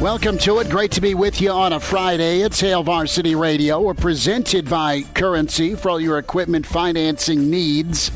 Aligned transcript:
Welcome 0.00 0.38
to 0.38 0.60
it. 0.60 0.70
Great 0.70 0.92
to 0.92 1.02
be 1.02 1.14
with 1.14 1.42
you 1.42 1.50
on 1.50 1.74
a 1.74 1.78
Friday. 1.78 2.40
It's 2.40 2.58
Hail 2.58 2.82
Varsity 2.82 3.34
Radio. 3.34 3.82
We're 3.82 3.92
presented 3.92 4.66
by 4.66 5.02
Currency 5.02 5.74
for 5.74 5.90
all 5.90 6.00
your 6.00 6.16
equipment 6.16 6.64
financing 6.64 7.50
needs. 7.50 8.10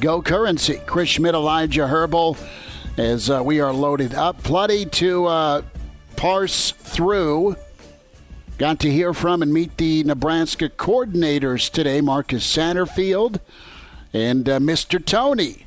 Go 0.00 0.22
Currency. 0.22 0.80
Chris 0.86 1.08
Schmitz, 1.08 1.34
Elijah 1.34 1.88
Herbal, 1.88 2.36
as 2.98 3.28
uh, 3.28 3.42
we 3.44 3.58
are 3.58 3.72
loaded 3.72 4.14
up. 4.14 4.40
Plenty 4.44 4.86
to 4.86 5.26
uh, 5.26 5.62
parse 6.14 6.70
through. 6.70 7.56
Got 8.56 8.78
to 8.80 8.90
hear 8.90 9.12
from 9.12 9.42
and 9.42 9.52
meet 9.52 9.76
the 9.78 10.04
Nebraska 10.04 10.68
coordinators 10.68 11.68
today 11.68 12.00
Marcus 12.00 12.46
Satterfield 12.46 13.40
and 14.12 14.48
uh, 14.48 14.60
Mr. 14.60 15.04
Tony 15.04 15.65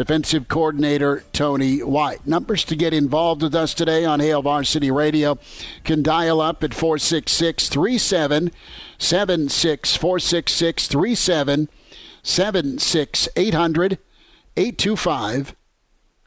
defensive 0.00 0.48
coordinator 0.48 1.24
Tony 1.30 1.82
White. 1.82 2.26
Numbers 2.26 2.64
to 2.64 2.74
get 2.74 2.94
involved 2.94 3.42
with 3.42 3.54
us 3.54 3.74
today 3.74 4.02
on 4.02 4.18
Hail 4.18 4.40
Varsity 4.40 4.90
Radio 4.90 5.36
can 5.84 6.02
dial 6.02 6.40
up 6.40 6.64
at 6.64 6.72
466 6.72 7.68
37 7.68 8.50
76 8.96 9.96
466 9.96 10.88
37 10.88 11.68
76 12.22 13.28
800 13.36 13.98
825 14.56 15.54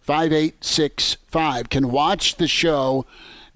5865. 0.01 1.69
Can 1.69 1.89
watch 1.89 2.35
the 2.35 2.47
show 2.47 3.07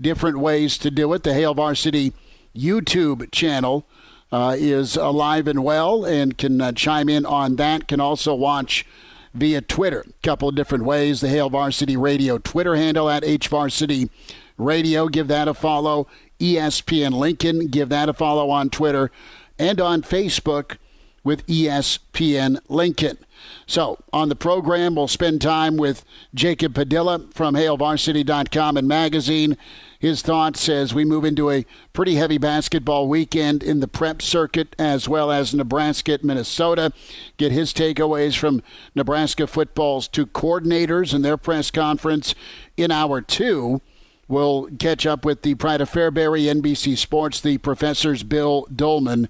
different 0.02 0.40
ways 0.40 0.80
to 0.80 0.90
do 0.90 1.14
it. 1.14 1.22
The 1.22 1.36
Hail 1.36 1.54
Varsity 1.54 2.12
YouTube 2.56 3.32
channel. 3.32 3.86
Uh, 4.30 4.58
is 4.60 4.98
alive 4.98 5.48
and 5.48 5.64
well 5.64 6.04
and 6.04 6.38
can 6.38 6.60
uh, 6.60 6.70
chime 6.74 7.08
in 7.08 7.26
on 7.26 7.56
that. 7.56 7.88
Can 7.88 8.02
also 8.02 8.36
watch 8.36 8.86
via 9.34 9.62
Twitter. 9.62 10.06
A 10.08 10.14
couple 10.24 10.50
of 10.50 10.56
different 10.56 10.84
ways. 10.84 11.22
The 11.22 11.30
Hail 11.30 11.50
Varsity 11.50 11.98
Radio 11.98 12.38
Twitter 12.38 12.76
handle 12.76 13.10
at 13.10 13.24
HVarsity 13.24 14.10
Radio. 14.58 15.08
Give 15.08 15.28
that 15.28 15.48
a 15.48 15.54
follow. 15.54 16.08
ESPN 16.40 17.14
Lincoln. 17.14 17.68
Give 17.68 17.90
that 17.90 18.10
a 18.10 18.14
follow 18.14 18.50
on 18.50 18.70
Twitter 18.70 19.12
and 19.60 19.82
on 19.82 20.02
Facebook 20.02 20.78
with 21.24 21.46
ESPN 21.48 22.60
Lincoln. 22.70 23.18
So, 23.66 23.98
on 24.14 24.30
the 24.30 24.36
program, 24.36 24.96
we'll 24.96 25.08
spend 25.08 25.42
time 25.42 25.78
with 25.78 26.06
Jacob 26.34 26.74
Padilla 26.74 27.28
from 27.34 27.56
HailVarsity.com 27.56 28.78
and 28.78 28.88
magazine. 28.88 29.58
His 30.00 30.22
thoughts 30.22 30.70
as 30.70 30.94
we 30.94 31.06
move 31.06 31.26
into 31.26 31.50
a 31.50 31.66
pretty 31.92 32.16
heavy 32.16 32.38
basketball 32.38 33.08
weekend 33.08 33.64
in 33.64 33.80
the 33.80 33.88
prep 33.88 34.22
circuit, 34.22 34.76
as 34.78 35.10
well 35.10 35.32
as 35.32 35.54
Nebraska 35.54 36.14
at 36.14 36.24
Minnesota. 36.24 36.94
Get 37.38 37.52
his 37.52 37.74
takeaways 37.74 38.38
from 38.38 38.62
Nebraska 38.94 39.48
football's 39.48 40.08
two 40.08 40.28
coordinators 40.28 41.14
and 41.14 41.26
their 41.26 41.38
press 41.38 41.72
conference 41.72 42.36
in 42.78 42.92
hour 42.92 43.22
two. 43.22 43.82
We'll 44.28 44.70
catch 44.78 45.06
up 45.06 45.24
with 45.24 45.42
the 45.42 45.56
Pride 45.56 45.80
of 45.80 45.90
Fairbury, 45.90 46.44
NBC 46.54 46.98
Sports, 46.98 47.40
the 47.40 47.58
professors 47.60 48.24
Bill 48.24 48.68
Dolman, 48.74 49.30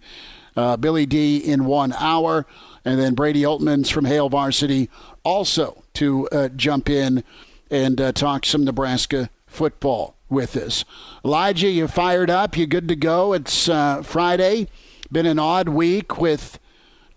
uh, 0.56 0.76
Billy 0.76 1.06
D 1.06 1.38
in 1.38 1.66
one 1.66 1.94
hour 1.94 2.48
and 2.88 2.98
then 2.98 3.16
Brady 3.16 3.42
Oltmans 3.42 3.92
from 3.92 4.06
Hail 4.06 4.30
Varsity 4.30 4.90
also 5.26 5.84
to 5.96 6.30
uh, 6.30 6.48
jump 6.48 6.90
in 6.90 7.22
and 7.70 8.00
uh, 8.00 8.14
talk 8.14 8.46
some 8.46 8.64
Nebraska 8.64 9.30
football 9.46 10.16
with 10.30 10.56
us. 10.56 10.86
Elijah, 11.26 11.68
you 11.68 11.90
fired 11.90 12.30
up? 12.30 12.56
You 12.56 12.66
good 12.66 12.88
to 12.88 12.96
go? 12.96 13.34
It's 13.34 13.68
uh, 13.68 14.04
Friday. 14.04 14.70
Been 15.12 15.26
an 15.26 15.38
odd 15.38 15.68
week 15.68 16.18
with 16.18 16.60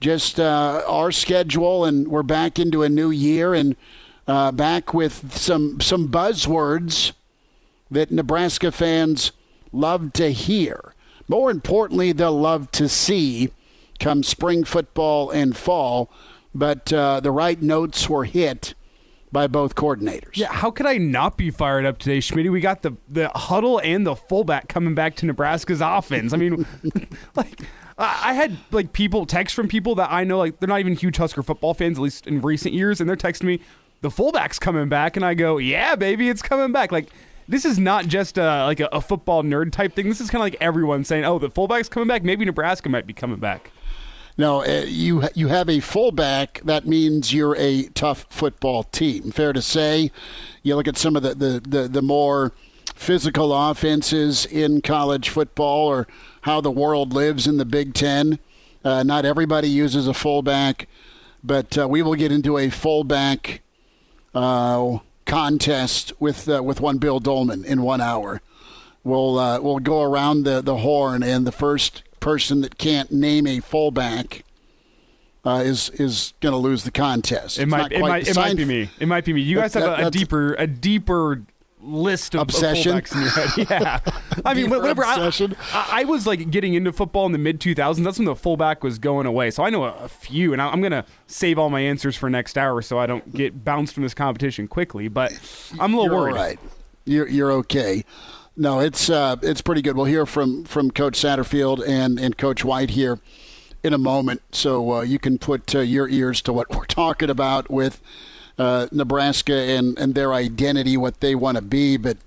just 0.01 0.41
uh, 0.41 0.83
our 0.89 1.13
schedule, 1.13 1.85
and 1.85 2.09
we're 2.09 2.25
back 2.25 2.59
into 2.59 2.83
a 2.83 2.89
new 2.89 3.13
year 3.13 3.55
and 3.55 3.77
uh, 4.27 4.51
back 4.51 4.93
with 4.93 5.37
some 5.37 5.81
some 5.81 6.09
buzzwords 6.09 7.13
that 7.93 8.11
Nebraska 8.11 8.73
fans 8.73 9.31
love 9.71 10.13
to 10.15 10.33
hear. 10.33 10.95
More 11.29 11.49
importantly, 11.49 12.11
they'll 12.11 12.41
love 12.41 12.73
to 12.73 12.89
see 12.89 13.53
come 14.01 14.23
spring 14.23 14.65
football 14.65 15.31
and 15.31 15.57
fall. 15.57 16.11
But 16.55 16.93
uh, 16.93 17.21
the 17.21 17.31
right 17.31 17.61
notes 17.63 18.09
were 18.09 18.25
hit 18.25 18.75
by 19.31 19.47
both 19.47 19.77
coordinators. 19.77 20.37
Yeah, 20.37 20.53
how 20.53 20.71
could 20.73 20.87
I 20.87 20.99
not 20.99 21.37
be 21.37 21.51
fired 21.51 21.87
up 21.87 21.99
today, 21.99 22.21
Schmitz? 22.21 22.49
We 22.49 22.61
got 22.61 22.83
the 22.83 22.97
the 23.09 23.29
huddle 23.29 23.79
and 23.79 24.05
the 24.05 24.17
fullback 24.17 24.69
coming 24.69 24.95
back 24.95 25.15
to 25.17 25.27
Nebraska's 25.27 25.81
offense. 25.81 26.33
I 26.33 26.37
mean, 26.37 26.67
like 27.37 27.61
I 27.97 28.33
had 28.33 28.57
like 28.73 28.93
people 28.93 29.27
text 29.27 29.55
from 29.55 29.69
people 29.69 29.95
that 29.97 30.11
I 30.11 30.25
know 30.25 30.39
like 30.39 30.59
they're 30.59 30.69
not 30.69 30.81
even 30.81 30.97
huge 30.97 31.17
Husker 31.17 31.43
football 31.43 31.75
fans, 31.75 31.99
at 31.99 32.03
least 32.03 32.27
in 32.27 32.41
recent 32.41 32.75
years, 32.75 33.01
and 33.01 33.09
they're 33.09 33.17
texting 33.17 33.45
me, 33.45 33.61
the 34.01 34.11
fullback's 34.11 34.59
coming 34.59 34.89
back, 34.89 35.17
and 35.17 35.25
I 35.25 35.35
go, 35.35 35.59
yeah, 35.59 35.95
baby, 35.95 36.29
it's 36.29 36.43
coming 36.43 36.73
back. 36.73 36.91
Like 36.91 37.11
this 37.47 37.65
is 37.65 37.79
not 37.79 38.07
just 38.07 38.39
a, 38.39 38.65
like 38.65 38.81
a, 38.81 38.89
a 38.93 39.01
football 39.01 39.43
nerd 39.43 39.73
type 39.73 39.95
thing. 39.95 40.09
This 40.09 40.21
is 40.21 40.31
kind 40.31 40.41
of 40.41 40.47
like 40.47 40.57
everyone 40.61 41.05
saying, 41.05 41.25
oh, 41.25 41.39
the 41.39 41.51
fullback's 41.51 41.89
coming 41.89 42.09
back. 42.09 42.23
Maybe 42.23 42.45
Nebraska 42.45 42.89
might 42.89 43.07
be 43.07 43.13
coming 43.13 43.39
back. 43.39 43.71
No, 44.41 44.65
uh, 44.65 44.85
you 44.87 45.29
you 45.35 45.49
have 45.49 45.69
a 45.69 45.81
fullback. 45.81 46.63
That 46.65 46.87
means 46.87 47.35
you're 47.35 47.55
a 47.59 47.83
tough 47.89 48.25
football 48.31 48.85
team. 48.85 49.33
Fair 49.33 49.53
to 49.53 49.61
say. 49.61 50.11
You 50.63 50.77
look 50.77 50.89
at 50.89 50.97
some 50.97 51.15
of 51.15 51.23
the 51.23 51.35
the, 51.35 51.61
the, 51.61 51.89
the 51.89 52.01
more 52.01 52.53
physical 52.95 53.53
offenses 53.53 54.47
in 54.47 54.81
college 54.81 55.29
football, 55.29 55.89
or 55.89 56.09
how 56.41 56.63
the 56.63 56.71
world 56.71 57.13
lives 57.13 57.47
in 57.47 57.59
the 57.59 57.67
Big 57.67 57.93
Ten. 57.93 58.39
Uh, 58.83 59.03
not 59.03 59.27
everybody 59.27 59.69
uses 59.69 60.09
a 60.09 60.15
fullback, 60.15 60.89
but 61.45 61.77
uh, 61.77 61.87
we 61.87 62.01
will 62.01 62.15
get 62.15 62.33
into 62.33 62.57
a 62.57 62.71
fullback 62.71 63.61
uh, 64.35 65.01
contest 65.27 66.15
with 66.19 66.49
uh, 66.49 66.63
with 66.63 66.81
one 66.81 66.97
Bill 66.97 67.21
Dolman 67.21 67.63
in 67.67 67.83
one 67.83 68.01
hour. 68.01 68.41
We'll 69.05 69.39
uh, 69.39 69.61
we'll 69.61 69.81
go 69.81 70.01
around 70.01 70.45
the, 70.45 70.63
the 70.63 70.79
horn, 70.79 71.23
and 71.23 71.47
the 71.47 71.53
first 71.53 72.05
person 72.21 72.61
that 72.61 72.79
can't 72.79 73.11
name 73.11 73.47
a 73.47 73.61
fullback 73.61 74.45
uh, 75.45 75.63
is 75.65 75.91
is 75.91 76.35
going 76.41 76.53
to 76.53 76.59
lose 76.59 76.85
the 76.85 76.91
contest. 76.91 77.59
It 77.59 77.67
might 77.67 77.93
it 77.93 78.01
might, 78.01 78.29
it 78.29 78.37
might 78.37 78.57
be 78.57 78.65
me. 78.65 78.91
It 78.99 79.09
might 79.09 79.25
be 79.25 79.33
me. 79.33 79.41
You 79.41 79.57
guys 79.57 79.73
that, 79.73 79.83
have 79.83 79.99
a, 79.99 80.07
a 80.07 80.11
deeper 80.11 80.55
a 80.55 80.67
deeper 80.67 81.43
list 81.83 82.35
of, 82.35 82.43
obsession. 82.43 82.97
Of 82.97 83.13
in 83.13 83.21
your 83.21 83.31
head. 83.31 83.51
Yeah, 83.71 84.01
I 84.45 84.55
mean, 84.55 84.71
whenever 84.71 85.05
I, 85.05 85.33
I, 85.73 86.05
was 86.05 86.27
like 86.27 86.51
getting 86.51 86.75
into 86.75 86.93
football 86.93 87.27
in 87.27 87.33
the 87.33 87.39
mid 87.39 87.61
2000s, 87.61 88.03
that's 88.05 88.19
when 88.19 88.27
the 88.27 88.37
fullback 88.37 88.83
was 88.83 88.99
going 88.99 89.27
away. 89.27 89.51
So 89.51 89.63
I 89.63 89.71
know 89.71 89.85
a, 89.85 90.09
few, 90.09 90.53
and 90.53 90.61
I, 90.61 90.73
am 90.73 90.83
gonna 90.83 91.05
save 91.27 91.59
all 91.59 91.71
my 91.71 91.81
answers 91.81 92.17
for 92.17 92.29
next 92.29 92.59
hour 92.59 92.83
so 92.83 92.99
I 92.99 93.07
don't 93.07 93.35
get 93.35 93.65
bounced 93.65 93.95
from 93.95 94.03
this 94.03 94.15
competition 94.15 94.69
quickly. 94.69 95.09
But 95.09 95.33
I'm 95.79 95.95
a 95.95 95.97
little 95.97 96.13
you're 96.13 96.21
worried. 96.21 96.35
Right, 96.35 96.59
you're 97.05 97.29
you're 97.29 97.53
okay. 97.53 98.05
No, 98.61 98.79
it's 98.79 99.09
uh, 99.09 99.37
it's 99.41 99.63
pretty 99.63 99.81
good. 99.81 99.97
We'll 99.97 100.05
hear 100.05 100.27
from 100.27 100.65
from 100.65 100.91
Coach 100.91 101.15
Satterfield 101.15 101.83
and 101.89 102.21
and 102.21 102.37
Coach 102.37 102.63
White 102.63 102.91
here 102.91 103.19
in 103.83 103.95
a 103.95 103.99
moment, 103.99 104.43
so 104.53 104.97
uh, 104.97 105.01
you 105.01 105.19
can 105.19 105.39
put 105.39 105.75
uh, 105.75 105.81
your 105.81 106.11
ears 106.11 106.43
to 106.43 106.53
what 106.53 106.69
we're 106.77 106.85
talking 106.85 107.31
about 107.31 107.71
with 107.71 108.03
uh, 108.59 108.87
Nebraska 108.93 109.55
and 109.55 109.99
and 109.99 110.15
their 110.15 110.35
identity, 110.35 110.99
what 110.99 111.21
they 111.21 111.35
want 111.35 111.57
to 111.57 111.63
be. 111.63 111.97
But 111.97 112.19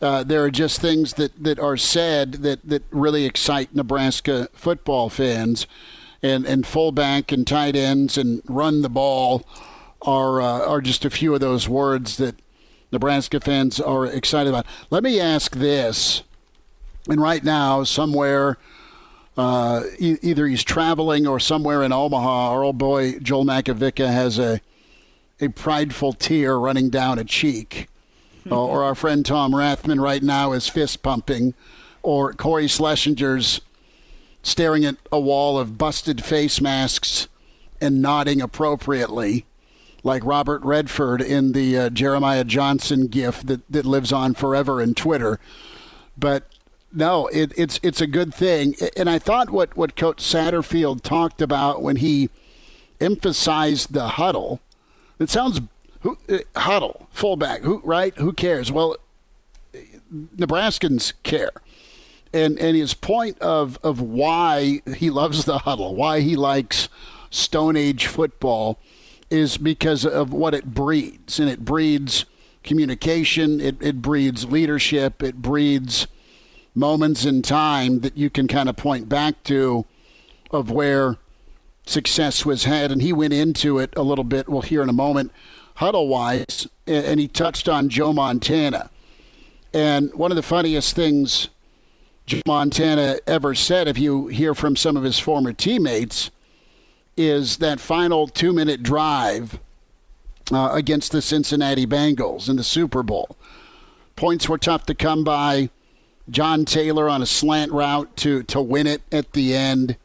uh, 0.00 0.22
there 0.22 0.44
are 0.44 0.52
just 0.52 0.80
things 0.80 1.14
that 1.14 1.42
that 1.42 1.58
are 1.58 1.76
said 1.76 2.34
that 2.44 2.60
that 2.64 2.84
really 2.92 3.24
excite 3.24 3.74
Nebraska 3.74 4.48
football 4.52 5.08
fans, 5.08 5.66
and 6.22 6.46
and 6.46 6.64
fullback 6.64 7.32
and 7.32 7.44
tight 7.44 7.74
ends 7.74 8.16
and 8.16 8.40
run 8.46 8.82
the 8.82 8.88
ball 8.88 9.44
are 10.02 10.40
uh, 10.40 10.60
are 10.64 10.80
just 10.80 11.04
a 11.04 11.10
few 11.10 11.34
of 11.34 11.40
those 11.40 11.68
words 11.68 12.18
that 12.18 12.36
Nebraska 13.00 13.40
fans 13.40 13.78
are 13.78 14.06
excited 14.06 14.48
about. 14.48 14.64
Let 14.88 15.02
me 15.04 15.20
ask 15.20 15.54
this. 15.54 16.22
And 17.10 17.20
right 17.20 17.44
now, 17.44 17.84
somewhere, 17.84 18.56
uh, 19.36 19.82
e- 19.98 20.16
either 20.22 20.46
he's 20.46 20.64
traveling 20.64 21.26
or 21.26 21.38
somewhere 21.38 21.82
in 21.82 21.92
Omaha, 21.92 22.52
our 22.52 22.64
old 22.64 22.78
boy 22.78 23.18
Joel 23.18 23.44
Makovicka 23.44 24.06
has 24.10 24.38
a, 24.38 24.62
a 25.42 25.48
prideful 25.48 26.14
tear 26.14 26.58
running 26.58 26.88
down 26.88 27.18
a 27.18 27.24
cheek. 27.24 27.88
uh, 28.50 28.64
or 28.64 28.82
our 28.82 28.94
friend 28.94 29.26
Tom 29.26 29.52
Rathman 29.52 30.00
right 30.00 30.22
now 30.22 30.52
is 30.52 30.66
fist 30.68 31.02
pumping. 31.02 31.52
or 32.02 32.32
Cory 32.32 32.66
Schlesinger's 32.66 33.60
staring 34.42 34.86
at 34.86 34.96
a 35.12 35.20
wall 35.20 35.58
of 35.58 35.76
busted 35.76 36.24
face 36.24 36.60
masks 36.62 37.28
and 37.78 38.00
nodding 38.00 38.40
appropriately, 38.40 39.44
like 40.06 40.24
Robert 40.24 40.62
Redford 40.62 41.20
in 41.20 41.52
the 41.52 41.76
uh, 41.76 41.90
Jeremiah 41.90 42.44
Johnson 42.44 43.08
gif 43.08 43.42
that, 43.42 43.60
that 43.70 43.84
lives 43.84 44.12
on 44.12 44.34
forever 44.34 44.80
in 44.80 44.94
Twitter. 44.94 45.38
But 46.16 46.44
no, 46.92 47.26
it, 47.26 47.52
it's 47.56 47.80
it's 47.82 48.00
a 48.00 48.06
good 48.06 48.32
thing. 48.32 48.74
And 48.96 49.10
I 49.10 49.18
thought 49.18 49.50
what, 49.50 49.76
what 49.76 49.96
Coach 49.96 50.18
Satterfield 50.18 51.02
talked 51.02 51.42
about 51.42 51.82
when 51.82 51.96
he 51.96 52.30
emphasized 53.00 53.92
the 53.92 54.08
huddle, 54.08 54.60
it 55.18 55.28
sounds 55.28 55.60
who, 56.00 56.16
uh, 56.28 56.38
huddle, 56.54 57.08
fullback, 57.10 57.62
who 57.62 57.82
right? 57.84 58.16
Who 58.16 58.32
cares? 58.32 58.70
Well, 58.70 58.96
Nebraskans 60.14 61.12
care 61.24 61.50
and 62.32 62.58
and 62.58 62.76
his 62.76 62.94
point 62.94 63.38
of 63.40 63.78
of 63.82 64.00
why 64.00 64.82
he 64.96 65.10
loves 65.10 65.44
the 65.44 65.58
huddle, 65.58 65.94
why 65.94 66.20
he 66.20 66.36
likes 66.36 66.88
Stone 67.30 67.76
Age 67.76 68.06
football, 68.06 68.78
is 69.30 69.58
because 69.58 70.04
of 70.06 70.32
what 70.32 70.54
it 70.54 70.74
breeds, 70.74 71.40
and 71.40 71.48
it 71.48 71.64
breeds 71.64 72.24
communication, 72.62 73.60
it 73.60 73.76
it 73.80 74.02
breeds 74.02 74.44
leadership, 74.46 75.22
it 75.22 75.42
breeds 75.42 76.06
moments 76.74 77.24
in 77.24 77.42
time 77.42 78.00
that 78.00 78.16
you 78.16 78.28
can 78.28 78.46
kind 78.46 78.68
of 78.68 78.76
point 78.76 79.08
back 79.08 79.42
to 79.44 79.84
of 80.50 80.70
where 80.70 81.16
success 81.86 82.44
was 82.44 82.64
had, 82.64 82.92
and 82.92 83.02
he 83.02 83.12
went 83.12 83.32
into 83.32 83.78
it 83.78 83.92
a 83.96 84.02
little 84.02 84.24
bit. 84.24 84.48
We'll 84.48 84.62
hear 84.62 84.82
in 84.82 84.88
a 84.88 84.92
moment, 84.92 85.32
huddle 85.76 86.08
wise, 86.08 86.66
and 86.86 87.18
he 87.18 87.28
touched 87.28 87.68
on 87.68 87.88
Joe 87.88 88.12
Montana. 88.12 88.90
And 89.72 90.12
one 90.14 90.32
of 90.32 90.36
the 90.36 90.42
funniest 90.42 90.94
things 90.96 91.48
Joe 92.26 92.42
Montana 92.46 93.18
ever 93.26 93.54
said, 93.54 93.86
if 93.86 93.98
you 93.98 94.26
hear 94.26 94.54
from 94.54 94.74
some 94.74 94.96
of 94.96 95.04
his 95.04 95.18
former 95.18 95.52
teammates, 95.52 96.30
is 97.16 97.58
that 97.58 97.80
final 97.80 98.26
two 98.28 98.52
minute 98.52 98.82
drive 98.82 99.58
uh, 100.52 100.70
against 100.72 101.12
the 101.12 101.22
Cincinnati 101.22 101.86
Bengals 101.86 102.48
in 102.48 102.56
the 102.56 102.64
Super 102.64 103.02
Bowl. 103.02 103.36
Points 104.14 104.48
were 104.48 104.58
tough 104.58 104.86
to 104.86 104.94
come 104.94 105.24
by. 105.24 105.70
John 106.28 106.64
Taylor 106.64 107.08
on 107.08 107.22
a 107.22 107.26
slant 107.26 107.70
route 107.72 108.16
to, 108.18 108.42
to 108.44 108.60
win 108.60 108.86
it 108.86 109.02
at 109.12 109.32
the 109.32 109.54
end. 109.54 109.96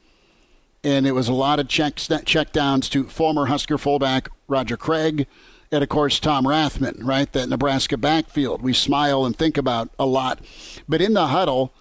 And 0.83 1.05
it 1.07 1.11
was 1.13 1.27
a 1.27 1.33
lot 1.33 1.59
of 1.59 1.67
checks, 1.67 2.09
check 2.25 2.51
downs 2.51 2.89
to 2.89 3.03
former 3.05 3.47
Husker 3.47 3.77
fullback 3.77 4.29
Roger 4.47 4.77
Craig 4.77 5.27
and, 5.71 5.83
of 5.83 5.89
course, 5.89 6.19
Tom 6.19 6.45
Rathman, 6.45 6.97
right? 7.01 7.31
That 7.31 7.47
Nebraska 7.47 7.97
backfield 7.97 8.61
we 8.61 8.73
smile 8.73 9.25
and 9.25 9.35
think 9.35 9.57
about 9.57 9.89
a 9.97 10.05
lot. 10.05 10.39
But 10.87 11.01
in 11.01 11.13
the 11.13 11.27
huddle, 11.27 11.71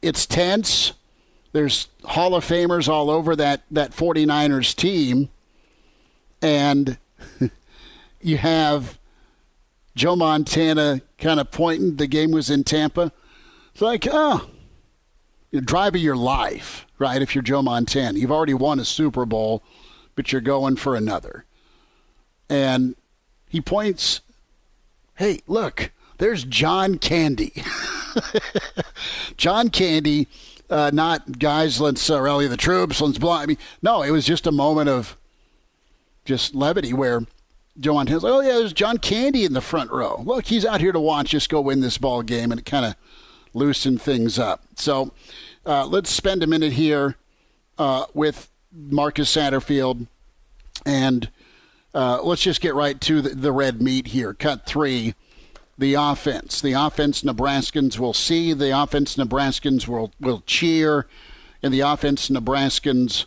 it's 0.00 0.24
tense. 0.24 0.92
There's 1.54 1.86
Hall 2.02 2.34
of 2.34 2.44
Famers 2.44 2.88
all 2.88 3.08
over 3.08 3.36
that, 3.36 3.62
that 3.70 3.92
49ers 3.92 4.74
team. 4.74 5.28
And 6.42 6.98
you 8.20 8.38
have 8.38 8.98
Joe 9.94 10.16
Montana 10.16 11.00
kind 11.16 11.38
of 11.38 11.52
pointing. 11.52 11.94
The 11.94 12.08
game 12.08 12.32
was 12.32 12.50
in 12.50 12.64
Tampa. 12.64 13.12
It's 13.72 13.80
like, 13.80 14.08
oh, 14.10 14.50
drive 15.52 15.94
of 15.94 16.00
your 16.00 16.16
life, 16.16 16.86
right? 16.98 17.22
If 17.22 17.36
you're 17.36 17.42
Joe 17.42 17.62
Montana, 17.62 18.18
you've 18.18 18.32
already 18.32 18.54
won 18.54 18.80
a 18.80 18.84
Super 18.84 19.24
Bowl, 19.24 19.62
but 20.16 20.32
you're 20.32 20.40
going 20.40 20.74
for 20.74 20.96
another. 20.96 21.44
And 22.50 22.96
he 23.48 23.60
points, 23.60 24.22
hey, 25.14 25.38
look, 25.46 25.92
there's 26.18 26.42
John 26.42 26.98
Candy. 26.98 27.62
John 29.36 29.68
Candy, 29.70 30.26
uh, 30.70 30.90
not 30.92 31.38
guys, 31.38 31.80
let's 31.80 32.08
uh, 32.08 32.20
rally 32.20 32.46
the 32.46 32.56
troops, 32.56 33.00
let's 33.00 33.18
blow. 33.18 33.32
I 33.32 33.46
mean, 33.46 33.58
no, 33.82 34.02
it 34.02 34.10
was 34.10 34.24
just 34.24 34.46
a 34.46 34.52
moment 34.52 34.88
of 34.88 35.16
just 36.24 36.54
levity 36.54 36.92
where 36.92 37.26
Joe 37.78 37.94
Montana's 37.94 38.22
like, 38.22 38.32
oh, 38.32 38.40
yeah, 38.40 38.54
there's 38.54 38.72
John 38.72 38.98
Candy 38.98 39.44
in 39.44 39.52
the 39.52 39.60
front 39.60 39.90
row. 39.90 40.22
Look, 40.24 40.46
he's 40.46 40.64
out 40.64 40.80
here 40.80 40.92
to 40.92 41.00
watch 41.00 41.34
us 41.34 41.46
go 41.46 41.60
win 41.60 41.80
this 41.80 41.98
ball 41.98 42.22
game, 42.22 42.52
and 42.52 42.60
it 42.60 42.64
kind 42.66 42.86
of 42.86 42.94
loosened 43.52 44.00
things 44.00 44.38
up. 44.38 44.62
So 44.76 45.12
uh, 45.66 45.86
let's 45.86 46.10
spend 46.10 46.42
a 46.42 46.46
minute 46.46 46.74
here 46.74 47.16
uh, 47.78 48.06
with 48.14 48.48
Marcus 48.72 49.34
Satterfield, 49.34 50.06
and 50.86 51.30
uh, 51.94 52.22
let's 52.22 52.42
just 52.42 52.60
get 52.60 52.74
right 52.74 53.00
to 53.02 53.20
the, 53.20 53.30
the 53.30 53.52
red 53.52 53.82
meat 53.82 54.08
here. 54.08 54.34
Cut 54.34 54.66
three 54.66 55.14
the 55.76 55.94
offense. 55.94 56.60
The 56.60 56.72
offense 56.72 57.22
Nebraskans 57.22 57.98
will 57.98 58.14
see, 58.14 58.52
the 58.52 58.78
offense 58.78 59.16
Nebraskans 59.16 59.88
will, 59.88 60.12
will 60.20 60.42
cheer, 60.46 61.06
and 61.62 61.72
the 61.72 61.80
offense 61.80 62.28
Nebraskans 62.28 63.26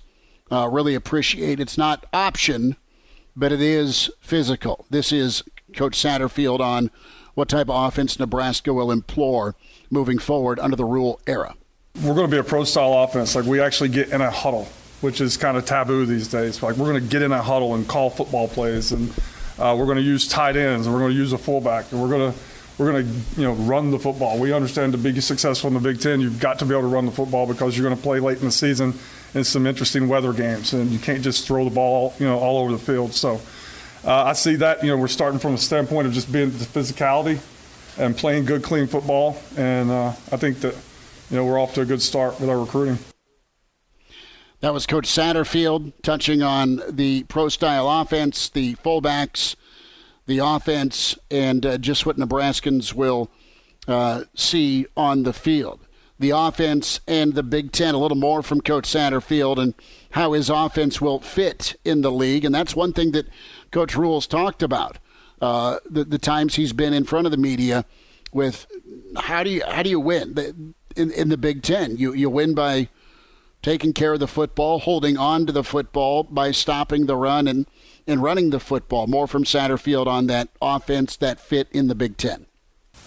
uh, 0.52 0.70
really 0.72 0.96
appreciate. 0.96 1.60
It's 1.60 1.78
not 1.78 2.06
option, 2.14 2.78
but 3.36 3.52
it 3.52 3.62
is 3.62 4.10
physical. 4.20 4.86
This 4.90 5.12
is 5.12 5.44
Coach 5.76 5.98
Satterfield 5.98 6.60
on 6.60 6.90
what 7.34 7.50
type 7.50 7.70
of 7.70 7.88
offense 7.88 8.20
Nebraska 8.20 8.74
will 8.74 8.92
implore 8.92 9.56
moving 9.90 10.18
forward 10.18 10.60
under 10.60 10.76
the 10.76 10.86
Rhule 10.86 11.20
era. 11.28 11.56
We're 12.04 12.16
going 12.16 12.30
to 12.30 12.36
be 12.36 12.40
a 12.40 12.44
pro 12.44 12.64
style 12.64 12.94
offense. 12.94 13.36
Like 13.36 13.46
we 13.46 13.60
actually 13.60 13.90
get 13.90 14.10
in 14.10 14.22
a 14.22 14.32
huddle, 14.32 14.66
which 15.02 15.22
is 15.22 15.38
kind 15.38 15.58
of 15.58 15.66
taboo 15.66 16.06
these 16.06 16.28
days. 16.28 16.64
Like 16.64 16.78
we're 16.78 16.92
going 16.92 17.04
to 17.04 17.10
get 17.10 17.22
in 17.22 17.32
a 17.32 17.42
huddle 17.42 17.76
and 17.76 17.88
call 17.88 18.10
football 18.10 18.48
plays 18.48 18.92
and 18.92 19.14
uh, 19.60 19.76
we're 19.78 19.86
going 19.86 19.98
to 19.98 20.04
use 20.04 20.28
tight 20.28 20.56
ends, 20.56 20.86
and 20.86 20.94
we're 20.94 21.02
going 21.02 21.14
to 21.14 21.18
use 21.18 21.34
a 21.34 21.38
fullback, 21.38 21.92
and 21.92 22.02
we're 22.02 22.10
going 22.10 22.32
to 22.32 22.40
we're 22.78 22.92
going 22.92 23.04
to 23.04 23.42
you 23.42 23.48
know 23.48 23.54
run 23.54 23.92
the 23.92 24.00
football. 24.00 24.38
We 24.40 24.54
understand 24.54 24.92
to 24.92 24.98
be 24.98 25.20
successful 25.20 25.68
in 25.70 25.74
the 25.74 25.80
Big 25.80 26.00
Ten, 26.00 26.22
you've 26.22 26.40
got 26.40 26.60
to 26.60 26.66
be 26.66 26.74
able 26.74 26.84
to 26.84 26.88
run 26.88 27.06
the 27.06 27.12
football 27.12 27.48
because 27.48 27.76
you're 27.76 27.86
going 27.86 27.98
to 27.98 28.04
play 28.04 28.20
late 28.20 28.38
in 28.38 28.46
the 28.46 28.52
season 28.52 28.94
in 29.34 29.44
some 29.44 29.66
interesting 29.66 30.08
weather 30.08 30.34
games, 30.34 30.74
and 30.74 30.92
you 30.92 31.00
can't 31.00 31.24
just 31.24 31.48
throw 31.48 31.64
the 31.64 31.74
ball 31.74 32.14
you 32.20 32.26
know 32.26 32.38
all 32.38 32.60
over 32.60 32.72
the 32.72 32.78
field. 32.78 33.14
So 33.14 33.42
uh, 34.06 34.24
I 34.26 34.34
see 34.34 34.56
that 34.58 34.84
you 34.84 34.90
know 34.90 34.98
we're 34.98 35.08
starting 35.08 35.40
from 35.40 35.54
the 35.54 35.58
standpoint 35.58 36.08
of 36.08 36.14
just 36.14 36.32
being 36.32 36.52
the 36.52 36.66
physicality 36.66 37.40
and 37.98 38.16
playing 38.16 38.46
good, 38.46 38.62
clean 38.64 38.86
football, 38.86 39.38
and 39.58 39.90
uh, 39.90 40.10
I 40.32 40.38
think 40.38 40.60
that 40.60 40.76
you 41.32 41.38
know 41.38 41.46
we're 41.46 41.60
off 41.60 41.74
to 41.76 41.82
a 41.82 41.86
good 41.86 42.02
start 42.02 42.40
with 42.40 42.50
our 42.50 42.60
recruiting. 42.60 43.00
That 44.60 44.74
was 44.74 44.88
Coach 44.88 45.06
Satterfield 45.06 45.94
touching 46.02 46.42
on 46.42 46.82
the 46.90 47.24
pro 47.26 47.48
style 47.48 47.88
offense, 47.88 48.50
the 48.50 48.74
fullbacks, 48.76 49.56
the 50.26 50.40
offense, 50.40 51.16
and 51.30 51.64
uh, 51.64 51.78
just 51.78 52.08
what 52.08 52.18
Nebraskans 52.18 52.92
will 52.92 53.30
uh, 53.88 54.24
see 54.34 54.88
on 54.98 55.24
the 55.24 55.34
field. 55.34 55.82
The 56.18 56.32
offense 56.32 57.00
and 57.08 57.36
the 57.36 57.44
Big 57.44 57.72
Ten, 57.72 57.94
a 57.94 58.00
little 58.00 58.18
more 58.18 58.42
from 58.42 58.62
Coach 58.62 58.86
Satterfield 58.86 59.60
and 59.60 59.76
how 60.12 60.34
his 60.34 60.50
offense 60.50 61.00
will 61.00 61.20
fit 61.20 61.76
in 61.86 62.02
the 62.02 62.12
league. 62.12 62.44
And 62.44 62.56
that's 62.56 62.76
one 62.76 62.94
thing 62.94 63.12
that 63.12 63.28
Coach 63.70 63.96
Rhule's 63.96 64.26
talked 64.26 64.64
about 64.64 64.98
uh, 65.40 65.78
the, 65.88 66.04
the 66.04 66.18
times 66.18 66.56
he's 66.56 66.74
been 66.74 66.94
in 66.94 67.04
front 67.04 67.28
of 67.28 67.32
the 67.32 67.38
media 67.38 67.86
with 68.34 68.66
how 69.18 69.44
do 69.44 69.52
you 69.52 69.62
how 69.68 69.84
do 69.84 69.90
you 69.92 70.00
win 70.00 70.74
in, 70.96 71.12
in 71.12 71.30
the 71.30 71.38
Big 71.38 71.62
Ten? 71.62 71.96
You 71.96 72.14
you 72.14 72.32
win 72.32 72.56
by 72.56 72.90
taking 73.62 73.94
care 73.94 74.14
of 74.14 74.20
the 74.20 74.28
football, 74.28 74.80
holding 74.80 75.18
on 75.18 75.46
to 75.46 75.52
the 75.52 75.64
football 75.64 76.24
by 76.24 76.52
stopping 76.52 77.06
the 77.06 77.16
run 77.16 77.48
and, 77.48 77.68
and 78.06 78.22
running 78.22 78.50
the 78.50 78.60
football. 78.60 79.08
More 79.08 79.28
from 79.28 79.44
Satterfield 79.44 80.08
on 80.08 80.28
that 80.28 80.50
offense 80.62 81.16
that 81.18 81.40
fit 81.40 81.68
in 81.72 81.88
the 81.88 81.96
Big 81.96 82.18
Ten. 82.18 82.46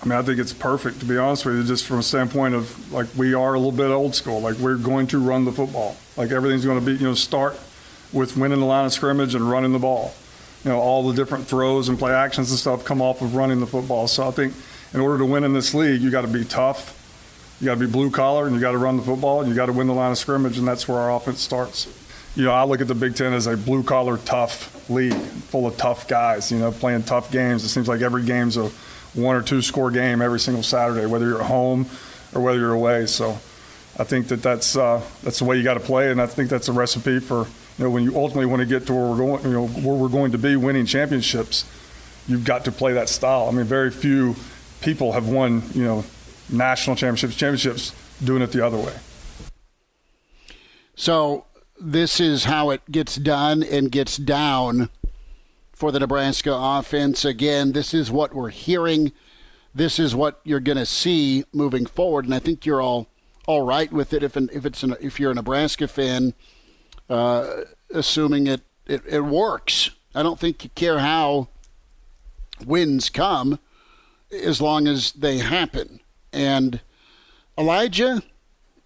I 0.02 0.06
mean, 0.06 0.18
I 0.18 0.22
think 0.22 0.38
it's 0.38 0.54
perfect 0.54 1.00
to 1.00 1.06
be 1.06 1.18
honest 1.18 1.44
with 1.44 1.56
you, 1.56 1.64
just 1.64 1.86
from 1.86 1.98
a 1.98 2.02
standpoint 2.02 2.54
of 2.54 2.92
like 2.92 3.06
we 3.16 3.34
are 3.34 3.54
a 3.54 3.58
little 3.58 3.72
bit 3.72 3.90
old 3.90 4.14
school. 4.14 4.40
Like 4.40 4.56
we're 4.56 4.76
going 4.76 5.06
to 5.08 5.18
run 5.18 5.44
the 5.44 5.52
football. 5.52 5.96
Like 6.16 6.30
everything's 6.30 6.64
going 6.64 6.80
to 6.80 6.86
be, 6.86 6.92
you 6.92 7.06
know, 7.06 7.14
start 7.14 7.58
with 8.12 8.36
winning 8.36 8.60
the 8.60 8.66
line 8.66 8.86
of 8.86 8.92
scrimmage 8.92 9.34
and 9.34 9.48
running 9.48 9.72
the 9.72 9.78
ball. 9.78 10.14
You 10.64 10.70
know, 10.70 10.78
all 10.78 11.06
the 11.08 11.14
different 11.14 11.46
throws 11.46 11.88
and 11.88 11.98
play 11.98 12.12
actions 12.12 12.50
and 12.50 12.58
stuff 12.58 12.84
come 12.84 13.02
off 13.02 13.20
of 13.20 13.34
running 13.34 13.60
the 13.60 13.66
football. 13.66 14.08
So 14.08 14.26
I 14.26 14.30
think 14.30 14.54
in 14.94 15.00
order 15.00 15.18
to 15.18 15.24
win 15.24 15.44
in 15.44 15.52
this 15.52 15.74
league, 15.74 16.00
you 16.00 16.10
got 16.10 16.22
to 16.22 16.28
be 16.28 16.44
tough 16.44 16.96
you 17.60 17.66
got 17.66 17.74
to 17.74 17.80
be 17.80 17.86
blue 17.86 18.10
collar 18.10 18.46
and 18.46 18.54
you 18.54 18.60
got 18.60 18.72
to 18.72 18.78
run 18.78 18.96
the 18.96 19.02
football 19.02 19.40
and 19.40 19.48
you 19.48 19.54
got 19.54 19.66
to 19.66 19.72
win 19.72 19.86
the 19.86 19.92
line 19.92 20.10
of 20.10 20.18
scrimmage, 20.18 20.58
and 20.58 20.66
that's 20.66 20.88
where 20.88 20.98
our 20.98 21.14
offense 21.14 21.40
starts. 21.40 21.86
You 22.36 22.44
know, 22.44 22.52
I 22.52 22.64
look 22.64 22.80
at 22.80 22.88
the 22.88 22.94
Big 22.94 23.16
Ten 23.16 23.32
as 23.32 23.46
a 23.46 23.56
blue 23.56 23.82
collar, 23.82 24.16
tough 24.18 24.88
league, 24.88 25.14
full 25.14 25.66
of 25.66 25.76
tough 25.76 26.08
guys. 26.08 26.50
You 26.50 26.58
know, 26.58 26.72
playing 26.72 27.02
tough 27.02 27.30
games. 27.30 27.64
It 27.64 27.68
seems 27.68 27.88
like 27.88 28.00
every 28.00 28.24
game's 28.24 28.56
a 28.56 28.68
one 29.14 29.36
or 29.36 29.42
two 29.42 29.60
score 29.60 29.90
game 29.90 30.22
every 30.22 30.40
single 30.40 30.62
Saturday, 30.62 31.06
whether 31.06 31.26
you're 31.26 31.40
at 31.40 31.46
home 31.46 31.86
or 32.34 32.40
whether 32.40 32.58
you're 32.58 32.72
away. 32.72 33.06
So, 33.06 33.32
I 33.98 34.04
think 34.04 34.28
that 34.28 34.42
that's 34.42 34.76
uh, 34.76 35.02
that's 35.22 35.40
the 35.40 35.44
way 35.44 35.58
you 35.58 35.64
got 35.64 35.74
to 35.74 35.80
play, 35.80 36.10
and 36.10 36.22
I 36.22 36.26
think 36.26 36.48
that's 36.48 36.68
a 36.68 36.72
recipe 36.72 37.18
for 37.18 37.46
you 37.78 37.84
know 37.84 37.90
when 37.90 38.04
you 38.04 38.16
ultimately 38.16 38.46
want 38.46 38.60
to 38.60 38.66
get 38.66 38.86
to 38.86 38.94
where 38.94 39.10
we're 39.10 39.16
going, 39.16 39.44
you 39.44 39.52
know, 39.52 39.66
where 39.66 39.96
we're 39.96 40.08
going 40.08 40.32
to 40.32 40.38
be, 40.38 40.56
winning 40.56 40.86
championships. 40.86 41.68
You've 42.26 42.44
got 42.44 42.64
to 42.66 42.72
play 42.72 42.92
that 42.94 43.08
style. 43.08 43.48
I 43.48 43.50
mean, 43.50 43.66
very 43.66 43.90
few 43.90 44.36
people 44.80 45.12
have 45.12 45.28
won, 45.28 45.62
you 45.74 45.84
know, 45.84 46.04
national 46.52 46.96
championships, 46.96 47.36
championships, 47.36 47.94
doing 48.22 48.42
it 48.42 48.52
the 48.52 48.64
other 48.64 48.78
way. 48.78 48.94
So 50.94 51.46
this 51.80 52.20
is 52.20 52.44
how 52.44 52.70
it 52.70 52.82
gets 52.90 53.16
done 53.16 53.62
and 53.62 53.90
gets 53.90 54.16
down 54.16 54.90
for 55.72 55.90
the 55.90 56.00
Nebraska 56.00 56.52
offense. 56.54 57.24
Again, 57.24 57.72
this 57.72 57.94
is 57.94 58.10
what 58.10 58.34
we're 58.34 58.50
hearing 58.50 59.12
this 59.74 59.98
is 59.98 60.14
what 60.14 60.40
you're 60.44 60.60
going 60.60 60.78
to 60.78 60.86
see 60.86 61.44
moving 61.52 61.86
forward. 61.86 62.24
And 62.24 62.34
I 62.34 62.38
think 62.38 62.66
you're 62.66 62.82
all 62.82 63.06
all 63.46 63.62
right 63.62 63.90
with 63.92 64.12
it 64.12 64.22
if 64.22 64.36
an, 64.36 64.48
if 64.52 64.64
it's 64.64 64.82
an, 64.82 64.94
if 65.00 65.18
you're 65.18 65.30
a 65.30 65.34
Nebraska 65.34 65.88
fan, 65.88 66.34
uh, 67.08 67.62
assuming 67.92 68.46
it, 68.46 68.62
it 68.86 69.02
it 69.06 69.20
works. 69.20 69.90
I 70.14 70.22
don't 70.22 70.38
think 70.38 70.64
you 70.64 70.70
care 70.70 70.98
how 70.98 71.48
wins 72.64 73.08
come 73.10 73.58
as 74.30 74.60
long 74.60 74.86
as 74.86 75.12
they 75.12 75.38
happen. 75.38 75.99
And 76.32 76.80
Elijah, 77.58 78.22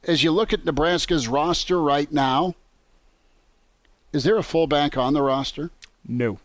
as 0.04 0.22
you 0.22 0.30
look 0.30 0.52
at 0.52 0.64
Nebraska's 0.64 1.28
roster 1.28 1.80
right 1.80 2.10
now, 2.10 2.54
is 4.12 4.24
there 4.24 4.36
a 4.36 4.42
fullback 4.42 4.96
on 4.96 5.12
the 5.12 5.22
roster? 5.22 5.70
No. 6.06 6.38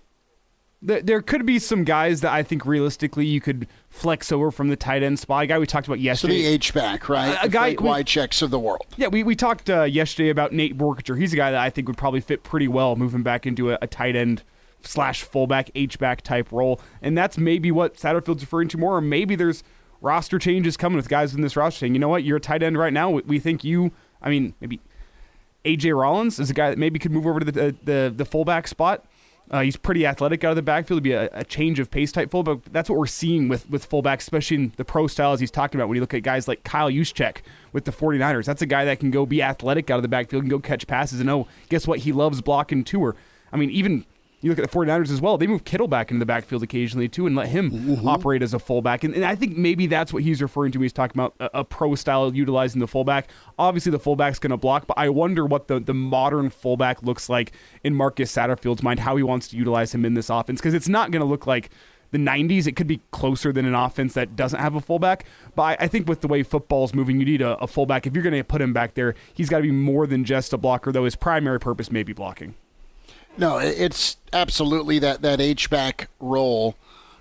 There, 0.82 1.02
there 1.02 1.22
could 1.22 1.46
be 1.46 1.60
some 1.60 1.84
guys 1.84 2.22
that 2.22 2.32
I 2.32 2.42
think 2.42 2.66
realistically 2.66 3.26
you 3.26 3.42
could 3.42 3.68
flex 3.90 4.32
over 4.32 4.50
from 4.50 4.70
the 4.70 4.78
tight 4.78 5.04
end 5.04 5.20
spot. 5.20 5.44
A 5.44 5.48
guy 5.48 5.60
we 5.60 5.66
talked 5.66 5.88
about 5.88 5.98
So 5.98 6.04
yesterday. 6.04 6.38
the 6.42 6.46
H 6.48 6.74
back, 6.74 7.10
right? 7.10 7.36
A- 7.36 7.46
a 7.46 7.50
guy- 7.50 7.74
White 7.74 8.08
checks 8.08 8.42
of 8.42 8.50
the 8.50 8.60
world. 8.60 8.86
Yeah, 8.96 9.08
we, 9.08 9.24
we 9.24 9.36
talked 9.36 9.70
uh, 9.70 9.84
yesterday 9.84 10.30
about 10.30 10.54
Nate 10.54 10.78
Boerkircher. 10.78 11.20
He's 11.20 11.34
a 11.34 11.36
guy 11.36 11.52
that 11.52 11.60
I 11.60 11.70
think 11.70 11.88
would 11.90 11.98
probably 11.98 12.22
fit 12.22 12.44
pretty 12.44 12.70
well 12.70 12.96
moving 12.96 13.24
back 13.24 13.46
into 13.46 13.72
a, 13.74 13.78
a 13.82 13.88
tight 13.88 14.16
end 14.16 14.44
slash 14.82 15.24
fullback 15.24 15.70
H 15.76 16.00
back 16.00 16.22
type 16.22 16.50
role, 16.54 16.80
and 17.02 17.18
that's 17.18 17.38
maybe 17.38 17.70
what 17.72 17.96
Satterfield's 17.98 18.42
referring 18.44 18.70
to 18.70 18.78
more. 18.78 18.96
Or 18.96 19.02
maybe 19.02 19.36
there's 19.36 19.64
roster 20.02 20.40
changes 20.40 20.78
coming 20.78 20.98
with 20.98 21.10
guys 21.10 21.34
in 21.34 21.42
this 21.42 21.56
roster 21.56 21.80
saying, 21.80 21.94
you 21.94 22.00
know 22.00 22.08
what, 22.08 22.24
you're 22.24 22.38
a 22.38 22.42
tight 22.42 22.64
end 22.64 22.78
right 22.78 22.94
now. 22.94 23.10
We, 23.10 23.40
think 23.40 23.64
you. 23.64 23.92
I 24.22 24.30
mean, 24.30 24.54
maybe 24.60 24.80
AJ 25.66 25.98
Rollins 25.98 26.40
is 26.40 26.50
a 26.50 26.54
guy 26.54 26.70
that 26.70 26.78
maybe 26.78 27.00
could 27.00 27.12
move 27.12 27.28
over 27.28 27.40
to 27.40 27.46
the 27.46 27.76
the, 27.84 28.14
the 28.16 28.26
fullback 28.26 28.68
spot. 28.68 29.06
Uh, 29.52 29.62
he's 29.62 29.76
pretty 29.76 30.06
athletic 30.06 30.44
out 30.44 30.52
of 30.52 30.56
the 30.56 30.62
backfield. 30.62 30.98
It'd 30.98 31.04
be 31.04 31.14
a, 31.14 31.28
a 31.34 31.44
change 31.44 31.80
of 31.80 31.90
pace 31.90 32.12
type 32.12 32.30
fullback. 32.30 32.60
That's 32.72 32.88
what 32.88 33.00
we're 33.00 33.08
seeing 33.08 33.48
with 33.48 33.68
with 33.70 33.90
fullbacks, 33.90 34.20
especially 34.20 34.58
in 34.58 34.74
the 34.78 34.86
pro 34.86 35.08
styles 35.08 35.40
he's 35.40 35.50
talking 35.52 35.80
about. 35.80 35.90
When 35.90 35.96
you 35.96 36.02
look 36.02 36.14
at 36.14 36.22
guys 36.22 36.48
like 36.48 36.64
Kyle 36.64 36.90
Juszczyk 36.90 37.38
with 37.74 37.86
the 37.86 37.92
49ers, 37.92 38.46
that's 38.46 38.62
a 38.62 38.68
guy 38.68 38.86
that 38.86 39.00
can 39.00 39.10
go 39.10 39.26
be 39.26 39.42
athletic 39.42 39.90
out 39.90 39.98
of 39.98 40.04
the 40.04 40.08
backfield 40.08 40.44
and 40.44 40.52
go 40.52 40.60
catch 40.60 40.86
passes. 40.86 41.20
And 41.20 41.30
oh, 41.30 41.48
guess 41.70 41.88
what? 41.88 42.00
He 42.00 42.12
loves 42.12 42.42
blocking 42.42 42.84
too. 42.84 43.02
Or 43.02 43.16
I 43.52 43.58
mean, 43.58 43.72
even 43.72 44.06
you 44.42 44.50
look 44.50 44.60
at 44.60 44.70
the 44.70 44.78
49ers 44.78 45.12
as 45.12 45.20
well. 45.20 45.38
They 45.38 45.48
move 45.48 45.66
Kittle 45.66 45.88
back 45.88 46.12
into 46.12 46.20
the 46.20 46.26
backfield 46.26 46.64
occasionally 46.64 47.10
too 47.10 47.28
and 47.28 47.36
let 47.36 47.50
him 47.50 48.00
operate 48.08 48.42
as 48.42 48.54
a 48.54 48.60
fullback. 48.60 49.04
And, 49.04 49.14
and 49.14 49.26
I 49.26 49.36
think 49.36 49.58
maybe 49.58 49.88
that's 49.88 50.14
what 50.14 50.24
he's 50.24 50.42
referring 50.42 50.72
to 50.72 50.80
when 50.80 50.84
he's 50.84 50.94
talking 50.94 51.20
about 51.20 51.36
a, 51.40 51.60
a 51.60 51.64
pro 51.64 51.96
style 51.96 52.34
utilizing 52.34 52.80
the 52.80 52.88
fullback. 52.88 53.30
Obviously, 53.58 53.92
the 53.92 54.00
fullback's 54.00 54.40
going 54.40 54.52
to 54.52 54.58
block, 54.58 54.88
but 54.88 54.98
I 54.98 55.10
wonder 55.10 55.46
what 55.46 55.68
the, 55.68 55.80
the 55.80 55.94
modern 55.94 56.50
fullback 56.50 57.04
looks 57.04 57.28
like 57.28 57.52
in 57.84 57.94
Marcus 57.94 58.34
Satterfield's 58.34 58.82
mind, 58.82 59.02
how 59.02 59.18
he 59.18 59.24
wants 59.24 59.50
to 59.50 59.58
utilize 59.58 59.94
him 59.94 60.06
in 60.06 60.14
this 60.14 60.30
offense. 60.30 60.62
Because 60.62 60.74
it's 60.74 60.90
not 60.90 61.12
going 61.12 61.22
to 61.22 61.28
look 61.28 61.46
like 61.46 61.70
the 62.12 62.18
90s. 62.18 62.66
It 62.66 62.76
could 62.76 62.88
be 62.88 63.02
closer 63.12 63.52
than 63.52 63.66
an 63.66 63.76
offense 63.76 64.14
that 64.14 64.36
doesn't 64.36 64.60
have 64.60 64.76
a 64.76 64.82
fullback. 64.82 65.26
But 65.56 65.64
I, 65.64 65.78
I 65.82 65.88
think 65.88 66.08
with 66.08 66.22
the 66.22 66.28
way 66.28 66.44
football's 66.44 66.94
moving, 66.94 67.20
you 67.20 67.26
need 67.26 67.42
a, 67.42 67.58
a 67.58 67.68
fullback. 67.68 68.08
If 68.08 68.14
you're 68.14 68.24
going 68.24 68.36
to 68.36 68.44
put 68.44 68.62
him 68.62 68.74
back 68.74 68.94
there, 68.94 69.16
he's 69.34 69.50
got 69.50 69.58
to 69.58 69.64
be 69.64 69.72
more 69.72 70.08
than 70.08 70.24
just 70.24 70.54
a 70.54 70.58
blocker, 70.58 70.92
though 70.92 71.06
his 71.06 71.16
primary 71.16 71.60
purpose 71.60 71.92
may 71.92 72.04
be 72.04 72.14
blocking. 72.14 72.56
No, 73.38 73.58
it's 73.58 74.18
absolutely 74.34 75.00
that 75.00 75.22
that 75.22 75.40
H 75.40 75.70
back 75.70 76.10
role, 76.20 76.76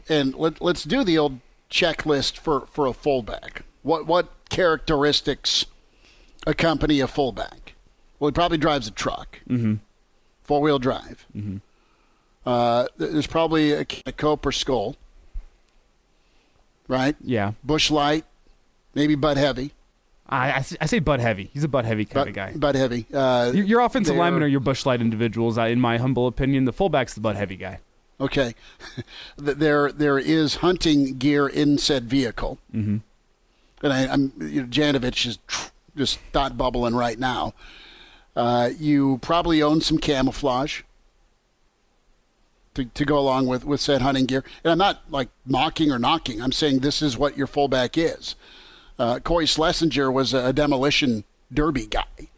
and 0.08 0.34
let, 0.34 0.60
let's 0.60 0.84
do 0.84 1.04
the 1.04 1.18
old 1.18 1.40
checklist 1.70 2.36
for 2.36 2.66
for 2.66 2.86
a 2.86 2.92
fullback. 2.92 3.62
What 3.82 4.06
what 4.06 4.28
characteristics 4.48 5.66
accompany 6.46 7.00
a 7.00 7.06
fullback? 7.06 7.74
Well, 8.18 8.28
he 8.28 8.32
probably 8.32 8.58
drives 8.58 8.88
a 8.88 8.90
truck, 8.90 9.40
mm-hmm. 9.48 9.74
four 10.42 10.60
wheel 10.60 10.78
drive. 10.78 11.24
Mm-hmm. 11.36 11.58
Uh, 12.44 12.86
there's 12.96 13.26
probably 13.26 13.72
a, 13.72 13.86
a 14.06 14.12
cope 14.12 14.44
or 14.46 14.52
Skoal, 14.52 14.96
right? 16.88 17.14
Yeah. 17.22 17.52
Busch 17.62 17.90
light, 17.90 18.24
maybe 18.94 19.14
Busch 19.14 19.36
heavy, 19.36 19.72
I, 20.28 20.64
I, 20.80 20.86
say 20.86 20.98
Busch 20.98 21.20
Heavy. 21.20 21.50
He's 21.54 21.64
a 21.64 21.68
Busch 21.68 21.86
Heavy 21.86 22.04
kind 22.04 22.28
of 22.28 22.34
guy. 22.34 22.52
Busch 22.54 22.76
heavy. 22.76 23.06
Uh, 23.12 23.50
Your, 23.54 23.64
your 23.64 23.80
offensive 23.80 24.14
linemen 24.14 24.42
are 24.42 24.46
your 24.46 24.60
Busch 24.60 24.84
light 24.84 25.00
individuals, 25.00 25.56
in 25.56 25.80
my 25.80 25.96
humble 25.96 26.26
opinion. 26.26 26.66
The 26.66 26.72
fullback's 26.72 27.14
the 27.14 27.20
Busch 27.20 27.36
Heavy 27.36 27.56
guy. 27.56 27.80
Okay, 28.20 28.54
there 29.36 29.92
there 29.92 30.18
is 30.18 30.56
hunting 30.56 31.18
gear 31.18 31.46
in 31.46 31.78
said 31.78 32.04
vehicle, 32.04 32.58
mm-hmm. 32.74 32.96
and 33.82 33.92
I, 33.92 34.12
I'm 34.12 34.32
you 34.40 34.62
know, 34.62 34.68
Janovich 34.68 35.24
is 35.24 35.38
just 35.96 36.18
thought 36.32 36.58
bubbling 36.58 36.96
right 36.96 37.18
now. 37.18 37.54
Uh, 38.34 38.70
you 38.78 39.18
probably 39.22 39.62
own 39.62 39.80
some 39.80 39.98
camouflage 39.98 40.82
to, 42.74 42.84
to 42.86 43.04
go 43.04 43.18
along 43.18 43.46
with 43.46 43.64
with 43.64 43.80
said 43.80 44.02
hunting 44.02 44.26
gear, 44.26 44.44
and 44.64 44.72
I'm 44.72 44.78
not 44.78 45.02
like 45.10 45.28
mocking 45.46 45.92
or 45.92 45.98
knocking. 45.98 46.42
I'm 46.42 46.52
saying 46.52 46.80
this 46.80 47.00
is 47.00 47.16
what 47.16 47.36
your 47.36 47.46
fullback 47.46 47.96
is. 47.96 48.34
Uh, 48.98 49.20
Cory 49.20 49.46
Schlesinger 49.46 50.10
was 50.10 50.34
a 50.34 50.52
demolition 50.52 51.24
derby 51.52 51.86
guy. 51.86 52.28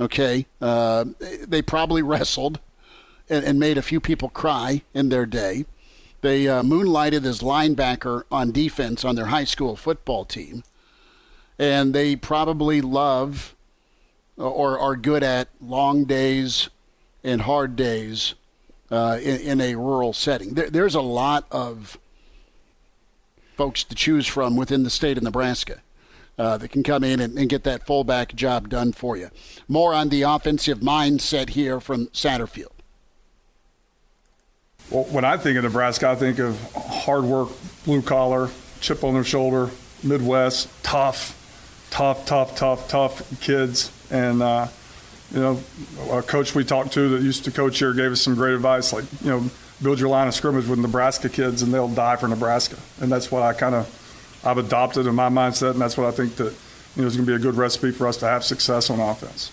Okay, 0.00 0.46
uh, 0.60 1.04
they 1.46 1.62
probably 1.62 2.02
wrestled 2.02 2.58
and, 3.30 3.44
and 3.44 3.60
made 3.60 3.78
a 3.78 3.82
few 3.82 4.00
people 4.00 4.28
cry 4.28 4.82
in 4.92 5.08
their 5.08 5.24
day. 5.24 5.66
They 6.20 6.48
uh, 6.48 6.62
moonlighted 6.62 7.24
as 7.24 7.40
linebacker 7.40 8.24
on 8.30 8.50
defense 8.50 9.04
on 9.04 9.14
their 9.14 9.26
high 9.26 9.44
school 9.44 9.76
football 9.76 10.24
team, 10.24 10.64
and 11.58 11.94
they 11.94 12.16
probably 12.16 12.80
love 12.80 13.54
or 14.36 14.78
are 14.80 14.96
good 14.96 15.22
at 15.22 15.48
long 15.60 16.04
days 16.04 16.70
and 17.22 17.42
hard 17.42 17.76
days 17.76 18.34
uh, 18.90 19.18
in, 19.22 19.40
in 19.40 19.60
a 19.60 19.76
rural 19.76 20.12
setting. 20.12 20.54
There, 20.54 20.70
there's 20.70 20.96
a 20.96 21.00
lot 21.00 21.46
of 21.52 21.98
folks 23.56 23.84
to 23.84 23.94
choose 23.94 24.26
from 24.26 24.56
within 24.56 24.82
the 24.82 24.90
state 24.90 25.16
of 25.16 25.22
Nebraska 25.22 25.83
uh, 26.38 26.58
that 26.58 26.68
can 26.68 26.82
come 26.82 27.04
in 27.04 27.20
and, 27.20 27.38
and 27.38 27.48
get 27.48 27.64
that 27.64 27.86
fullback 27.86 28.34
job 28.34 28.68
done 28.68 28.92
for 28.92 29.16
you. 29.16 29.30
More 29.68 29.94
on 29.94 30.08
the 30.08 30.22
offensive 30.22 30.80
mindset 30.80 31.50
here 31.50 31.80
from 31.80 32.06
Satterfield. 32.08 32.68
Well, 34.90 35.04
when 35.04 35.24
I 35.24 35.36
think 35.36 35.56
of 35.56 35.64
Nebraska, 35.64 36.08
I 36.08 36.14
think 36.14 36.38
of 36.38 36.60
hard 36.74 37.24
work, 37.24 37.48
blue 37.84 38.02
collar, 38.02 38.50
chip 38.80 39.02
on 39.02 39.14
their 39.14 39.24
shoulder, 39.24 39.70
Midwest, 40.02 40.68
tough, 40.82 41.40
tough, 41.90 42.26
tough, 42.26 42.56
tough, 42.56 42.88
tough 42.88 43.40
kids. 43.40 43.90
And, 44.10 44.42
uh, 44.42 44.68
you 45.32 45.40
know, 45.40 45.60
a 46.10 46.22
coach 46.22 46.54
we 46.54 46.64
talked 46.64 46.92
to 46.92 47.08
that 47.10 47.22
used 47.22 47.44
to 47.44 47.50
coach 47.50 47.78
here 47.78 47.94
gave 47.94 48.12
us 48.12 48.20
some 48.20 48.34
great 48.34 48.54
advice 48.54 48.92
like, 48.92 49.04
you 49.22 49.30
know, 49.30 49.50
build 49.82 49.98
your 49.98 50.08
line 50.08 50.28
of 50.28 50.34
scrimmage 50.34 50.66
with 50.66 50.78
Nebraska 50.78 51.28
kids 51.28 51.62
and 51.62 51.72
they'll 51.72 51.88
die 51.88 52.16
for 52.16 52.28
Nebraska. 52.28 52.76
And 53.00 53.10
that's 53.10 53.30
what 53.30 53.42
I 53.42 53.54
kind 53.54 53.74
of, 53.74 54.03
I've 54.44 54.58
adopted 54.58 55.06
in 55.06 55.14
my 55.14 55.28
mindset. 55.28 55.72
And 55.72 55.80
that's 55.80 55.96
what 55.96 56.06
I 56.06 56.10
think 56.10 56.36
that, 56.36 56.54
you 56.96 57.02
know, 57.02 57.06
is 57.06 57.16
going 57.16 57.26
to 57.26 57.32
be 57.32 57.36
a 57.36 57.38
good 57.38 57.56
recipe 57.56 57.90
for 57.90 58.06
us 58.06 58.16
to 58.18 58.26
have 58.26 58.44
success 58.44 58.90
on 58.90 59.00
offense. 59.00 59.50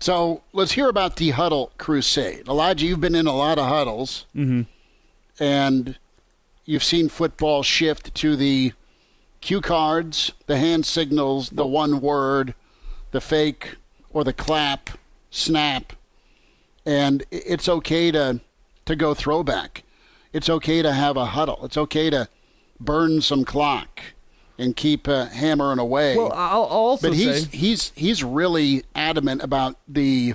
So 0.00 0.42
let's 0.52 0.72
hear 0.72 0.88
about 0.88 1.16
the 1.16 1.30
huddle 1.30 1.72
crusade. 1.76 2.48
Elijah, 2.48 2.86
you've 2.86 3.00
been 3.00 3.14
in 3.14 3.26
a 3.26 3.36
lot 3.36 3.58
of 3.58 3.66
huddles, 3.68 4.24
mm-hmm. 4.34 4.62
and 5.42 5.98
you've 6.64 6.84
seen 6.84 7.10
football 7.10 7.62
shift 7.62 8.14
to 8.14 8.34
the 8.34 8.72
cue 9.42 9.60
cards, 9.60 10.32
the 10.46 10.56
hand 10.56 10.86
signals, 10.86 11.50
the 11.50 11.66
one 11.66 12.00
word, 12.00 12.54
the 13.10 13.20
fake 13.20 13.76
or 14.10 14.24
the 14.24 14.32
clap, 14.32 14.90
snap, 15.30 15.92
and 16.86 17.24
it's 17.30 17.68
okay 17.68 18.10
to 18.10 18.40
to 18.86 18.96
go 18.96 19.12
throwback. 19.12 19.84
It's 20.32 20.48
okay 20.48 20.80
to 20.80 20.92
have 20.92 21.16
a 21.16 21.26
huddle. 21.26 21.60
It's 21.64 21.76
okay 21.76 22.08
to 22.10 22.28
burn 22.80 23.20
some 23.20 23.44
clock 23.44 24.00
and 24.58 24.74
keep 24.76 25.06
uh, 25.08 25.26
hammering 25.26 25.78
away. 25.78 26.16
Well, 26.16 26.32
I'll, 26.32 26.62
also 26.64 27.08
But 27.08 27.16
he's 27.16 27.48
say 27.48 27.56
he's 27.56 27.92
he's 27.94 28.24
really 28.24 28.84
adamant 28.94 29.42
about 29.42 29.76
the 29.88 30.34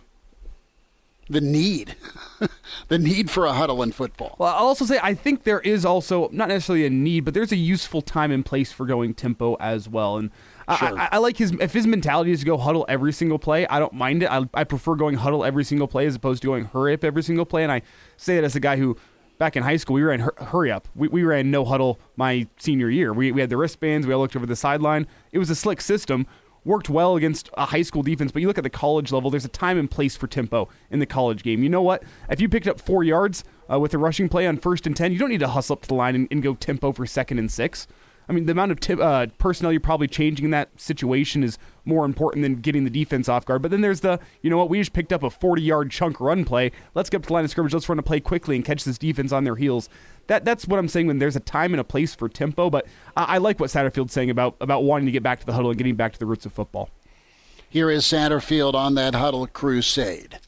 the 1.27 1.41
need, 1.41 1.95
the 2.87 2.99
need 2.99 3.31
for 3.31 3.45
a 3.45 3.53
huddle 3.53 3.81
in 3.81 3.91
football. 3.91 4.35
Well, 4.37 4.53
I'll 4.53 4.67
also 4.67 4.85
say 4.85 4.99
I 5.01 5.15
think 5.15 5.43
there 5.43 5.59
is 5.61 5.83
also 5.83 6.29
not 6.31 6.49
necessarily 6.49 6.85
a 6.85 6.89
need, 6.89 7.21
but 7.25 7.33
there's 7.33 7.51
a 7.51 7.55
useful 7.55 8.03
time 8.03 8.31
and 8.31 8.45
place 8.45 8.71
for 8.71 8.85
going 8.85 9.15
tempo 9.15 9.55
as 9.55 9.89
well. 9.89 10.17
And 10.17 10.29
I- 10.67 10.75
Sure. 10.77 10.99
I, 10.99 11.09
I 11.13 11.17
like 11.17 11.37
his 11.37 11.51
if 11.59 11.73
his 11.73 11.87
mentality 11.87 12.31
is 12.31 12.41
to 12.41 12.45
go 12.45 12.57
huddle 12.57 12.85
every 12.87 13.11
single 13.13 13.39
play. 13.39 13.65
I 13.67 13.79
don't 13.79 13.93
mind 13.93 14.21
it. 14.23 14.31
I, 14.31 14.47
I 14.53 14.63
prefer 14.65 14.93
going 14.95 15.15
huddle 15.15 15.43
every 15.43 15.63
single 15.63 15.87
play 15.87 16.05
as 16.05 16.15
opposed 16.15 16.41
to 16.43 16.47
going 16.47 16.65
hurry 16.65 16.93
up 16.93 17.03
every 17.03 17.23
single 17.23 17.45
play. 17.45 17.63
And 17.63 17.71
I 17.71 17.81
say 18.17 18.35
that 18.35 18.43
as 18.43 18.55
a 18.55 18.59
guy 18.59 18.77
who. 18.77 18.97
Back 19.37 19.55
in 19.55 19.63
high 19.63 19.77
school, 19.77 19.95
we 19.95 20.03
ran 20.03 20.21
hur- 20.21 20.35
hurry 20.37 20.71
up. 20.71 20.87
We, 20.95 21.07
we 21.09 21.23
ran 21.23 21.51
no 21.51 21.65
huddle 21.65 21.99
my 22.15 22.47
senior 22.57 22.89
year. 22.89 23.13
We, 23.13 23.31
we 23.31 23.41
had 23.41 23.49
the 23.49 23.57
wristbands. 23.57 24.07
We 24.07 24.13
all 24.13 24.21
looked 24.21 24.35
over 24.35 24.45
the 24.45 24.55
sideline. 24.55 25.07
It 25.31 25.39
was 25.39 25.49
a 25.49 25.55
slick 25.55 25.81
system 25.81 26.25
worked 26.65 26.89
well 26.89 27.15
against 27.15 27.49
a 27.53 27.65
high 27.65 27.83
school 27.83 28.01
defense, 28.01 28.31
but 28.31 28.41
you 28.41 28.47
look 28.47 28.57
at 28.57 28.63
the 28.63 28.69
college 28.69 29.11
level, 29.11 29.29
there's 29.29 29.45
a 29.45 29.49
time 29.49 29.77
and 29.77 29.89
place 29.89 30.17
for 30.17 30.27
tempo 30.27 30.67
in 30.89 30.99
the 30.99 31.05
college 31.05 31.43
game. 31.43 31.63
You 31.63 31.69
know 31.69 31.81
what? 31.81 32.03
If 32.29 32.41
you 32.41 32.49
picked 32.49 32.67
up 32.67 32.81
four 32.81 33.03
yards 33.03 33.43
uh, 33.71 33.79
with 33.79 33.93
a 33.93 33.97
rushing 33.97 34.27
play 34.27 34.47
on 34.47 34.57
first 34.57 34.87
and 34.87 34.97
10, 34.97 35.13
you 35.13 35.19
don't 35.19 35.29
need 35.29 35.39
to 35.39 35.47
hustle 35.47 35.73
up 35.73 35.83
to 35.83 35.87
the 35.87 35.93
line 35.93 36.15
and, 36.15 36.27
and 36.31 36.41
go 36.41 36.55
tempo 36.55 36.91
for 36.91 37.05
second 37.05 37.39
and 37.39 37.51
six. 37.51 37.87
I 38.27 38.33
mean, 38.33 38.45
the 38.45 38.51
amount 38.51 38.71
of 38.71 38.79
tip, 38.79 38.99
uh, 38.99 39.27
personnel 39.37 39.71
you're 39.71 39.79
probably 39.81 40.07
changing 40.07 40.45
in 40.45 40.51
that 40.51 40.69
situation 40.79 41.43
is 41.43 41.57
more 41.85 42.05
important 42.05 42.43
than 42.43 42.55
getting 42.55 42.83
the 42.83 42.89
defense 42.89 43.29
off 43.29 43.45
guard. 43.45 43.61
But 43.61 43.71
then 43.71 43.81
there's 43.81 44.01
the, 44.01 44.19
you 44.41 44.49
know 44.49 44.57
what, 44.57 44.69
we 44.69 44.79
just 44.79 44.93
picked 44.93 45.13
up 45.13 45.23
a 45.23 45.29
40 45.29 45.61
yard 45.61 45.91
chunk 45.91 46.19
run 46.19 46.45
play. 46.45 46.71
Let's 46.93 47.09
get 47.09 47.17
up 47.17 47.23
to 47.23 47.27
the 47.27 47.33
line 47.33 47.45
of 47.45 47.51
scrimmage. 47.51 47.73
Let's 47.73 47.87
run 47.87 47.99
a 47.99 48.03
play 48.03 48.19
quickly 48.19 48.55
and 48.55 48.65
catch 48.65 48.83
this 48.83 48.97
defense 48.97 49.31
on 49.31 49.43
their 49.43 49.55
heels. 49.55 49.89
That 50.27 50.43
that's 50.43 50.67
what 50.67 50.79
I'm 50.79 50.87
saying 50.87 51.07
when 51.07 51.19
there's 51.19 51.35
a 51.35 51.41
time 51.41 51.73
and 51.73 51.79
a 51.79 51.83
place 51.83 52.15
for 52.15 52.27
tempo. 52.27 52.69
But 52.69 52.87
I, 53.15 53.35
I 53.35 53.37
like 53.37 53.59
what 53.59 53.69
Satterfield's 53.69 54.13
saying 54.13 54.29
about 54.29 54.55
about 54.59 54.83
wanting 54.83 55.05
to 55.05 55.11
get 55.11 55.23
back 55.23 55.39
to 55.41 55.45
the 55.45 55.53
huddle 55.53 55.69
and 55.69 55.77
getting 55.77 55.95
back 55.95 56.13
to 56.13 56.19
the 56.19 56.25
roots 56.25 56.45
of 56.45 56.53
football. 56.53 56.89
Here 57.69 57.89
is 57.91 58.05
Satterfield 58.05 58.73
on 58.73 58.95
that 58.95 59.13
huddle 59.13 59.45
crusade. 59.47 60.39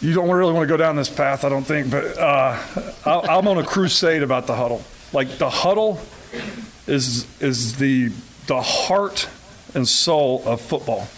You 0.00 0.14
don't 0.14 0.30
really 0.30 0.52
want 0.52 0.64
to 0.64 0.68
go 0.68 0.76
down 0.76 0.96
this 0.96 1.10
path, 1.10 1.44
I 1.44 1.48
don't 1.48 1.64
think, 1.64 1.90
but 1.90 2.16
uh, 2.18 2.58
I'm 3.04 3.46
on 3.48 3.58
a 3.58 3.64
crusade 3.64 4.22
about 4.22 4.46
the 4.46 4.54
huddle. 4.54 4.82
Like 5.12 5.38
the 5.38 5.50
huddle 5.50 6.00
is 6.86 7.26
is 7.40 7.76
the 7.76 8.10
the 8.46 8.60
heart 8.60 9.28
and 9.74 9.88
soul 9.88 10.42
of 10.46 10.60
football. 10.60 11.08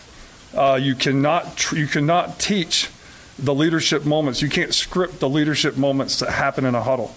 Uh, 0.54 0.78
you 0.80 0.94
cannot 0.94 1.56
tr- 1.56 1.76
you 1.76 1.86
cannot 1.86 2.38
teach 2.38 2.90
the 3.38 3.54
leadership 3.54 4.04
moments. 4.04 4.40
You 4.40 4.48
can't 4.48 4.72
script 4.72 5.20
the 5.20 5.28
leadership 5.28 5.76
moments 5.76 6.18
that 6.20 6.30
happen 6.30 6.64
in 6.64 6.74
a 6.74 6.82
huddle. 6.82 7.14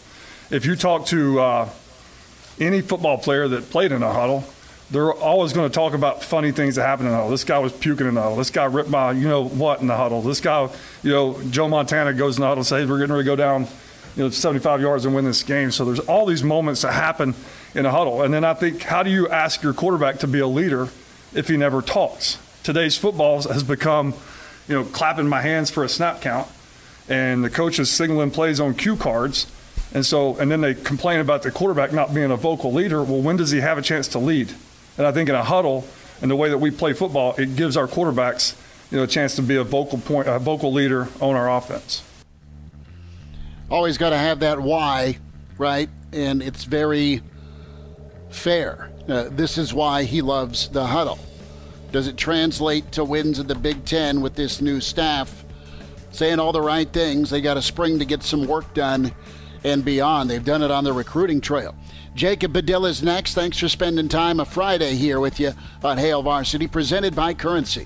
If 0.49 0.65
you 0.65 0.75
talk 0.75 1.05
to 1.07 1.39
uh, 1.39 1.69
any 2.59 2.81
football 2.81 3.17
player 3.17 3.47
that 3.47 3.69
played 3.69 3.91
in 3.91 4.03
a 4.03 4.11
huddle, 4.11 4.43
they're 4.91 5.13
always 5.13 5.53
going 5.53 5.69
to 5.69 5.73
talk 5.73 5.93
about 5.93 6.23
funny 6.23 6.51
things 6.51 6.75
that 6.75 6.85
happen 6.85 7.05
in 7.05 7.11
the 7.11 7.17
huddle. 7.17 7.31
This 7.31 7.43
guy 7.43 7.59
was 7.59 7.71
puking 7.71 8.07
in 8.07 8.15
the 8.15 8.21
huddle. 8.21 8.37
This 8.37 8.49
guy 8.49 8.65
ripped 8.65 8.89
my, 8.89 9.11
you 9.11 9.27
know 9.27 9.47
what, 9.47 9.81
in 9.81 9.87
the 9.87 9.95
huddle. 9.95 10.21
This 10.21 10.41
guy, 10.41 10.67
you 11.03 11.11
know, 11.11 11.41
Joe 11.43 11.69
Montana 11.69 12.13
goes 12.13 12.37
in 12.37 12.41
the 12.41 12.47
huddle 12.47 12.61
and 12.61 12.67
says, 12.67 12.89
we're 12.89 12.97
getting 12.97 13.13
ready 13.13 13.25
to 13.25 13.31
go 13.31 13.35
down, 13.35 13.67
you 14.15 14.23
know, 14.23 14.29
75 14.29 14.81
yards 14.81 15.05
and 15.05 15.13
win 15.13 15.25
this 15.25 15.43
game. 15.43 15.69
So 15.69 15.85
there's 15.85 15.99
all 15.99 16.25
these 16.25 16.43
moments 16.43 16.81
that 16.81 16.93
happen 16.93 17.35
in 17.75 17.85
a 17.85 17.91
huddle. 17.91 18.21
And 18.21 18.33
then 18.33 18.43
I 18.43 18.53
think, 18.53 18.83
how 18.83 19.03
do 19.03 19.09
you 19.09 19.27
ask 19.29 19.61
your 19.61 19.73
quarterback 19.73 20.19
to 20.19 20.27
be 20.27 20.39
a 20.39 20.47
leader 20.47 20.89
if 21.33 21.47
he 21.47 21.57
never 21.57 21.81
talks? 21.81 22.37
Today's 22.63 22.97
football 22.97 23.41
has 23.43 23.63
become, 23.63 24.13
you 24.67 24.75
know, 24.75 24.83
clapping 24.83 25.27
my 25.27 25.41
hands 25.41 25.69
for 25.69 25.83
a 25.83 25.89
snap 25.89 26.21
count, 26.21 26.47
and 27.07 27.43
the 27.43 27.49
coach 27.49 27.79
is 27.79 27.89
signaling 27.89 28.31
plays 28.31 28.59
on 28.59 28.73
cue 28.73 28.95
cards. 28.95 29.47
And 29.93 30.05
so, 30.05 30.37
and 30.37 30.51
then 30.51 30.61
they 30.61 30.75
complain 30.75 31.19
about 31.19 31.41
the 31.41 31.51
quarterback 31.51 31.91
not 31.91 32.13
being 32.13 32.29
a 32.29 32.35
vocal 32.35 32.71
leader. 32.71 33.01
Well, 33.01 33.21
when 33.21 33.37
does 33.37 33.49
he 33.49 33.59
have 33.59 33.77
a 33.77 33.81
chance 33.81 34.07
to 34.09 34.19
lead? 34.19 34.53
And 34.97 35.07
I 35.07 35.11
think 35.11 35.29
in 35.29 35.35
a 35.35 35.43
huddle 35.43 35.87
and 36.21 36.29
the 36.29 36.35
way 36.35 36.49
that 36.49 36.59
we 36.59 36.69
play 36.69 36.93
football, 36.93 37.33
it 37.37 37.55
gives 37.55 37.75
our 37.75 37.87
quarterbacks 37.87 38.55
you 38.91 38.97
know, 38.97 39.03
a 39.03 39.07
chance 39.07 39.35
to 39.35 39.41
be 39.41 39.55
a 39.55 39.63
vocal 39.63 39.97
point, 39.97 40.27
a 40.27 40.37
vocal 40.37 40.71
leader 40.73 41.07
on 41.21 41.35
our 41.35 41.49
offense. 41.49 42.03
Always 43.71 43.97
got 43.97 44.09
to 44.11 44.17
have 44.17 44.39
that 44.39 44.59
why, 44.59 45.17
right? 45.57 45.89
And 46.11 46.41
it's 46.41 46.63
very 46.63 47.21
fair. 48.29 48.89
Uh, 49.07 49.29
this 49.31 49.57
is 49.57 49.73
why 49.73 50.03
he 50.03 50.21
loves 50.21 50.69
the 50.69 50.85
huddle. 50.85 51.19
Does 51.91 52.07
it 52.07 52.17
translate 52.17 52.91
to 52.93 53.03
wins 53.03 53.39
in 53.39 53.47
the 53.47 53.55
Big 53.55 53.83
Ten 53.85 54.21
with 54.21 54.35
this 54.35 54.61
new 54.61 54.79
staff 54.79 55.43
saying 56.11 56.39
all 56.39 56.51
the 56.51 56.61
right 56.61 56.91
things? 56.91 57.29
They 57.29 57.41
got 57.41 57.57
a 57.57 57.61
spring 57.61 57.99
to 57.99 58.05
get 58.05 58.23
some 58.23 58.45
work 58.45 58.73
done 58.73 59.13
and 59.63 59.83
beyond. 59.83 60.29
They've 60.29 60.43
done 60.43 60.61
it 60.61 60.71
on 60.71 60.83
the 60.83 60.93
recruiting 60.93 61.41
trail. 61.41 61.75
Jacob 62.15 62.53
Padilla 62.53 62.89
is 62.89 63.01
next. 63.01 63.33
Thanks 63.33 63.57
for 63.57 63.69
spending 63.69 64.07
time 64.07 64.39
a 64.39 64.45
Friday 64.45 64.95
here 64.95 65.19
with 65.19 65.39
you 65.39 65.53
on 65.83 65.97
Hail 65.97 66.21
Varsity, 66.21 66.67
presented 66.67 67.15
by 67.15 67.33
Currency. 67.33 67.85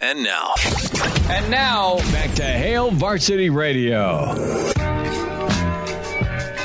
And 0.00 0.22
now. 0.22 0.54
And 1.28 1.50
now, 1.50 1.96
back 2.12 2.32
to 2.36 2.44
Hail 2.44 2.92
Varsity 2.92 3.50
Radio. 3.50 4.32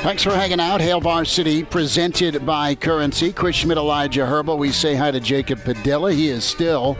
Thanks 0.04 0.22
for 0.22 0.32
hanging 0.32 0.60
out. 0.60 0.82
Hail 0.82 1.02
Varsity, 1.02 1.64
presented 1.64 2.46
by 2.46 2.76
Currency. 2.76 3.34
Chris 3.34 3.56
Schmitz, 3.56 3.80
Elijah 3.80 4.26
Herbal. 4.26 4.60
We 4.60 4.72
say 4.72 4.94
hi 4.94 5.10
to 5.10 5.20
Jacob 5.20 5.64
Padilla. 5.64 6.14
He 6.14 6.28
is 6.28 6.44
still 6.44 6.96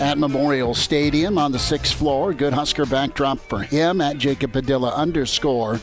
at 0.00 0.18
Memorial 0.18 0.72
Stadium 0.72 1.36
on 1.36 1.50
the 1.50 1.58
sixth 1.58 1.94
floor. 1.94 2.32
Good 2.32 2.52
Husker 2.52 2.86
backdrop 2.86 3.38
for 3.38 3.60
him 3.60 4.00
at 4.00 4.18
Jacob 4.18 4.52
Padilla 4.52 4.94
underscore 4.94 5.80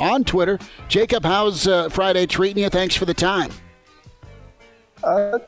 on 0.00 0.24
Twitter. 0.24 0.58
Jacob, 0.88 1.22
how's 1.22 1.68
uh, 1.68 1.90
Friday 1.90 2.26
treating 2.26 2.64
you? 2.64 2.70
Thanks 2.70 2.96
for 2.96 3.04
the 3.04 3.14
time. 3.14 3.52
Uh, 5.04 5.38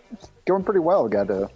going 0.46 0.62
pretty 0.62 0.80
well. 0.80 1.08
Got 1.08 1.30
a 1.30 1.50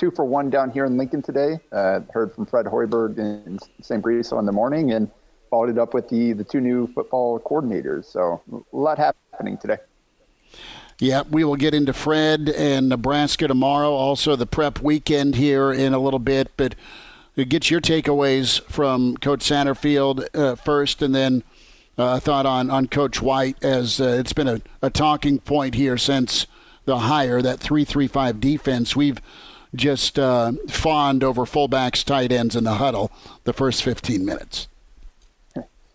two 0.00 0.10
for 0.10 0.24
one 0.24 0.48
down 0.48 0.70
here 0.70 0.86
in 0.86 0.96
Lincoln 0.96 1.20
today. 1.20 1.60
Uh, 1.70 2.00
heard 2.12 2.32
from 2.32 2.46
Fred 2.46 2.64
Hoiberg 2.64 3.18
and 3.18 3.60
St. 3.82 4.02
Briso 4.02 4.38
in 4.38 4.46
the 4.46 4.52
morning, 4.52 4.92
and 4.92 5.10
followed 5.50 5.68
it 5.68 5.78
up 5.78 5.92
with 5.92 6.08
the 6.08 6.32
the 6.32 6.42
two 6.42 6.60
new 6.60 6.86
football 6.94 7.38
coordinators. 7.38 8.06
So 8.06 8.40
a 8.50 8.76
lot 8.76 8.98
happening 8.98 9.58
today. 9.58 9.76
Yeah, 10.98 11.22
we 11.30 11.44
will 11.44 11.56
get 11.56 11.74
into 11.74 11.92
Fred 11.92 12.48
and 12.48 12.88
Nebraska 12.88 13.46
tomorrow. 13.46 13.92
Also, 13.92 14.36
the 14.36 14.46
prep 14.46 14.80
weekend 14.80 15.36
here 15.36 15.72
in 15.72 15.94
a 15.94 15.98
little 15.98 16.18
bit. 16.18 16.50
But 16.56 16.74
get 17.36 17.70
your 17.70 17.80
takeaways 17.80 18.60
from 18.64 19.16
Coach 19.18 19.40
Satterfield 19.40 20.26
uh, 20.34 20.56
first, 20.56 21.00
and 21.00 21.14
then 21.14 21.42
uh, 21.96 22.20
thought 22.20 22.46
on, 22.46 22.70
on 22.70 22.86
Coach 22.86 23.22
White, 23.22 23.62
as 23.62 24.00
uh, 24.00 24.16
it's 24.18 24.32
been 24.32 24.48
a, 24.48 24.60
a 24.82 24.90
talking 24.90 25.38
point 25.38 25.74
here 25.74 25.96
since 25.96 26.46
the 26.84 27.00
hire, 27.00 27.40
that 27.40 27.60
3 27.60 27.84
3 27.84 28.06
5 28.06 28.40
defense. 28.40 28.96
We've 28.96 29.20
just 29.74 30.18
uh, 30.18 30.52
fawned 30.68 31.22
over 31.22 31.42
fullbacks, 31.42 32.04
tight 32.04 32.32
ends 32.32 32.56
in 32.56 32.64
the 32.64 32.74
huddle 32.74 33.10
the 33.44 33.52
first 33.52 33.82
15 33.82 34.24
minutes. 34.24 34.68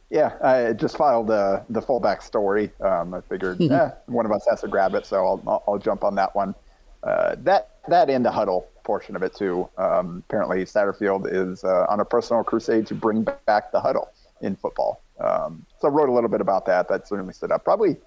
Yeah, 0.09 0.33
I 0.41 0.73
just 0.73 0.97
filed 0.97 1.31
uh, 1.31 1.63
the 1.69 1.81
fullback 1.81 2.21
story. 2.21 2.71
Um, 2.79 3.13
I 3.13 3.21
figured 3.21 3.61
eh, 3.71 3.91
one 4.05 4.25
of 4.25 4.31
us 4.31 4.45
has 4.49 4.61
to 4.61 4.67
grab 4.67 4.93
it, 4.93 5.05
so 5.05 5.25
I'll, 5.25 5.63
I'll 5.67 5.77
jump 5.77 6.03
on 6.03 6.15
that 6.15 6.35
one. 6.35 6.55
Uh, 7.03 7.35
that 7.39 7.71
that 7.87 8.09
and 8.09 8.25
the 8.25 8.31
huddle 8.31 8.67
portion 8.83 9.15
of 9.15 9.23
it 9.23 9.35
too. 9.35 9.67
Um, 9.77 10.23
apparently, 10.27 10.63
Satterfield 10.63 11.27
is 11.31 11.63
uh, 11.63 11.85
on 11.89 11.99
a 11.99 12.05
personal 12.05 12.43
crusade 12.43 12.87
to 12.87 12.95
bring 12.95 13.27
back 13.45 13.71
the 13.71 13.79
huddle 13.79 14.09
in 14.41 14.55
football. 14.55 15.01
Um, 15.19 15.65
so 15.79 15.87
I 15.87 15.91
wrote 15.91 16.09
a 16.09 16.11
little 16.11 16.29
bit 16.29 16.41
about 16.41 16.65
that. 16.67 16.87
That 16.87 17.07
certainly 17.07 17.33
stood 17.33 17.51
up. 17.51 17.63
Probably 17.63 17.97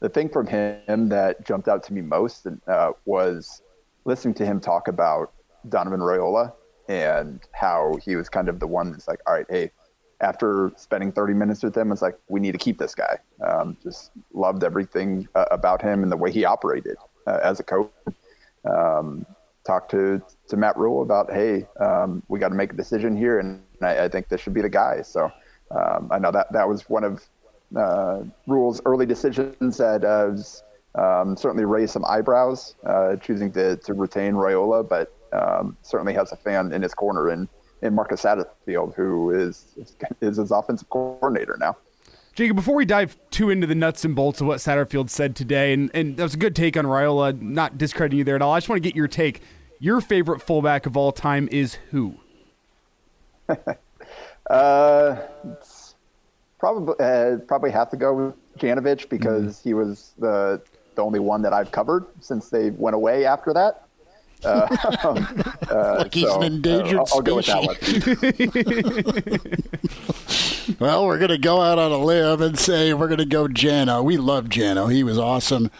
the 0.00 0.08
thing 0.08 0.28
from 0.28 0.46
him 0.46 1.08
that 1.08 1.44
jumped 1.44 1.68
out 1.68 1.82
to 1.84 1.92
me 1.92 2.00
most 2.00 2.46
uh, 2.66 2.92
was 3.04 3.62
listening 4.08 4.32
to 4.32 4.46
him 4.46 4.58
talk 4.58 4.88
about 4.88 5.32
Donovan 5.68 6.00
Raiola 6.00 6.54
and 6.88 7.40
how 7.52 7.98
he 8.02 8.16
was 8.16 8.30
kind 8.30 8.48
of 8.48 8.58
the 8.58 8.66
one 8.66 8.90
that's 8.90 9.06
like, 9.06 9.20
all 9.26 9.34
right, 9.34 9.46
hey, 9.50 9.70
after 10.22 10.72
spending 10.76 11.12
30 11.12 11.34
minutes 11.34 11.62
with 11.62 11.76
him, 11.76 11.92
it's 11.92 12.00
like, 12.00 12.18
we 12.28 12.40
need 12.40 12.52
to 12.52 12.58
keep 12.58 12.78
this 12.78 12.94
guy. 12.94 13.18
Um, 13.46 13.76
just 13.82 14.10
loved 14.32 14.64
everything 14.64 15.28
uh, 15.34 15.44
about 15.50 15.82
him 15.82 16.02
and 16.02 16.10
the 16.10 16.16
way 16.16 16.32
he 16.32 16.44
operated 16.46 16.96
uh, 17.26 17.38
as 17.42 17.60
a 17.60 17.62
coach. 17.62 17.92
Um, 18.68 19.26
talked 19.64 19.90
to, 19.90 20.22
to 20.48 20.56
Matt 20.56 20.76
Rhule 20.78 21.02
about, 21.02 21.30
hey, 21.30 21.66
um, 21.78 22.22
we 22.28 22.38
got 22.38 22.48
to 22.48 22.54
make 22.54 22.72
a 22.72 22.76
decision 22.76 23.14
here, 23.14 23.38
and 23.38 23.62
I, 23.82 24.04
I, 24.04 24.08
think 24.08 24.28
this 24.28 24.40
should 24.40 24.54
be 24.54 24.62
the 24.62 24.68
guy. 24.68 25.02
So 25.02 25.30
um, 25.70 26.08
I 26.10 26.18
know 26.18 26.32
that 26.32 26.50
that 26.52 26.66
was 26.66 26.88
one 26.88 27.04
of 27.04 27.22
uh, 27.76 28.22
Rhule's 28.46 28.80
early 28.86 29.04
decisions 29.04 29.76
that 29.76 30.04
uh, 30.04 30.30
was 30.30 30.64
um, 30.98 31.36
certainly 31.36 31.64
raised 31.64 31.92
some 31.92 32.04
eyebrows, 32.04 32.74
uh, 32.84 33.16
choosing 33.16 33.52
to, 33.52 33.76
to 33.76 33.94
retain 33.94 34.32
Raiola, 34.32 34.88
but 34.88 35.14
um, 35.32 35.76
certainly 35.82 36.14
has 36.14 36.32
a 36.32 36.36
fan 36.36 36.72
in 36.72 36.82
his 36.82 36.94
corner 36.94 37.30
in, 37.30 37.48
in 37.82 37.94
Marcus 37.94 38.22
Satterfield, 38.22 38.94
who 38.94 39.30
is, 39.30 39.66
is 40.20 40.36
his 40.36 40.50
offensive 40.50 40.88
coordinator 40.90 41.56
now. 41.60 41.76
Jacob, 42.34 42.56
before 42.56 42.76
we 42.76 42.84
dive 42.84 43.16
too 43.30 43.50
into 43.50 43.66
the 43.66 43.74
nuts 43.74 44.04
and 44.04 44.14
bolts 44.14 44.40
of 44.40 44.46
what 44.46 44.58
Satterfield 44.58 45.10
said 45.10 45.34
today, 45.34 45.72
and, 45.72 45.90
and 45.92 46.16
that 46.16 46.22
was 46.22 46.34
a 46.34 46.38
good 46.38 46.54
take 46.54 46.76
on 46.76 46.84
Raiola, 46.84 47.40
not 47.40 47.78
discrediting 47.78 48.18
you 48.18 48.24
there 48.24 48.36
at 48.36 48.42
all. 48.42 48.52
I 48.52 48.58
just 48.58 48.68
want 48.68 48.82
to 48.82 48.88
get 48.88 48.96
your 48.96 49.08
take. 49.08 49.42
Your 49.80 50.00
favorite 50.00 50.40
fullback 50.40 50.86
of 50.86 50.96
all 50.96 51.12
time 51.12 51.48
is 51.50 51.74
who? 51.90 52.14
uh, 54.50 55.16
probably 56.58 56.94
uh, 57.00 57.38
probably 57.46 57.70
have 57.70 57.90
to 57.90 57.96
go 57.96 58.12
with 58.14 58.34
Janovich 58.58 59.08
because 59.08 59.58
mm-hmm. 59.58 59.68
he 59.68 59.74
was 59.74 60.12
the 60.18 60.60
the 60.98 61.04
only 61.04 61.20
one 61.20 61.42
that 61.42 61.52
I've 61.52 61.70
covered 61.70 62.06
since 62.20 62.50
they 62.50 62.70
went 62.70 62.96
away 62.96 63.24
after 63.24 63.54
that. 63.54 63.84
Uh, 64.44 64.66
um, 65.04 65.44
uh, 65.70 65.96
like 65.98 66.12
he's 66.12 66.26
so, 66.26 66.40
an 66.40 66.52
endangered 66.54 66.98
uh, 66.98 67.04
I'll, 67.04 67.14
I'll 67.14 67.22
go 67.22 67.36
with 67.36 67.46
that 67.46 67.62
one. 70.66 70.76
well, 70.80 71.06
we're 71.06 71.18
going 71.18 71.30
to 71.30 71.38
go 71.38 71.60
out 71.60 71.78
on 71.78 71.92
a 71.92 71.98
limb 71.98 72.42
and 72.42 72.58
say 72.58 72.92
we're 72.92 73.06
going 73.06 73.18
to 73.18 73.24
go 73.24 73.46
Jano. 73.46 74.02
We 74.02 74.16
love 74.16 74.46
Jano. 74.46 74.92
He 74.92 75.04
was 75.04 75.18
awesome 75.18 75.70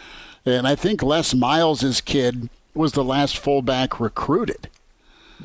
And 0.45 0.65
I 0.65 0.75
think 0.75 1.03
Les 1.03 1.33
Miles' 1.33 1.99
kid 2.01 2.49
was 2.73 2.93
the 2.93 3.03
last 3.03 3.37
fullback 3.37 3.99
recruited. 3.99 4.69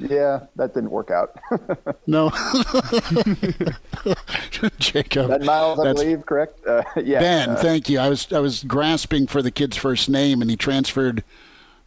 Yeah, 0.00 0.40
that 0.56 0.74
didn't 0.74 0.90
work 0.90 1.10
out. 1.10 1.38
no. 2.06 2.30
Jacob. 4.78 5.28
Ben 5.28 5.44
Miles, 5.44 5.78
I 5.78 5.92
believe, 5.92 6.26
correct? 6.26 6.66
Uh, 6.66 6.82
yeah. 6.96 7.20
Ben, 7.20 7.50
uh, 7.50 7.56
thank 7.56 7.88
you. 7.88 8.00
I 8.00 8.08
was 8.08 8.30
I 8.32 8.40
was 8.40 8.64
grasping 8.64 9.26
for 9.26 9.40
the 9.40 9.50
kid's 9.50 9.76
first 9.76 10.08
name, 10.08 10.42
and 10.42 10.50
he 10.50 10.56
transferred 10.56 11.22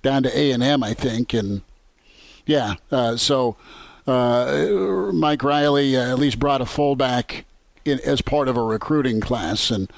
down 0.02 0.24
to 0.24 0.38
A 0.38 0.52
and 0.52 0.64
M, 0.64 0.84
I 0.84 0.94
think, 0.94 1.34
and 1.34 1.62
yeah. 2.46 2.76
Uh, 2.92 3.18
so 3.18 3.58
uh, 4.06 5.12
Mike 5.14 5.44
Riley 5.44 5.98
uh, 5.98 6.12
at 6.12 6.20
least 6.20 6.40
brought 6.40 6.62
a 6.62 6.66
fullback 6.66 7.46
in, 7.84 8.00
as 8.06 8.22
part 8.22 8.48
of 8.48 8.56
a 8.56 8.64
recruiting 8.64 9.20
class, 9.20 9.70
and 9.70 9.92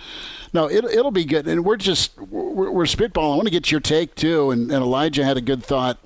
no, 0.52 0.66
it, 0.66 0.84
it'll 0.86 1.12
be 1.12 1.26
good. 1.26 1.48
And 1.48 1.64
we're 1.64 1.78
just 1.78 2.18
we're, 2.18 2.72
we're 2.72 2.86
spitballing. 2.86 3.34
I 3.34 3.36
want 3.36 3.46
to 3.46 3.52
get 3.52 3.72
your 3.72 3.82
take 3.82 4.16
too. 4.16 4.52
And, 4.52 4.72
and 4.72 4.84
Elijah 4.84 5.24
had 5.24 5.38
a 5.38 5.42
good 5.42 5.64
thought 5.64 6.00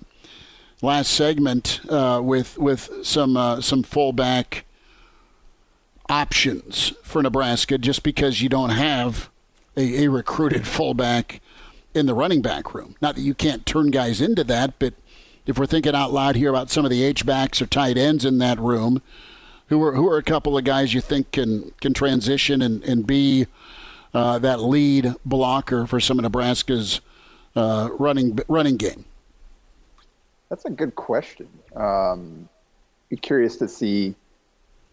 last 0.83 1.11
segment 1.11 1.79
uh, 1.89 2.21
with 2.23 2.57
with 2.57 2.89
some 3.03 3.35
uh, 3.35 3.61
some 3.61 3.81
fullback 3.81 4.65
options 6.09 6.93
for 7.01 7.23
Nebraska, 7.23 7.77
just 7.77 8.03
because 8.03 8.41
you 8.41 8.49
don't 8.49 8.71
have 8.71 9.29
a, 9.75 10.03
a 10.03 10.07
recruited 10.09 10.67
fullback 10.67 11.41
in 11.95 12.05
the 12.05 12.13
running 12.13 12.41
back 12.41 12.73
room. 12.73 12.95
Not 13.01 13.15
that 13.15 13.21
you 13.21 13.33
can't 13.33 13.65
turn 13.65 13.89
guys 13.89 14.19
into 14.21 14.43
that, 14.43 14.77
but 14.77 14.93
if 15.45 15.57
we're 15.57 15.65
thinking 15.65 15.95
out 15.95 16.11
loud 16.11 16.35
here 16.35 16.49
about 16.49 16.69
some 16.69 16.85
of 16.85 16.91
the 16.91 17.03
H 17.03 17.25
backs 17.25 17.61
or 17.61 17.65
tight 17.65 17.97
ends 17.97 18.25
in 18.25 18.37
that 18.39 18.59
room, 18.59 19.01
who 19.67 19.81
are 19.83 19.93
who 19.93 20.07
are 20.09 20.17
a 20.17 20.23
couple 20.23 20.57
of 20.57 20.65
guys 20.65 20.93
you 20.93 21.01
think 21.01 21.31
can 21.31 21.71
can 21.79 21.93
transition 21.93 22.61
and 22.61 22.83
and 22.83 23.07
be 23.07 23.47
uh, 24.13 24.37
that 24.39 24.61
lead 24.61 25.15
blocker 25.25 25.87
for 25.87 25.99
some 25.99 26.19
of 26.19 26.23
Nebraska's 26.23 26.99
uh, 27.55 27.89
running 27.97 28.37
running 28.49 28.75
game? 28.75 29.05
That's 30.53 30.65
a 30.65 30.69
good 30.69 30.93
question. 30.93 31.49
Um, 31.75 32.47
be 33.09 33.15
curious 33.15 33.57
to 33.57 33.67
see 33.67 34.13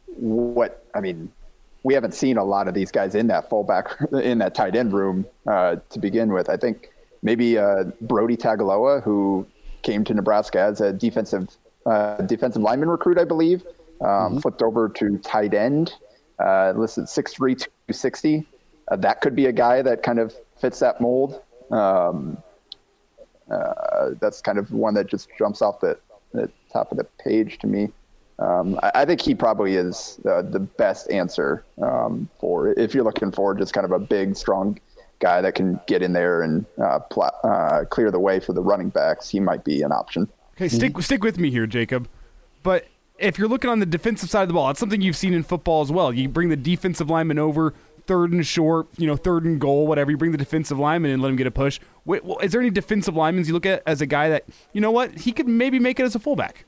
what 0.06 0.86
I 0.94 1.02
mean. 1.02 1.30
We 1.82 1.92
haven't 1.92 2.14
seen 2.14 2.38
a 2.38 2.44
lot 2.44 2.66
of 2.66 2.72
these 2.72 2.90
guys 2.90 3.14
in 3.14 3.26
that 3.26 3.50
fullback 3.50 3.94
in 4.22 4.38
that 4.38 4.54
tight 4.54 4.74
end 4.74 4.94
room 4.94 5.26
uh, 5.46 5.76
to 5.90 5.98
begin 5.98 6.32
with. 6.32 6.48
I 6.48 6.56
think 6.56 6.88
maybe 7.20 7.58
uh, 7.58 7.84
Brody 8.00 8.38
Tagaloa, 8.38 9.02
who 9.02 9.46
came 9.82 10.02
to 10.04 10.14
Nebraska 10.14 10.60
as 10.60 10.80
a 10.80 10.94
defensive 10.94 11.48
uh, 11.84 12.22
defensive 12.22 12.62
lineman 12.62 12.88
recruit, 12.88 13.18
I 13.18 13.24
believe, 13.24 13.66
um, 14.00 14.08
mm-hmm. 14.08 14.38
flipped 14.38 14.62
over 14.62 14.88
to 14.88 15.18
tight 15.18 15.52
end, 15.52 15.92
uh, 16.38 16.72
listed 16.74 17.04
6'3", 17.04 17.36
260. 17.36 18.46
Uh, 18.90 18.96
that 18.96 19.20
could 19.20 19.36
be 19.36 19.44
a 19.44 19.52
guy 19.52 19.82
that 19.82 20.02
kind 20.02 20.20
of 20.20 20.34
fits 20.58 20.78
that 20.78 21.02
mold. 21.02 21.42
Um, 21.70 22.42
uh, 23.50 24.10
that's 24.20 24.40
kind 24.40 24.58
of 24.58 24.72
one 24.72 24.94
that 24.94 25.06
just 25.06 25.28
jumps 25.38 25.62
off 25.62 25.80
the, 25.80 25.98
the 26.32 26.50
top 26.72 26.90
of 26.92 26.98
the 26.98 27.04
page 27.22 27.58
to 27.58 27.66
me. 27.66 27.88
Um, 28.38 28.78
I, 28.82 28.92
I, 28.94 29.04
think 29.04 29.20
he 29.20 29.34
probably 29.34 29.74
is 29.74 30.18
uh, 30.26 30.42
the 30.42 30.60
best 30.60 31.10
answer 31.10 31.62
um, 31.82 32.28
for 32.38 32.68
if 32.78 32.94
you're 32.94 33.04
looking 33.04 33.30
for 33.30 33.54
just 33.54 33.74
kind 33.74 33.84
of 33.84 33.92
a 33.92 33.98
big, 33.98 34.34
strong 34.34 34.78
guy 35.18 35.42
that 35.42 35.54
can 35.54 35.78
get 35.86 36.02
in 36.02 36.14
there 36.14 36.42
and 36.42 36.64
uh, 36.82 37.00
pl- 37.00 37.30
uh, 37.44 37.84
clear 37.90 38.10
the 38.10 38.18
way 38.18 38.40
for 38.40 38.54
the 38.54 38.62
running 38.62 38.88
backs. 38.88 39.28
He 39.28 39.40
might 39.40 39.62
be 39.62 39.82
an 39.82 39.92
option. 39.92 40.26
Okay, 40.56 40.68
stick 40.68 40.92
mm-hmm. 40.92 41.02
stick 41.02 41.22
with 41.22 41.38
me 41.38 41.50
here, 41.50 41.66
Jacob. 41.66 42.08
But 42.62 42.86
if 43.18 43.38
you're 43.38 43.48
looking 43.48 43.70
on 43.70 43.78
the 43.78 43.86
defensive 43.86 44.30
side 44.30 44.42
of 44.42 44.48
the 44.48 44.54
ball, 44.54 44.70
it's 44.70 44.80
something 44.80 45.00
you've 45.00 45.16
seen 45.16 45.34
in 45.34 45.42
football 45.42 45.82
as 45.82 45.92
well. 45.92 46.12
You 46.12 46.28
bring 46.28 46.48
the 46.48 46.56
defensive 46.56 47.10
lineman 47.10 47.38
over 47.38 47.74
third 48.10 48.32
and 48.32 48.44
short, 48.44 48.88
you 48.98 49.06
know, 49.06 49.14
third 49.14 49.44
and 49.44 49.60
goal, 49.60 49.86
whatever. 49.86 50.10
You 50.10 50.16
bring 50.16 50.32
the 50.32 50.38
defensive 50.38 50.76
lineman 50.76 51.12
and 51.12 51.22
let 51.22 51.28
him 51.28 51.36
get 51.36 51.46
a 51.46 51.50
push. 51.52 51.78
Wait, 52.04 52.24
well, 52.24 52.38
is 52.38 52.50
there 52.50 52.60
any 52.60 52.68
defensive 52.68 53.14
linemen 53.14 53.44
you 53.46 53.52
look 53.52 53.66
at 53.66 53.84
as 53.86 54.00
a 54.00 54.06
guy 54.06 54.28
that 54.30 54.46
you 54.72 54.80
know 54.80 54.90
what 54.90 55.16
he 55.16 55.30
could 55.30 55.46
maybe 55.46 55.78
make 55.78 56.00
it 56.00 56.02
as 56.02 56.16
a 56.16 56.18
fullback? 56.18 56.64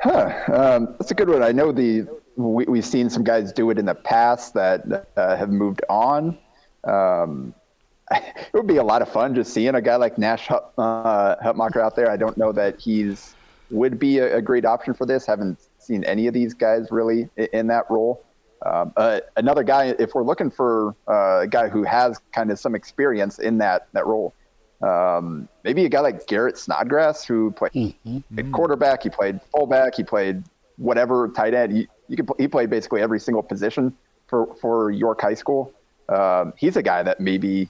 Huh. 0.00 0.32
Um, 0.50 0.96
that's 0.98 1.10
a 1.10 1.14
good 1.14 1.28
one. 1.28 1.42
I 1.42 1.52
know 1.52 1.70
the 1.70 2.08
we, 2.36 2.78
have 2.78 2.86
seen 2.86 3.10
some 3.10 3.24
guys 3.24 3.52
do 3.52 3.68
it 3.68 3.78
in 3.78 3.84
the 3.84 3.94
past 3.94 4.54
that 4.54 5.06
uh, 5.18 5.36
have 5.36 5.50
moved 5.50 5.82
on. 5.90 6.38
Um, 6.84 7.52
it 8.10 8.54
would 8.54 8.66
be 8.66 8.78
a 8.78 8.84
lot 8.84 9.02
of 9.02 9.10
fun 9.10 9.34
just 9.34 9.52
seeing 9.52 9.74
a 9.74 9.82
guy 9.82 9.96
like 9.96 10.16
Nash 10.16 10.50
uh, 10.50 11.36
Hutmacher 11.44 11.82
out 11.82 11.94
there. 11.94 12.10
I 12.10 12.16
don't 12.16 12.38
know 12.38 12.52
that 12.52 12.80
he's 12.80 13.34
would 13.70 13.98
be 13.98 14.16
a, 14.18 14.38
a, 14.38 14.40
great 14.40 14.64
option 14.64 14.94
for 14.94 15.04
this. 15.04 15.26
Haven't 15.26 15.58
seen 15.78 16.04
any 16.04 16.26
of 16.26 16.32
these 16.32 16.54
guys 16.54 16.88
really 16.90 17.28
in 17.52 17.66
that 17.66 17.84
role. 17.90 18.22
Um, 18.64 18.92
uh, 18.96 19.20
another 19.36 19.62
guy, 19.62 19.94
if 19.98 20.14
we're 20.14 20.24
looking 20.24 20.50
for 20.50 20.94
uh, 21.08 21.40
a 21.42 21.46
guy 21.46 21.68
who 21.68 21.82
has 21.84 22.20
kind 22.32 22.50
of 22.50 22.58
some 22.58 22.74
experience 22.74 23.38
in 23.38 23.58
that 23.58 23.88
that 23.92 24.06
role, 24.06 24.34
um, 24.82 25.48
maybe 25.64 25.84
a 25.84 25.88
guy 25.88 26.00
like 26.00 26.26
Garrett 26.26 26.58
Snodgrass, 26.58 27.24
who 27.24 27.50
played 27.52 27.72
mm-hmm. 27.72 28.52
quarterback, 28.52 29.02
he 29.02 29.10
played 29.10 29.40
fullback, 29.52 29.94
he 29.94 30.04
played 30.04 30.42
whatever 30.76 31.28
tight 31.28 31.54
end. 31.54 31.72
He, 31.72 31.88
you 32.08 32.16
could, 32.16 32.28
he 32.38 32.48
played 32.48 32.70
basically 32.70 33.02
every 33.02 33.20
single 33.20 33.42
position 33.42 33.94
for 34.26 34.54
for 34.56 34.90
York 34.90 35.20
High 35.20 35.34
School. 35.34 35.72
Um, 36.08 36.52
he's 36.56 36.76
a 36.76 36.82
guy 36.82 37.02
that 37.02 37.20
maybe 37.20 37.68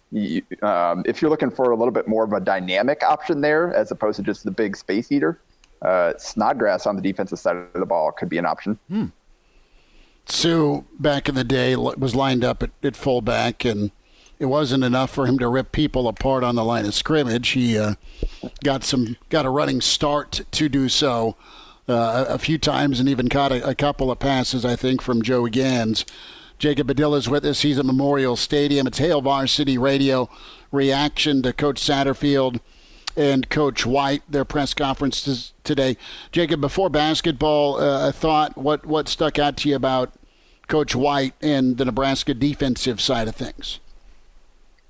um, 0.62 1.03
if 1.07 1.22
you're 1.22 1.31
looking 1.31 1.51
for 1.51 1.70
a 1.70 1.77
little 1.77 1.92
bit 1.92 2.07
more 2.07 2.25
of 2.25 2.33
a 2.33 2.40
dynamic 2.40 3.03
option 3.03 3.40
there, 3.40 3.72
as 3.75 3.90
opposed 3.90 4.16
to 4.16 4.22
just 4.22 4.44
the 4.44 4.51
big 4.51 4.77
space 4.77 5.11
eater, 5.11 5.40
uh, 5.83 6.12
Snodgrass 6.18 6.87
on 6.87 6.96
the 6.96 7.03
defensive 7.03 7.38
side 7.38 7.57
of 7.57 7.72
the 7.72 7.87
ball 7.87 8.12
could 8.12 8.29
be 8.29 8.38
an 8.38 8.44
option. 8.44 8.79
Hmm. 8.88 9.07
Suh 10.29 10.83
back 10.99 11.29
in 11.29 11.35
the 11.35 11.45
day 11.45 11.77
was 11.77 12.15
lined 12.15 12.45
up 12.45 12.62
at, 12.62 12.71
at 12.83 12.97
fullback, 12.97 13.65
and 13.65 13.93
it 14.39 14.47
wasn't 14.47 14.85
enough 14.85 15.11
for 15.11 15.27
him 15.27 15.39
to 15.39 15.49
rip 15.49 15.73
people 15.73 16.09
apart 16.09 16.45
on 16.45 16.57
the 16.57 16.65
line 16.65 16.85
of 16.85 16.95
scrimmage. 16.95 17.51
He 17.51 17.79
uh, 17.79 17.95
got 18.65 18.85
some 18.85 19.17
got 19.29 19.47
a 19.47 19.51
running 19.51 19.81
start 19.81 20.43
to 20.51 20.69
do 20.69 20.89
so 20.89 21.37
uh, 21.89 22.25
a 22.29 22.39
few 22.39 22.59
times, 22.59 22.99
and 22.99 23.09
even 23.09 23.29
caught 23.29 23.53
a, 23.53 23.69
a, 23.69 23.75
couple 23.75 24.11
of 24.11 24.19
passes, 24.19 24.65
I 24.65 24.75
think, 24.75 25.01
from 25.01 25.23
Joe 25.23 25.47
Ganz. 25.47 26.05
Jacob 26.59 26.89
Padilla 26.89 27.19
is 27.19 27.29
with 27.29 27.45
us. 27.45 27.62
He's 27.62 27.79
at 27.79 27.85
Memorial 27.85 28.35
Stadium. 28.35 28.87
It's 28.87 28.99
Hail 28.99 29.21
Varsity 29.21 29.79
Radio 29.79 30.29
reaction 30.73 31.43
to 31.43 31.53
Coach 31.53 31.81
Satterfield 31.81 32.61
and 33.17 33.49
Coach 33.49 33.87
White, 33.87 34.23
their 34.29 34.45
press 34.45 34.75
conferences 34.75 35.53
today. 35.65 35.97
Jacob, 36.33 36.61
before 36.61 36.91
basketball, 36.91 37.81
uh, 37.81 38.09
a 38.09 38.13
thought, 38.13 38.57
what, 38.57 38.87
what 38.87 39.09
stuck 39.09 39.39
out 39.39 39.57
to 39.59 39.69
you 39.69 39.77
about 39.77 40.13
Coach 40.69 40.95
White 40.95 41.35
and 41.41 41.79
the 41.79 41.85
Nebraska 41.85 42.35
defensive 42.35 43.01
side 43.01 43.29
of 43.29 43.37
things? 43.37 43.81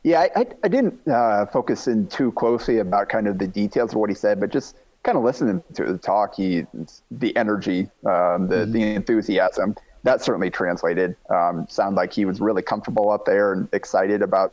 Yeah, 0.03 0.21
I, 0.21 0.41
I, 0.41 0.47
I 0.65 0.69
didn't 0.69 1.09
uh, 1.09 1.47
focus 1.47 1.87
in 1.87 2.07
too 2.09 2.33
closely 2.33 2.79
about 2.79 3.09
kind 3.09 3.27
of 3.27 3.39
the 3.39 3.49
details 3.49 3.93
of 3.93 3.99
what 3.99 4.09
he 4.09 4.15
said, 4.15 4.39
but 4.39 4.51
just 4.51 4.77
kind 5.03 5.19
of 5.19 5.25
listening 5.25 5.63
to 5.75 5.85
the 5.85 5.99
talk, 5.99 6.35
he 6.37 6.65
the 7.11 7.37
energy, 7.37 7.89
um, 8.05 8.49
the 8.49 8.57
mm-hmm. 8.57 8.73
the 8.73 8.95
enthusiasm 8.95 9.75
that 10.07 10.23
certainly 10.23 10.51
translated. 10.51 11.17
Um, 11.31 11.67
sound 11.69 11.97
like 11.97 12.13
he 12.13 12.25
was 12.25 12.41
really 12.41 12.63
comfortable 12.63 13.11
up 13.11 13.25
there 13.25 13.53
and 13.53 13.69
excited 13.73 14.23
about 14.23 14.53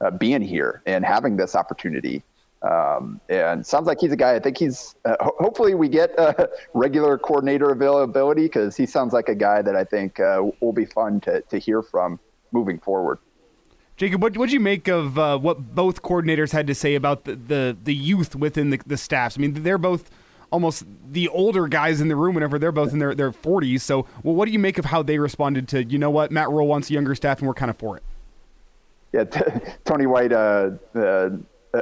uh, 0.00 0.12
being 0.12 0.40
here 0.40 0.82
and 0.86 1.04
having 1.04 1.36
this 1.36 1.56
opportunity. 1.56 2.22
Um, 2.62 3.20
and 3.28 3.64
sounds 3.64 3.86
like 3.86 4.00
he's 4.00 4.12
a 4.12 4.16
guy. 4.16 4.34
I 4.34 4.40
think 4.40 4.58
he's. 4.58 4.96
Uh, 5.04 5.16
ho- 5.20 5.36
hopefully, 5.38 5.74
we 5.74 5.88
get 5.88 6.18
uh, 6.18 6.34
regular 6.74 7.16
coordinator 7.16 7.70
availability 7.70 8.42
because 8.42 8.76
he 8.76 8.84
sounds 8.84 9.12
like 9.12 9.28
a 9.28 9.34
guy 9.34 9.62
that 9.62 9.76
I 9.76 9.84
think 9.84 10.18
uh, 10.18 10.42
will 10.60 10.72
be 10.72 10.84
fun 10.84 11.20
to 11.20 11.40
to 11.42 11.58
hear 11.58 11.82
from 11.82 12.18
moving 12.50 12.80
forward. 12.80 13.18
Jacob, 13.96 14.22
what 14.22 14.36
would 14.36 14.52
you 14.52 14.60
make 14.60 14.88
of 14.88 15.18
uh, 15.18 15.38
what 15.38 15.74
both 15.74 16.02
coordinators 16.02 16.52
had 16.52 16.66
to 16.66 16.74
say 16.74 16.94
about 16.94 17.24
the 17.24 17.36
the, 17.36 17.76
the 17.82 17.94
youth 17.94 18.34
within 18.34 18.70
the, 18.70 18.80
the 18.86 18.96
staffs? 18.96 19.38
I 19.38 19.40
mean, 19.40 19.62
they're 19.62 19.78
both 19.78 20.10
almost 20.50 20.84
the 21.10 21.28
older 21.28 21.68
guys 21.68 22.00
in 22.00 22.08
the 22.08 22.16
room 22.16 22.34
whenever 22.34 22.58
they're 22.58 22.72
both 22.72 22.92
in 22.92 22.98
their, 22.98 23.14
their 23.14 23.30
40s. 23.30 23.82
So, 23.82 24.06
well, 24.22 24.34
what 24.34 24.46
do 24.46 24.52
you 24.52 24.58
make 24.58 24.78
of 24.78 24.86
how 24.86 25.02
they 25.02 25.18
responded 25.18 25.68
to, 25.68 25.84
you 25.84 25.98
know 25.98 26.10
what, 26.10 26.30
Matt 26.30 26.48
Rhule 26.48 26.66
wants 26.66 26.90
a 26.90 26.94
younger 26.94 27.14
staff 27.14 27.38
and 27.38 27.46
we're 27.46 27.54
kind 27.54 27.70
of 27.70 27.76
for 27.76 27.96
it? 27.96 28.02
Yeah, 29.12 29.24
t- 29.24 29.40
Tony 29.84 30.06
White 30.06 30.32
uh, 30.32 30.70
uh, 30.94 31.30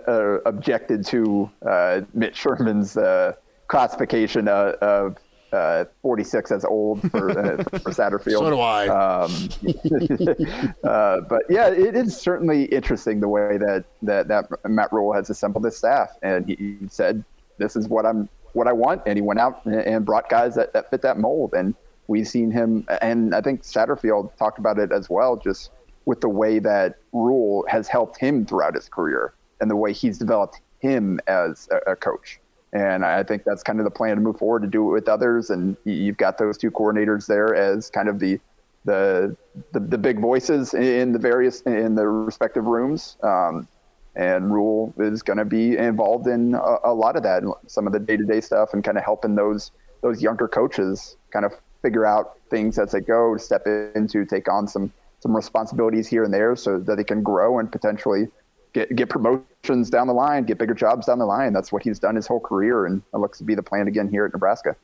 uh, 0.07 0.41
objected 0.47 1.05
to 1.07 1.51
uh, 1.67 2.01
Mitch 2.15 2.37
Sherman's 2.37 2.97
uh, 2.97 3.35
classification 3.69 4.49
of 4.49 5.17
uh, 5.53 5.85
46 6.03 6.51
as 6.51 6.65
old 6.65 7.01
for, 7.11 7.31
uh, 7.31 7.57
for 7.79 7.93
Satterfield. 7.93 8.39
so 8.39 8.51
do 8.51 8.61
I. 8.61 8.89
Um, 8.89 10.75
uh, 10.85 11.21
but 11.23 11.43
yeah, 11.49 11.69
it 11.69 11.97
is 11.97 12.17
certainly 12.17 12.65
interesting 12.65 13.21
the 13.21 13.29
way 13.29 13.57
that, 13.57 13.85
that, 14.03 14.29
that 14.29 14.51
Matt 14.69 14.93
Rhule 14.93 15.13
has 15.13 15.31
assembled 15.31 15.65
his 15.65 15.77
staff. 15.77 16.11
And 16.23 16.47
he, 16.47 16.79
he, 16.81 16.89
said, 16.89 17.25
this 17.59 17.77
is 17.77 17.89
what 17.89 18.05
I'm, 18.05 18.29
what 18.53 18.67
I 18.67 18.73
want. 18.73 19.03
And 19.07 19.17
he 19.17 19.23
went 19.23 19.41
out 19.41 19.65
and 19.65 20.05
brought 20.05 20.29
guys 20.29 20.55
that, 20.57 20.73
that 20.73 20.91
fit 20.91 21.03
that 21.03 21.19
mold. 21.19 21.55
And 21.55 21.75
we've 22.09 22.29
seen 22.29 22.51
him, 22.51 22.87
and 23.01 23.35
I 23.35 23.41
think 23.41 23.63
Satterfield 23.63 24.37
talked 24.37 24.59
about 24.59 24.79
it 24.79 24.93
as 24.93 25.09
well, 25.09 25.37
just 25.37 25.71
with 26.05 26.21
the 26.21 26.29
way 26.29 26.59
that 26.61 26.97
Rule 27.13 27.65
has 27.69 27.89
helped 27.89 28.19
him 28.19 28.47
throughout 28.47 28.75
his 28.75 28.89
career 28.89 29.33
and 29.61 29.71
the 29.71 29.77
way 29.77 29.93
he's 29.93 30.19
developed 30.19 30.61
him 30.81 31.21
as 31.27 31.69
a, 31.71 31.93
a 31.93 31.97
coach. 31.97 32.41
And 32.73 33.05
I 33.05 33.23
think 33.23 33.45
that's 33.45 33.63
kind 33.63 33.79
of 33.79 33.85
the 33.85 33.91
plan 33.91 34.17
to 34.17 34.21
move 34.21 34.39
forward 34.39 34.63
to 34.63 34.69
do 34.69 34.89
it 34.89 34.93
with 34.93 35.09
others. 35.09 35.51
And 35.51 35.77
you've 35.85 36.17
got 36.19 36.37
those 36.37 36.59
two 36.59 36.71
coordinators 36.71 37.27
there 37.27 37.55
as 37.55 37.91
kind 37.91 38.09
of 38.09 38.19
the 38.19 38.41
the, 38.85 39.37
the, 39.73 39.81
the 39.81 39.99
big 39.99 40.21
voices 40.21 40.73
in 40.73 41.13
the 41.13 41.19
various 41.19 41.61
in 41.63 41.95
the 41.95 42.07
respective 42.07 42.67
rooms. 42.67 43.17
Um, 43.23 43.67
and 44.15 44.53
Rhule 44.53 44.95
is 44.99 45.23
going 45.23 45.37
to 45.39 45.45
be 45.45 45.77
involved 45.77 46.27
in 46.27 46.55
a, 46.55 46.77
a, 46.85 46.95
lot 46.95 47.17
of 47.17 47.23
that, 47.25 47.43
some 47.67 47.87
of 47.87 47.93
the 47.93 47.99
day 47.99 48.17
to 48.17 48.25
day 48.25 48.41
stuff, 48.41 48.73
and 48.73 48.83
kind 48.83 48.97
of 48.97 49.05
helping 49.05 49.35
those 49.35 49.73
those 50.03 50.23
younger 50.23 50.49
coaches 50.49 51.17
kind 51.31 51.45
of 51.45 51.53
figure 51.83 52.07
out 52.07 52.39
things 52.49 52.79
as 52.79 52.93
they 52.93 53.01
go, 53.01 53.37
step 53.37 53.67
into, 53.67 54.25
take 54.25 54.51
on 54.51 54.67
some 54.67 54.93
some 55.21 55.35
responsibilities 55.35 56.07
here 56.07 56.25
and 56.25 56.33
there, 56.33 56.57
so 56.57 56.79
that 56.79 56.97
they 56.97 57.05
can 57.05 57.23
grow 57.23 57.59
and 57.59 57.71
potentially 57.71 58.29
get 58.77 58.95
get 58.95 59.09
promotions 59.09 59.89
down 59.89 60.07
the 60.07 60.13
line, 60.13 60.45
get 60.45 60.59
bigger 60.59 60.75
jobs 60.75 61.07
down 61.07 61.19
the 61.19 61.25
line. 61.25 61.53
That's 61.53 61.73
what 61.73 61.83
he's 61.83 61.99
done 61.99 62.15
his 62.15 62.27
whole 62.27 62.41
career, 62.41 62.87
and 62.87 63.03
it 63.15 63.17
looks 63.17 63.39
to 63.39 63.45
be 63.45 63.55
the 63.55 63.63
plan 63.63 63.89
again 63.89 64.09
here 64.09 64.27
at 64.27 64.33
Nebraska. 64.33 64.77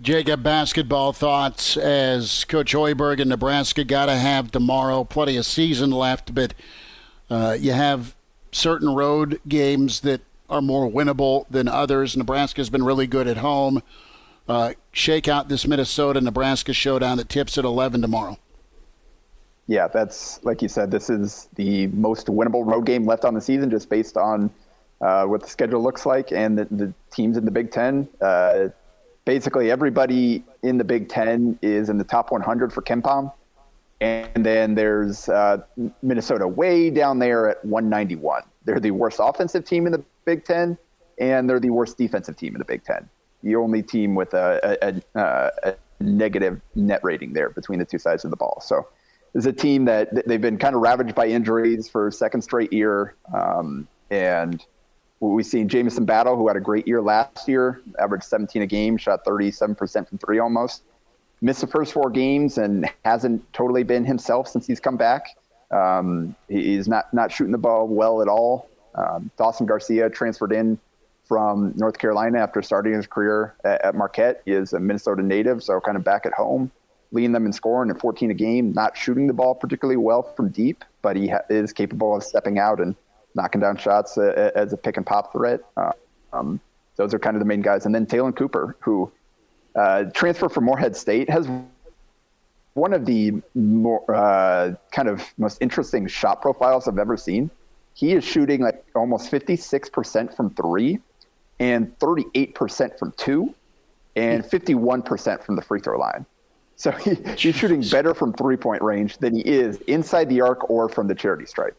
Jacob, 0.00 0.42
basketball 0.42 1.12
thoughts 1.12 1.76
as 1.76 2.44
Coach 2.44 2.74
Hoiberg 2.74 3.20
in 3.20 3.28
Nebraska 3.28 3.84
got 3.84 4.06
to 4.06 4.16
have 4.16 4.50
tomorrow. 4.50 5.04
Plenty 5.04 5.36
of 5.36 5.46
season 5.46 5.92
left, 5.92 6.34
but 6.34 6.52
uh, 7.30 7.56
you 7.58 7.72
have 7.72 8.16
certain 8.50 8.92
road 8.92 9.40
games 9.46 10.00
that 10.00 10.20
are 10.50 10.60
more 10.60 10.90
winnable 10.90 11.46
than 11.48 11.68
others. 11.68 12.16
Nebraska's 12.16 12.70
been 12.70 12.84
really 12.84 13.06
good 13.06 13.28
at 13.28 13.36
home. 13.36 13.82
Uh, 14.48 14.72
shake 14.92 15.28
out 15.28 15.48
this 15.48 15.66
Minnesota 15.66 16.20
Nebraska 16.20 16.72
showdown 16.72 17.18
that 17.18 17.28
tips 17.28 17.56
at 17.56 17.64
11 17.64 18.02
tomorrow. 18.02 18.36
Yeah, 19.66 19.88
that's 19.88 20.42
like 20.44 20.60
you 20.60 20.68
said. 20.68 20.90
This 20.90 21.08
is 21.08 21.48
the 21.54 21.86
most 21.88 22.26
winnable 22.26 22.66
road 22.66 22.84
game 22.84 23.06
left 23.06 23.24
on 23.24 23.34
the 23.34 23.40
season, 23.40 23.70
just 23.70 23.88
based 23.88 24.16
on 24.16 24.50
uh, 25.00 25.24
what 25.24 25.42
the 25.42 25.48
schedule 25.48 25.82
looks 25.82 26.04
like 26.06 26.32
and 26.32 26.58
the, 26.58 26.64
the 26.70 26.92
teams 27.10 27.36
in 27.36 27.44
the 27.44 27.50
Big 27.50 27.70
Ten. 27.70 28.08
Uh, 28.20 28.68
basically, 29.24 29.70
everybody 29.70 30.44
in 30.62 30.76
the 30.76 30.84
Big 30.84 31.08
Ten 31.08 31.58
is 31.62 31.88
in 31.88 31.96
the 31.96 32.04
top 32.04 32.30
100 32.30 32.72
for 32.72 32.82
KenPom, 32.82 33.32
and 34.00 34.44
then 34.44 34.74
there's 34.74 35.28
uh, 35.30 35.62
Minnesota 36.02 36.46
way 36.46 36.90
down 36.90 37.18
there 37.18 37.48
at 37.48 37.64
191. 37.64 38.42
They're 38.64 38.80
the 38.80 38.90
worst 38.90 39.18
offensive 39.22 39.64
team 39.64 39.86
in 39.86 39.92
the 39.92 40.04
Big 40.26 40.44
Ten, 40.44 40.76
and 41.18 41.48
they're 41.48 41.60
the 41.60 41.70
worst 41.70 41.96
defensive 41.96 42.36
team 42.36 42.54
in 42.54 42.58
the 42.58 42.66
Big 42.66 42.84
Ten. 42.84 43.08
The 43.42 43.56
only 43.56 43.82
team 43.82 44.14
with 44.14 44.34
a, 44.34 44.78
a, 44.82 45.20
a, 45.20 45.50
a 45.62 45.74
negative 46.00 46.60
net 46.74 47.00
rating 47.02 47.32
there 47.32 47.50
between 47.50 47.78
the 47.78 47.84
two 47.84 47.98
sides 47.98 48.24
of 48.24 48.30
the 48.30 48.36
ball. 48.36 48.62
So 48.64 48.86
is 49.34 49.46
a 49.46 49.52
team 49.52 49.84
that 49.84 50.26
they've 50.26 50.40
been 50.40 50.58
kind 50.58 50.74
of 50.74 50.80
ravaged 50.80 51.14
by 51.14 51.26
injuries 51.26 51.88
for 51.88 52.10
second 52.10 52.42
straight 52.42 52.72
year. 52.72 53.14
Um, 53.34 53.88
and 54.10 54.64
we've 55.20 55.46
seen 55.46 55.68
Jamison 55.68 56.04
Battle, 56.04 56.36
who 56.36 56.46
had 56.46 56.56
a 56.56 56.60
great 56.60 56.86
year 56.86 57.02
last 57.02 57.48
year, 57.48 57.80
averaged 57.98 58.24
17 58.24 58.62
a 58.62 58.66
game, 58.66 58.96
shot 58.96 59.24
37% 59.24 60.08
from 60.08 60.18
three 60.18 60.38
almost. 60.38 60.82
Missed 61.40 61.60
the 61.60 61.66
first 61.66 61.92
four 61.92 62.10
games 62.10 62.58
and 62.58 62.88
hasn't 63.04 63.52
totally 63.52 63.82
been 63.82 64.04
himself 64.04 64.48
since 64.48 64.66
he's 64.66 64.80
come 64.80 64.96
back. 64.96 65.36
Um, 65.70 66.36
he's 66.48 66.86
not, 66.86 67.12
not 67.12 67.32
shooting 67.32 67.52
the 67.52 67.58
ball 67.58 67.88
well 67.88 68.22
at 68.22 68.28
all. 68.28 68.68
Um, 68.94 69.30
Dawson 69.36 69.66
Garcia 69.66 70.08
transferred 70.08 70.52
in 70.52 70.78
from 71.24 71.72
North 71.76 71.98
Carolina 71.98 72.38
after 72.38 72.62
starting 72.62 72.94
his 72.94 73.06
career 73.06 73.54
at, 73.64 73.84
at 73.84 73.94
Marquette. 73.96 74.42
He 74.44 74.52
is 74.52 74.72
a 74.72 74.78
Minnesota 74.78 75.22
native, 75.22 75.62
so 75.62 75.80
kind 75.80 75.96
of 75.96 76.04
back 76.04 76.24
at 76.24 76.32
home 76.32 76.70
leading 77.14 77.32
them 77.32 77.46
in 77.46 77.52
scoring 77.52 77.90
at 77.90 78.00
14 78.00 78.30
a 78.32 78.34
game, 78.34 78.72
not 78.72 78.96
shooting 78.96 79.28
the 79.28 79.32
ball 79.32 79.54
particularly 79.54 79.96
well 79.96 80.22
from 80.22 80.48
deep, 80.50 80.84
but 81.00 81.16
he 81.16 81.28
ha- 81.28 81.42
is 81.48 81.72
capable 81.72 82.16
of 82.16 82.24
stepping 82.24 82.58
out 82.58 82.80
and 82.80 82.94
knocking 83.36 83.60
down 83.60 83.76
shots 83.76 84.18
uh, 84.18 84.50
as 84.54 84.72
a 84.72 84.76
pick 84.76 84.96
and 84.96 85.06
pop 85.06 85.32
threat. 85.32 85.60
Uh, 85.76 85.92
um, 86.32 86.60
those 86.96 87.14
are 87.14 87.18
kind 87.18 87.36
of 87.36 87.40
the 87.40 87.46
main 87.46 87.62
guys. 87.62 87.86
And 87.86 87.94
then 87.94 88.04
Ta'Lon 88.04 88.32
Cooper, 88.32 88.76
who 88.80 89.10
uh, 89.76 90.04
transferred 90.12 90.50
from 90.50 90.64
Morehead 90.64 90.96
State, 90.96 91.30
has 91.30 91.48
one 92.74 92.92
of 92.92 93.06
the 93.06 93.32
more 93.54 94.04
uh, 94.12 94.74
kind 94.90 95.08
of 95.08 95.22
most 95.38 95.58
interesting 95.62 96.08
shot 96.08 96.42
profiles 96.42 96.88
I've 96.88 96.98
ever 96.98 97.16
seen. 97.16 97.48
He 97.94 98.12
is 98.12 98.24
shooting 98.24 98.60
like 98.60 98.84
almost 98.96 99.30
56% 99.30 100.34
from 100.34 100.50
three 100.50 100.98
and 101.60 101.96
38% 102.00 102.98
from 102.98 103.12
two 103.16 103.54
and 104.16 104.42
51% 104.42 105.44
from 105.44 105.54
the 105.54 105.62
free 105.62 105.78
throw 105.78 105.98
line. 105.98 106.26
So 106.76 106.90
he, 106.90 107.14
he's 107.36 107.54
shooting 107.54 107.82
better 107.82 108.14
from 108.14 108.32
three 108.32 108.56
point 108.56 108.82
range 108.82 109.18
than 109.18 109.34
he 109.34 109.42
is 109.42 109.78
inside 109.82 110.28
the 110.28 110.40
arc 110.40 110.68
or 110.70 110.88
from 110.88 111.06
the 111.08 111.14
charity 111.14 111.46
stripe. 111.46 111.76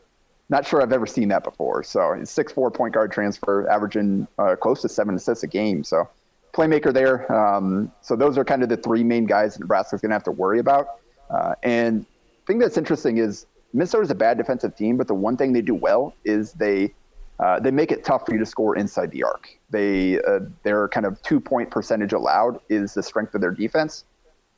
Not 0.50 0.66
sure 0.66 0.82
I've 0.82 0.94
ever 0.94 1.08
seen 1.08 1.30
that 1.30 1.44
before. 1.44 1.84
So 1.84 2.14
he's 2.14 2.30
six 2.30 2.52
four 2.52 2.70
point 2.70 2.94
guard 2.94 3.12
transfer, 3.12 3.68
averaging 3.70 4.28
uh, 4.38 4.56
close 4.56 4.82
to 4.82 4.90
seven 4.90 5.16
assists 5.16 5.44
a 5.44 5.48
game. 5.48 5.84
So 5.84 6.08
playmaker 6.54 6.94
there. 6.94 7.32
Um, 7.32 7.92
so 8.02 8.16
those 8.16 8.38
are 8.38 8.46
kind 8.46 8.64
of 8.64 8.70
the 8.70 8.78
three 8.78 9.04
main 9.04 9.26
guys 9.26 9.60
Nebraska's 9.60 10.02
going 10.02 10.12
to 10.12 10.16
have 10.16 10.24
to 10.24 10.32
worry 10.32 10.60
about. 10.60 10.88
Uh, 11.30 11.56
and 11.64 12.02
the 12.02 12.46
thing 12.46 12.60
that's 12.60 12.78
interesting 12.78 13.18
is 13.18 13.48
Minnesota's 13.74 14.12
a 14.12 14.16
bad 14.16 14.38
defensive 14.38 14.76
team, 14.76 14.96
but 14.96 15.08
the 15.08 15.16
one 15.16 15.36
thing 15.36 15.52
they 15.52 15.62
do 15.62 15.76
well 15.76 16.14
is 16.24 16.54
they 16.54 16.94
uh, 17.40 17.60
they 17.60 17.72
make 17.72 17.92
it 17.92 18.06
tough 18.06 18.26
for 18.26 18.32
you 18.32 18.40
to 18.40 18.46
score 18.46 18.78
inside 18.78 19.12
the 19.12 19.22
arc. 19.22 19.50
They 19.70 20.22
uh, 20.22 20.40
their 20.64 20.88
kind 20.88 21.06
of 21.06 21.22
two 21.24 21.42
point 21.42 21.70
percentage 21.72 22.14
allowed 22.14 22.62
is 22.70 22.94
the 22.94 23.04
strength 23.04 23.36
of 23.36 23.42
their 23.42 23.52
defense 23.52 24.06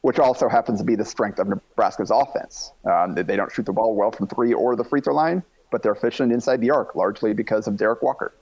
which 0.07 0.19
also 0.19 0.47
happens 0.47 0.79
to 0.79 0.85
be 0.85 0.95
the 0.95 1.03
strength 1.03 1.37
of 1.37 1.49
Nebraska's 1.49 2.11
offense. 2.11 2.71
Um, 2.89 3.13
they, 3.13 3.35
don't 3.35 3.51
shoot 3.51 3.65
the 3.65 3.73
ball 3.73 3.93
well 3.93 4.09
from 4.09 4.25
three 4.25 4.53
or 4.53 4.73
the 4.77 4.85
free 4.85 5.01
throw 5.01 5.13
line, 5.13 5.43
but 5.69 5.83
they're 5.83 5.91
efficient 5.91 6.31
inside 6.31 6.61
the 6.61 6.71
arc, 6.71 6.95
largely 6.95 7.33
because 7.33 7.67
of 7.67 7.75
Derek 7.75 8.01
Walker. 8.01 8.33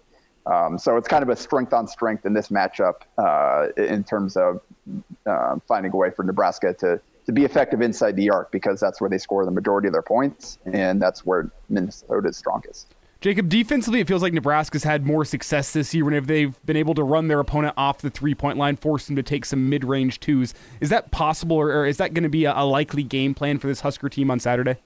Um, 0.46 0.78
so 0.78 0.96
it's 0.96 1.08
kind 1.08 1.24
of 1.24 1.30
a 1.30 1.36
strength 1.36 1.74
on 1.74 1.88
strength 1.88 2.24
in 2.24 2.34
this 2.34 2.50
matchup 2.50 2.98
uh, 3.18 3.70
in 3.82 4.04
terms 4.04 4.38
of 4.38 4.62
uh, 5.26 5.56
finding 5.68 5.92
a 5.92 5.96
way 5.96 6.12
for 6.12 6.22
Nebraska 6.22 6.72
to 6.82 7.02
to 7.26 7.32
be 7.32 7.44
effective 7.44 7.82
inside 7.82 8.16
the 8.16 8.30
arc 8.30 8.52
because 8.52 8.80
that's 8.80 9.02
where 9.02 9.10
they 9.10 9.18
score 9.18 9.44
the 9.44 9.50
majority 9.50 9.88
of 9.88 9.94
their 9.94 10.04
points, 10.04 10.60
and 10.72 11.02
that's 11.02 11.26
where 11.26 11.50
Minnesota 11.70 12.30
is 12.30 12.38
strongest. 12.38 12.94
Jacob, 13.26 13.50
defensively, 13.50 14.02
it 14.02 14.08
feels 14.08 14.22
like 14.22 14.34
Nebraska's 14.34 14.84
had 14.84 15.04
more 15.04 15.26
success 15.26 15.74
this 15.74 15.96
year 15.96 16.06
whenever 16.06 16.28
they've 16.28 16.64
been 16.68 16.78
able 16.78 16.94
to 16.94 17.02
run 17.02 17.28
their 17.28 17.40
opponent 17.40 17.74
off 17.76 17.98
the 17.98 18.12
three 18.12 18.36
point 18.36 18.56
line, 18.56 18.76
force 18.76 19.08
them 19.08 19.16
to 19.16 19.24
take 19.24 19.46
some 19.46 19.68
mid 19.68 19.84
range 19.84 20.20
twos. 20.20 20.54
Is 20.80 20.90
that 20.90 21.10
possible, 21.10 21.58
or, 21.58 21.72
or 21.72 21.88
is 21.88 21.98
that 21.98 22.14
going 22.14 22.22
to 22.22 22.30
be 22.30 22.46
a, 22.46 22.54
a, 22.56 22.62
likely 22.64 23.02
game 23.02 23.34
plan 23.34 23.58
for 23.58 23.66
this 23.66 23.82
Husker 23.82 24.10
team 24.10 24.30
on 24.30 24.40
Saturday? 24.40 24.78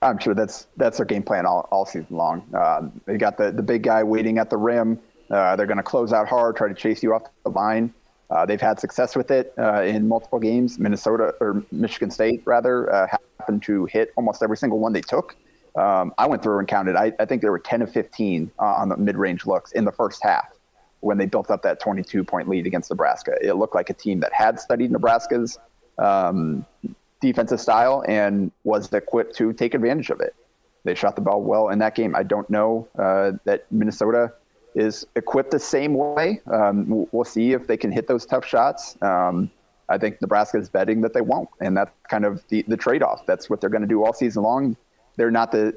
I'm 0.00 0.18
sure 0.18 0.32
that's 0.32 0.68
that's 0.78 0.96
their 0.96 1.04
game 1.04 1.22
plan 1.22 1.44
all, 1.44 1.68
all 1.70 1.84
season 1.84 2.16
long. 2.16 2.46
Um, 2.54 2.98
they 3.04 3.18
got 3.18 3.36
the, 3.36 3.50
the 3.50 3.62
big 3.62 3.82
guy 3.82 4.02
waiting 4.02 4.38
at 4.38 4.48
the 4.48 4.56
rim. 4.56 4.98
Uh, 5.30 5.54
they're 5.54 5.66
going 5.66 5.76
to 5.76 5.82
close 5.82 6.14
out 6.14 6.28
hard, 6.28 6.56
try 6.56 6.68
to 6.68 6.74
chase 6.74 7.02
you 7.02 7.12
off 7.12 7.24
the 7.44 7.50
line. 7.50 7.92
Uh, 8.30 8.46
they've 8.46 8.58
had 8.58 8.80
success 8.80 9.14
with 9.14 9.30
it 9.30 9.52
uh, 9.58 9.82
in 9.82 10.08
multiple 10.08 10.38
games. 10.38 10.78
Minnesota 10.78 11.34
or 11.42 11.62
Michigan 11.72 12.10
State 12.10 12.40
rather 12.46 12.90
uh, 12.90 13.06
happened 13.38 13.62
to 13.64 13.84
hit 13.84 14.14
almost 14.16 14.42
every 14.42 14.56
single 14.56 14.78
one 14.78 14.94
they 14.94 15.02
took. 15.02 15.36
Um, 15.76 16.12
I 16.18 16.26
went 16.26 16.42
through 16.42 16.58
and 16.58 16.68
counted. 16.68 16.96
I, 16.96 17.12
I, 17.20 17.24
think 17.24 17.42
there 17.42 17.52
were 17.52 17.58
10 17.58 17.82
of 17.82 17.92
15 17.92 18.50
uh, 18.58 18.62
on 18.62 18.88
the 18.88 18.96
mid-range 18.96 19.46
looks 19.46 19.72
in 19.72 19.84
the 19.84 19.92
first 19.92 20.22
half 20.22 20.48
when 21.00 21.18
they 21.18 21.26
built 21.26 21.50
up 21.50 21.62
that 21.62 21.80
22-point 21.80 22.48
lead 22.48 22.66
against 22.66 22.90
Nebraska. 22.90 23.36
It 23.40 23.54
looked 23.54 23.74
like 23.74 23.90
a 23.90 23.94
team 23.94 24.20
that 24.20 24.32
had 24.32 24.58
studied 24.58 24.90
Nebraska's 24.90 25.58
um, 25.98 26.66
defensive 27.20 27.60
style 27.60 28.04
and 28.08 28.50
was 28.64 28.92
equipped 28.92 29.36
to 29.36 29.52
take 29.52 29.74
advantage 29.74 30.10
of 30.10 30.20
it. 30.20 30.34
They 30.84 30.94
shot 30.94 31.16
the 31.16 31.22
ball 31.22 31.42
well 31.42 31.68
in 31.68 31.78
that 31.80 31.94
game. 31.94 32.16
I 32.16 32.22
don't 32.22 32.48
know 32.48 32.88
uh, 32.98 33.32
that 33.44 33.70
Minnesota 33.70 34.32
is 34.74 35.06
equipped 35.16 35.50
the 35.50 35.58
same 35.58 35.94
way. 35.94 36.40
Um, 36.52 37.06
we'll 37.12 37.24
see 37.24 37.52
if 37.52 37.66
they 37.66 37.76
can 37.76 37.90
hit 37.90 38.06
those 38.06 38.24
tough 38.24 38.46
shots. 38.46 38.96
Um, 39.02 39.50
I 39.88 39.98
think 39.98 40.20
Nebraska 40.20 40.58
is 40.58 40.68
betting 40.68 41.00
that 41.00 41.14
they 41.14 41.20
won't, 41.20 41.48
and 41.60 41.76
that's 41.76 41.90
kind 42.08 42.24
of 42.24 42.46
the, 42.48 42.62
the 42.68 42.76
trade-off. 42.76 43.26
That's 43.26 43.48
what 43.48 43.60
they're 43.60 43.70
going 43.70 43.82
to 43.82 43.88
do 43.88 44.04
all 44.04 44.12
season 44.12 44.42
long 44.42 44.76
they're 45.18 45.30
not 45.30 45.52
the 45.52 45.76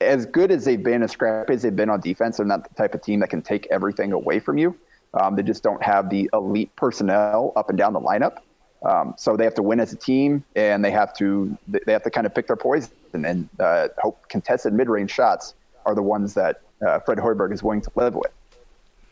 as 0.00 0.26
good 0.26 0.50
as 0.50 0.64
they've 0.64 0.82
been, 0.82 1.02
as 1.02 1.12
scrappy 1.12 1.54
as 1.54 1.62
they've 1.62 1.74
been 1.74 1.90
on 1.90 2.00
defense. 2.00 2.36
They're 2.36 2.46
not 2.46 2.68
the 2.68 2.74
type 2.74 2.94
of 2.94 3.02
team 3.02 3.20
that 3.20 3.30
can 3.30 3.42
take 3.42 3.66
everything 3.70 4.12
away 4.12 4.38
from 4.38 4.58
you. 4.58 4.76
Um, 5.14 5.36
they 5.36 5.42
just 5.42 5.62
don't 5.62 5.82
have 5.82 6.10
the 6.10 6.28
elite 6.32 6.74
personnel 6.76 7.52
up 7.56 7.68
and 7.68 7.78
down 7.78 7.92
the 7.92 8.00
lineup. 8.00 8.38
Um, 8.84 9.14
so 9.16 9.36
they 9.36 9.44
have 9.44 9.54
to 9.54 9.62
win 9.62 9.78
as 9.80 9.92
a 9.92 9.96
team, 9.96 10.44
and 10.56 10.84
they 10.84 10.90
have 10.90 11.14
to 11.14 11.56
they 11.68 11.92
have 11.92 12.02
to 12.02 12.10
kind 12.10 12.26
of 12.26 12.34
pick 12.34 12.46
their 12.46 12.56
poison 12.56 12.92
and 13.12 13.48
uh, 13.60 13.88
hope 13.98 14.28
contested 14.28 14.72
mid-range 14.72 15.10
shots 15.10 15.54
are 15.86 15.94
the 15.94 16.02
ones 16.02 16.34
that 16.34 16.62
uh, 16.86 16.98
Fred 17.00 17.18
Hoiberg 17.18 17.52
is 17.52 17.62
willing 17.62 17.82
to 17.82 17.90
live 17.94 18.14
with. 18.14 18.32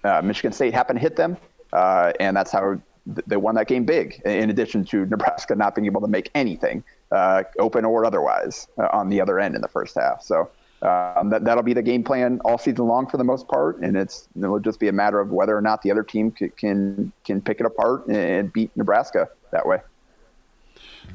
Uh, 0.02 0.22
Michigan 0.22 0.52
State 0.52 0.74
happened 0.74 0.98
to 0.98 1.02
hit 1.02 1.16
them, 1.16 1.36
uh, 1.72 2.12
and 2.18 2.36
that's 2.36 2.50
how 2.50 2.80
they 3.06 3.36
won 3.36 3.54
that 3.54 3.68
game 3.68 3.84
big. 3.84 4.20
In 4.24 4.50
addition 4.50 4.84
to 4.86 5.06
Nebraska 5.06 5.54
not 5.54 5.74
being 5.74 5.86
able 5.86 6.00
to 6.00 6.08
make 6.08 6.30
anything 6.34 6.84
uh, 7.10 7.42
open 7.58 7.84
or 7.84 8.04
otherwise, 8.04 8.68
uh, 8.78 8.88
on 8.92 9.08
the 9.08 9.20
other 9.20 9.38
end 9.38 9.54
in 9.54 9.62
the 9.62 9.68
first 9.68 9.96
half. 9.96 10.22
So 10.22 10.50
um, 10.82 11.28
that 11.30 11.44
that'll 11.44 11.62
be 11.62 11.74
the 11.74 11.82
game 11.82 12.02
plan 12.02 12.40
all 12.44 12.56
season 12.56 12.86
long 12.86 13.06
for 13.06 13.18
the 13.18 13.24
most 13.24 13.48
part, 13.48 13.78
and 13.80 13.96
it's 13.96 14.28
it'll 14.36 14.60
just 14.60 14.80
be 14.80 14.88
a 14.88 14.92
matter 14.92 15.20
of 15.20 15.30
whether 15.30 15.56
or 15.56 15.60
not 15.60 15.82
the 15.82 15.90
other 15.90 16.02
team 16.02 16.30
can 16.30 17.12
can 17.24 17.40
pick 17.42 17.60
it 17.60 17.66
apart 17.66 18.06
and 18.06 18.52
beat 18.52 18.74
Nebraska 18.76 19.28
that 19.50 19.66
way. 19.66 19.78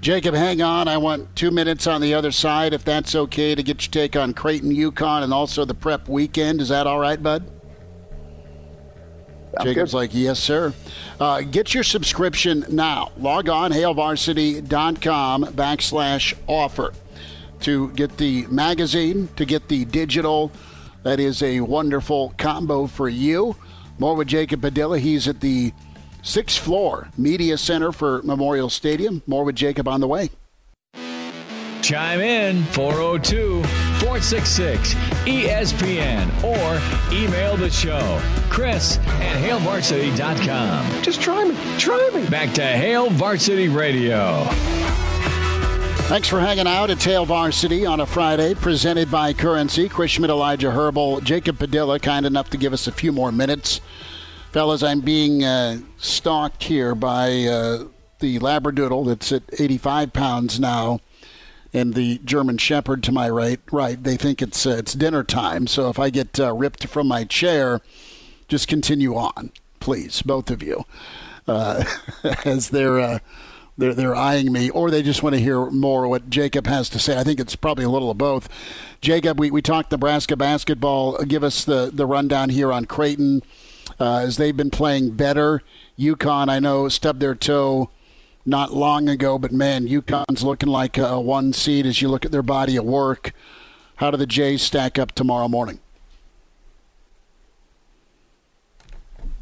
Jacob, 0.02 0.36
hang 0.36 0.62
on. 0.62 0.88
I 0.88 0.98
want 0.98 1.36
two 1.36 1.52
minutes 1.52 1.88
on 1.88 2.02
the 2.02 2.14
other 2.14 2.32
side, 2.32 2.74
if 2.74 2.84
that's 2.84 3.16
okay, 3.16 3.56
to 3.56 3.64
get 3.64 3.86
your 3.86 3.92
take 3.92 4.16
on 4.16 4.34
Creighton, 4.34 4.72
UConn, 4.72 5.24
and 5.24 5.34
also 5.34 5.66
the 5.66 5.74
prep 5.74 6.08
weekend. 6.08 6.62
Is 6.62 6.70
that 6.70 6.86
all 6.86 7.00
right, 7.00 7.22
bud? 7.22 7.55
Jacob's 9.64 9.92
good. 9.92 9.98
like, 9.98 10.10
yes, 10.14 10.40
sir. 10.40 10.74
Uh, 11.20 11.42
get 11.42 11.74
your 11.74 11.84
subscription 11.84 12.66
now. 12.70 13.12
Log 13.18 13.50
on, 13.50 13.72
hailvarsity.com 13.72 15.46
backslash 15.46 16.34
offer 16.48 16.94
to 17.62 17.90
get 17.92 18.18
the 18.18 18.46
magazine, 18.48 19.30
to 19.36 19.46
get 19.46 19.68
the 19.70 19.86
digital. 19.86 20.52
That 21.04 21.20
is 21.20 21.42
a 21.42 21.62
wonderful 21.62 22.34
combo 22.38 22.88
for 22.88 23.08
you. 23.08 23.56
More 23.98 24.16
with 24.16 24.28
Jacob 24.28 24.62
Padilla. 24.62 25.00
He's 25.00 25.28
at 25.28 25.40
the 25.40 25.72
sixth 26.22 26.60
floor 26.60 27.10
media 27.18 27.58
center 27.58 27.92
for 27.92 28.22
Memorial 28.24 28.70
Stadium. 28.70 29.22
More 29.26 29.44
with 29.44 29.56
Jacob 29.56 29.88
on 29.88 30.02
the 30.02 30.08
way. 30.08 30.30
Chime 31.86 32.20
in 32.20 32.64
402 32.64 33.62
466 34.00 34.96
ESPN 35.28 36.26
or 36.44 37.16
email 37.16 37.56
the 37.56 37.70
show. 37.70 38.20
Chris 38.50 38.98
at 38.98 39.40
HailVarsity.com. 39.44 41.04
Just 41.04 41.22
try 41.22 41.44
me. 41.44 41.56
Try 41.78 42.10
me. 42.12 42.28
Back 42.28 42.56
to 42.56 42.64
Hail 42.64 43.12
Varsity 43.12 43.68
Radio. 43.68 44.46
Thanks 46.08 46.28
for 46.28 46.40
hanging 46.40 46.66
out 46.66 46.90
at 46.90 47.04
Hail 47.04 47.24
Varsity 47.24 47.86
on 47.86 48.00
a 48.00 48.08
Friday, 48.08 48.56
presented 48.56 49.12
by 49.12 49.32
Currency. 49.34 49.88
Chris 49.88 50.10
Schmitz, 50.10 50.32
Elijah 50.32 50.72
Herbal, 50.72 51.22
Jacob 51.22 51.60
Padilla, 51.60 52.00
kind 52.00 52.26
enough 52.26 52.50
to 52.50 52.58
give 52.58 52.74
us 52.74 52.88
a 52.88 52.92
few 52.92 53.12
more 53.12 53.32
minutes. 53.32 53.80
Fellas, 54.52 54.82
I'm 54.82 55.02
being 55.02 55.44
uh, 55.44 55.78
stalked 55.98 56.64
here 56.64 56.96
by 56.96 57.44
uh, 57.44 57.84
the 58.20 58.40
Labradoodle 58.40 59.06
that's 59.06 59.32
at 59.32 59.44
85 59.60 60.14
pounds 60.14 60.60
now, 60.60 61.00
and 61.76 61.94
the 61.94 62.20
German 62.24 62.58
Shepherd 62.58 63.04
to 63.04 63.12
my 63.12 63.30
right. 63.30 63.60
Right, 63.72 64.02
they 64.02 64.16
think 64.16 64.42
it's 64.42 64.66
uh, 64.66 64.78
it's 64.80 64.94
dinner 64.94 65.24
time, 65.24 65.68
so 65.68 65.90
if 65.90 66.00
I 66.00 66.10
get 66.10 66.40
uh, 66.40 66.54
ripped 66.54 66.88
from 66.88 67.08
my 67.08 67.26
chair, 67.26 67.82
just 68.48 68.68
continue 68.68 69.16
on, 69.16 69.52
please, 69.80 70.22
both 70.22 70.50
of 70.50 70.64
you, 70.64 70.86
uh, 71.48 71.84
as 72.46 72.70
they're. 72.70 73.00
Uh, 73.00 73.20
they're, 73.78 73.94
they're 73.94 74.16
eyeing 74.16 74.54
me, 74.54 74.70
or 74.70 74.90
they 74.90 75.04
just 75.04 75.22
want 75.22 75.36
to 75.36 75.42
hear 75.42 75.66
more 75.66 76.08
what 76.08 76.30
Jacob 76.30 76.66
has 76.66 76.88
to 76.88 76.98
say. 76.98 77.20
I 77.20 77.26
think 77.26 77.42
it's 77.42 77.58
probably 77.58 77.84
a 77.84 77.90
little 77.90 78.10
of 78.10 78.18
both. 78.18 78.48
Jacob, 79.02 79.38
we, 79.38 79.52
we 79.52 79.62
talked 79.62 79.92
Nebraska 79.92 80.38
basketball. 80.38 81.22
Give 81.26 81.44
us 81.44 81.66
the, 81.66 81.92
the 81.94 82.06
rundown 82.06 82.48
here 82.48 82.72
on 82.72 82.86
Creighton 82.86 83.44
uh, 84.00 84.20
as 84.20 84.38
they've 84.38 84.56
been 84.56 84.70
playing 84.70 85.12
better. 85.18 85.62
UConn, 86.00 86.48
I 86.48 86.60
know, 86.60 86.88
stubbed 86.88 87.20
their 87.20 87.36
toe 87.36 87.90
not 88.46 88.74
long 88.74 89.10
ago, 89.10 89.38
but 89.40 89.52
man, 89.52 89.88
UConn's 89.88 90.44
looking 90.44 90.70
like 90.70 90.98
a 90.98 91.20
one 91.20 91.54
seed 91.54 91.86
as 91.86 92.02
you 92.02 92.08
look 92.08 92.26
at 92.26 92.32
their 92.32 92.44
body 92.44 92.76
of 92.78 92.86
work. 92.86 93.34
How 93.98 94.12
do 94.12 94.18
the 94.18 94.28
Jays 94.28 94.62
stack 94.62 95.00
up 95.00 95.14
tomorrow 95.14 95.48
morning? 95.48 95.80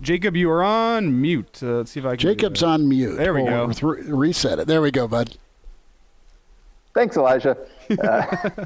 Jacob, 0.01 0.35
you 0.35 0.49
are 0.51 0.63
on 0.63 1.21
mute. 1.21 1.59
Uh, 1.63 1.77
let's 1.77 1.91
see 1.91 1.99
if 1.99 2.05
I 2.05 2.11
can. 2.11 2.19
Jacob's 2.19 2.61
on 2.61 2.87
mute. 2.87 3.15
There 3.15 3.33
we 3.33 3.43
We'll 3.43 3.67
go. 3.67 3.73
th- 3.73 4.05
reset 4.07 4.59
it. 4.59 4.67
There 4.67 4.81
we 4.81 4.91
go, 4.91 5.07
bud. 5.07 5.37
Thanks, 6.93 7.17
Elijah. 7.17 7.57
Uh, 8.01 8.65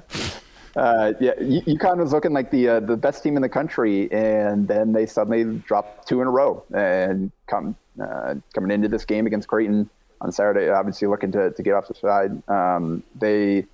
uh, 0.75 1.13
yeah, 1.19 1.33
UConn 1.39 1.97
was 1.97 2.13
looking 2.13 2.33
like 2.33 2.51
the 2.51 2.69
uh, 2.69 2.79
the 2.79 2.95
best 2.95 3.23
team 3.23 3.35
in 3.35 3.41
the 3.41 3.49
country, 3.49 4.11
and 4.11 4.67
then 4.67 4.93
they 4.93 5.07
suddenly 5.07 5.57
dropped 5.65 6.07
two 6.07 6.21
in 6.21 6.27
a 6.27 6.29
row. 6.29 6.63
And 6.71 7.31
come 7.47 7.75
uh, 7.99 8.35
coming 8.53 8.69
into 8.69 8.87
this 8.87 9.03
game 9.03 9.25
against 9.25 9.47
Creighton 9.47 9.89
on 10.21 10.31
Saturday, 10.31 10.69
obviously 10.69 11.07
looking 11.07 11.31
to, 11.31 11.51
to 11.51 11.63
get 11.63 11.73
off 11.73 11.87
the 11.87 11.93
side. 11.93 12.41
Um, 12.49 13.03
they 13.15 13.65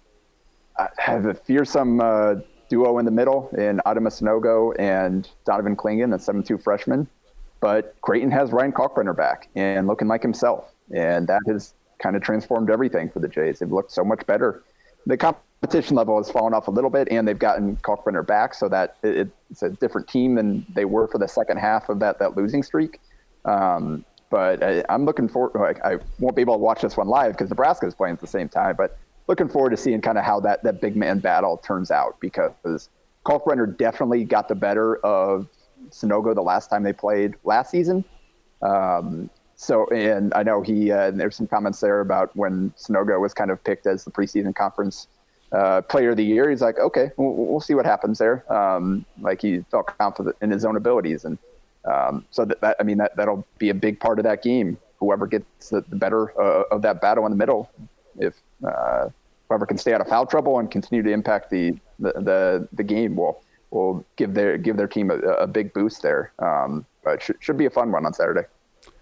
uh, 0.78 0.88
have 0.98 1.26
a 1.26 1.34
fearsome 1.34 2.02
uh, 2.02 2.36
duo 2.70 2.98
in 2.98 3.06
the 3.06 3.12
middle 3.12 3.50
in 3.58 3.80
Adama 3.86 4.10
Sanogo 4.10 4.74
and 4.80 5.30
Donovan 5.46 5.76
Clingan, 5.76 6.14
a 6.14 6.18
7-2 6.18 6.62
freshman. 6.62 7.08
But 7.62 7.96
Creighton 8.02 8.32
has 8.32 8.52
Ryan 8.52 8.74
Kalkbrenner 8.74 9.16
back 9.16 9.48
and 9.56 9.88
looking 9.88 10.08
like 10.08 10.22
himself, 10.22 10.74
and 10.94 11.28
that 11.28 11.42
has 11.48 11.74
kind 12.00 12.16
of 12.16 12.22
transformed 12.22 12.70
everything 12.70 13.10
for 13.10 13.20
the 13.20 13.30
Jays. 13.30 13.60
They've 13.60 13.72
looked 13.72 13.92
so 13.92 14.04
much 14.04 14.26
better. 14.28 14.64
The 15.06 15.16
competition 15.16 15.96
level 15.96 16.18
has 16.18 16.30
fallen 16.30 16.54
off 16.54 16.68
a 16.68 16.72
little 16.72 16.90
bit, 16.90 17.08
and 17.10 17.26
they've 17.26 17.40
gotten 17.40 17.78
Kalkbrenner 17.78 18.28
back, 18.28 18.54
so 18.54 18.68
that 18.68 18.98
it, 19.02 19.30
it's 19.50 19.64
a 19.64 19.70
different 19.70 20.10
team 20.10 20.36
than 20.36 20.66
they 20.74 20.84
were 20.84 21.08
for 21.08 21.18
the 21.18 21.28
second 21.28 21.58
half 21.58 21.88
of 21.88 22.00
that 22.00 22.20
that 22.20 22.36
losing 22.36 22.64
streak. 22.64 23.00
Um, 23.46 24.04
but 24.34 24.63
I, 24.63 24.84
I'm 24.89 25.06
looking 25.06 25.28
forward. 25.28 25.60
Like, 25.60 25.80
I 25.86 26.00
won't 26.17 26.36
be 26.36 26.41
able 26.41 26.56
to 26.56 26.60
watch 26.60 26.82
this 26.82 26.98
one 26.98 27.08
live 27.08 27.34
because 27.34 27.52
Nebraska 27.52 27.86
is 27.86 27.93
playing 27.93 28.13
at 28.13 28.19
the 28.19 28.26
same 28.26 28.50
time. 28.50 28.76
But 28.76 28.98
looking 29.28 29.48
forward 29.48 29.69
to 29.69 29.78
seeing 29.78 30.02
kind 30.02 30.17
of 30.17 30.24
how 30.24 30.39
that 30.39 30.63
that 30.63 30.82
big 30.82 30.96
man 30.96 31.19
battle 31.19 31.58
turns 31.58 31.91
out 31.91 32.19
because 32.19 32.89
Kalkbrenner 33.28 33.78
definitely 33.78 34.24
got 34.24 34.48
the 34.48 34.56
better 34.56 34.96
of 35.06 35.48
Sanogo 35.89 36.34
the 36.34 36.41
last 36.41 36.72
time 36.72 36.82
they 36.82 36.93
played 36.93 37.36
last 37.43 37.69
season. 37.69 38.04
Um, 38.63 39.30
so, 39.56 39.86
and 39.89 40.34
I 40.34 40.41
know 40.41 40.63
he, 40.63 40.91
uh, 40.91 41.12
there's 41.12 41.36
some 41.36 41.46
comments 41.46 41.80
there 41.80 42.00
about 42.00 42.36
when 42.36 42.72
Sanogo 42.72 43.22
was 43.22 43.36
kind 43.36 43.52
of 43.52 43.63
picked 43.63 43.86
as 43.86 44.04
the 44.04 44.10
preseason 44.10 44.56
conference 44.56 45.10
uh, 45.52 45.82
player 45.82 46.10
of 46.10 46.17
the 46.17 46.26
year. 46.26 46.50
He's 46.50 46.62
like, 46.62 46.80
okay, 46.80 47.12
we'll, 47.17 47.34
we'll 47.34 47.60
see 47.60 47.76
what 47.76 47.86
happens 47.86 48.17
there. 48.17 48.52
Um, 48.52 49.06
like 49.22 49.43
he 49.43 49.63
felt 49.69 49.96
confident 50.00 50.38
in 50.41 50.50
his 50.50 50.65
own 50.65 50.76
abilities. 50.76 51.24
And 51.24 51.38
um, 51.86 52.26
so 52.32 52.46
that, 52.46 52.62
that, 52.62 52.76
I 52.80 52.84
mean, 52.84 52.98
that, 52.98 53.15
that'll 53.15 53.46
be 53.58 53.69
a 53.69 53.74
big 53.74 54.00
part 54.00 54.19
of 54.19 54.24
that 54.24 54.43
game. 54.43 54.78
Whoever 55.00 55.28
gets 55.28 55.69
the, 55.69 55.82
the 55.89 55.96
better 55.96 56.39
uh, 56.41 56.63
of 56.72 56.82
that 56.84 57.02
battle 57.02 57.26
in 57.26 57.32
the 57.32 57.38
middle, 57.38 57.69
if 58.17 58.36
uh, 58.65 59.10
whoever 59.50 59.65
can 59.65 59.78
stay 59.78 59.93
out 59.93 60.02
of 60.02 60.08
foul 60.08 60.26
trouble 60.26 60.60
and 60.60 60.72
continue 60.72 61.04
to 61.04 61.12
impact 61.12 61.50
the, 61.50 61.78
the, 62.00 62.13
the, 62.13 62.67
the 62.74 62.84
game 62.84 63.15
will, 63.15 63.43
will 63.72 64.06
give 64.15 64.34
their, 64.34 64.58
give 64.58 64.78
their 64.78 64.88
team 64.88 65.12
a, 65.12 65.17
a 65.17 65.48
big 65.48 65.74
boost 65.74 66.02
there. 66.02 66.32
Um, 66.39 66.86
but 67.04 67.22
should, 67.22 67.36
should 67.41 67.58
be 67.58 67.65
a 67.65 67.69
fun 67.69 67.91
one 67.91 68.06
on 68.06 68.13
Saturday. 68.13 68.48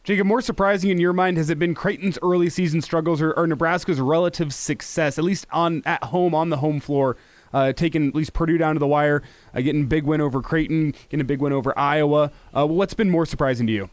Jacob, 0.03 0.25
more 0.25 0.41
surprising 0.41 0.89
in 0.89 0.99
your 0.99 1.13
mind 1.13 1.37
has 1.37 1.51
it 1.51 1.59
been 1.59 1.75
Creighton's 1.75 2.17
early 2.23 2.49
season 2.49 2.81
struggles 2.81 3.21
or, 3.21 3.33
or 3.33 3.45
Nebraska's 3.45 3.99
relative 3.99 4.51
success, 4.51 5.19
at 5.19 5.23
least 5.23 5.45
on 5.51 5.83
at 5.85 6.03
home 6.05 6.33
on 6.33 6.49
the 6.49 6.57
home 6.57 6.79
floor, 6.79 7.17
uh, 7.53 7.73
taking 7.73 8.07
at 8.07 8.15
least 8.15 8.33
Purdue 8.33 8.57
down 8.57 8.75
to 8.75 8.79
the 8.79 8.87
wire, 8.87 9.23
uh, 9.53 9.61
getting 9.61 9.85
big 9.85 10.03
win 10.03 10.21
over 10.21 10.41
Creighton, 10.41 10.93
getting 11.09 11.21
a 11.21 11.25
big 11.25 11.39
win 11.39 11.53
over 11.53 11.77
Iowa. 11.77 12.31
Uh, 12.55 12.67
what's 12.67 12.93
been 12.93 13.09
more 13.09 13.25
surprising 13.25 13.67
to 13.67 13.73
you? 13.73 13.89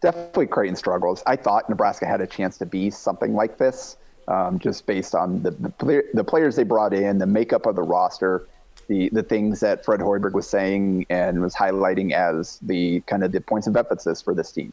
Definitely 0.00 0.46
Creighton 0.46 0.76
struggles. 0.76 1.22
I 1.26 1.36
thought 1.36 1.68
Nebraska 1.68 2.06
had 2.06 2.20
a 2.20 2.26
chance 2.26 2.58
to 2.58 2.66
be 2.66 2.90
something 2.90 3.34
like 3.34 3.58
this, 3.58 3.96
um, 4.28 4.58
just 4.58 4.86
based 4.86 5.14
on 5.14 5.42
the 5.42 5.50
the, 5.50 6.02
the 6.14 6.24
players 6.24 6.56
they 6.56 6.64
brought 6.64 6.92
in, 6.92 7.18
the 7.18 7.26
makeup 7.26 7.66
of 7.66 7.76
the 7.76 7.82
roster, 7.82 8.48
the 8.88 9.10
the 9.10 9.22
things 9.22 9.60
that 9.60 9.84
Fred 9.84 10.00
Hoiberg 10.00 10.32
was 10.32 10.48
saying 10.48 11.06
and 11.08 11.40
was 11.40 11.54
highlighting 11.54 12.12
as 12.12 12.58
the 12.62 13.00
kind 13.02 13.22
of 13.22 13.30
the 13.30 13.40
points 13.40 13.68
of 13.68 13.76
emphasis 13.76 14.20
for 14.20 14.34
this 14.34 14.50
team. 14.50 14.72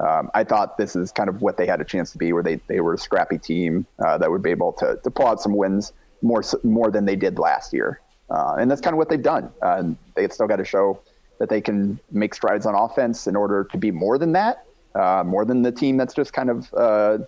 Um, 0.00 0.30
I 0.32 0.44
thought 0.44 0.78
this 0.78 0.96
is 0.96 1.12
kind 1.12 1.28
of 1.28 1.42
what 1.42 1.58
they 1.58 1.66
had 1.66 1.80
a 1.80 1.84
chance 1.84 2.10
to 2.12 2.18
be, 2.18 2.32
where 2.32 2.42
they, 2.42 2.56
they 2.68 2.80
were 2.80 2.94
a 2.94 2.98
scrappy 2.98 3.36
team 3.36 3.84
uh, 3.98 4.16
that 4.16 4.30
would 4.30 4.42
be 4.42 4.50
able 4.50 4.72
to, 4.74 4.98
to 5.02 5.10
pull 5.10 5.26
out 5.26 5.42
some 5.42 5.54
wins 5.54 5.92
more 6.22 6.42
more 6.62 6.90
than 6.90 7.04
they 7.04 7.16
did 7.16 7.38
last 7.38 7.72
year, 7.72 8.00
uh, 8.30 8.56
and 8.58 8.70
that's 8.70 8.80
kind 8.80 8.94
of 8.94 8.98
what 8.98 9.08
they've 9.08 9.22
done. 9.22 9.50
Uh, 9.62 9.76
and 9.78 9.96
they 10.14 10.28
still 10.28 10.46
got 10.46 10.56
to 10.56 10.64
show 10.64 11.00
that 11.38 11.48
they 11.48 11.60
can 11.60 11.98
make 12.10 12.34
strides 12.34 12.66
on 12.66 12.74
offense 12.74 13.26
in 13.26 13.34
order 13.36 13.64
to 13.64 13.78
be 13.78 13.90
more 13.90 14.18
than 14.18 14.32
that, 14.32 14.64
uh, 14.94 15.24
more 15.24 15.44
than 15.44 15.62
the 15.62 15.72
team 15.72 15.96
that's 15.96 16.14
just 16.14 16.32
kind 16.32 16.50
of 16.50 16.72
uh, 16.74 17.18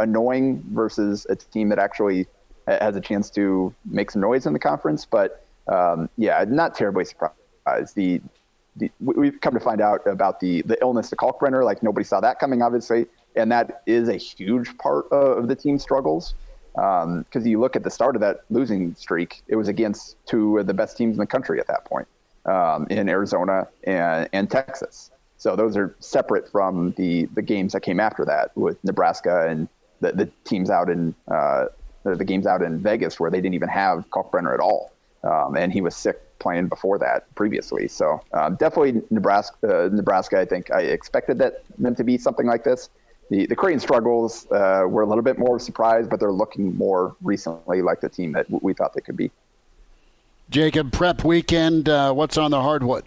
annoying 0.00 0.64
versus 0.72 1.26
a 1.30 1.36
team 1.36 1.68
that 1.68 1.78
actually 1.78 2.26
has 2.66 2.96
a 2.96 3.00
chance 3.00 3.30
to 3.30 3.72
make 3.84 4.10
some 4.10 4.20
noise 4.20 4.46
in 4.46 4.52
the 4.52 4.58
conference. 4.58 5.06
But 5.06 5.46
um, 5.68 6.08
yeah, 6.16 6.44
not 6.48 6.74
terribly 6.74 7.04
surprised. 7.04 7.94
The 7.94 8.20
the, 8.76 8.90
we've 9.00 9.40
come 9.40 9.54
to 9.54 9.60
find 9.60 9.80
out 9.80 10.06
about 10.06 10.40
the 10.40 10.62
the 10.62 10.78
illness 10.82 11.08
to 11.10 11.16
Kalkbrenner. 11.16 11.64
Like 11.64 11.82
nobody 11.82 12.04
saw 12.04 12.20
that 12.20 12.38
coming, 12.38 12.62
obviously, 12.62 13.06
and 13.34 13.50
that 13.52 13.82
is 13.86 14.08
a 14.08 14.16
huge 14.16 14.76
part 14.78 15.10
of 15.10 15.48
the 15.48 15.56
team's 15.56 15.82
struggles. 15.82 16.34
Because 16.76 17.44
um, 17.44 17.46
you 17.46 17.58
look 17.58 17.74
at 17.74 17.84
the 17.84 17.90
start 17.90 18.16
of 18.16 18.20
that 18.20 18.40
losing 18.50 18.94
streak, 18.94 19.42
it 19.48 19.56
was 19.56 19.66
against 19.66 20.16
two 20.26 20.58
of 20.58 20.66
the 20.66 20.74
best 20.74 20.96
teams 20.96 21.14
in 21.14 21.20
the 21.20 21.26
country 21.26 21.58
at 21.58 21.66
that 21.68 21.86
point, 21.86 22.06
um, 22.44 22.86
in 22.90 23.08
Arizona 23.08 23.66
and, 23.84 24.28
and 24.34 24.50
Texas. 24.50 25.10
So 25.38 25.56
those 25.56 25.76
are 25.76 25.94
separate 26.00 26.50
from 26.50 26.92
the 26.92 27.26
the 27.34 27.42
games 27.42 27.72
that 27.72 27.80
came 27.80 28.00
after 28.00 28.24
that 28.24 28.56
with 28.56 28.82
Nebraska 28.84 29.46
and 29.48 29.68
the, 30.00 30.12
the 30.12 30.30
teams 30.44 30.70
out 30.70 30.90
in 30.90 31.14
uh, 31.28 31.66
the, 32.04 32.14
the 32.14 32.24
games 32.24 32.46
out 32.46 32.62
in 32.62 32.78
Vegas 32.80 33.18
where 33.18 33.30
they 33.30 33.40
didn't 33.40 33.54
even 33.54 33.68
have 33.68 34.04
Kalkbrenner 34.10 34.52
at 34.54 34.60
all, 34.60 34.92
um, 35.24 35.56
and 35.56 35.72
he 35.72 35.80
was 35.80 35.94
sick 35.94 36.20
playing 36.38 36.68
before 36.68 36.98
that 36.98 37.34
previously. 37.34 37.88
So 37.88 38.20
um, 38.32 38.56
definitely 38.56 39.02
Nebraska. 39.10 39.56
Uh, 39.62 39.88
Nebraska, 39.92 40.40
I 40.40 40.44
think 40.44 40.70
I 40.70 40.82
expected 40.82 41.38
that 41.38 41.64
them 41.78 41.94
to 41.94 42.04
be 42.04 42.18
something 42.18 42.46
like 42.46 42.64
this. 42.64 42.90
The 43.28 43.46
the 43.46 43.56
Creighton 43.56 43.80
struggles 43.80 44.46
uh, 44.50 44.84
were 44.88 45.02
a 45.02 45.06
little 45.06 45.22
bit 45.22 45.38
more 45.38 45.58
surprised, 45.58 46.10
but 46.10 46.20
they're 46.20 46.32
looking 46.32 46.76
more 46.76 47.16
recently 47.22 47.82
like 47.82 48.00
the 48.00 48.08
team 48.08 48.32
that 48.32 48.46
we 48.62 48.72
thought 48.72 48.94
they 48.94 49.00
could 49.00 49.16
be. 49.16 49.30
Jacob, 50.48 50.92
prep 50.92 51.24
weekend. 51.24 51.88
Uh, 51.88 52.12
what's 52.12 52.38
on 52.38 52.52
the 52.52 52.62
hardwood? 52.62 53.04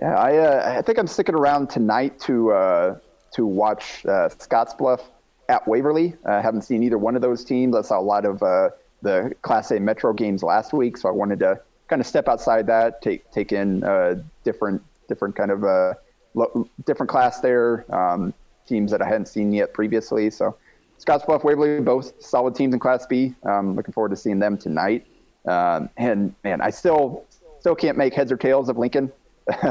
Yeah, 0.00 0.16
I 0.16 0.36
uh, 0.36 0.78
I 0.78 0.82
think 0.82 0.98
I'm 0.98 1.06
sticking 1.06 1.34
around 1.34 1.68
tonight 1.68 2.18
to 2.20 2.52
uh, 2.52 2.98
to 3.32 3.46
watch 3.46 4.04
uh, 4.06 4.28
Scottsbluff 4.28 5.02
at 5.48 5.66
Waverly. 5.66 6.14
I 6.24 6.40
haven't 6.40 6.62
seen 6.62 6.82
either 6.82 6.98
one 6.98 7.16
of 7.16 7.22
those 7.22 7.44
teams. 7.44 7.74
I 7.74 7.82
saw 7.82 7.98
a 7.98 8.00
lot 8.00 8.24
of 8.24 8.42
uh, 8.42 8.70
the 9.02 9.34
Class 9.42 9.70
A 9.70 9.80
Metro 9.80 10.12
games 10.12 10.42
last 10.42 10.72
week, 10.72 10.96
so 10.96 11.08
I 11.08 11.12
wanted 11.12 11.40
to 11.40 11.60
kind 11.88 12.00
of 12.00 12.06
step 12.06 12.28
outside 12.28 12.66
that, 12.68 13.02
take 13.02 13.30
take 13.30 13.52
in 13.52 13.84
uh, 13.84 14.22
different 14.44 14.82
different 15.08 15.34
kind 15.36 15.50
of 15.50 15.64
uh, 15.64 15.94
lo- 16.38 16.68
different 16.86 17.10
class 17.10 17.40
there. 17.40 17.84
Um, 17.94 18.32
teams 18.66 18.90
that 18.90 19.02
I 19.02 19.06
hadn't 19.06 19.26
seen 19.26 19.52
yet 19.52 19.72
previously. 19.72 20.30
So 20.30 20.56
Scottsbluff, 20.98 21.42
Waverly, 21.42 21.80
both 21.80 22.22
solid 22.22 22.54
teams 22.54 22.74
in 22.74 22.80
Class 22.80 23.06
B. 23.06 23.34
Um, 23.44 23.74
looking 23.74 23.92
forward 23.92 24.10
to 24.10 24.16
seeing 24.16 24.38
them 24.38 24.58
tonight. 24.58 25.06
Um, 25.46 25.88
and 25.96 26.34
man, 26.44 26.60
I 26.60 26.70
still 26.70 27.24
still 27.60 27.74
can't 27.74 27.96
make 27.96 28.14
heads 28.14 28.30
or 28.30 28.36
tails 28.36 28.68
of 28.68 28.76
Lincoln. 28.76 29.10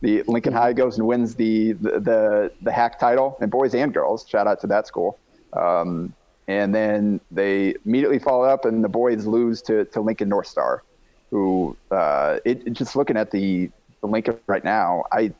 the 0.00 0.22
Lincoln 0.26 0.52
High 0.52 0.72
goes 0.72 0.98
and 0.98 1.06
wins 1.06 1.34
the, 1.34 1.72
the 1.72 2.00
the 2.00 2.52
the, 2.62 2.72
HAC 2.72 2.98
title, 2.98 3.36
and 3.40 3.50
boys 3.50 3.74
and 3.74 3.92
girls. 3.92 4.26
Shout 4.28 4.46
out 4.46 4.60
to 4.60 4.66
that 4.68 4.86
school. 4.86 5.18
Um, 5.52 6.14
and 6.46 6.74
then 6.74 7.20
they 7.30 7.74
immediately 7.86 8.18
follow 8.18 8.44
up, 8.44 8.64
and 8.64 8.84
the 8.84 8.88
boys 8.88 9.26
lose 9.26 9.62
to, 9.62 9.86
to 9.86 10.00
Lincoln 10.00 10.28
North 10.28 10.46
Star, 10.46 10.82
who 11.30 11.74
uh, 11.90 12.38
it, 12.44 12.70
just 12.72 12.96
looking 12.96 13.16
at 13.16 13.30
the, 13.30 13.70
the 14.02 14.06
Lincoln 14.06 14.38
right 14.46 14.62
now, 14.62 15.04
I 15.10 15.32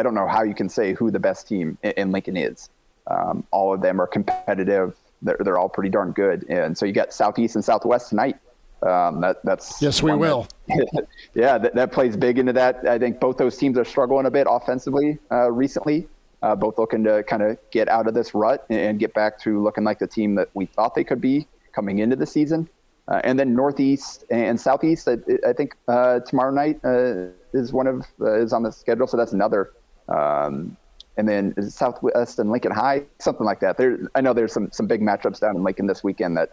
I 0.00 0.02
don't 0.02 0.14
know 0.14 0.26
how 0.26 0.42
you 0.42 0.54
can 0.54 0.70
say 0.70 0.94
who 0.94 1.10
the 1.10 1.18
best 1.20 1.46
team 1.46 1.76
in, 1.82 1.90
in 1.92 2.10
Lincoln 2.10 2.36
is. 2.36 2.70
Um, 3.06 3.46
all 3.50 3.74
of 3.74 3.82
them 3.82 4.00
are 4.00 4.06
competitive. 4.06 4.96
They're, 5.20 5.36
they're 5.40 5.58
all 5.58 5.68
pretty 5.68 5.90
darn 5.90 6.12
good. 6.12 6.46
And 6.48 6.76
so 6.76 6.86
you 6.86 6.92
got 6.92 7.12
Southeast 7.12 7.54
and 7.54 7.62
Southwest 7.62 8.08
tonight. 8.08 8.36
Um, 8.82 9.20
that, 9.20 9.44
that's 9.44 9.82
yes, 9.82 10.02
we 10.02 10.14
will. 10.14 10.48
That, 10.68 11.06
yeah, 11.34 11.58
that, 11.58 11.74
that 11.74 11.92
plays 11.92 12.16
big 12.16 12.38
into 12.38 12.54
that. 12.54 12.88
I 12.88 12.98
think 12.98 13.20
both 13.20 13.36
those 13.36 13.58
teams 13.58 13.76
are 13.76 13.84
struggling 13.84 14.24
a 14.24 14.30
bit 14.30 14.46
offensively 14.48 15.18
uh, 15.30 15.52
recently. 15.52 16.08
Uh, 16.42 16.54
both 16.54 16.78
looking 16.78 17.04
to 17.04 17.22
kind 17.24 17.42
of 17.42 17.58
get 17.70 17.86
out 17.90 18.08
of 18.08 18.14
this 18.14 18.34
rut 18.34 18.64
and 18.70 18.98
get 18.98 19.12
back 19.12 19.38
to 19.40 19.62
looking 19.62 19.84
like 19.84 19.98
the 19.98 20.06
team 20.06 20.34
that 20.36 20.48
we 20.54 20.64
thought 20.64 20.94
they 20.94 21.04
could 21.04 21.20
be 21.20 21.46
coming 21.72 21.98
into 21.98 22.16
the 22.16 22.24
season. 22.24 22.66
Uh, 23.08 23.20
and 23.24 23.38
then 23.38 23.54
Northeast 23.54 24.24
and 24.30 24.58
Southeast, 24.58 25.08
I, 25.08 25.18
I 25.46 25.52
think 25.52 25.76
uh, 25.88 26.20
tomorrow 26.20 26.52
night 26.52 26.80
uh, 26.84 27.26
is 27.52 27.72
one 27.72 27.86
of 27.86 28.06
uh, 28.20 28.40
is 28.40 28.52
on 28.52 28.62
the 28.62 28.70
schedule, 28.70 29.06
so 29.06 29.16
that's 29.16 29.32
another 29.32 29.72
um, 30.10 30.76
and 31.16 31.28
then 31.28 31.70
Southwest 31.70 32.38
and 32.38 32.50
Lincoln 32.50 32.72
High, 32.72 33.02
something 33.18 33.44
like 33.44 33.60
that. 33.60 33.76
There, 33.76 34.08
I 34.14 34.20
know 34.20 34.32
there's 34.32 34.52
some 34.52 34.70
some 34.72 34.86
big 34.86 35.00
matchups 35.00 35.40
down 35.40 35.56
in 35.56 35.62
Lincoln 35.62 35.86
this 35.86 36.02
weekend 36.02 36.36
that 36.36 36.50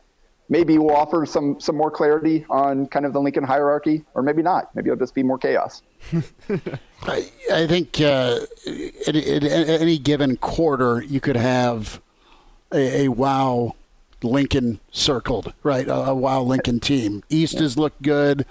maybe 0.50 0.78
will 0.78 0.96
offer 0.96 1.26
some 1.26 1.60
some 1.60 1.76
more 1.76 1.92
clarity 1.92 2.46
on 2.50 2.88
kind 2.88 3.06
of 3.06 3.14
the 3.14 3.22
Lincoln 3.22 3.44
hierarchy, 3.44 4.04
or 4.14 4.22
maybe 4.22 4.42
not. 4.42 4.74
Maybe 4.76 4.90
it'll 4.90 5.00
just 5.00 5.16
be 5.16 5.24
more 5.24 5.38
chaos. 5.38 5.82
I, 7.04 7.30
I, 7.52 7.68
think 7.68 8.00
uh, 8.02 8.40
any 9.06 9.98
given 9.98 10.38
quarter, 10.38 11.02
you 11.02 11.20
could 11.20 11.36
have 11.36 12.02
a, 12.74 13.06
a 13.06 13.08
wow 13.10 13.76
Lincoln 14.24 14.80
circled, 14.92 15.54
right? 15.64 15.88
A, 15.88 16.10
a, 16.10 16.16
wow 16.16 16.42
Lincoln 16.42 16.80
team. 16.80 17.24
East 17.30 17.60
has 17.60 17.78
looked 17.78 18.02
good. 18.02 18.46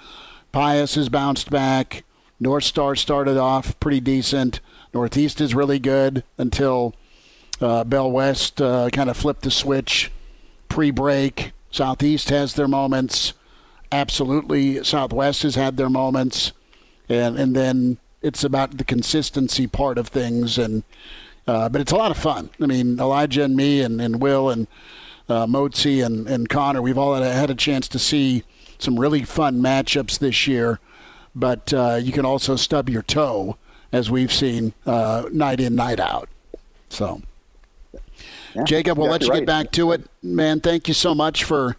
Pius 0.52 0.94
has 0.94 1.08
bounced 1.08 1.50
back. 1.50 2.04
North 2.38 2.64
Star 2.64 2.94
started 2.96 3.36
off 3.36 3.78
pretty 3.80 4.00
decent. 4.00 4.60
Northeast 4.96 5.42
is 5.42 5.54
really 5.54 5.78
good 5.78 6.24
until 6.38 6.94
uh, 7.60 7.84
Bell 7.84 8.10
West 8.10 8.62
uh, 8.62 8.88
kind 8.88 9.10
of 9.10 9.16
flipped 9.18 9.42
the 9.42 9.50
switch 9.50 10.10
pre-break. 10.70 11.52
Southeast 11.70 12.30
has 12.30 12.54
their 12.54 12.66
moments. 12.66 13.34
Absolutely, 13.92 14.82
Southwest 14.82 15.42
has 15.42 15.54
had 15.54 15.76
their 15.76 15.90
moments, 15.90 16.52
and 17.10 17.38
and 17.38 17.54
then 17.54 17.98
it's 18.22 18.42
about 18.42 18.78
the 18.78 18.84
consistency 18.84 19.66
part 19.66 19.98
of 19.98 20.08
things. 20.08 20.56
And 20.56 20.82
uh, 21.46 21.68
but 21.68 21.82
it's 21.82 21.92
a 21.92 21.96
lot 21.96 22.10
of 22.10 22.16
fun. 22.16 22.48
I 22.58 22.64
mean, 22.64 22.98
Elijah 22.98 23.44
and 23.44 23.54
me 23.54 23.82
and, 23.82 24.00
and 24.00 24.18
Will 24.22 24.48
and 24.48 24.66
uh, 25.28 25.46
and, 25.46 26.26
and 26.26 26.48
Connor, 26.48 26.80
we've 26.80 26.96
all 26.96 27.14
had 27.14 27.22
a, 27.22 27.34
had 27.34 27.50
a 27.50 27.54
chance 27.54 27.86
to 27.88 27.98
see 27.98 28.44
some 28.78 28.98
really 28.98 29.24
fun 29.24 29.60
matchups 29.60 30.18
this 30.18 30.46
year. 30.46 30.80
But 31.34 31.74
uh, 31.74 32.00
you 32.02 32.12
can 32.12 32.24
also 32.24 32.56
stub 32.56 32.88
your 32.88 33.02
toe 33.02 33.58
as 33.96 34.10
we've 34.10 34.32
seen 34.32 34.74
uh, 34.84 35.26
night 35.32 35.58
in, 35.58 35.74
night 35.74 35.98
out. 35.98 36.28
So, 36.90 37.22
yeah, 38.54 38.64
Jacob, 38.64 38.98
we'll 38.98 39.08
let 39.08 39.22
you 39.22 39.30
right. 39.30 39.38
get 39.38 39.46
back 39.46 39.72
to 39.72 39.92
it. 39.92 40.02
Man, 40.22 40.60
thank 40.60 40.86
you 40.86 40.92
so 40.92 41.14
much 41.14 41.44
for 41.44 41.78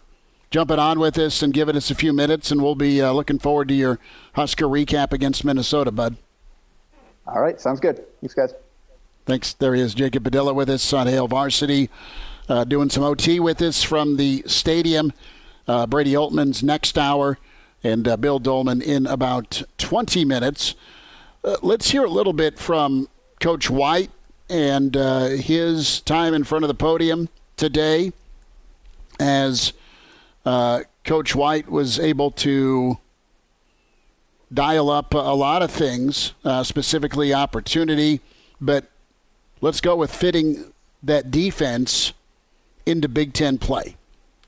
jumping 0.50 0.80
on 0.80 0.98
with 0.98 1.16
us 1.16 1.44
and 1.44 1.54
giving 1.54 1.76
us 1.76 1.92
a 1.92 1.94
few 1.94 2.12
minutes, 2.12 2.50
and 2.50 2.60
we'll 2.60 2.74
be 2.74 3.00
uh, 3.00 3.12
looking 3.12 3.38
forward 3.38 3.68
to 3.68 3.74
your 3.74 4.00
Husker 4.32 4.66
recap 4.66 5.12
against 5.12 5.44
Minnesota, 5.44 5.92
bud. 5.92 6.16
All 7.24 7.40
right, 7.40 7.60
sounds 7.60 7.78
good. 7.78 8.04
Thanks, 8.20 8.34
guys. 8.34 8.52
Thanks. 9.24 9.52
There 9.52 9.76
he 9.76 9.80
is, 9.80 9.94
Jacob 9.94 10.24
Padilla 10.24 10.52
with 10.52 10.68
us 10.68 10.92
on 10.92 11.06
Hail 11.06 11.28
Varsity, 11.28 11.88
uh, 12.48 12.64
doing 12.64 12.90
some 12.90 13.04
OT 13.04 13.38
with 13.38 13.62
us 13.62 13.84
from 13.84 14.16
the 14.16 14.42
stadium. 14.46 15.12
Uh, 15.68 15.86
Brady 15.86 16.14
Oltmans 16.14 16.64
next 16.64 16.98
hour, 16.98 17.38
and 17.84 18.08
uh, 18.08 18.16
Bill 18.16 18.40
Dolman 18.40 18.82
in 18.82 19.06
about 19.06 19.62
20 19.76 20.24
minutes. 20.24 20.74
Uh, 21.44 21.56
let's 21.62 21.90
hear 21.90 22.04
a 22.04 22.10
little 22.10 22.32
bit 22.32 22.58
from 22.58 23.08
Coach 23.40 23.70
White 23.70 24.10
and 24.50 24.96
uh, 24.96 25.26
his 25.28 26.00
time 26.00 26.34
in 26.34 26.44
front 26.44 26.64
of 26.64 26.68
the 26.68 26.74
podium 26.74 27.28
today 27.56 28.12
as 29.20 29.72
uh, 30.44 30.82
Coach 31.04 31.34
White 31.34 31.68
was 31.68 31.98
able 31.98 32.30
to 32.32 32.98
dial 34.52 34.90
up 34.90 35.14
a 35.14 35.18
lot 35.18 35.62
of 35.62 35.70
things, 35.70 36.32
uh, 36.44 36.62
specifically 36.62 37.34
opportunity, 37.34 38.20
but 38.60 38.90
let's 39.60 39.80
go 39.80 39.94
with 39.94 40.14
fitting 40.14 40.72
that 41.02 41.30
defense 41.30 42.12
into 42.86 43.08
Big 43.08 43.32
Ten 43.32 43.58
play. 43.58 43.96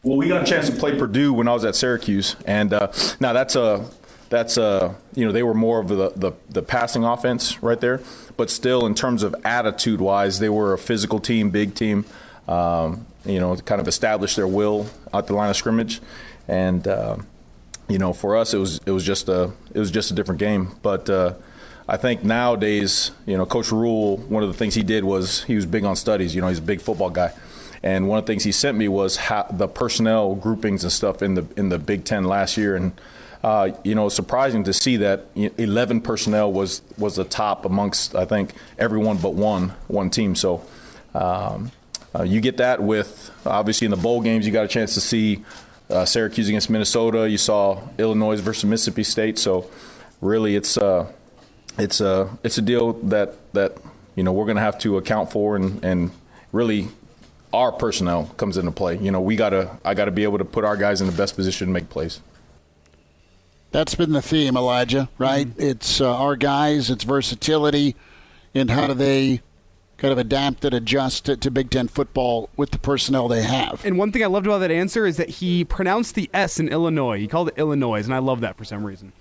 Well, 0.03 0.16
we 0.16 0.28
got 0.28 0.43
a 0.43 0.47
chance 0.51 0.68
to 0.70 0.74
play 0.74 0.97
Purdue 0.97 1.34
when 1.34 1.47
I 1.47 1.53
was 1.53 1.64
at 1.64 1.76
Syracuse, 1.76 2.34
and 2.47 2.72
uh, 2.72 2.91
now 3.20 3.34
that's 3.34 3.55
a 3.55 3.86
that's 4.31 4.57
uh 4.57 4.95
you 5.14 5.26
know 5.26 5.33
they 5.33 5.43
were 5.43 5.55
more 5.55 5.81
of 5.81 5.89
the, 5.89 6.12
the, 6.16 6.33
the 6.49 6.62
passing 6.62 7.05
offense 7.05 7.62
right 7.62 7.81
there, 7.81 8.01
but 8.37 8.49
still 8.49 8.87
in 8.87 8.95
terms 8.95 9.22
of 9.22 9.35
attitude 9.45 10.01
wise, 10.01 10.39
they 10.39 10.49
were 10.49 10.72
a 10.72 10.78
physical 10.78 11.20
team, 11.20 11.51
big 11.51 11.74
team. 11.74 12.07
Um, 12.49 13.07
you 13.26 13.39
know, 13.39 13.55
kind 13.57 13.81
of 13.81 13.87
established 13.87 14.37
their 14.37 14.49
will 14.49 14.87
at 15.12 15.26
the 15.26 15.35
line 15.35 15.51
of 15.51 15.57
scrimmage, 15.57 16.01
and 16.49 16.87
uh, 16.89 17.18
you 17.89 17.99
know 17.99 18.14
for 18.14 18.37
us 18.37 18.55
it 18.55 18.59
was 18.59 18.81
it 18.87 18.93
was 18.93 19.05
just 19.05 19.28
a 19.28 19.53
it 19.74 19.78
was 19.78 19.91
just 19.91 20.11
a 20.11 20.14
different 20.14 20.39
game, 20.39 20.74
but. 20.81 21.11
Uh, 21.11 21.35
I 21.89 21.97
think 21.97 22.22
nowadays, 22.22 23.11
you 23.26 23.37
know, 23.37 23.45
Coach 23.45 23.72
Rhule, 23.72 24.18
one 24.18 24.45
of 24.45 24.49
the 24.49 24.57
things 24.57 24.76
he 24.76 24.85
did 24.85 25.03
was 25.03 25.43
he 25.43 25.57
was 25.57 25.66
big 25.66 25.85
on 25.85 25.97
studies. 25.97 26.37
You 26.37 26.41
know, 26.41 26.47
he's 26.47 26.61
a 26.61 26.62
big 26.62 26.81
football 26.81 27.11
guy. 27.11 27.33
And 27.83 28.07
one 28.07 28.16
of 28.20 28.26
the 28.26 28.33
things 28.33 28.45
he 28.45 28.53
sent 28.53 28.78
me 28.78 28.87
was 28.87 29.16
how, 29.16 29.47
the 29.51 29.66
personnel 29.66 30.37
groupings 30.37 30.85
and 30.85 30.93
stuff 30.93 31.20
in 31.20 31.35
the 31.35 31.47
in 31.57 31.68
the 31.68 31.81
Big 31.81 32.05
Ten 32.05 32.22
last 32.24 32.57
year, 32.57 32.76
and 32.76 32.93
uh, 33.43 33.70
you 33.84 33.95
know, 33.95 34.09
surprising 34.09 34.64
to 34.64 34.72
see 34.72 34.99
that 34.99 35.26
11 35.34 36.03
personnel 36.03 36.53
was 36.53 36.82
was 36.99 37.16
the 37.16 37.24
top 37.24 37.64
amongst 37.64 38.14
I 38.14 38.24
think 38.24 38.53
everyone 38.78 39.16
but 39.16 39.34
one 39.34 39.70
one 39.88 40.11
team. 40.11 40.34
So 40.34 40.64
um, 41.14 41.72
uh, 42.14 42.22
you 42.22 42.41
get 42.41 42.59
that 42.59 42.82
with 42.82 43.30
obviously 43.47 43.86
in 43.86 43.91
the 43.91 43.97
bowl 43.97 44.20
games 44.20 44.47
you 44.47 44.53
got 44.53 44.64
a 44.64 44.68
chance 44.68 44.95
to 44.95 45.01
see 45.01 45.45
uh, 45.88 46.05
Syracuse 46.05 46.49
against 46.49 46.70
Minnesota. 46.70 47.28
You 47.28 47.38
saw 47.38 47.80
Illinois 47.99 48.41
versus 48.41 48.64
Mississippi 48.64 49.05
State. 49.05 49.38
So 49.38 49.70
really, 50.20 50.55
it's 50.55 50.76
uh, 50.76 51.11
it's 51.78 52.01
a 52.01 52.36
it's 52.43 52.59
a 52.59 52.62
deal 52.62 52.93
that 53.05 53.34
that 53.55 53.78
you 54.14 54.22
know 54.22 54.32
we're 54.32 54.45
going 54.45 54.57
to 54.57 54.62
have 54.62 54.78
to 54.80 54.99
account 54.99 55.32
for 55.32 55.57
and 55.57 55.82
and 55.84 56.11
really 56.53 56.88
our 57.53 57.72
personnel 57.72 58.26
comes 58.36 58.57
into 58.57 58.70
play. 58.70 58.99
You 58.99 59.11
know, 59.11 59.20
we 59.20 59.36
gotta 59.36 59.78
I 59.84 59.95
gotta 59.95 60.11
be 60.11 60.24
able 60.24 60.38
to 60.38 60.45
put 60.45 60.64
our 60.64 60.76
guys 60.76 61.01
in 61.01 61.07
the 61.07 61.16
best 61.16 61.36
position 61.36 61.68
to 61.68 61.72
make 61.72 61.88
plays. 61.88 62.20
That's 63.72 63.94
been 63.94 64.12
the 64.12 64.22
theme, 64.22 64.56
Elijah, 64.56 65.08
right? 65.16 65.46
Mm-hmm. 65.46 65.62
It's 65.62 66.00
uh, 66.00 66.16
our 66.16 66.34
guys, 66.34 66.90
it's 66.90 67.04
versatility, 67.04 67.94
and 68.52 68.70
how 68.70 68.88
do 68.88 68.94
they 68.94 69.42
kind 69.96 70.12
of 70.12 70.18
adapt 70.18 70.64
and 70.64 70.74
adjust 70.74 71.26
to, 71.26 71.36
to, 71.36 71.50
Big 71.50 71.70
Ten 71.70 71.86
football 71.86 72.48
with 72.56 72.70
the 72.70 72.78
personnel 72.78 73.28
they 73.28 73.42
have. 73.42 73.84
And 73.84 73.98
one 73.98 74.12
thing 74.12 74.22
I 74.24 74.26
loved 74.26 74.46
about 74.46 74.58
that 74.58 74.70
answer 74.70 75.06
is 75.06 75.18
that 75.18 75.28
he 75.28 75.62
pronounced 75.62 76.14
the 76.14 76.30
S 76.32 76.58
in 76.58 76.68
Illinois. 76.68 77.18
He 77.18 77.28
called 77.28 77.48
it 77.48 77.54
Illinois, 77.58 78.02
and 78.04 78.14
I 78.14 78.18
love 78.18 78.40
that 78.40 78.56
for 78.56 78.64
some 78.64 78.84
reason. 78.84 79.12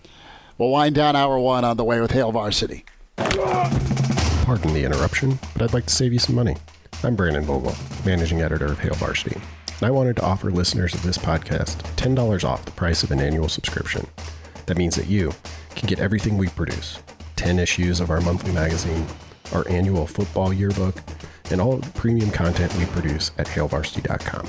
We'll 0.58 0.70
wind 0.70 0.96
down 0.96 1.16
hour 1.16 1.38
one 1.38 1.66
on 1.66 1.78
the 1.78 1.84
way 1.84 2.00
with 2.00 2.12
Hail 2.12 2.32
Varsity. 2.32 2.86
Pardon 3.18 4.74
the 4.74 4.84
interruption, 4.86 5.38
but 5.54 5.64
I'd 5.64 5.74
like 5.74 5.86
to 5.86 5.94
save 5.94 6.14
you 6.14 6.20
some 6.20 6.36
money. 6.36 6.56
I'm 7.04 7.16
Brandon 7.16 7.44
Vogel, 7.44 7.76
managing 8.06 8.42
editor 8.42 8.68
of 8.68 8.80
Hail 8.80 8.96
Varsity, 8.96 9.36
and 9.36 9.84
I 9.84 9.92
wanted 9.92 10.16
to 10.16 10.24
offer 10.24 10.50
listeners 10.50 10.94
of 10.94 11.04
this 11.04 11.18
podcast 11.18 11.84
$10 11.98 12.44
off 12.44 12.66
the 12.66 12.72
price 12.72 13.04
of 13.04 13.12
an 13.12 13.20
annual 13.20 13.50
subscription. 13.50 14.08
That 14.70 14.78
means 14.78 14.96
that 14.98 15.08
you 15.08 15.34
can 15.72 15.88
get 15.88 15.98
everything 15.98 16.38
we 16.38 16.48
produce 16.50 17.02
10 17.38 17.58
issues 17.58 18.00
of 18.00 18.12
our 18.12 18.22
monthly 18.22 18.52
magazine, 18.52 19.04
our 19.52 19.68
annual 19.68 20.06
football 20.06 20.54
yearbook, 20.54 20.96
and 21.50 21.60
all 21.60 21.78
the 21.78 21.90
premium 21.94 22.30
content 22.30 22.72
we 22.76 22.86
produce 22.86 23.32
at 23.40 23.48
hailvarsity.com. 23.48 24.48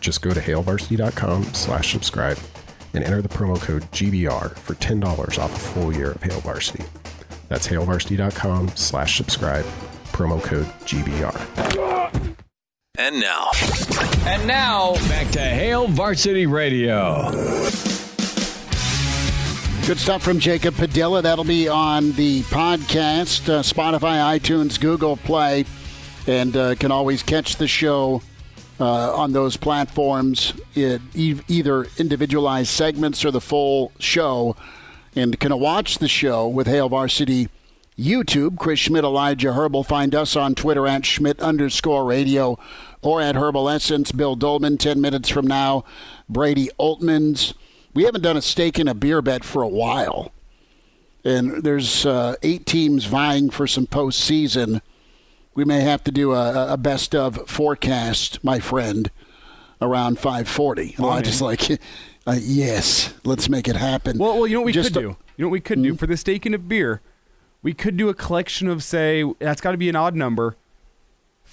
Just 0.00 0.22
go 0.22 0.34
to 0.34 0.40
hailvarsity.com 0.40 1.44
slash 1.54 1.92
subscribe 1.92 2.36
and 2.94 3.04
enter 3.04 3.22
the 3.22 3.28
promo 3.28 3.56
code 3.60 3.84
GBR 3.92 4.58
for 4.58 4.74
$10 4.74 5.38
off 5.38 5.54
a 5.54 5.58
full 5.58 5.94
year 5.94 6.10
of 6.10 6.22
Hail 6.24 6.40
Varsity. 6.40 6.84
That's 7.48 7.68
hailvarsity.com 7.68 8.70
slash 8.74 9.16
subscribe, 9.16 9.64
promo 10.06 10.42
code 10.42 10.66
GBR. 10.84 12.34
And 12.98 13.20
now. 13.20 13.50
And 14.26 14.48
now, 14.48 14.94
back 15.08 15.30
to 15.30 15.40
Hail 15.40 15.86
Varsity 15.86 16.46
Radio. 16.46 17.93
Good 19.86 19.98
stuff 19.98 20.22
from 20.22 20.38
Jacob 20.38 20.76
Padilla. 20.76 21.20
That'll 21.20 21.44
be 21.44 21.68
on 21.68 22.12
the 22.12 22.40
podcast, 22.44 23.50
uh, 23.50 23.60
Spotify, 23.60 24.38
iTunes, 24.38 24.80
Google 24.80 25.18
Play, 25.18 25.66
and 26.26 26.56
uh, 26.56 26.74
can 26.76 26.90
always 26.90 27.22
catch 27.22 27.56
the 27.56 27.68
show 27.68 28.22
uh, 28.80 29.14
on 29.14 29.32
those 29.34 29.58
platforms, 29.58 30.54
it, 30.74 31.02
e- 31.14 31.38
either 31.48 31.86
individualized 31.98 32.70
segments 32.70 33.26
or 33.26 33.30
the 33.30 33.42
full 33.42 33.92
show. 33.98 34.56
And 35.14 35.38
can 35.38 35.58
watch 35.60 35.98
the 35.98 36.08
show 36.08 36.48
with 36.48 36.66
Hail 36.66 36.88
Varsity 36.88 37.50
YouTube. 37.98 38.58
Chris 38.58 38.80
Schmitz, 38.80 39.04
Elijah 39.04 39.52
Herbal. 39.52 39.84
Find 39.84 40.14
us 40.14 40.34
on 40.34 40.54
Twitter 40.54 40.86
at 40.86 41.04
Schmitz 41.04 41.42
underscore 41.42 42.06
radio 42.06 42.58
or 43.02 43.20
at 43.20 43.36
Herbal 43.36 43.68
Essence. 43.68 44.12
Bill 44.12 44.34
Dolman, 44.34 44.78
10 44.78 44.98
minutes 44.98 45.28
from 45.28 45.46
now. 45.46 45.84
Brady 46.26 46.70
Oltmans. 46.80 47.52
We 47.94 48.04
haven't 48.04 48.22
done 48.22 48.36
a 48.36 48.42
stake 48.42 48.78
in 48.78 48.88
a 48.88 48.94
beer 48.94 49.22
bet 49.22 49.44
for 49.44 49.62
a 49.62 49.68
while. 49.68 50.32
And 51.24 51.62
there's 51.62 52.04
uh, 52.04 52.36
eight 52.42 52.66
teams 52.66 53.06
vying 53.06 53.50
for 53.50 53.66
some 53.66 53.86
postseason. 53.86 54.82
We 55.54 55.64
may 55.64 55.80
have 55.80 56.02
to 56.04 56.10
do 56.10 56.32
a, 56.32 56.72
a 56.72 56.76
best 56.76 57.14
of 57.14 57.48
forecast, 57.48 58.42
my 58.44 58.58
friend, 58.58 59.10
around 59.80 60.18
540. 60.18 60.96
And 60.98 61.06
I 61.06 61.22
just 61.22 61.40
like, 61.40 61.70
uh, 62.26 62.36
yes, 62.40 63.14
let's 63.24 63.48
make 63.48 63.68
it 63.68 63.76
happen. 63.76 64.18
Well, 64.18 64.34
well, 64.38 64.46
you 64.46 64.54
know 64.54 64.60
what 64.60 64.66
we 64.66 64.72
Just 64.72 64.92
could 64.92 65.04
a- 65.04 65.08
do? 65.08 65.16
You 65.36 65.44
know 65.44 65.48
what 65.48 65.52
we 65.52 65.60
could 65.60 65.82
do 65.82 65.94
for 65.96 66.06
the 66.06 66.16
steak 66.16 66.46
and 66.46 66.54
a 66.54 66.58
beer? 66.58 67.00
We 67.62 67.74
could 67.74 67.96
do 67.96 68.08
a 68.08 68.14
collection 68.14 68.68
of 68.68 68.82
say 68.84 69.24
that's 69.38 69.60
got 69.60 69.72
to 69.72 69.76
be 69.78 69.88
an 69.88 69.96
odd 69.96 70.14
number. 70.14 70.56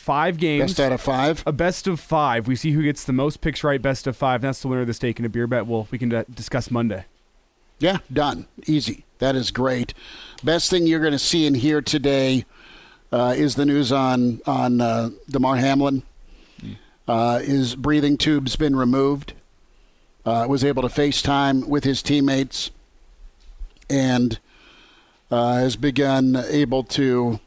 Five 0.01 0.37
games. 0.37 0.71
Best 0.71 0.79
out 0.79 0.91
of 0.91 0.99
five. 0.99 1.43
a 1.45 1.51
best 1.51 1.85
of 1.85 1.99
five. 1.99 2.47
We 2.47 2.55
see 2.55 2.71
who 2.71 2.81
gets 2.81 3.03
the 3.03 3.13
most 3.13 3.39
picks 3.39 3.63
right. 3.63 3.79
Best 3.79 4.07
of 4.07 4.17
five. 4.17 4.41
That's 4.41 4.59
the 4.59 4.67
winner 4.67 4.81
of 4.81 4.87
the 4.87 4.95
stake 4.95 5.19
and 5.19 5.27
a 5.27 5.29
beer 5.29 5.45
bet. 5.45 5.67
Well, 5.67 5.87
we 5.91 5.99
can 5.99 6.11
uh, 6.11 6.23
discuss 6.33 6.71
Monday. 6.71 7.05
Yeah, 7.77 7.99
done. 8.11 8.47
Easy. 8.65 9.05
That 9.19 9.35
is 9.35 9.51
great. 9.51 9.93
Best 10.43 10.71
thing 10.71 10.87
you're 10.87 11.01
going 11.01 11.11
to 11.11 11.19
see 11.19 11.45
and 11.45 11.55
hear 11.55 11.83
today 11.83 12.45
uh, 13.11 13.35
is 13.37 13.53
the 13.53 13.65
news 13.65 13.91
on 13.91 14.41
on 14.47 14.81
uh, 14.81 15.11
Damar 15.29 15.57
Hamlin. 15.57 16.01
Uh, 17.07 17.37
his 17.39 17.75
breathing 17.75 18.17
tube's 18.17 18.55
been 18.55 18.75
removed. 18.75 19.33
Uh, 20.25 20.47
was 20.49 20.63
able 20.63 20.81
to 20.81 20.87
FaceTime 20.87 21.67
with 21.67 21.83
his 21.83 22.01
teammates, 22.01 22.71
and 23.87 24.39
uh, 25.29 25.57
has 25.57 25.75
begun 25.75 26.35
able 26.49 26.83
to 26.85 27.39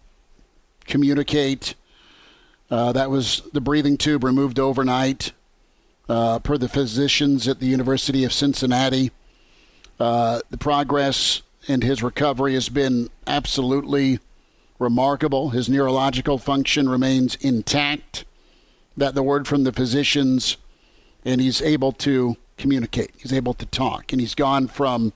communicate. 0.87 1.75
Uh, 2.75 2.91
that 2.91 3.09
was 3.09 3.41
the 3.53 3.61
breathing 3.61 3.97
tube 3.97 4.25
removed 4.25 4.59
overnight, 4.59 5.31
uh, 6.09 6.41
per 6.41 6.59
the 6.59 6.69
physicians 6.69 7.47
at 7.47 7.61
the 7.61 7.69
University 7.69 8.25
of 8.25 8.33
Cincinnati. 8.33 9.13
Uh, 10.01 10.41
the 10.51 10.59
progress 10.59 11.43
and 11.69 11.85
his 11.85 12.03
recovery 12.03 12.55
has 12.55 12.69
been 12.69 13.11
absolutely 13.29 14.19
remarkable. 14.81 15.51
His 15.51 15.69
neurological 15.69 16.37
function 16.37 16.89
remains 16.89 17.37
intact. 17.37 18.25
That 18.97 19.15
the 19.15 19.23
word 19.23 19.47
from 19.47 19.63
the 19.63 19.73
physicians, 19.73 20.57
and 21.25 21.41
he's 21.41 21.63
able 21.63 21.93
to 21.93 22.37
communicate. 22.59 23.13
He's 23.19 23.33
able 23.33 23.55
to 23.55 23.67
talk, 23.67 24.13
and 24.13 24.21
he's 24.21 24.35
gone 24.35 24.67
from 24.67 25.13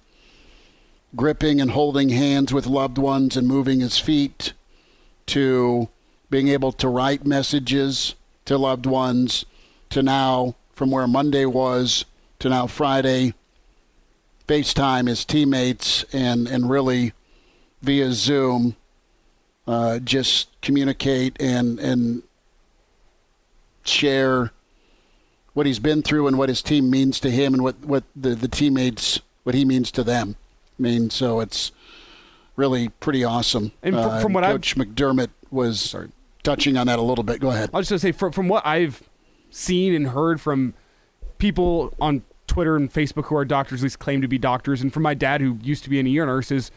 gripping 1.17 1.61
and 1.61 1.73
holding 1.73 2.11
hands 2.11 2.53
with 2.53 2.69
loved 2.69 2.99
ones 2.99 3.37
and 3.37 3.49
moving 3.49 3.81
his 3.81 3.99
feet 3.99 4.53
to 5.27 5.89
being 6.31 6.49
able 6.49 6.73
to 6.73 6.89
write 6.89 7.25
messages 7.27 8.15
to 8.45 8.59
loved 8.59 8.87
ones 8.87 9.45
to 9.91 10.03
now 10.03 10.55
from 10.73 10.91
where 10.91 11.07
Monday 11.07 11.45
was 11.45 12.05
to 12.39 12.49
now 12.49 12.67
Friday 12.67 13.35
FaceTime 14.47 15.09
his 15.09 15.25
teammates 15.25 16.05
and, 16.13 16.47
and 16.49 16.71
really 16.71 17.13
via 17.83 18.13
Zoom 18.13 18.77
uh, 19.67 19.99
just 19.99 20.49
communicate 20.63 21.37
and, 21.41 21.79
and 21.79 22.23
share 23.85 24.53
what 25.53 25.67
he's 25.67 25.79
been 25.79 26.03
through 26.03 26.27
and 26.27 26.39
what 26.39 26.49
his 26.49 26.63
team 26.63 26.89
means 26.89 27.21
to 27.21 27.31
him 27.31 27.53
and 27.53 27.63
what, 27.63 27.79
what 27.81 28.05
the, 28.17 28.35
the 28.35 28.49
teammates, 28.49 29.21
what 29.43 29.55
he 29.55 29.65
means 29.65 29.91
to 29.91 30.03
them. 30.03 30.37
I 30.79 30.83
mean, 30.83 31.11
so 31.11 31.41
it's 31.41 31.73
really 32.57 32.89
pretty 32.89 33.25
awesome. 33.25 33.73
Uh, 33.83 33.87
And 33.89 33.95
fr- 33.97 34.21
from 34.21 34.33
what 34.33 34.45
Coach 34.45 34.77
McDermott 34.77 35.31
was 35.51 35.95
touching 36.49 36.77
on 36.77 36.87
that 36.87 36.99
a 36.99 37.03
little 37.03 37.25
bit. 37.25 37.41
Go 37.41 37.51
ahead. 37.51 37.71
I 37.73 37.79
was 37.79 37.89
just 37.89 38.03
gonna 38.03 38.13
say 38.13 38.17
from 38.17 38.33
from 38.33 38.49
what 38.49 38.67
I've 38.67 39.03
seen 39.51 39.95
and 39.95 40.09
heard 40.09 40.41
from 40.41 40.75
people 41.39 41.93
on 42.01 42.23
Twitter 42.47 42.77
and 42.77 42.93
Facebook 42.93 43.27
who 43.27 43.37
are 43.37 43.45
doctors, 43.45 43.81
at 43.81 43.85
least 43.85 43.99
claim 43.99 44.23
to 44.23 44.29
be 44.29 44.39
doctors, 44.39 44.81
and 44.81 44.93
from 44.93 45.03
my 45.03 45.15
dad 45.15 45.41
who 45.41 45.59
used 45.63 45.85
to 45.85 45.91
be 45.91 46.01
an 46.01 46.07
ER 46.07 46.27
nurse, 46.27 46.51
is 46.51 46.71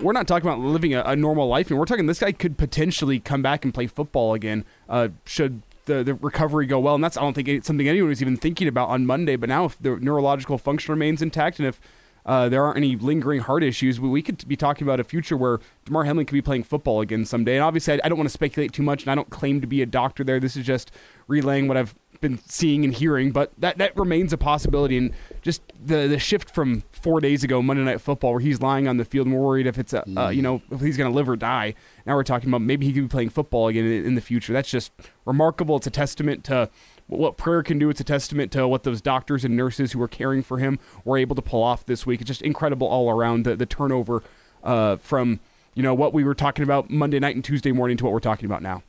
we're 0.00 0.12
not 0.12 0.28
talking 0.28 0.46
about 0.46 0.60
living 0.60 0.94
a, 0.94 1.02
a 1.02 1.16
normal 1.16 1.48
life, 1.48 1.70
and 1.70 1.78
we're 1.78 1.86
talking 1.86 2.06
this 2.06 2.20
guy 2.20 2.32
could 2.32 2.58
potentially 2.58 3.18
come 3.18 3.42
back 3.42 3.64
and 3.64 3.72
play 3.72 3.86
football 3.86 4.34
again. 4.34 4.64
Uh, 4.88 5.08
should 5.24 5.62
the, 5.86 6.04
the 6.04 6.14
recovery 6.14 6.66
go 6.66 6.78
well, 6.78 6.94
and 6.94 7.02
that's 7.02 7.16
I 7.16 7.22
don't 7.22 7.34
think 7.34 7.48
it's 7.48 7.66
something 7.66 7.88
anyone 7.88 8.10
was 8.10 8.20
even 8.20 8.36
thinking 8.36 8.68
about 8.68 8.90
on 8.90 9.06
Monday. 9.06 9.36
But 9.36 9.48
now, 9.48 9.64
if 9.64 9.78
the 9.80 9.96
neurological 9.96 10.58
function 10.58 10.92
remains 10.92 11.22
intact, 11.22 11.58
and 11.58 11.66
if 11.66 11.80
uh, 12.26 12.48
there 12.48 12.64
aren't 12.64 12.76
any 12.76 12.96
lingering 12.96 13.40
heart 13.40 13.62
issues, 13.62 14.00
we, 14.00 14.08
we 14.08 14.22
could 14.22 14.46
be 14.46 14.56
talking 14.56 14.86
about 14.86 15.00
a 15.00 15.04
future 15.04 15.36
where 15.36 15.60
Damar 15.84 16.04
Hamlin 16.04 16.26
could 16.26 16.34
be 16.34 16.42
playing 16.42 16.64
football 16.64 17.00
again 17.00 17.24
someday. 17.24 17.56
And 17.56 17.64
obviously, 17.64 17.94
I, 17.94 18.00
I 18.04 18.08
don't 18.08 18.18
want 18.18 18.28
to 18.28 18.32
speculate 18.32 18.72
too 18.72 18.82
much, 18.82 19.02
and 19.02 19.10
I 19.10 19.14
don't 19.14 19.30
claim 19.30 19.60
to 19.60 19.66
be 19.66 19.82
a 19.82 19.86
doctor 19.86 20.24
there. 20.24 20.40
This 20.40 20.56
is 20.56 20.66
just 20.66 20.90
relaying 21.26 21.68
what 21.68 21.76
I've 21.76 21.94
been 22.20 22.38
seeing 22.46 22.84
and 22.84 22.92
hearing, 22.94 23.32
but 23.32 23.52
that, 23.58 23.78
that 23.78 23.96
remains 23.96 24.32
a 24.32 24.38
possibility. 24.38 24.96
And 24.98 25.12
just 25.42 25.62
the 25.82 26.06
the 26.06 26.18
shift 26.18 26.50
from 26.50 26.82
four 26.90 27.20
days 27.20 27.42
ago, 27.42 27.62
Monday 27.62 27.82
Night 27.82 28.00
Football, 28.00 28.32
where 28.32 28.40
he's 28.40 28.60
lying 28.60 28.86
on 28.86 28.98
the 28.98 29.04
field 29.04 29.26
and 29.26 29.34
we're 29.34 29.42
worried 29.42 29.66
if 29.66 29.78
it's 29.78 29.92
a, 29.92 30.04
uh, 30.18 30.28
you 30.28 30.42
know 30.42 30.60
if 30.70 30.80
he's 30.80 30.96
going 30.96 31.10
to 31.10 31.14
live 31.14 31.28
or 31.28 31.36
die. 31.36 31.74
Now 32.06 32.16
we're 32.16 32.24
talking 32.24 32.48
about 32.48 32.60
maybe 32.62 32.86
he 32.86 32.92
could 32.92 33.02
be 33.02 33.08
playing 33.08 33.30
football 33.30 33.68
again 33.68 33.86
in, 33.86 34.04
in 34.04 34.14
the 34.14 34.20
future. 34.20 34.52
That's 34.52 34.70
just 34.70 34.92
remarkable. 35.24 35.76
It's 35.76 35.86
a 35.86 35.90
testament 35.90 36.44
to 36.44 36.68
what 37.10 37.36
prayer 37.36 37.62
can 37.62 37.78
do. 37.78 37.90
It's 37.90 38.00
a 38.00 38.04
testament 38.04 38.52
to 38.52 38.66
what 38.66 38.84
those 38.84 39.00
doctors 39.00 39.44
and 39.44 39.56
nurses 39.56 39.92
who 39.92 39.98
were 39.98 40.08
caring 40.08 40.42
for 40.42 40.58
him 40.58 40.78
were 41.04 41.18
able 41.18 41.36
to 41.36 41.42
pull 41.42 41.62
off 41.62 41.84
this 41.86 42.06
week. 42.06 42.20
It's 42.20 42.28
just 42.28 42.42
incredible 42.42 42.86
all 42.86 43.10
around 43.10 43.44
the, 43.44 43.56
the 43.56 43.66
turnover 43.66 44.22
uh, 44.62 44.96
from 44.96 45.40
you 45.74 45.82
know 45.82 45.94
what 45.94 46.12
we 46.12 46.24
were 46.24 46.34
talking 46.34 46.62
about 46.62 46.90
Monday 46.90 47.18
night 47.18 47.34
and 47.34 47.44
Tuesday 47.44 47.72
morning 47.72 47.96
to 47.96 48.04
what 48.04 48.12
we're 48.12 48.20
talking 48.20 48.46
about 48.46 48.62
now. 48.62 48.82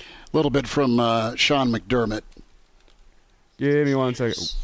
A 0.00 0.36
little 0.36 0.50
bit 0.50 0.66
from 0.68 1.00
uh, 1.00 1.34
Sean 1.36 1.70
McDermott. 1.72 2.22
Give 3.56 3.86
me 3.86 3.94
one 3.94 4.14
second. 4.14 4.54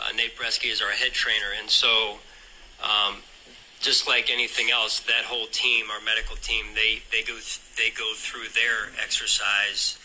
Uh, 0.00 0.12
Nate 0.16 0.36
Breske 0.36 0.70
is 0.70 0.80
our 0.80 0.90
head 0.90 1.12
trainer, 1.12 1.46
and 1.60 1.70
so 1.70 2.18
um, 2.82 3.18
just 3.80 4.08
like 4.08 4.30
anything 4.30 4.70
else, 4.70 5.00
that 5.00 5.24
whole 5.26 5.46
team, 5.46 5.86
our 5.90 6.00
medical 6.00 6.36
team, 6.36 6.66
they 6.74 7.02
they 7.12 7.22
go 7.22 7.34
th- 7.34 7.60
they 7.76 7.90
go 7.90 8.12
through 8.16 8.48
their 8.54 8.90
exercise, 9.02 9.98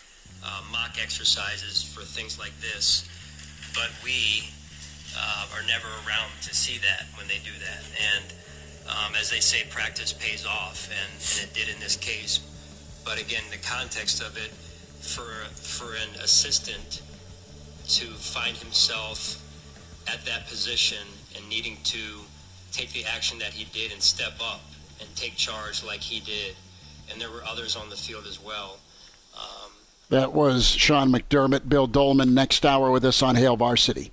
uh, 0.46 0.62
mock 0.70 1.02
exercises 1.02 1.82
for 1.82 2.02
things 2.02 2.38
like 2.38 2.54
this, 2.60 3.08
but 3.74 3.90
we 4.04 4.48
uh, 5.18 5.46
are 5.54 5.66
never 5.66 5.88
around 6.06 6.30
to 6.42 6.54
see 6.54 6.78
that 6.78 7.06
when 7.18 7.26
they 7.26 7.38
do 7.44 7.52
that, 7.58 7.82
and 8.14 8.32
um, 8.88 9.14
as 9.18 9.30
they 9.30 9.40
say, 9.40 9.64
practice 9.70 10.12
pays 10.12 10.46
off, 10.46 10.88
and, 10.88 11.12
and 11.40 11.50
it 11.50 11.54
did 11.54 11.74
in 11.74 11.80
this 11.80 11.96
case. 11.96 12.38
But 13.04 13.20
again, 13.20 13.42
the 13.50 13.58
context 13.58 14.22
of 14.22 14.36
it 14.36 14.50
for 15.02 15.46
for 15.54 15.94
an 15.94 16.20
assistant 16.22 17.02
to 17.88 18.06
find 18.14 18.56
himself 18.56 19.42
at 20.08 20.24
that 20.24 20.46
position 20.48 21.06
and 21.36 21.48
needing 21.48 21.78
to 21.84 22.20
take 22.72 22.92
the 22.92 23.04
action 23.04 23.38
that 23.38 23.52
he 23.52 23.64
did 23.72 23.92
and 23.92 24.02
step 24.02 24.34
up 24.42 24.60
and 25.00 25.08
take 25.16 25.36
charge 25.36 25.84
like 25.84 26.00
he 26.00 26.20
did. 26.20 26.54
And 27.10 27.20
there 27.20 27.30
were 27.30 27.42
others 27.46 27.76
on 27.76 27.90
the 27.90 27.96
field 27.96 28.24
as 28.26 28.42
well. 28.42 28.78
Um, 29.36 29.70
That 30.08 30.32
was 30.32 30.66
Sean 30.66 31.10
McDermott. 31.10 31.68
Bill 31.68 31.86
Dolman 31.86 32.32
next 32.32 32.64
hour 32.64 32.90
with 32.90 33.04
us 33.04 33.22
on 33.22 33.34
Hail 33.34 33.56
Varsity. 33.56 34.12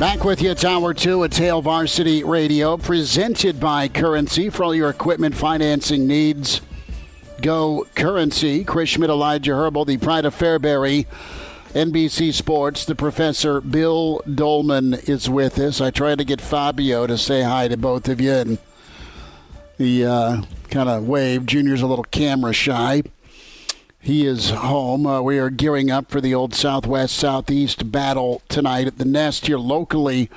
Back 0.00 0.24
with 0.24 0.40
you, 0.40 0.54
hour 0.66 0.94
two 0.94 1.24
at 1.24 1.36
Hail 1.36 1.60
Varsity 1.60 2.24
Radio, 2.24 2.78
presented 2.78 3.60
by 3.60 3.86
Currency 3.86 4.48
for 4.48 4.64
all 4.64 4.74
your 4.74 4.88
equipment 4.88 5.34
financing 5.34 6.06
needs. 6.06 6.62
Go 7.42 7.86
Currency. 7.94 8.64
Chris 8.64 8.88
Schmitz, 8.88 9.10
Elijah 9.10 9.52
Herbal, 9.52 9.84
the 9.84 9.98
Pride 9.98 10.24
of 10.24 10.34
Fairbury, 10.34 11.04
NBC 11.74 12.32
Sports. 12.32 12.86
The 12.86 12.94
professor 12.94 13.60
Bill 13.60 14.22
Dolman 14.34 14.94
is 14.94 15.28
with 15.28 15.58
us. 15.58 15.82
I 15.82 15.90
tried 15.90 16.16
to 16.16 16.24
get 16.24 16.40
Fabio 16.40 17.06
to 17.06 17.18
say 17.18 17.42
hi 17.42 17.68
to 17.68 17.76
both 17.76 18.08
of 18.08 18.22
you, 18.22 18.32
and 18.32 18.58
He 19.76 20.02
uh, 20.02 20.40
kind 20.70 20.88
of 20.88 21.06
waved. 21.06 21.46
Junior's 21.46 21.82
a 21.82 21.86
little 21.86 22.04
camera 22.04 22.54
shy. 22.54 23.02
He 24.02 24.24
is 24.24 24.48
home. 24.48 25.06
Uh, 25.06 25.20
we 25.20 25.38
are 25.38 25.50
gearing 25.50 25.90
up 25.90 26.10
for 26.10 26.22
the 26.22 26.34
old 26.34 26.54
Southwest 26.54 27.14
Southeast 27.14 27.92
battle 27.92 28.40
tonight 28.48 28.86
at 28.86 28.96
the 28.96 29.04
Nest 29.04 29.46
here 29.46 29.58
locally 29.58 30.30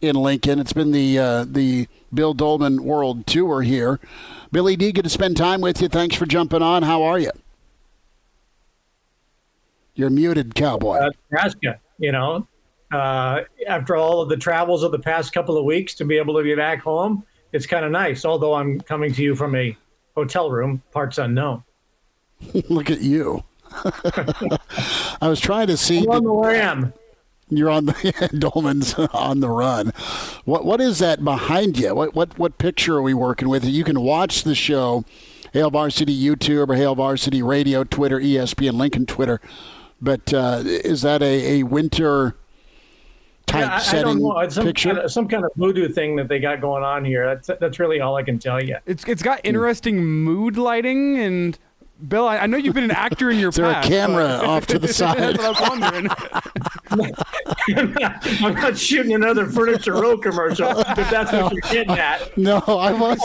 in 0.00 0.16
Lincoln. 0.16 0.58
It's 0.58 0.72
been 0.72 0.90
the 0.90 1.18
uh, 1.18 1.44
the 1.46 1.86
Bill 2.12 2.32
Dolman 2.32 2.82
World 2.82 3.26
Tour 3.26 3.60
here. 3.60 4.00
Billy 4.50 4.74
D, 4.74 4.90
good 4.90 5.04
to 5.04 5.10
spend 5.10 5.36
time 5.36 5.60
with 5.60 5.82
you. 5.82 5.88
Thanks 5.88 6.16
for 6.16 6.24
jumping 6.24 6.62
on. 6.62 6.82
How 6.82 7.02
are 7.02 7.18
you? 7.18 7.30
You're 9.94 10.08
muted, 10.08 10.54
cowboy. 10.54 10.96
Uh, 10.96 11.10
Nebraska, 11.30 11.78
you 11.98 12.12
know, 12.12 12.48
uh, 12.90 13.42
after 13.68 13.96
all 13.96 14.22
of 14.22 14.30
the 14.30 14.36
travels 14.38 14.82
of 14.82 14.92
the 14.92 14.98
past 14.98 15.34
couple 15.34 15.58
of 15.58 15.66
weeks 15.66 15.94
to 15.96 16.06
be 16.06 16.16
able 16.16 16.38
to 16.38 16.42
be 16.42 16.54
back 16.54 16.80
home, 16.80 17.22
it's 17.52 17.66
kind 17.66 17.84
of 17.84 17.92
nice. 17.92 18.24
Although 18.24 18.54
I'm 18.54 18.80
coming 18.80 19.12
to 19.12 19.22
you 19.22 19.36
from 19.36 19.54
a 19.54 19.76
hotel 20.14 20.50
room, 20.50 20.82
parts 20.90 21.18
unknown. 21.18 21.62
Look 22.68 22.90
at 22.90 23.00
you. 23.00 23.44
I 25.20 25.28
was 25.28 25.40
trying 25.40 25.68
to 25.68 25.76
see. 25.76 26.00
I'm 26.00 26.10
on 26.10 26.24
the 26.24 26.30
ram. 26.30 26.92
You're 27.48 27.70
on 27.70 27.86
the 27.86 28.30
Dolman's 28.38 28.94
on 28.94 29.40
the 29.40 29.48
run. 29.48 29.92
What 30.44 30.64
what 30.64 30.80
is 30.80 30.98
that 31.00 31.24
behind 31.24 31.78
you? 31.78 31.94
What 31.94 32.14
what 32.14 32.38
what 32.38 32.58
picture 32.58 32.96
are 32.96 33.02
we 33.02 33.14
working 33.14 33.48
with? 33.48 33.64
You 33.64 33.84
can 33.84 34.00
watch 34.02 34.44
the 34.44 34.54
show, 34.54 35.04
Hail 35.52 35.70
Varsity 35.70 36.18
YouTube 36.18 36.68
or 36.68 36.74
Hail 36.74 36.94
Varsity 36.94 37.42
Radio, 37.42 37.84
Twitter, 37.84 38.20
ESPN, 38.20 38.74
Lincoln 38.74 39.06
Twitter. 39.06 39.40
But 40.00 40.32
uh, 40.32 40.62
is 40.64 41.02
that 41.02 41.22
a, 41.22 41.60
a 41.60 41.62
winter 41.64 42.36
type 43.46 43.66
yeah, 43.66 43.74
I, 43.74 43.78
setting 43.80 44.00
I 44.00 44.12
don't 44.12 44.22
know. 44.22 44.38
It's 44.38 44.54
some 44.54 44.64
picture? 44.64 44.88
Kind 44.90 44.98
of, 45.00 45.12
some 45.12 45.28
kind 45.28 45.44
of 45.44 45.50
voodoo 45.56 45.88
thing 45.88 46.16
that 46.16 46.28
they 46.28 46.38
got 46.38 46.60
going 46.60 46.84
on 46.84 47.04
here. 47.04 47.26
That's 47.26 47.50
that's 47.60 47.78
really 47.78 48.00
all 48.00 48.16
I 48.16 48.22
can 48.22 48.38
tell 48.38 48.62
you. 48.62 48.76
It's 48.86 49.04
it's 49.04 49.22
got 49.22 49.40
interesting 49.44 50.04
mood 50.04 50.56
lighting 50.56 51.18
and 51.18 51.58
Bill, 52.08 52.26
I, 52.26 52.38
I 52.38 52.46
know 52.46 52.56
you've 52.56 52.74
been 52.74 52.84
an 52.84 52.90
actor 52.90 53.30
in 53.30 53.38
your 53.38 53.50
Is 53.50 53.56
there 53.56 53.72
past. 53.72 53.86
a 53.86 53.90
camera 53.90 54.38
but- 54.40 54.48
off 54.48 54.66
to 54.68 54.78
the 54.78 54.88
side? 54.88 55.18
That's 55.36 55.38
what 55.38 55.46
I 55.46 55.50
was 55.50 55.70
wondering. 55.70 56.08
I'm 58.44 58.54
not 58.54 58.76
shooting 58.76 59.14
another 59.14 59.46
Furniture 59.46 59.92
Row 59.92 60.16
commercial, 60.18 60.70
if 60.80 61.10
that's 61.10 61.30
what 61.32 61.52
you're 61.52 61.60
getting 61.70 61.96
at. 61.96 62.36
No, 62.36 62.58
I 62.66 62.92
was. 62.92 63.18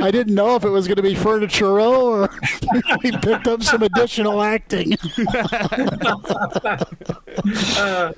I 0.00 0.10
didn't 0.10 0.34
know 0.34 0.54
if 0.56 0.64
it 0.64 0.68
was 0.68 0.86
going 0.86 0.96
to 0.96 1.02
be 1.02 1.14
Furniture 1.16 1.72
Row 1.74 2.22
or 2.22 2.30
we 3.02 3.10
picked 3.12 3.48
up 3.48 3.62
some 3.64 3.82
additional 3.82 4.40
acting. 4.42 4.92
Uh, 7.76 8.12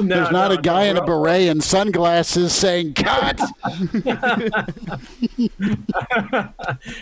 no, 0.00 0.16
There's 0.16 0.30
not 0.30 0.50
no, 0.50 0.56
a 0.56 0.62
guy 0.62 0.84
no, 0.84 0.90
in 0.90 0.96
a 0.96 1.04
beret 1.04 1.48
and 1.48 1.62
sunglasses 1.62 2.54
saying 2.54 2.94
"cut." 2.94 3.38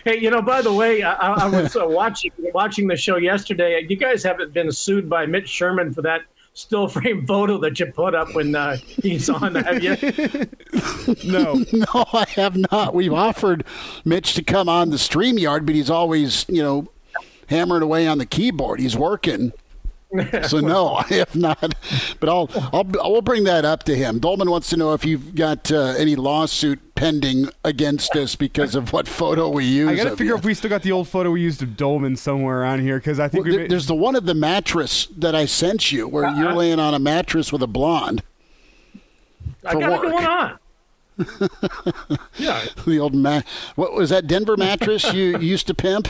Hey, 0.04 0.18
you 0.18 0.30
know, 0.30 0.42
by 0.42 0.62
the 0.62 0.72
way, 0.72 1.02
I, 1.02 1.14
I 1.14 1.44
I 1.44 1.46
was 1.48 1.76
uh, 1.76 1.86
watching 1.86 2.13
watching 2.52 2.86
the 2.86 2.96
show 2.96 3.16
yesterday. 3.16 3.84
You 3.88 3.96
guys 3.96 4.22
haven't 4.22 4.52
been 4.52 4.70
sued 4.72 5.08
by 5.08 5.26
Mitch 5.26 5.48
Sherman 5.48 5.92
for 5.92 6.02
that 6.02 6.22
still 6.54 6.88
frame 6.88 7.26
photo 7.26 7.58
that 7.58 7.78
you 7.78 7.86
put 7.86 8.14
up 8.14 8.34
when 8.34 8.54
uh, 8.54 8.76
he's 8.76 9.28
on, 9.28 9.56
have 9.56 9.82
you? 9.82 9.96
no, 11.24 11.54
no, 11.72 12.04
I 12.12 12.24
have 12.36 12.56
not. 12.70 12.94
We've 12.94 13.12
offered 13.12 13.64
Mitch 14.04 14.34
to 14.34 14.42
come 14.42 14.68
on 14.68 14.90
the 14.90 14.96
StreamYard, 14.96 15.66
but 15.66 15.74
he's 15.74 15.90
always, 15.90 16.46
you 16.48 16.62
know, 16.62 16.88
hammering 17.48 17.82
away 17.82 18.06
on 18.06 18.18
the 18.18 18.26
keyboard. 18.26 18.80
He's 18.80 18.96
working. 18.96 19.52
So 20.46 20.60
no, 20.60 20.94
I 20.94 21.02
have 21.14 21.34
not. 21.34 21.74
But 22.20 22.28
I'll 22.28 22.48
I'll 22.72 22.84
we'll 22.84 23.20
bring 23.20 23.42
that 23.44 23.64
up 23.64 23.82
to 23.84 23.96
him. 23.96 24.20
Dolman 24.20 24.48
wants 24.48 24.70
to 24.70 24.76
know 24.76 24.94
if 24.94 25.04
you've 25.04 25.34
got 25.34 25.72
uh, 25.72 25.94
any 25.98 26.14
lawsuit 26.14 26.78
pending 26.94 27.48
against 27.64 28.14
us 28.16 28.36
because 28.36 28.74
of 28.74 28.92
what 28.92 29.08
photo 29.08 29.48
we 29.48 29.64
use. 29.64 29.88
I 29.88 29.96
got 29.96 30.04
to 30.04 30.10
figure 30.10 30.26
you. 30.34 30.36
if 30.36 30.44
we 30.44 30.54
still 30.54 30.70
got 30.70 30.82
the 30.82 30.92
old 30.92 31.08
photo 31.08 31.30
we 31.30 31.40
used 31.40 31.62
of 31.62 31.76
Dolman 31.76 32.16
somewhere 32.16 32.60
around 32.60 32.80
here 32.80 32.98
because 32.98 33.18
I 33.18 33.28
think 33.28 33.44
Well, 33.44 33.52
we 33.52 33.58
there- 33.58 33.68
there's 33.68 33.86
the 33.86 33.94
one 33.94 34.14
of 34.16 34.26
the 34.26 34.34
mattress 34.34 35.08
that 35.16 35.34
I 35.34 35.46
sent 35.46 35.90
you, 35.92 36.06
where 36.06 36.24
Uh-huh. 36.24 36.40
you're 36.40 36.52
laying 36.52 36.78
on 36.78 36.94
a 36.94 36.98
mattress 36.98 37.52
with 37.52 37.62
a 37.62 37.66
blonde. 37.66 38.22
I 39.66 39.72
got 39.74 39.90
work. 39.90 40.04
it 40.04 40.10
going 40.10 40.26
on. 40.26 40.58
yeah. 42.36 42.64
The 42.86 42.98
old 42.98 43.14
mat. 43.14 43.46
What 43.76 43.94
was 43.94 44.10
that 44.10 44.26
Denver 44.26 44.56
mattress 44.56 45.12
you 45.12 45.38
used 45.40 45.66
to 45.68 45.74
pimp? 45.74 46.08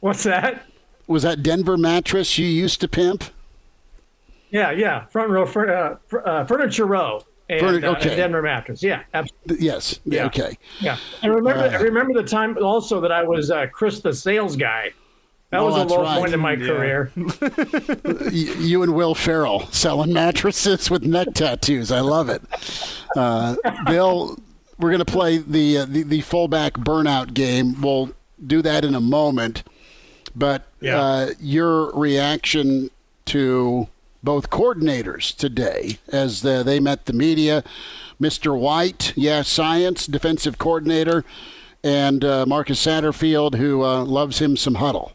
What's 0.00 0.22
that? 0.24 0.64
Was 1.06 1.22
that 1.24 1.42
Denver 1.42 1.76
mattress 1.76 2.38
you 2.38 2.46
used 2.46 2.80
to 2.80 2.88
pimp? 2.88 3.24
Yeah, 4.50 4.70
yeah. 4.70 5.06
Front 5.06 5.30
row, 5.30 5.46
fur, 5.46 5.68
uh, 5.72 5.96
fur- 6.06 6.22
uh, 6.26 6.44
furniture 6.44 6.84
row, 6.86 7.24
and, 7.52 7.60
Furni- 7.62 7.84
uh, 7.84 7.96
okay. 7.96 8.08
and 8.10 8.16
Denver 8.16 8.42
mattress. 8.42 8.82
Yeah, 8.82 9.02
absolutely. 9.14 9.64
Yes. 9.66 10.00
Yeah. 10.04 10.26
Okay. 10.26 10.56
Yeah, 10.80 10.96
and 11.22 11.34
remember, 11.34 11.60
Uh, 11.64 11.70
I 11.70 11.80
remember 11.82 12.14
the 12.20 12.26
time 12.28 12.56
also 12.62 13.00
that 13.00 13.12
I 13.12 13.22
was 13.22 13.50
uh, 13.50 13.66
Chris 13.72 14.00
the 14.00 14.12
sales 14.14 14.56
guy. 14.56 14.92
That 15.50 15.60
Oh, 15.60 15.66
was 15.66 15.76
a 15.76 15.84
low 15.84 16.02
right. 16.02 16.18
point 16.18 16.32
in 16.32 16.40
my 16.40 16.52
Yeah. 16.54 16.66
career. 16.66 17.12
You 18.32 18.82
and 18.82 18.94
Will 18.94 19.14
Farrell 19.14 19.66
selling 19.70 20.12
mattresses 20.12 20.90
with 20.90 21.02
neck 21.02 21.28
tattoos. 21.34 21.92
I 21.92 22.00
love 22.00 22.28
it. 22.30 22.42
Uh, 23.16 23.56
Bill, 23.86 24.38
we're 24.78 24.90
going 24.90 25.04
to 25.04 25.12
play 25.12 25.38
the, 25.38 25.78
uh, 25.78 25.84
the 25.84 26.02
the 26.04 26.20
fullback 26.22 26.72
burnout 26.74 27.34
game. 27.34 27.80
We'll 27.82 28.12
do 28.46 28.62
that 28.62 28.84
in 28.84 28.94
a 28.94 29.00
moment. 29.00 29.62
But 30.34 30.66
Yeah. 30.80 30.98
uh, 31.00 31.30
your 31.38 31.92
reaction 31.94 32.88
to 33.26 33.88
both 34.22 34.50
coordinators 34.50 35.36
today 35.36 35.98
as 36.08 36.42
the, 36.42 36.62
they 36.62 36.80
met 36.80 37.06
the 37.06 37.12
media, 37.12 37.64
Mr. 38.20 38.58
White, 38.58 39.12
yeah, 39.16 39.42
science 39.42 40.06
defensive 40.06 40.58
coordinator, 40.58 41.24
and 41.82 42.24
uh, 42.24 42.46
Marcus 42.46 42.84
Satterfield, 42.84 43.56
who 43.56 43.82
uh, 43.82 44.04
loves 44.04 44.38
him 44.38 44.56
some 44.56 44.76
huddle. 44.76 45.12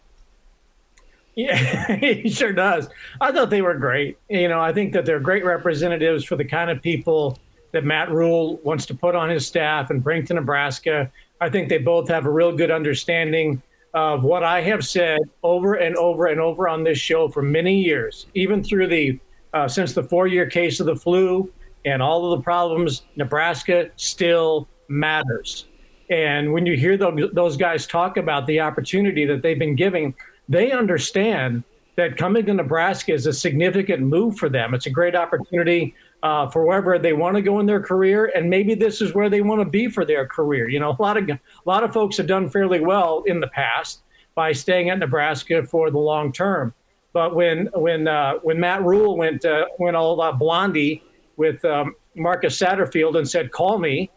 Yeah, 1.36 1.96
he 1.96 2.30
sure 2.30 2.52
does. 2.52 2.90
I 3.22 3.32
thought 3.32 3.50
they 3.50 3.62
were 3.62 3.76
great. 3.76 4.18
You 4.28 4.48
know, 4.48 4.60
I 4.60 4.74
think 4.74 4.92
that 4.94 5.06
they're 5.06 5.20
great 5.20 5.46
representatives 5.46 6.26
for 6.26 6.36
the 6.36 6.44
kind 6.44 6.70
of 6.70 6.82
people 6.82 7.38
that 7.72 7.86
Matt 7.86 8.10
Rhule 8.12 8.58
wants 8.64 8.86
to 8.88 8.96
put 8.96 9.16
on 9.16 9.30
his 9.30 9.46
staff 9.46 9.90
and 9.92 10.04
bring 10.04 10.26
to 10.26 10.34
Nebraska. 10.34 11.12
I 11.40 11.50
think 11.50 11.70
they 11.70 11.78
both 11.78 12.10
have 12.10 12.26
a 12.26 12.30
real 12.30 12.56
good 12.56 12.72
understanding 12.72 13.62
of 13.98 14.24
what 14.24 14.44
I 14.44 14.62
have 14.62 14.86
said 14.86 15.20
over 15.42 15.74
and 15.74 15.96
over 15.96 16.28
and 16.28 16.40
over 16.40 16.70
on 16.70 16.84
this 16.84 17.00
show 17.00 17.30
for 17.30 17.42
many 17.42 17.82
years, 17.82 18.28
even 18.36 18.64
through 18.64 18.88
the 18.88 19.20
uh, 19.54 19.68
since 19.68 19.94
the 19.94 20.04
four-year 20.04 20.48
case 20.48 20.80
of 20.80 20.86
the 20.86 20.96
flu 20.96 21.52
and 21.84 22.00
all 22.00 22.32
of 22.32 22.38
the 22.38 22.44
problems. 22.44 23.04
Nebraska 23.16 23.90
still 23.96 24.68
matters. 24.88 25.66
And 26.12 26.54
when 26.54 26.68
you 26.68 26.78
hear 26.78 26.96
those, 26.96 27.32
those 27.34 27.58
guys 27.58 27.88
talk 27.88 28.18
about 28.18 28.46
the 28.46 28.60
opportunity 28.60 29.26
that 29.26 29.42
they've 29.42 29.58
been 29.58 29.76
giving, 29.76 30.14
they 30.48 30.72
understand 30.72 31.64
that 31.96 32.18
coming 32.18 32.46
to 32.46 32.54
Nebraska 32.54 33.14
is 33.14 33.26
a 33.26 33.34
significant 33.34 34.04
move 34.04 34.38
for 34.38 34.48
them. 34.48 34.76
It's 34.76 34.86
a 34.86 34.92
great 34.92 35.16
opportunity 35.16 35.96
uh, 36.24 36.50
for 36.50 36.66
wherever 36.66 36.98
they 36.98 37.14
want 37.14 37.36
to 37.36 37.42
go 37.42 37.60
in 37.60 37.66
their 37.66 37.82
career, 37.82 38.32
and 38.36 38.50
maybe 38.50 38.74
this 38.74 39.02
is 39.02 39.14
where 39.14 39.30
they 39.30 39.42
want 39.42 39.62
to 39.62 39.66
be 39.66 39.88
for 39.88 40.06
their 40.06 40.26
career. 40.26 40.68
You 40.68 40.80
know, 40.80 40.96
a 40.98 41.02
lot 41.02 41.18
of 41.18 41.30
a 41.30 41.40
lot 41.66 41.84
of 41.84 41.94
folks 41.94 42.18
have 42.18 42.28
done 42.28 42.50
fairly 42.50 42.80
well 42.80 43.24
in 43.28 43.40
the 43.40 43.48
past 43.48 44.02
by 44.36 44.52
staying 44.52 44.90
at 44.90 45.00
Nebraska 45.00 45.64
for 45.64 45.92
the 45.92 46.00
long 46.00 46.32
term. 46.32 46.74
But 47.14 47.36
when 47.36 47.70
when 47.74 48.08
uh, 48.08 48.36
when 48.44 48.60
Matt 48.60 48.84
Rhule 48.84 49.18
went 49.18 49.46
uh, 49.46 49.66
went 49.80 49.96
all 49.96 50.20
uh, 50.22 50.32
blondie 50.32 51.04
with 51.36 51.64
um, 51.66 51.96
Marcus 52.16 52.60
Satterfield 52.60 53.18
and 53.18 53.30
said, 53.30 53.52
"Call 53.52 53.78
me," 53.78 54.10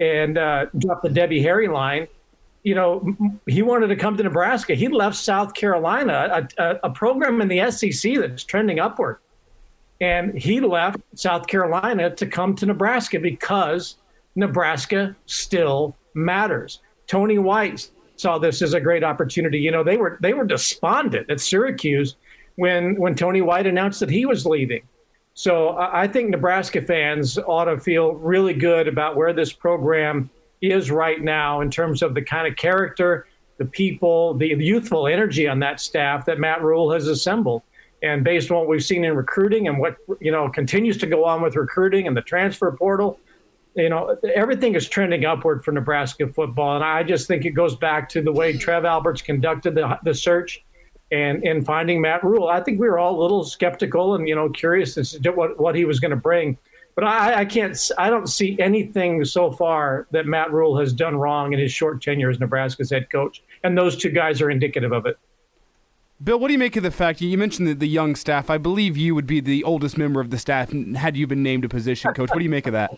and 0.00 0.38
uh, 0.38 0.66
dropped 0.78 1.02
the 1.02 1.10
Debbie 1.10 1.42
Harry 1.42 1.68
line, 1.68 2.06
you 2.62 2.74
know, 2.74 3.16
he 3.46 3.62
wanted 3.62 3.88
to 3.88 3.96
come 3.96 4.16
to 4.16 4.22
Nebraska. 4.22 4.74
He 4.74 4.88
left 4.88 5.16
South 5.16 5.54
Carolina, 5.54 6.48
a, 6.58 6.62
a, 6.62 6.80
a 6.84 6.90
program 6.90 7.40
in 7.40 7.48
the 7.48 7.70
SEC 7.70 8.16
that's 8.16 8.44
trending 8.44 8.78
upward. 8.78 9.18
And 10.00 10.38
he 10.38 10.60
left 10.60 10.98
South 11.14 11.46
Carolina 11.46 12.14
to 12.14 12.26
come 12.26 12.54
to 12.56 12.66
Nebraska 12.66 13.18
because 13.18 13.96
Nebraska 14.36 15.16
still 15.26 15.96
matters. 16.14 16.80
Tony 17.08 17.38
White 17.38 17.90
saw 18.16 18.38
this 18.38 18.62
as 18.62 18.74
a 18.74 18.80
great 18.80 19.02
opportunity. 19.02 19.58
You 19.58 19.70
know, 19.70 19.82
they 19.82 19.96
were 19.96 20.18
they 20.20 20.34
were 20.34 20.44
despondent 20.44 21.30
at 21.30 21.40
Syracuse 21.40 22.16
when 22.56 22.94
when 22.96 23.14
Tony 23.14 23.40
White 23.40 23.66
announced 23.66 24.00
that 24.00 24.10
he 24.10 24.26
was 24.26 24.46
leaving. 24.46 24.82
So 25.34 25.76
I 25.78 26.08
think 26.08 26.30
Nebraska 26.30 26.82
fans 26.82 27.38
ought 27.38 27.66
to 27.66 27.78
feel 27.78 28.14
really 28.14 28.54
good 28.54 28.88
about 28.88 29.14
where 29.14 29.32
this 29.32 29.52
program 29.52 30.30
is 30.60 30.90
right 30.90 31.22
now 31.22 31.60
in 31.60 31.70
terms 31.70 32.02
of 32.02 32.14
the 32.14 32.22
kind 32.22 32.48
of 32.48 32.56
character, 32.56 33.28
the 33.56 33.64
people, 33.64 34.34
the 34.34 34.48
youthful 34.48 35.06
energy 35.06 35.46
on 35.46 35.60
that 35.60 35.78
staff 35.78 36.26
that 36.26 36.40
Matt 36.40 36.60
Rhule 36.62 36.90
has 36.90 37.06
assembled. 37.06 37.62
And 38.02 38.22
based 38.22 38.50
on 38.50 38.58
what 38.58 38.68
we've 38.68 38.84
seen 38.84 39.04
in 39.04 39.14
recruiting 39.14 39.68
and 39.68 39.78
what 39.78 39.96
you 40.20 40.30
know 40.30 40.48
continues 40.48 40.96
to 40.98 41.06
go 41.06 41.24
on 41.24 41.42
with 41.42 41.56
recruiting 41.56 42.06
and 42.06 42.16
the 42.16 42.22
transfer 42.22 42.70
portal, 42.70 43.18
you 43.74 43.88
know 43.88 44.16
everything 44.34 44.74
is 44.74 44.88
trending 44.88 45.24
upward 45.24 45.64
for 45.64 45.72
Nebraska 45.72 46.28
football. 46.28 46.76
And 46.76 46.84
I 46.84 47.02
just 47.02 47.26
think 47.26 47.44
it 47.44 47.50
goes 47.50 47.74
back 47.76 48.08
to 48.10 48.22
the 48.22 48.32
way 48.32 48.56
Trev 48.56 48.84
Alberts 48.84 49.22
conducted 49.22 49.74
the, 49.74 49.98
the 50.04 50.14
search 50.14 50.64
and 51.10 51.42
in 51.44 51.64
finding 51.64 52.00
Matt 52.00 52.22
Rhule. 52.22 52.48
I 52.48 52.60
think 52.60 52.78
we 52.78 52.88
were 52.88 52.98
all 52.98 53.18
a 53.18 53.22
little 53.22 53.44
skeptical 53.44 54.14
and 54.14 54.28
you 54.28 54.34
know 54.34 54.48
curious 54.48 54.96
as 54.98 55.12
to 55.12 55.30
what 55.30 55.58
what 55.58 55.74
he 55.74 55.84
was 55.84 56.00
going 56.00 56.10
to 56.10 56.16
bring. 56.16 56.56
But 56.94 57.04
I, 57.04 57.40
I 57.40 57.44
can't. 57.44 57.78
I 57.96 58.10
don't 58.10 58.28
see 58.28 58.58
anything 58.58 59.24
so 59.24 59.52
far 59.52 60.08
that 60.10 60.26
Matt 60.26 60.52
Rhule 60.52 60.76
has 60.78 60.92
done 60.92 61.16
wrong 61.16 61.52
in 61.52 61.58
his 61.60 61.72
short 61.72 62.02
tenure 62.02 62.28
as 62.28 62.40
Nebraska's 62.40 62.90
head 62.90 63.08
coach, 63.10 63.42
and 63.62 63.78
those 63.78 63.96
two 63.96 64.10
guys 64.10 64.40
are 64.42 64.50
indicative 64.50 64.92
of 64.92 65.06
it. 65.06 65.16
Bill, 66.22 66.38
what 66.38 66.48
do 66.48 66.52
you 66.52 66.58
make 66.58 66.74
of 66.76 66.82
the 66.82 66.90
fact 66.90 67.20
you 67.20 67.38
mentioned 67.38 67.68
the, 67.68 67.74
the 67.74 67.88
young 67.88 68.16
staff? 68.16 68.50
I 68.50 68.58
believe 68.58 68.96
you 68.96 69.14
would 69.14 69.26
be 69.26 69.40
the 69.40 69.62
oldest 69.62 69.96
member 69.96 70.20
of 70.20 70.30
the 70.30 70.38
staff 70.38 70.72
had 70.96 71.16
you 71.16 71.28
been 71.28 71.44
named 71.44 71.64
a 71.64 71.68
position 71.68 72.12
coach. 72.12 72.30
What 72.30 72.38
do 72.38 72.44
you 72.44 72.50
make 72.50 72.66
of 72.66 72.72
that? 72.72 72.90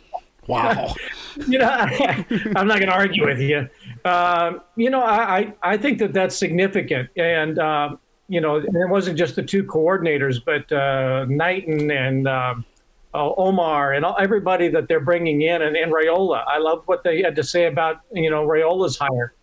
Wow. 0.47 0.95
you 1.47 1.59
know, 1.59 1.69
I'm 1.69 2.67
not 2.67 2.79
going 2.79 2.87
to 2.87 2.95
argue 2.95 3.27
with 3.27 3.39
you. 3.39 3.69
Uh, 4.07 4.55
you 4.75 4.89
know, 4.89 5.03
I, 5.03 5.53
I 5.63 5.77
think 5.77 5.99
that 5.99 6.15
that's 6.15 6.35
significant. 6.35 7.11
And, 7.17 7.59
uh, 7.59 7.97
you 8.29 8.41
know, 8.41 8.57
it 8.57 8.89
wasn't 8.89 9.19
just 9.19 9.37
the 9.37 9.43
two 9.43 9.65
coordinators, 9.65 10.43
but 10.43 10.73
uh, 10.73 11.27
Knighton 11.29 11.91
and 11.91 12.27
um, 12.27 12.65
uh, 13.13 13.35
Omar 13.37 13.93
and 13.93 14.05
all, 14.05 14.17
everybody 14.19 14.69
that 14.69 14.89
they're 14.89 15.01
bringing 15.01 15.43
in 15.43 15.61
and, 15.61 15.77
and 15.77 15.93
Raiola. 15.93 16.45
I 16.47 16.57
love 16.57 16.85
what 16.87 17.03
they 17.05 17.23
had 17.23 17.37
to 17.37 17.43
say 17.43 17.67
about, 17.67 18.01
you 18.13 18.31
know, 18.31 18.47
Raiola's 18.47 18.97
hire. 18.97 19.35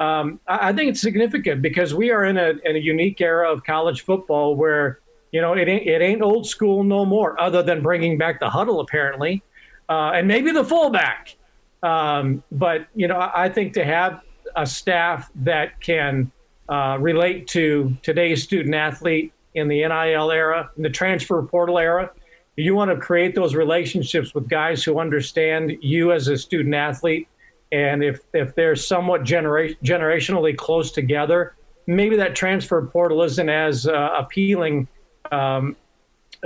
Um, 0.00 0.40
I, 0.48 0.70
I, 0.70 0.72
think 0.72 0.90
it's 0.90 1.00
significant 1.00 1.60
because 1.60 1.94
we 1.94 2.10
are 2.10 2.24
in 2.24 2.38
a, 2.38 2.54
in 2.64 2.74
a 2.74 2.78
unique 2.78 3.20
era 3.20 3.52
of 3.52 3.62
college 3.64 4.02
football 4.02 4.56
where, 4.56 5.00
you 5.30 5.42
know, 5.42 5.52
it 5.52 5.68
ain't, 5.68 5.86
it 5.86 6.00
ain't 6.00 6.22
old 6.22 6.46
school 6.46 6.82
no 6.82 7.04
more, 7.04 7.38
other 7.38 7.62
than 7.62 7.82
bringing 7.82 8.16
back 8.16 8.40
the 8.40 8.48
huddle, 8.48 8.80
apparently 8.80 9.42
uh, 9.90 10.12
and 10.14 10.26
maybe 10.28 10.52
the 10.52 10.64
fullback. 10.64 11.36
Um, 11.82 12.42
but 12.52 12.86
you 12.94 13.08
know, 13.08 13.30
I 13.34 13.48
think 13.48 13.74
to 13.74 13.84
have 13.84 14.22
a 14.56 14.66
staff 14.66 15.30
that 15.34 15.80
can 15.80 16.30
uh, 16.68 16.96
relate 17.00 17.48
to 17.48 17.96
today's 18.02 18.42
student 18.42 18.74
athlete 18.74 19.32
in 19.54 19.66
the 19.66 19.80
NIL 19.80 20.30
era, 20.30 20.70
in 20.76 20.84
the 20.84 20.90
transfer 20.90 21.42
portal 21.42 21.78
era, 21.78 22.10
you 22.56 22.74
want 22.74 22.90
to 22.90 22.96
create 22.96 23.34
those 23.34 23.54
relationships 23.54 24.34
with 24.34 24.48
guys 24.48 24.84
who 24.84 25.00
understand 25.00 25.72
you 25.80 26.12
as 26.12 26.28
a 26.28 26.38
student 26.38 26.74
athlete. 26.74 27.26
And 27.72 28.02
if 28.02 28.20
if 28.34 28.54
they're 28.54 28.76
somewhat 28.76 29.24
genera- 29.24 29.74
generationally 29.76 30.56
close 30.56 30.90
together, 30.90 31.54
maybe 31.86 32.16
that 32.16 32.34
transfer 32.34 32.82
portal 32.86 33.22
isn't 33.22 33.48
as 33.48 33.86
uh, 33.86 34.10
appealing 34.16 34.88
um, 35.30 35.76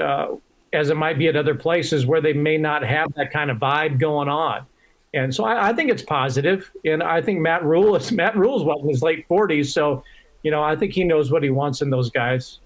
uh, 0.01 0.29
as 0.73 0.91
it 0.91 0.97
might 0.97 1.19
be 1.19 1.29
at 1.29 1.37
other 1.37 1.55
places 1.55 2.05
where 2.05 2.21
they 2.21 2.33
may 2.33 2.59
not 2.59 2.85
have 2.85 3.13
that 3.15 3.33
kind 3.33 3.51
of 3.51 3.59
vibe 3.59 3.99
going 3.99 4.29
on. 4.29 4.67
And 5.15 5.33
so 5.33 5.45
I, 5.45 5.69
I 5.69 5.73
think 5.73 5.91
it's 5.91 6.03
positive, 6.03 6.71
and 6.85 7.03
I 7.03 7.23
think 7.23 7.41
Matt 7.41 7.65
Rhule 7.65 7.95
is 7.95 8.11
Matt 8.21 8.37
Rhule's 8.37 8.65
well 8.65 8.81
in 8.81 8.89
his 8.89 9.03
late 9.03 9.27
forties, 9.29 9.73
so 9.73 10.03
you 10.43 10.51
know 10.51 10.63
I 10.63 10.77
think 10.77 10.93
he 10.93 11.05
knows 11.05 11.31
what 11.31 11.43
he 11.43 11.51
wants 11.51 11.81
in 11.83 11.91
those 11.91 12.11
guys. 12.11 12.59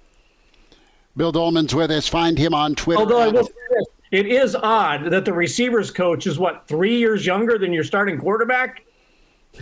Bill 1.16 1.32
Dolman's 1.32 1.74
with 1.74 1.90
us. 1.90 2.08
Find 2.08 2.38
him 2.38 2.54
on 2.54 2.74
Twitter. 2.74 3.00
Although 3.00 3.18
I 3.18 3.28
will 3.28 3.44
say 3.44 3.52
this, 3.70 3.86
it 4.10 4.26
is 4.26 4.54
odd 4.54 5.10
that 5.10 5.24
the 5.24 5.32
receivers 5.32 5.90
coach 5.90 6.26
is 6.26 6.38
what 6.38 6.66
three 6.66 6.96
years 6.96 7.26
younger 7.26 7.58
than 7.58 7.72
your 7.72 7.84
starting 7.84 8.18
quarterback. 8.18 8.84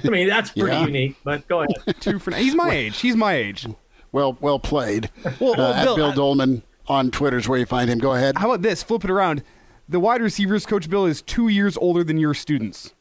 I 0.05 0.09
mean 0.09 0.28
that's 0.28 0.51
pretty 0.51 0.76
yeah. 0.76 0.86
unique. 0.86 1.16
But 1.24 1.47
go 1.49 1.62
ahead. 1.62 1.97
Two 2.01 2.18
for 2.18 2.34
he's 2.34 2.55
my 2.55 2.70
age. 2.70 3.01
He's 3.01 3.16
my 3.16 3.34
age. 3.34 3.66
Well, 4.12 4.36
well 4.40 4.59
played. 4.59 5.11
Well, 5.40 5.55
well 5.57 5.72
uh, 5.72 5.84
Bill, 5.84 5.97
Bill 5.97 6.12
Dolman 6.12 6.62
on 6.88 7.11
Twitter 7.11 7.38
is 7.38 7.49
where 7.49 7.59
you 7.59 7.66
find 7.66 7.90
him. 7.90 7.99
Go 7.99 8.14
ahead. 8.14 8.38
How 8.38 8.51
about 8.51 8.62
this? 8.62 8.82
Flip 8.82 9.05
it 9.05 9.11
around. 9.11 9.42
The 9.88 10.01
wide 10.01 10.20
receivers 10.20 10.66
coach 10.66 10.90
Bill 10.90 11.07
is 11.07 11.22
two 11.22 11.49
years 11.49 11.76
older 11.76 12.03
than 12.03 12.18
your 12.18 12.34
students. 12.34 12.94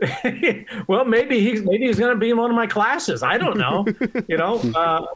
well, 0.86 1.04
maybe 1.04 1.40
he's 1.40 1.62
maybe 1.62 1.86
he's 1.86 1.98
going 1.98 2.14
to 2.14 2.18
be 2.18 2.30
in 2.30 2.36
one 2.36 2.50
of 2.50 2.56
my 2.56 2.66
classes. 2.66 3.22
I 3.22 3.36
don't 3.36 3.58
know. 3.58 3.84
you 4.28 4.36
know, 4.36 4.60
uh, 4.74 5.06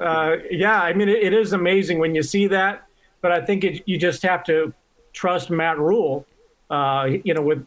uh, 0.00 0.36
yeah. 0.50 0.82
I 0.82 0.92
mean, 0.92 1.08
it, 1.08 1.22
it 1.22 1.32
is 1.32 1.52
amazing 1.52 1.98
when 1.98 2.14
you 2.14 2.22
see 2.22 2.46
that, 2.48 2.86
but 3.24 3.32
I 3.32 3.40
think 3.40 3.64
it, 3.64 3.82
you 3.86 3.96
just 3.96 4.22
have 4.22 4.44
to 4.44 4.74
trust 5.14 5.48
Matt 5.48 5.78
Rhule. 5.78 6.26
Uh, 6.68 7.08
you 7.24 7.32
know, 7.32 7.40
with 7.40 7.66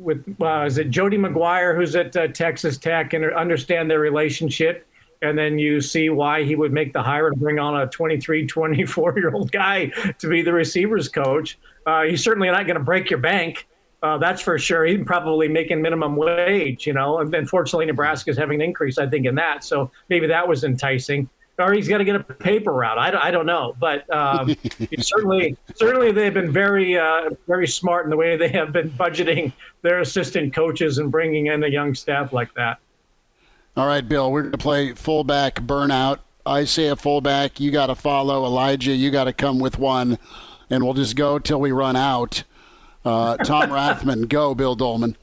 with 0.00 0.24
uh, 0.42 0.64
is 0.66 0.76
it 0.78 0.90
Joey 0.90 1.12
McGuire 1.12 1.76
who's 1.76 1.94
at 1.94 2.16
uh, 2.16 2.26
Texas 2.26 2.78
Tech 2.78 3.12
and 3.12 3.24
understand 3.32 3.88
their 3.88 4.00
relationship 4.00 4.84
and 5.22 5.38
then 5.38 5.56
you 5.56 5.80
see 5.80 6.10
why 6.10 6.42
he 6.42 6.56
would 6.56 6.72
make 6.72 6.92
the 6.92 7.02
hire 7.02 7.28
and 7.28 7.38
bring 7.38 7.60
on 7.60 7.80
a 7.80 7.86
23, 7.86 8.44
24 8.46 9.18
year 9.18 9.32
old 9.32 9.52
guy 9.52 9.86
to 10.18 10.28
be 10.28 10.42
the 10.42 10.52
receivers 10.52 11.08
coach. 11.08 11.58
Uh, 11.86 12.02
he's 12.02 12.24
certainly 12.24 12.48
not 12.48 12.66
going 12.66 12.78
to 12.78 12.84
break 12.84 13.08
your 13.08 13.20
bank. 13.20 13.68
Uh, 14.02 14.18
that's 14.18 14.42
for 14.42 14.58
sure. 14.58 14.84
He's 14.84 15.04
probably 15.06 15.46
making 15.46 15.80
minimum 15.80 16.16
wage, 16.16 16.88
you 16.88 16.92
know. 16.92 17.20
And 17.20 17.32
unfortunately, 17.32 17.86
Nebraska 17.86 18.30
is 18.30 18.36
having 18.36 18.60
an 18.60 18.66
increase, 18.66 18.98
I 18.98 19.06
think, 19.06 19.26
in 19.26 19.36
that. 19.36 19.62
So 19.62 19.92
maybe 20.08 20.26
that 20.26 20.46
was 20.46 20.64
enticing. 20.64 21.30
Or 21.58 21.72
he's 21.72 21.86
got 21.86 21.98
to 21.98 22.04
get 22.04 22.16
a 22.16 22.20
paper 22.20 22.72
route. 22.72 22.98
I, 22.98 23.28
I 23.28 23.30
don't 23.30 23.46
know, 23.46 23.76
but 23.78 24.08
um, 24.12 24.56
certainly, 24.98 25.56
certainly 25.74 26.10
they've 26.10 26.32
been 26.32 26.50
very, 26.50 26.98
uh, 26.98 27.30
very 27.46 27.68
smart 27.68 28.04
in 28.04 28.10
the 28.10 28.16
way 28.16 28.36
they 28.36 28.48
have 28.48 28.72
been 28.72 28.90
budgeting 28.90 29.52
their 29.82 30.00
assistant 30.00 30.54
coaches 30.54 30.98
and 30.98 31.10
bringing 31.10 31.46
in 31.46 31.62
a 31.62 31.68
young 31.68 31.94
staff 31.94 32.32
like 32.32 32.52
that. 32.54 32.78
All 33.76 33.86
right, 33.86 34.06
Bill, 34.06 34.32
we're 34.32 34.42
going 34.42 34.52
to 34.52 34.58
play 34.58 34.92
fullback 34.94 35.56
burnout. 35.56 36.18
I 36.44 36.64
say 36.64 36.88
a 36.88 36.96
fullback, 36.96 37.60
you 37.60 37.70
got 37.70 37.86
to 37.86 37.94
follow. 37.94 38.44
Elijah, 38.44 38.92
you 38.92 39.10
got 39.10 39.24
to 39.24 39.32
come 39.32 39.58
with 39.60 39.78
one, 39.78 40.18
and 40.70 40.82
we'll 40.82 40.94
just 40.94 41.16
go 41.16 41.38
till 41.38 41.60
we 41.60 41.70
run 41.70 41.96
out. 41.96 42.44
Uh, 43.04 43.36
Tom 43.38 43.70
Rathman, 43.70 44.28
go, 44.28 44.54
Bill 44.54 44.74
Dolman. 44.74 45.16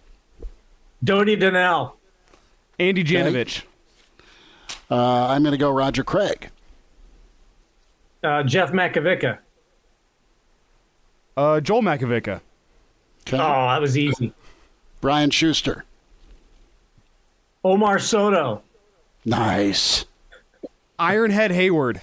Dodie 1.03 1.35
Donnell. 1.35 1.95
Andy 2.79 3.03
Janovich. 3.03 3.59
Okay. 3.59 3.67
Uh, 4.89 5.27
I'm 5.27 5.43
going 5.43 5.51
to 5.51 5.57
go 5.57 5.71
Roger 5.71 6.03
Craig. 6.03 6.49
Uh, 8.23 8.43
Jeff 8.43 8.71
Makovicka. 8.71 9.39
Uh, 11.37 11.61
Joel 11.61 11.81
Makovicka. 11.81 12.41
Okay. 13.21 13.37
Oh, 13.37 13.67
that 13.67 13.79
was 13.79 13.97
easy. 13.97 14.33
Brian 15.01 15.29
Schuster. 15.29 15.85
Omar 17.63 17.99
Soto. 17.99 18.61
Nice. 19.25 20.05
Ironhead 20.99 21.51
Heyward. 21.51 22.01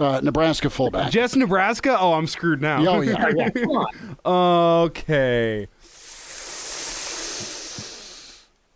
Uh, 0.00 0.20
Nebraska 0.22 0.70
fullback. 0.70 1.12
Just 1.12 1.36
Nebraska? 1.36 1.96
Oh, 1.98 2.14
I'm 2.14 2.26
screwed 2.26 2.60
now. 2.60 2.84
Oh, 2.84 3.00
yeah. 3.00 3.30
yeah 3.54 3.84
okay. 4.26 5.68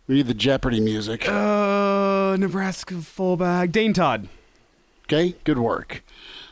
We 0.09 0.15
need 0.15 0.25
the 0.25 0.33
Jeopardy 0.33 0.79
music. 0.79 1.29
Uh, 1.29 2.35
Nebraska 2.39 2.95
fullback. 2.95 3.71
Dane 3.71 3.93
Todd. 3.93 4.27
Okay, 5.03 5.35
good 5.43 5.59
work. 5.59 6.03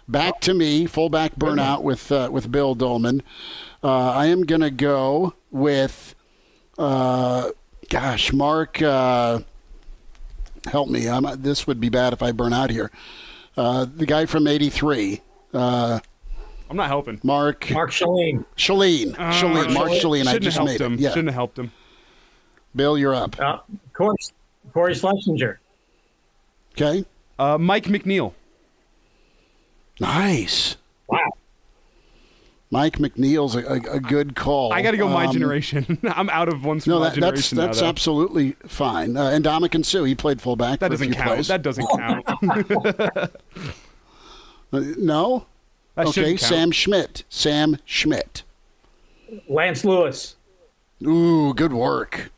Back 0.07 0.41
to 0.41 0.53
me, 0.53 0.85
fullback 0.85 1.35
burnout 1.35 1.81
with 1.81 2.11
uh, 2.11 2.29
with 2.31 2.51
Bill 2.51 2.75
Dolman. 2.75 3.23
Uh, 3.83 4.11
I 4.11 4.27
am 4.27 4.43
going 4.43 4.61
to 4.61 4.69
go 4.69 5.33
with 5.49 6.13
uh, 6.77 7.49
gosh, 7.89 8.31
Mark, 8.31 8.79
uh, 8.79 9.39
help 10.67 10.89
me. 10.89 11.09
I'm, 11.09 11.25
this 11.41 11.65
would 11.65 11.79
be 11.79 11.89
bad 11.89 12.13
if 12.13 12.21
I 12.21 12.33
burn 12.33 12.53
out 12.53 12.69
here. 12.69 12.91
Uh, 13.57 13.87
the 13.91 14.05
guy 14.05 14.27
from 14.27 14.45
'83. 14.45 15.21
Uh, 15.51 15.99
I'm 16.69 16.77
not 16.77 16.89
helping. 16.89 17.19
Mark. 17.23 17.71
Mark 17.71 17.89
Schellen. 17.89 18.45
Schellen. 18.55 19.15
Uh, 19.17 19.31
Schellen. 19.31 19.73
Mark 19.73 19.89
Schellen. 19.93 20.27
I 20.27 20.37
just 20.37 20.61
made 20.63 20.79
him. 20.79 20.97
Yeah. 20.99 21.09
Shouldn't 21.09 21.29
have 21.29 21.33
helped 21.33 21.57
him. 21.57 21.71
Bill, 22.75 22.97
you're 22.97 23.15
up. 23.15 23.39
Uh, 23.39 23.59
Corey, 23.93 24.17
Cory 24.73 24.93
Schlesinger. 24.93 25.59
Okay. 26.73 27.05
Uh, 27.39 27.57
Mike 27.57 27.85
McNeil. 27.85 28.33
Nice. 29.99 30.77
Wow. 31.07 31.31
Mike 32.69 32.97
McNeil's 32.97 33.55
a, 33.55 33.65
a, 33.65 33.95
a 33.95 33.99
good 33.99 34.35
call. 34.35 34.73
I 34.73 34.81
got 34.81 34.91
to 34.91 34.97
go 34.97 35.07
my 35.07 35.25
um, 35.25 35.33
generation. 35.33 35.97
I'm 36.03 36.29
out 36.29 36.49
of 36.49 36.65
one. 36.65 36.81
No, 36.85 36.99
that, 36.99 37.15
that's 37.15 37.49
that's 37.49 37.81
now, 37.81 37.87
absolutely 37.87 38.51
fine. 38.67 39.15
Uh, 39.15 39.29
and 39.29 39.45
Ndamukong 39.45 39.85
Suh, 39.85 40.03
he 40.03 40.15
played 40.15 40.41
fullback. 40.41 40.79
That 40.79 40.91
doesn't 40.91 41.13
count. 41.13 41.27
Plays. 41.29 41.47
That 41.47 41.61
doesn't 41.61 41.87
count. 41.87 42.27
uh, 44.73 44.79
no. 44.97 45.45
That 45.95 46.07
okay, 46.07 46.37
Sam 46.37 46.71
Schmidt. 46.71 47.23
Sam 47.29 47.77
Schmidt. 47.85 48.43
Lance 49.47 49.83
Lewis. 49.83 50.35
Ooh, 51.03 51.53
good 51.53 51.73
work 51.73 52.31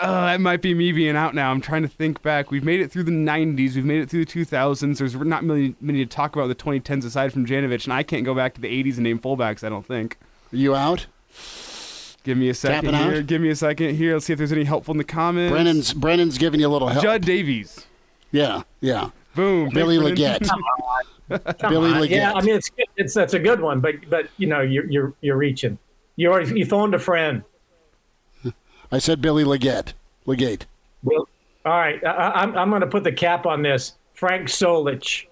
uh, 0.00 0.32
it 0.34 0.40
might 0.40 0.62
be 0.62 0.74
me 0.74 0.92
being 0.92 1.16
out 1.16 1.34
now. 1.34 1.50
I'm 1.50 1.60
trying 1.60 1.82
to 1.82 1.88
think 1.88 2.22
back. 2.22 2.50
We've 2.50 2.64
made 2.64 2.80
it 2.80 2.90
through 2.90 3.04
the 3.04 3.12
90s. 3.12 3.74
We've 3.74 3.84
made 3.84 4.00
it 4.00 4.10
through 4.10 4.24
the 4.24 4.32
2000s. 4.32 4.98
There's 4.98 5.14
not 5.14 5.44
many, 5.44 5.74
many 5.80 6.04
to 6.04 6.06
talk 6.06 6.34
about 6.34 6.48
the 6.48 6.54
2010s 6.54 7.04
aside 7.04 7.32
from 7.32 7.46
Janovich, 7.46 7.84
and 7.84 7.92
I 7.92 8.02
can't 8.02 8.24
go 8.24 8.34
back 8.34 8.54
to 8.54 8.60
the 8.60 8.68
80s 8.68 8.94
and 8.94 9.04
name 9.04 9.18
fullbacks. 9.18 9.62
I 9.62 9.68
don't 9.68 9.86
think. 9.86 10.18
Are 10.52 10.56
you 10.56 10.74
out? 10.74 11.06
Give 12.22 12.36
me 12.36 12.48
a 12.48 12.54
second 12.54 12.92
Tapping 12.92 13.10
here. 13.10 13.20
Out? 13.20 13.26
Give 13.26 13.40
me 13.40 13.48
a 13.48 13.56
second 13.56 13.94
here. 13.94 14.14
Let's 14.14 14.26
see 14.26 14.32
if 14.32 14.38
there's 14.38 14.52
any 14.52 14.64
helpful 14.64 14.92
in 14.92 14.98
the 14.98 15.04
comments. 15.04 15.52
Brennan's 15.52 15.94
Brennan's 15.94 16.38
giving 16.38 16.60
you 16.60 16.66
a 16.66 16.68
little 16.68 16.88
help. 16.88 17.02
Judd 17.02 17.22
Davies. 17.22 17.86
Yeah, 18.30 18.62
yeah. 18.80 19.10
Boom. 19.34 19.70
Billy 19.70 19.98
Leggett. 19.98 20.46
Billy 21.60 21.90
Leggett. 21.92 22.10
Yeah, 22.10 22.32
I 22.32 22.42
mean 22.42 22.56
it's 22.56 22.70
it's 22.96 23.14
that's 23.14 23.34
a 23.34 23.38
good 23.38 23.60
one, 23.60 23.80
but 23.80 23.94
but 24.10 24.28
you 24.36 24.46
know 24.46 24.60
you're 24.60 24.90
you're 24.90 25.14
you're 25.20 25.36
reaching. 25.36 25.78
You 26.16 26.30
already 26.30 26.58
you 26.58 26.66
phoned 26.66 26.94
a 26.94 26.98
friend. 26.98 27.42
I 28.92 28.98
said 28.98 29.20
Billy 29.20 29.44
Leggett. 29.44 29.94
Legate. 30.26 30.66
Well, 31.02 31.28
all 31.64 31.72
right. 31.78 32.04
I, 32.04 32.42
am 32.42 32.50
I'm, 32.50 32.58
I'm 32.58 32.70
going 32.70 32.80
to 32.82 32.86
put 32.86 33.04
the 33.04 33.12
cap 33.12 33.46
on 33.46 33.62
this. 33.62 33.94
Frank 34.14 34.48
Solich. 34.48 35.26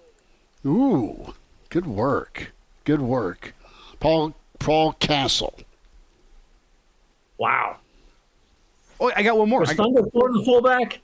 Ooh, 0.65 1.33
good 1.69 1.85
work. 1.85 2.51
Good 2.85 3.01
work, 3.01 3.53
Paul. 3.99 4.33
Paul 4.57 4.93
Castle. 4.93 5.53
Wow. 7.37 7.77
Oh, 8.99 9.11
I 9.15 9.23
got 9.23 9.37
one 9.37 9.47
more. 9.47 9.61
Was 9.61 9.69
I- 9.69 9.75
Thunder 9.75 10.03
Thornton 10.03 10.43
fullback? 10.43 10.99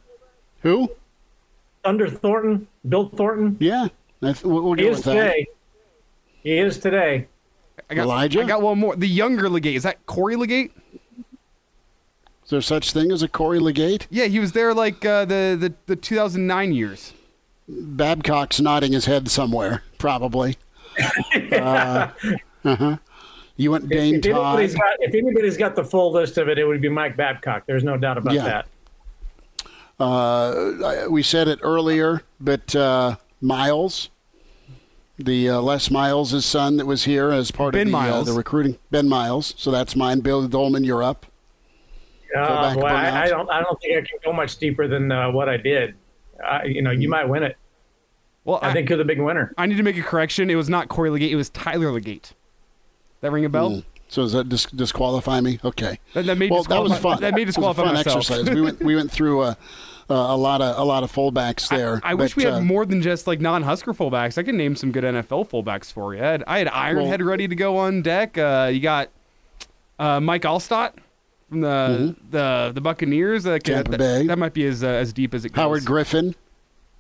Who? 0.62 0.90
Thunder 1.84 2.10
Thornton, 2.10 2.68
Bill 2.90 3.10
Thornton. 3.10 3.56
Yeah, 3.60 3.88
I 4.22 4.34
th- 4.34 4.44
we'll, 4.44 4.64
we'll 4.64 4.74
He 4.74 4.88
is 4.88 4.98
with 4.98 5.06
that. 5.06 5.14
today. 5.14 5.46
He 6.42 6.58
is 6.58 6.80
today. 6.80 7.28
I 7.90 7.94
got, 7.94 8.04
Elijah? 8.04 8.42
I 8.42 8.46
got 8.46 8.62
one 8.64 8.80
more. 8.80 8.96
The 8.96 9.08
younger 9.08 9.48
Legate. 9.48 9.76
Is 9.76 9.84
that 9.84 10.04
Corey 10.08 10.36
Legate? 10.36 10.72
Is 12.46 12.52
there 12.52 12.62
such 12.62 12.92
thing 12.92 13.12
as 13.12 13.24
a 13.24 13.28
Corey 13.28 13.60
Legate? 13.60 14.08
Yeah, 14.10 14.26
he 14.26 14.40
was 14.40 14.52
there 14.52 14.74
like 14.74 15.04
uh, 15.04 15.26
the, 15.26 15.58
the 15.60 15.74
the 15.88 15.96
2009 15.96 16.74
years. 16.74 17.14
Babcock's 17.68 18.62
nodding 18.62 18.94
his 18.94 19.06
head 19.06 19.28
somewhere, 19.30 19.84
probably. 19.98 20.56
uh 21.52 22.10
huh. 22.64 22.98
You 23.58 23.72
went 23.72 23.90
Dane 23.90 24.16
If 24.16 24.22
Todd. 24.24 24.60
anybody's, 24.60 24.76
got, 24.76 24.94
if 25.00 25.16
anybody's 25.16 25.58
got 25.58 25.76
the 25.76 25.84
full 25.84 26.12
list 26.12 26.38
of 26.38 26.50
it, 26.50 26.60
it 26.60 26.66
would 26.66 26.82
be 26.82 26.90
Mike 26.90 27.16
Babcock. 27.18 27.64
There's 27.66 27.84
no 27.86 27.98
doubt 27.98 28.18
about 28.18 28.34
Yeah. 28.34 28.44
that. 28.44 28.68
Uh, 29.98 31.08
we 31.10 31.24
said 31.24 31.48
it 31.48 31.60
earlier, 31.62 32.22
but 32.40 32.76
uh, 32.76 33.16
Miles, 33.42 34.10
the 35.18 35.50
uh, 35.50 35.62
Les 35.62 35.90
Miles' 35.90 36.46
son 36.46 36.76
that 36.78 36.86
was 36.86 37.06
here 37.06 37.32
as 37.32 37.50
part 37.50 37.74
Ben 37.74 37.88
of 37.88 37.92
the, 37.94 37.98
uh, 37.98 38.02
Miles. 38.02 38.28
the 38.28 38.34
recruiting. 38.34 38.78
Ben 38.92 39.08
Miles. 39.08 39.54
So 39.58 39.72
that's 39.72 39.96
mine. 39.96 40.20
Bill 40.20 40.46
Dolman, 40.48 40.84
you're 40.84 41.02
up. 41.04 41.26
Uh, 42.36 42.62
back 42.62 42.76
boy, 42.78 42.88
I. 42.88 43.24
I 43.24 43.28
don't. 43.30 43.50
I 43.50 43.62
don't 43.62 43.80
think 43.82 43.98
I 43.98 44.02
can 44.02 44.20
go 44.24 44.34
much 44.34 44.58
deeper 44.58 44.88
than 44.88 45.12
uh, 45.12 45.32
what 45.32 45.50
I 45.50 45.58
did. 45.58 45.96
Uh, 46.44 46.60
you 46.66 46.82
know, 46.82 46.92
you 46.92 47.10
might 47.10 47.26
win 47.26 47.44
it. 47.44 47.58
Well, 48.44 48.60
I, 48.62 48.74
think 48.74 48.90
you're 48.90 48.98
the 48.98 49.06
big 49.06 49.20
winner. 49.20 49.54
I 49.58 49.66
need 49.66 49.78
to 49.78 49.84
make 49.84 49.98
a 49.98 50.04
correction. 50.04 50.52
It 50.52 50.56
was 50.56 50.70
not 50.70 50.88
Corey 50.88 51.10
Legate. 51.10 51.32
It 51.32 51.36
was 51.36 51.50
Tyler 51.50 51.92
Legate. 51.92 52.34
That 53.22 53.32
ring 53.32 53.44
a 53.44 53.50
bell? 53.50 53.72
Mm. 53.72 53.86
So 54.08 54.22
does 54.22 54.34
that 54.34 54.50
dis- 54.50 54.66
disqualify 54.68 55.42
me? 55.42 55.60
Okay. 55.66 56.00
That, 56.14 56.28
that 56.28 56.38
may 56.38 56.48
well, 56.48 56.64
that 56.64 56.82
was 56.82 56.92
disqualify- 56.92 57.16
fun. 57.16 57.22
That 57.22 57.34
may 57.34 57.42
It 57.42 57.48
was 57.48 57.58
a 57.58 57.74
fun 57.74 57.94
myself. 57.96 58.18
exercise. 58.18 58.50
we 58.50 58.62
went 58.62 58.80
we 58.84 58.96
went 58.96 59.12
through 59.12 59.42
a, 59.42 59.58
a, 60.10 60.14
a 60.14 60.38
lot 60.38 60.62
of 60.62 60.78
a 60.78 60.84
lot 60.84 61.02
of 61.02 61.12
fullbacks 61.12 61.68
there. 61.76 62.00
I 62.04 62.14
wish 62.14 62.36
but, 62.36 62.38
we 62.38 62.44
had 62.44 62.54
uh, 62.54 62.62
more 62.62 62.86
than 62.86 63.02
just 63.02 63.26
like 63.26 63.42
non-Husker 63.42 63.94
fullbacks. 63.94 64.38
I 64.38 64.44
can 64.44 64.58
name 64.58 64.76
some 64.76 64.92
good 64.92 65.04
NFL 65.04 65.50
fullbacks 65.50 65.92
for 65.92 66.14
you. 66.14 66.22
I 66.22 66.28
had, 66.28 66.44
I 66.46 66.60
had 66.60 66.68
Ironhead 66.68 67.26
ready 67.26 67.48
to 67.48 67.56
go 67.56 67.78
on 67.78 68.04
deck. 68.04 68.38
Uh, 68.38 68.70
you 68.72 68.80
got 68.80 69.10
uh, 69.98 70.20
Mike 70.20 70.44
Alstott 70.44 70.94
from 71.50 71.62
the 71.62 72.16
the 72.32 72.72
the 72.74 72.82
Buccaneers. 72.82 73.46
Uh, 73.46 73.52
Mm-hmm. 73.56 73.74
Tampa 73.74 73.92
that, 73.92 73.98
Bay. 73.98 74.28
that 74.28 74.38
might 74.38 74.54
be 74.54 74.66
as 74.66 74.84
uh, 74.84 74.88
as 74.88 75.14
deep 75.14 75.34
as 75.34 75.46
it 75.46 75.50
goes. 75.50 75.62
Howard 75.62 75.86
Griffin. 75.86 76.36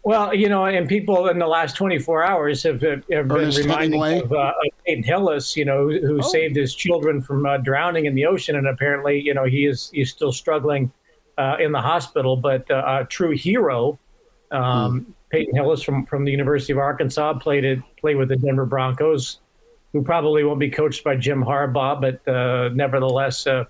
Well, 0.04 0.36
you 0.36 0.50
know, 0.50 0.66
and 0.66 0.88
people 0.88 1.30
in 1.30 1.40
the 1.40 1.48
last 1.48 1.76
24 1.76 2.24
hours 2.24 2.62
have, 2.62 2.80
have 2.82 3.08
been 3.08 3.32
Ernest 3.32 3.58
reminding 3.58 4.00
Hemingway. 4.00 4.20
of, 4.20 4.32
uh, 4.34 4.54
of 4.64 4.86
Peyton 4.86 5.04
Hillis, 5.04 5.58
you 5.58 5.66
know, 5.66 5.90
who, 5.90 6.00
who 6.00 6.22
saved 6.22 6.56
his 6.56 6.76
children 6.76 7.24
from 7.24 7.44
uh, 7.48 7.58
drowning 7.58 8.06
in 8.06 8.14
the 8.14 8.24
ocean, 8.28 8.56
and 8.56 8.68
apparently, 8.68 9.20
you 9.20 9.34
know, 9.34 9.46
he 9.46 9.66
is 9.66 9.90
he's 9.94 10.12
still 10.12 10.32
struggling 10.32 10.92
uh, 11.40 11.58
in 11.60 11.72
the 11.72 11.82
hospital. 11.82 12.38
But 12.38 12.70
uh, 12.70 13.00
a 13.02 13.06
true 13.06 13.32
hero, 13.32 13.98
um, 14.52 15.16
Peyton 15.32 15.56
Hillis 15.56 15.82
from 15.82 16.06
from 16.06 16.24
the 16.24 16.32
University 16.32 16.72
of 16.72 16.78
Arkansas, 16.78 17.40
played 17.40 17.66
it 17.66 17.80
played 18.00 18.18
with 18.18 18.30
the 18.30 18.36
Denver 18.36 18.68
Broncos, 18.68 19.40
who 19.92 20.04
probably 20.04 20.44
won't 20.44 20.60
be 20.60 20.70
coached 20.70 21.04
by 21.04 21.16
Jim 21.16 21.44
Harbaugh, 21.44 22.00
but 22.00 22.32
uh, 22.32 22.70
nevertheless, 22.70 23.48
uh, 23.48 23.64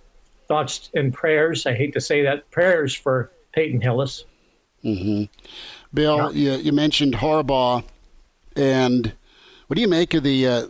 thoughts 0.48 0.90
and 0.94 1.14
prayers. 1.14 1.66
I 1.66 1.74
hate 1.74 1.94
to 1.94 2.02
say 2.02 2.22
that 2.24 2.50
prayers 2.52 2.94
for 2.94 3.32
Peyton 3.54 3.82
Hillis. 3.82 4.26
Bill, 5.94 6.36
you, 6.36 6.54
you 6.54 6.72
mentioned 6.72 7.16
Harbaugh, 7.16 7.84
and 8.56 9.14
what 9.68 9.76
do 9.76 9.82
you 9.82 9.88
make 9.88 10.14
of 10.14 10.24
the 10.24 10.48
uh, 10.48 10.68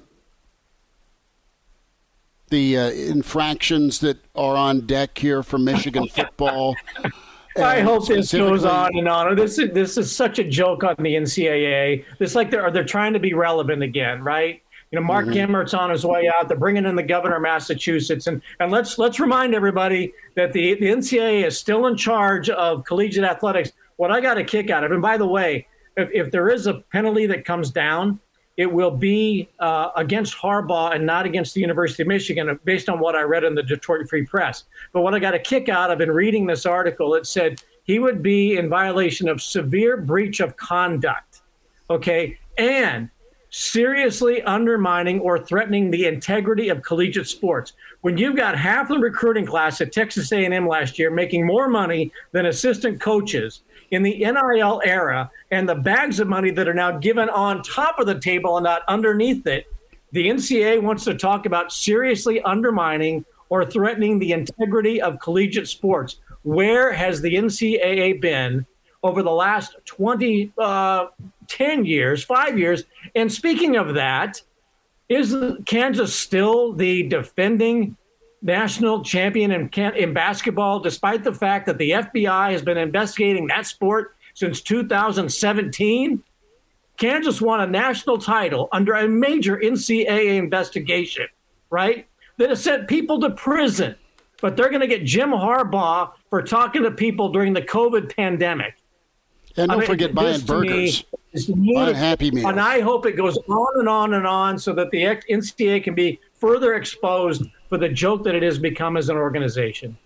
the 2.49 2.77
uh, 2.77 2.89
infractions 2.91 3.99
that 3.99 4.17
are 4.35 4.55
on 4.55 4.85
deck 4.85 5.17
here 5.17 5.43
for 5.43 5.57
Michigan 5.57 6.07
football? 6.13 6.75
I 7.57 7.81
hope 7.81 8.07
this 8.07 8.33
goes 8.33 8.65
on 8.65 8.97
and 8.97 9.07
on. 9.07 9.35
This 9.35 9.57
is 9.57 9.73
this 9.73 9.97
is 9.97 10.13
such 10.13 10.39
a 10.39 10.43
joke 10.43 10.83
on 10.83 10.95
the 10.99 11.15
NCAA. 11.15 12.03
It's 12.19 12.35
like 12.35 12.51
they're 12.51 12.69
they're 12.71 12.83
trying 12.83 13.13
to 13.13 13.19
be 13.19 13.33
relevant 13.33 13.81
again, 13.81 14.21
right? 14.21 14.61
You 14.95 15.01
know, 15.01 15.07
Mark 15.07 15.35
Emmert's 15.35 15.73
on 15.73 15.89
his 15.89 16.05
way 16.05 16.31
out. 16.33 16.47
They're 16.47 16.55
bringing 16.55 16.85
in 16.85 16.95
the 16.95 17.03
governor 17.03 17.35
of 17.35 17.41
Massachusetts, 17.41 18.27
and 18.27 18.41
and 18.61 18.71
let's 18.71 18.97
let's 18.97 19.19
remind 19.19 19.53
everybody 19.53 20.13
that 20.35 20.53
the 20.53 20.75
the 20.75 20.85
NCAA 20.85 21.45
is 21.45 21.59
still 21.59 21.87
in 21.87 21.97
charge 21.97 22.49
of 22.49 22.85
collegiate 22.85 23.25
athletics. 23.25 23.73
What 23.97 24.09
I 24.09 24.21
got 24.21 24.37
a 24.37 24.43
kick 24.45 24.69
out 24.69 24.85
of, 24.85 24.93
and 24.93 25.01
by 25.01 25.17
the 25.17 25.27
way, 25.27 25.67
if, 25.97 26.07
if 26.13 26.31
there 26.31 26.49
is 26.49 26.67
a 26.67 26.75
penalty 26.93 27.25
that 27.25 27.43
comes 27.43 27.71
down, 27.71 28.21
it 28.55 28.71
will 28.71 28.89
be 28.89 29.49
uh, 29.59 29.89
against 29.97 30.33
Harbaugh 30.37 30.95
and 30.95 31.05
not 31.05 31.25
against 31.25 31.53
the 31.55 31.59
University 31.59 32.03
of 32.03 32.07
Michigan, 32.07 32.57
based 32.63 32.87
on 32.87 32.97
what 32.97 33.17
I 33.17 33.23
read 33.23 33.43
in 33.43 33.53
the 33.53 33.63
Detroit 33.63 34.07
Free 34.09 34.25
Press. 34.25 34.63
But 34.93 35.01
what 35.01 35.13
I 35.13 35.19
got 35.19 35.33
a 35.33 35.39
kick 35.39 35.67
out 35.67 35.91
of 35.91 35.99
in 35.99 36.09
reading 36.09 36.45
this 36.45 36.65
article, 36.65 37.15
it 37.15 37.27
said 37.27 37.61
he 37.83 37.99
would 37.99 38.23
be 38.23 38.55
in 38.55 38.69
violation 38.69 39.27
of 39.27 39.41
severe 39.41 39.97
breach 39.97 40.39
of 40.39 40.55
conduct, 40.55 41.41
okay, 41.89 42.39
and 42.57 43.09
seriously 43.57 44.41
undermining 44.41 45.17
or 45.21 45.39
threatening 45.39 45.89
the 45.89 46.07
integrity 46.07 46.67
of 46.67 46.81
collegiate 46.81 47.25
sports. 47.25 47.71
When 48.01 48.17
you've 48.17 48.35
got 48.35 48.57
half 48.57 48.89
the 48.89 48.99
recruiting 48.99 49.45
class 49.45 49.79
at 49.79 49.93
Texas 49.93 50.29
A&M 50.33 50.67
last 50.67 50.99
year 50.99 51.09
making 51.09 51.47
more 51.47 51.69
money 51.69 52.11
than 52.33 52.47
assistant 52.47 52.99
coaches 52.99 53.61
in 53.91 54.03
the 54.03 54.17
NIL 54.17 54.81
era 54.83 55.31
and 55.51 55.69
the 55.69 55.75
bags 55.75 56.19
of 56.19 56.27
money 56.27 56.51
that 56.51 56.67
are 56.67 56.73
now 56.73 56.97
given 56.97 57.29
on 57.29 57.63
top 57.63 57.97
of 57.97 58.07
the 58.07 58.19
table 58.19 58.57
and 58.57 58.65
not 58.65 58.81
underneath 58.89 59.47
it, 59.47 59.67
the 60.11 60.27
NCAA 60.27 60.81
wants 60.81 61.05
to 61.05 61.15
talk 61.15 61.45
about 61.45 61.71
seriously 61.71 62.41
undermining 62.41 63.23
or 63.47 63.65
threatening 63.65 64.19
the 64.19 64.33
integrity 64.33 65.01
of 65.01 65.17
collegiate 65.21 65.69
sports. 65.69 66.19
Where 66.43 66.91
has 66.91 67.21
the 67.21 67.33
NCAA 67.33 68.19
been 68.19 68.65
over 69.05 69.21
the 69.21 69.31
last 69.31 69.75
20, 69.85 70.51
uh, 70.57 71.05
10 71.47 71.85
years, 71.85 72.23
five 72.23 72.57
years? 72.57 72.83
And 73.15 73.31
speaking 73.31 73.75
of 73.75 73.95
that, 73.95 74.41
is 75.09 75.35
Kansas 75.65 76.15
still 76.15 76.73
the 76.73 77.03
defending 77.03 77.95
national 78.41 79.03
champion 79.03 79.51
in, 79.51 79.69
in 79.95 80.13
basketball, 80.13 80.79
despite 80.79 81.23
the 81.23 81.33
fact 81.33 81.65
that 81.65 81.77
the 81.77 81.91
FBI 81.91 82.51
has 82.51 82.61
been 82.61 82.77
investigating 82.77 83.47
that 83.47 83.65
sport 83.65 84.15
since 84.33 84.61
2017? 84.61 86.23
Kansas 86.97 87.41
won 87.41 87.59
a 87.59 87.67
national 87.67 88.17
title 88.17 88.69
under 88.71 88.93
a 88.93 89.07
major 89.07 89.57
NCAA 89.57 90.37
investigation, 90.37 91.27
right? 91.69 92.07
That 92.37 92.49
has 92.49 92.63
sent 92.63 92.87
people 92.87 93.19
to 93.21 93.29
prison. 93.31 93.95
But 94.41 94.57
they're 94.57 94.69
going 94.69 94.81
to 94.81 94.87
get 94.87 95.03
Jim 95.03 95.29
Harbaugh 95.29 96.11
for 96.29 96.41
talking 96.41 96.83
to 96.83 96.91
people 96.91 97.29
during 97.29 97.53
the 97.53 97.61
COVID 97.61 98.15
pandemic. 98.15 98.75
And 99.57 99.69
don't 99.69 99.77
I 99.77 99.79
mean, 99.79 99.87
forget 99.87 100.13
buying 100.13 100.41
burgers, 100.41 101.03
buying. 101.47 101.95
Happy 101.95 102.31
Meals. 102.31 102.49
And 102.49 102.59
I 102.59 102.81
hope 102.81 103.05
it 103.05 103.13
goes 103.13 103.37
on 103.47 103.79
and 103.79 103.87
on 103.87 104.13
and 104.13 104.27
on 104.27 104.59
so 104.59 104.73
that 104.73 104.91
the 104.91 105.03
NCAA 105.03 105.83
can 105.83 105.95
be 105.95 106.19
further 106.33 106.73
exposed 106.75 107.43
for 107.69 107.77
the 107.77 107.89
joke 107.89 108.23
that 108.25 108.35
it 108.35 108.43
has 108.43 108.59
become 108.59 108.97
as 108.97 109.09
an 109.09 109.15
organization. 109.17 109.97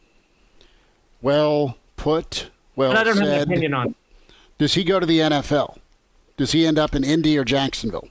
Well 1.22 1.78
put. 1.96 2.50
Well 2.76 2.92
But 2.92 2.98
I 3.00 3.04
don't 3.04 3.18
have 3.18 3.26
said. 3.28 3.42
an 3.42 3.52
opinion 3.52 3.74
on 3.74 3.88
it. 3.90 3.96
Does 4.58 4.74
he 4.76 4.84
go 4.84 5.00
to 5.00 5.06
the 5.06 5.20
NFL? 5.20 5.78
Does 6.38 6.52
he 6.52 6.66
end 6.66 6.78
up 6.78 6.96
in 6.96 7.04
Indy 7.04 7.38
or 7.38 7.44
Jacksonville? 7.44 8.08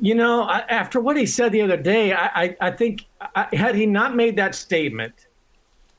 You 0.00 0.14
know, 0.14 0.42
I, 0.42 0.58
after 0.68 1.00
what 1.00 1.16
he 1.16 1.26
said 1.26 1.52
the 1.52 1.62
other 1.62 1.76
day, 1.76 2.12
I, 2.12 2.42
I, 2.42 2.56
I 2.60 2.70
think 2.70 3.06
I, 3.20 3.48
had 3.52 3.74
he 3.74 3.86
not 3.86 4.14
made 4.14 4.36
that 4.36 4.54
statement, 4.54 5.26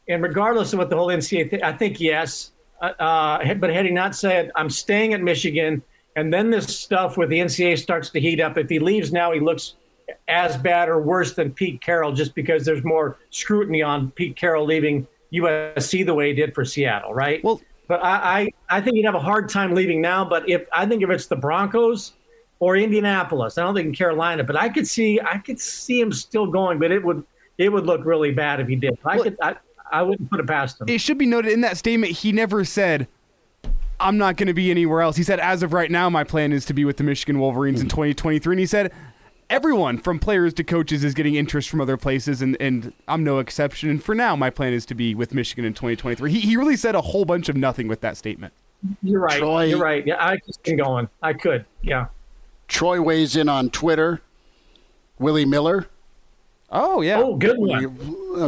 and 0.08 0.22
regardless 0.22 0.74
of 0.74 0.80
what 0.80 0.89
the 0.89 0.97
whole 0.97 1.08
NCAA, 1.08 1.49
th- 1.49 1.64
I 1.64 1.72
think 1.74 1.99
yes. 1.99 2.52
Uh, 2.82 2.86
uh, 2.99 3.53
but 3.55 3.69
had 3.69 3.86
he 3.86 3.91
not 3.91 4.15
said, 4.15 4.51
"I'm 4.55 4.69
staying 4.69 5.13
at 5.13 5.21
Michigan," 5.21 5.84
and 6.15 6.34
then 6.34 6.49
this 6.49 6.75
stuff 6.77 7.17
with 7.17 7.29
the 7.29 7.39
NCAA 7.39 7.77
starts 7.77 8.09
to 8.09 8.19
heat 8.19 8.39
up, 8.39 8.57
if 8.57 8.69
he 8.69 8.79
leaves 8.79 9.13
now, 9.13 9.32
he 9.32 9.39
looks 9.39 9.75
as 10.27 10.57
bad 10.57 10.89
or 10.89 11.01
worse 11.01 11.36
than 11.36 11.53
Pete 11.53 11.82
Carroll, 11.82 12.11
just 12.11 12.36
because 12.36 12.65
there's 12.65 12.84
more 12.84 13.17
scrutiny 13.29 13.82
on 13.82 14.11
Pete 14.11 14.36
Carroll 14.36 14.65
leaving 14.65 15.07
USC 15.32 16.05
the 16.05 16.13
way 16.13 16.29
he 16.29 16.34
did 16.34 16.53
for 16.53 16.65
Seattle, 16.65 17.13
right? 17.13 17.43
Well, 17.43 17.61
but 17.88 18.03
I, 18.03 18.39
I, 18.69 18.77
I 18.77 18.82
think 18.82 18.95
he'd 18.95 19.05
have 19.05 19.15
a 19.15 19.19
hard 19.19 19.49
time 19.49 19.73
leaving 19.73 20.01
now. 20.01 20.25
But 20.25 20.49
if 20.49 20.67
I 20.73 20.86
think 20.86 21.03
if 21.03 21.09
it's 21.09 21.27
the 21.27 21.36
Broncos 21.36 22.13
or 22.59 22.77
Indianapolis, 22.77 23.57
I 23.57 23.63
don't 23.63 23.75
think 23.75 23.88
in 23.88 23.93
Carolina, 23.93 24.43
but 24.43 24.55
I 24.55 24.69
could 24.69 24.88
see 24.88 25.19
I 25.19 25.38
could 25.38 25.59
see 25.59 25.99
him 25.99 26.11
still 26.11 26.47
going, 26.47 26.79
but 26.79 26.91
it 26.91 27.03
would 27.03 27.23
it 27.57 27.69
would 27.69 27.86
look 27.86 28.05
really 28.05 28.32
bad 28.32 28.59
if 28.59 28.67
he 28.67 28.75
did. 28.75 28.97
I 29.05 29.15
Well- 29.15 29.23
could 29.25 29.38
I, 29.41 29.55
I 29.92 30.02
wouldn't 30.02 30.30
put 30.32 30.39
it 30.39 30.48
past 30.48 30.80
him. 30.82 30.89
It 30.89 31.00
should 31.02 31.18
be 31.18 31.26
noted 31.26 31.52
in 31.54 31.62
that 31.62 31.78
statement 31.78 32.14
he 32.14 32.32
never 32.32 32.64
said 32.66 33.08
I'm 34.00 34.18
not 34.18 34.36
going 34.38 34.48
to 34.48 34.54
be 34.54 34.72
anywhere 34.72 35.02
else. 35.02 35.16
He 35.16 35.24
said 35.24 35.39
as 35.39 35.62
of 35.62 35.74
right 35.74 35.92
now 35.92 36.10
my 36.10 36.24
plan 36.24 36.52
is 36.54 36.66
to 36.66 36.74
be 36.74 36.86
with 36.86 36.98
the 36.98 37.04
Michigan 37.04 37.39
Wolverines 37.39 37.82
in 37.82 37.88
2023 37.89 38.54
and 38.54 38.60
he 38.60 38.66
said 38.66 38.92
everyone 39.50 39.98
from 39.98 40.18
players 40.18 40.54
to 40.56 40.64
coaches 40.64 41.04
is 41.04 41.14
getting 41.14 41.36
interest 41.36 41.70
from 41.70 41.82
other 41.82 41.98
places 41.98 42.42
and 42.42 42.58
and 42.60 42.94
I'm 43.08 43.24
no 43.24 43.39
exception 43.39 43.89
and 43.89 44.02
for 44.04 44.16
now 44.16 44.36
my 44.36 44.50
plan 44.50 44.74
is 44.74 44.86
to 44.88 44.96
be 44.96 45.14
with 45.14 45.34
Michigan 45.34 45.66
in 45.66 45.74
2023. 45.74 46.32
He 46.32 46.39
he 46.39 46.58
really 46.58 46.78
said 46.78 46.96
a 46.96 47.02
whole 47.02 47.26
bunch 47.26 47.50
of 47.50 47.56
nothing 47.56 47.88
with 47.88 48.02
that 48.02 48.18
statement. 48.18 48.54
You're 49.04 49.20
right. 49.22 49.38
Troy- 49.39 49.66
You're 49.66 49.78
right. 49.80 50.06
Yeah, 50.08 50.16
I 50.26 50.38
could 50.38 50.56
see 50.66 50.72
him 50.72 50.78
going. 50.78 51.10
I 51.22 51.34
could. 51.34 51.66
Yeah. 51.84 52.08
Troy 52.68 53.00
weighs 53.02 53.36
in 53.36 53.48
on 53.50 53.70
Twitter. 53.70 54.22
Willie 55.20 55.46
Miller. 55.46 55.88
Oh 56.72 57.01
yeah. 57.01 57.19
Oh, 57.22 57.36
good 57.36 57.57
one. 57.57 57.84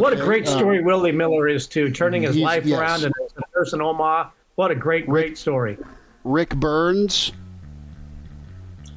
What 0.00 0.12
a 0.12 0.16
great 0.16 0.46
uh, 0.48 0.56
story 0.56 0.82
Willie 0.82 1.12
Miller 1.12 1.46
is 1.46 1.66
too, 1.66 1.90
turning 1.90 2.22
his 2.22 2.36
life 2.36 2.64
yes. 2.64 2.78
around 2.78 3.04
and 3.04 3.14
as 3.24 3.32
a 3.36 3.42
person 3.52 3.80
in 3.80 3.86
Omaha. 3.86 4.30
What 4.54 4.70
a 4.70 4.74
great, 4.74 5.06
great 5.06 5.36
story. 5.36 5.76
Rick 6.22 6.54
Burns. 6.56 7.32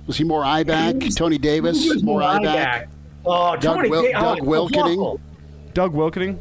Was 0.06 0.18
he 0.18 0.24
more 0.24 0.46
eye 0.46 0.64
back? 0.64 0.96
Tony 1.16 1.38
Davis 1.38 2.02
more 2.02 2.24
eye 2.24 2.42
back. 2.42 2.90
Oh, 3.26 3.58
Doug 3.58 3.78
Tony 3.78 3.90
Wil- 3.90 4.12
Da- 4.12 4.22
Doug 4.22 4.40
oh, 4.40 4.46
Wilkening. 4.46 4.98
awful. 4.98 5.22
Doug 5.74 5.94
Wilkening. 5.94 6.40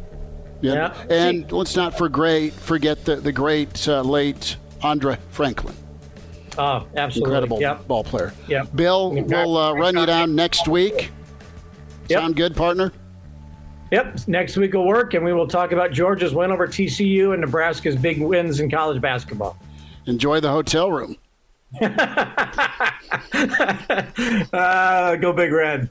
Yeah. 0.60 0.94
And 1.10 1.50
let's 1.50 1.74
not 1.74 1.98
forget 1.98 2.52
forget 2.52 3.04
the 3.04 3.16
the 3.16 3.32
great 3.32 3.88
uh, 3.88 4.02
late 4.02 4.56
Andre 4.82 5.18
Franklin. 5.30 5.74
Oh, 6.56 6.86
absolutely. 6.96 7.32
Incredible 7.32 7.60
Yep. 7.60 7.88
ball 7.88 8.04
player. 8.04 8.32
Yep. 8.48 8.76
Bill, 8.76 9.10
we'll 9.12 9.56
uh, 9.56 9.72
run 9.74 9.96
you 9.96 10.06
down 10.06 10.34
next 10.34 10.68
week. 10.68 11.10
Yep. 12.08 12.20
Sound 12.20 12.36
good, 12.36 12.56
partner? 12.56 12.92
Yep. 13.92 14.28
Next 14.28 14.56
week 14.56 14.74
will 14.74 14.86
work, 14.86 15.14
and 15.14 15.24
we 15.24 15.32
will 15.32 15.46
talk 15.46 15.72
about 15.72 15.92
Georgia's 15.92 16.34
win 16.34 16.50
over 16.50 16.66
TCU 16.66 17.32
and 17.32 17.40
Nebraska's 17.40 17.96
big 17.96 18.20
wins 18.20 18.60
in 18.60 18.70
college 18.70 19.00
basketball. 19.00 19.56
Enjoy 20.06 20.40
the 20.40 20.50
hotel 20.50 20.90
room. 20.90 21.16
Uh, 24.52 25.16
go 25.16 25.32
Big 25.32 25.52
Red. 25.52 25.90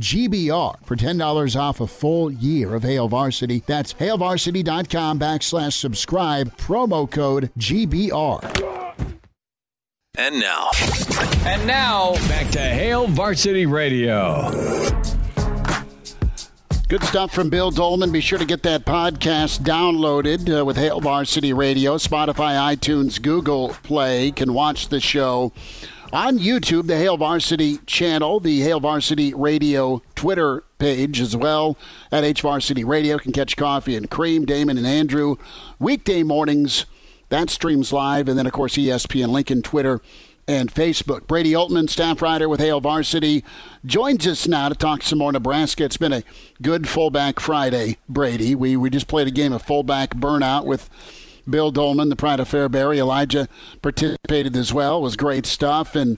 GBR 0.01 0.83
for 0.83 0.95
$10 0.95 1.59
off 1.59 1.79
a 1.79 1.87
full 1.87 2.31
year 2.31 2.73
of 2.73 2.83
Hail 2.83 3.07
Varsity. 3.07 3.63
That's 3.65 3.93
HailVarsity.com 3.93 5.19
backslash 5.19 5.73
subscribe, 5.73 6.57
promo 6.57 7.09
code 7.09 7.51
GBR. 7.57 8.91
And 10.17 10.39
now. 10.39 10.69
And 11.45 11.65
now, 11.65 12.13
back 12.27 12.49
to 12.51 12.59
Hail 12.59 13.07
Varsity 13.07 13.65
Radio. 13.65 14.51
Good 16.89 17.03
stuff 17.05 17.33
from 17.33 17.49
Bill 17.49 17.71
Dolman. 17.71 18.11
Be 18.11 18.19
sure 18.19 18.37
to 18.37 18.43
get 18.43 18.63
that 18.63 18.85
podcast 18.85 19.59
downloaded 19.61 20.59
uh, 20.59 20.65
with 20.65 20.75
Hail 20.75 20.99
Varsity 20.99 21.53
Radio, 21.53 21.95
Spotify, 21.95 22.75
iTunes, 22.75 23.21
Google 23.21 23.69
Play. 23.83 24.31
Can 24.31 24.53
watch 24.53 24.89
the 24.89 24.99
show 24.99 25.53
on 26.13 26.39
YouTube, 26.39 26.87
the 26.87 26.97
Hail 26.97 27.17
Varsity 27.17 27.77
channel, 27.85 28.39
the 28.39 28.61
Hail 28.61 28.79
Varsity 28.79 29.33
Radio 29.33 30.01
Twitter 30.15 30.63
page 30.77 31.21
as 31.21 31.35
well 31.35 31.77
at 32.11 32.23
H 32.23 32.41
Varsity 32.41 32.83
Radio. 32.83 33.17
Can 33.17 33.31
catch 33.31 33.55
Coffee 33.55 33.95
and 33.95 34.09
Cream, 34.09 34.45
Damon 34.45 34.77
and 34.77 34.87
Andrew 34.87 35.37
weekday 35.79 36.23
mornings. 36.23 36.85
That 37.29 37.49
streams 37.49 37.93
live, 37.93 38.27
and 38.27 38.37
then 38.37 38.45
of 38.45 38.51
course 38.51 38.75
ESPN, 38.75 39.29
Lincoln, 39.29 39.61
Twitter, 39.61 40.01
and 40.47 40.73
Facebook. 40.73 41.27
Brady 41.27 41.53
Oltmans, 41.53 41.91
staff 41.91 42.21
writer 42.21 42.49
with 42.49 42.59
Hail 42.59 42.81
Varsity, 42.81 43.43
joins 43.85 44.27
us 44.27 44.47
now 44.47 44.67
to 44.67 44.75
talk 44.75 45.03
some 45.03 45.19
more 45.19 45.31
Nebraska. 45.31 45.85
It's 45.85 45.97
been 45.97 46.13
a 46.13 46.23
good 46.61 46.89
fullback 46.89 47.39
Friday, 47.39 47.97
Brady. 48.09 48.53
We 48.53 48.75
we 48.75 48.89
just 48.89 49.07
played 49.07 49.27
a 49.27 49.31
game 49.31 49.53
of 49.53 49.61
fullback 49.61 50.15
burnout 50.15 50.65
with 50.65 50.89
Bill 51.51 51.71
Dolman, 51.71 52.09
the 52.09 52.15
pride 52.15 52.39
of 52.39 52.49
Fairbury. 52.49 52.97
Elijah 52.97 53.47
participated 53.81 54.55
as 54.55 54.73
well. 54.73 54.97
It 54.99 55.01
was 55.01 55.15
great 55.15 55.45
stuff, 55.45 55.95
and 55.95 56.17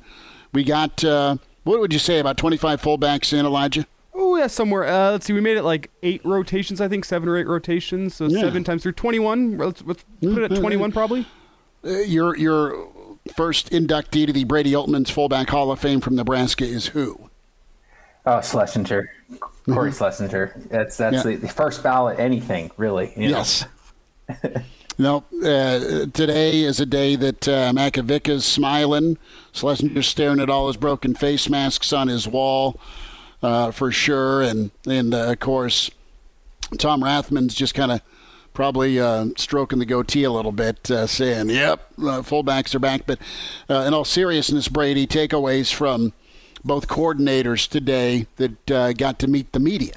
we 0.53 0.63
got 0.63 1.03
uh, 1.03 1.37
what 1.63 1.79
would 1.79 1.91
you 1.91 1.99
say 1.99 2.19
about 2.19 2.37
twenty 2.37 2.57
five 2.57 2.81
fullbacks 2.81 3.37
in 3.37 3.45
Elijah? 3.45 3.85
Oh 4.13 4.35
yeah, 4.37 4.47
somewhere. 4.47 4.85
Uh, 4.87 5.11
let's 5.11 5.25
see. 5.25 5.33
We 5.33 5.41
made 5.41 5.57
it 5.57 5.63
like 5.63 5.89
eight 6.03 6.21
rotations, 6.23 6.79
I 6.79 6.87
think, 6.87 7.03
seven 7.03 7.27
or 7.27 7.35
eight 7.37 7.47
rotations. 7.47 8.13
So 8.15 8.27
Yeah. 8.27 8.41
seven 8.41 8.63
times 8.63 8.83
through 8.83 8.91
twenty-one. 8.93 9.57
Let's, 9.57 9.81
let's 9.85 10.05
put 10.21 10.37
it 10.37 10.51
at 10.51 10.59
twenty-one, 10.59 10.91
probably. 10.91 11.25
Uh, 11.83 11.89
your 11.99 12.37
your 12.37 12.87
first 13.35 13.71
inductee 13.71 14.25
to 14.27 14.33
the 14.33 14.43
Brady 14.43 14.71
Oltmans' 14.73 15.09
fullback 15.11 15.49
Hall 15.49 15.71
of 15.71 15.79
Fame 15.79 15.99
from 15.99 16.15
Nebraska 16.15 16.63
is 16.63 16.87
who? 16.87 17.29
Oh, 18.25 18.39
Schlesinger, 18.39 19.09
Cory 19.65 19.91
Schlesinger. 19.91 20.53
That's 20.69 20.95
that's 20.97 21.17
Mm-hmm. 21.17 21.29
Yeah. 21.29 21.35
the, 21.37 21.41
the 21.47 21.49
first 21.53 21.83
ballot. 21.83 22.19
Anything 22.19 22.71
really? 22.77 23.11
you 23.17 23.29
know? 23.31 23.37
Yes. 23.39 23.65
no, 24.97 25.23
uh, 25.43 26.05
today 26.13 26.61
is 26.61 26.79
a 26.79 26.85
day 26.85 27.15
that 27.15 27.47
uh, 27.47 27.71
Makovicka's 27.71 28.45
smiling. 28.45 29.17
Schlesinger's 29.53 30.07
staring 30.07 30.39
at 30.39 30.49
all 30.49 30.67
his 30.67 30.77
broken 30.77 31.15
face 31.15 31.49
masks 31.49 31.91
on 31.91 32.07
his 32.07 32.27
wall, 32.27 32.79
uh, 33.41 33.71
for 33.71 33.91
sure. 33.91 34.41
And, 34.41 34.71
and 34.85 35.13
uh, 35.13 35.31
of 35.31 35.39
course, 35.39 35.89
Tom 36.77 37.01
Rathman's 37.01 37.55
just 37.55 37.73
kind 37.73 37.91
of 37.91 38.01
probably 38.53 38.99
uh, 38.99 39.27
stroking 39.35 39.79
the 39.79 39.85
goatee 39.85 40.23
a 40.23 40.31
little 40.31 40.51
bit, 40.51 40.89
uh, 40.91 41.07
saying, 41.07 41.49
yep, 41.49 41.91
uh, 41.97 42.21
fullbacks 42.21 42.75
are 42.75 42.79
back. 42.79 43.07
But 43.07 43.19
in 43.67 43.93
all 43.93 44.05
seriousness, 44.05 44.67
Brady, 44.67 45.07
takeaways 45.07 45.73
from 45.73 46.13
both 46.63 46.87
coordinators 46.87 47.67
today 47.67 48.27
that 48.35 48.65
got 48.97 49.17
to 49.19 49.27
meet 49.27 49.51
the 49.53 49.59
media. 49.59 49.93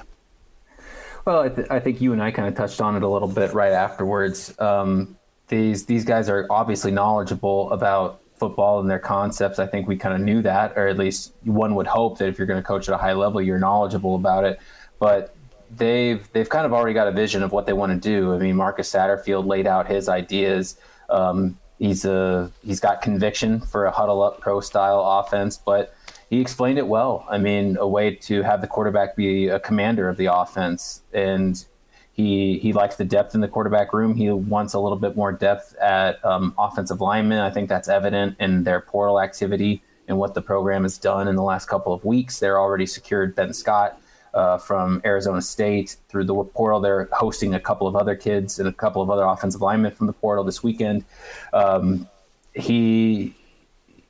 Well, 1.27 1.41
I, 1.41 1.49
th- 1.49 1.67
I 1.69 1.81
think 1.81 1.99
you 1.99 2.13
and 2.13 2.23
I 2.23 2.31
kind 2.31 2.47
of 2.47 2.55
touched 2.55 2.79
on 2.79 2.95
it 2.95 3.03
a 3.03 3.07
little 3.07 3.27
bit 3.27 3.53
right 3.53 3.73
afterwards. 3.73 4.57
Um, 4.61 5.17
these 5.49 5.85
these 5.85 6.05
guys 6.05 6.29
are 6.29 6.47
obviously 6.49 6.89
knowledgeable 6.89 7.69
about 7.73 8.21
football 8.35 8.79
and 8.79 8.89
their 8.89 8.97
concepts. 8.97 9.59
I 9.59 9.67
think 9.67 9.89
we 9.89 9.97
kind 9.97 10.15
of 10.15 10.21
knew 10.21 10.41
that, 10.43 10.77
or 10.77 10.87
at 10.87 10.97
least 10.97 11.33
one 11.43 11.75
would 11.75 11.85
hope 11.85 12.17
that 12.19 12.29
if 12.29 12.37
you're 12.37 12.47
going 12.47 12.63
to 12.63 12.65
coach 12.65 12.87
at 12.87 12.95
a 12.95 12.97
high 12.97 13.11
level, 13.11 13.41
you're 13.41 13.59
knowledgeable 13.59 14.15
about 14.15 14.45
it. 14.45 14.61
But 14.99 15.35
they've 15.75 16.25
they've 16.31 16.47
kind 16.47 16.65
of 16.65 16.71
already 16.71 16.93
got 16.93 17.09
a 17.09 17.11
vision 17.11 17.43
of 17.43 17.51
what 17.51 17.65
they 17.65 17.73
want 17.73 17.91
to 17.91 17.99
do. 17.99 18.33
I 18.33 18.37
mean, 18.37 18.55
Marcus 18.55 18.89
Satterfield 18.89 19.47
laid 19.47 19.67
out 19.67 19.85
his 19.85 20.07
ideas. 20.07 20.77
Um, 21.09 21.57
he's 21.77 22.05
a 22.05 22.49
he's 22.65 22.79
got 22.79 23.01
conviction 23.01 23.59
for 23.59 23.83
a 23.83 23.91
huddle 23.91 24.23
up 24.23 24.39
pro 24.39 24.61
style 24.61 25.01
offense, 25.03 25.57
but 25.57 25.93
he 26.29 26.41
explained 26.41 26.77
it 26.77 26.87
well. 26.87 27.25
I 27.29 27.37
mean, 27.37 27.77
a 27.77 27.87
way 27.87 28.15
to 28.15 28.41
have 28.43 28.61
the 28.61 28.67
quarterback 28.67 29.15
be 29.15 29.47
a 29.47 29.59
commander 29.59 30.09
of 30.09 30.17
the 30.17 30.25
offense, 30.25 31.01
and 31.13 31.63
he 32.11 32.57
he 32.59 32.73
likes 32.73 32.95
the 32.95 33.05
depth 33.05 33.35
in 33.35 33.41
the 33.41 33.47
quarterback 33.47 33.93
room. 33.93 34.15
He 34.15 34.29
wants 34.29 34.73
a 34.73 34.79
little 34.79 34.97
bit 34.97 35.15
more 35.15 35.31
depth 35.31 35.75
at 35.77 36.23
um, 36.25 36.53
offensive 36.57 36.99
linemen. 36.99 37.39
I 37.39 37.49
think 37.49 37.69
that's 37.69 37.87
evident 37.87 38.35
in 38.39 38.63
their 38.63 38.81
portal 38.81 39.21
activity 39.21 39.81
and 40.07 40.17
what 40.17 40.33
the 40.33 40.41
program 40.41 40.83
has 40.83 40.97
done 40.97 41.27
in 41.27 41.35
the 41.35 41.43
last 41.43 41.67
couple 41.67 41.93
of 41.93 42.03
weeks. 42.03 42.39
They're 42.39 42.59
already 42.59 42.85
secured 42.85 43.35
Ben 43.35 43.53
Scott 43.53 44.01
uh, 44.33 44.57
from 44.57 45.01
Arizona 45.05 45.41
State 45.41 45.97
through 46.09 46.25
the 46.25 46.43
portal. 46.43 46.79
They're 46.79 47.07
hosting 47.11 47.53
a 47.53 47.59
couple 47.59 47.87
of 47.87 47.95
other 47.95 48.15
kids 48.15 48.59
and 48.59 48.67
a 48.67 48.73
couple 48.73 49.01
of 49.01 49.09
other 49.09 49.23
offensive 49.23 49.61
linemen 49.61 49.91
from 49.91 50.07
the 50.07 50.13
portal 50.13 50.43
this 50.43 50.63
weekend. 50.63 51.05
Um, 51.53 52.09
he 52.53 53.35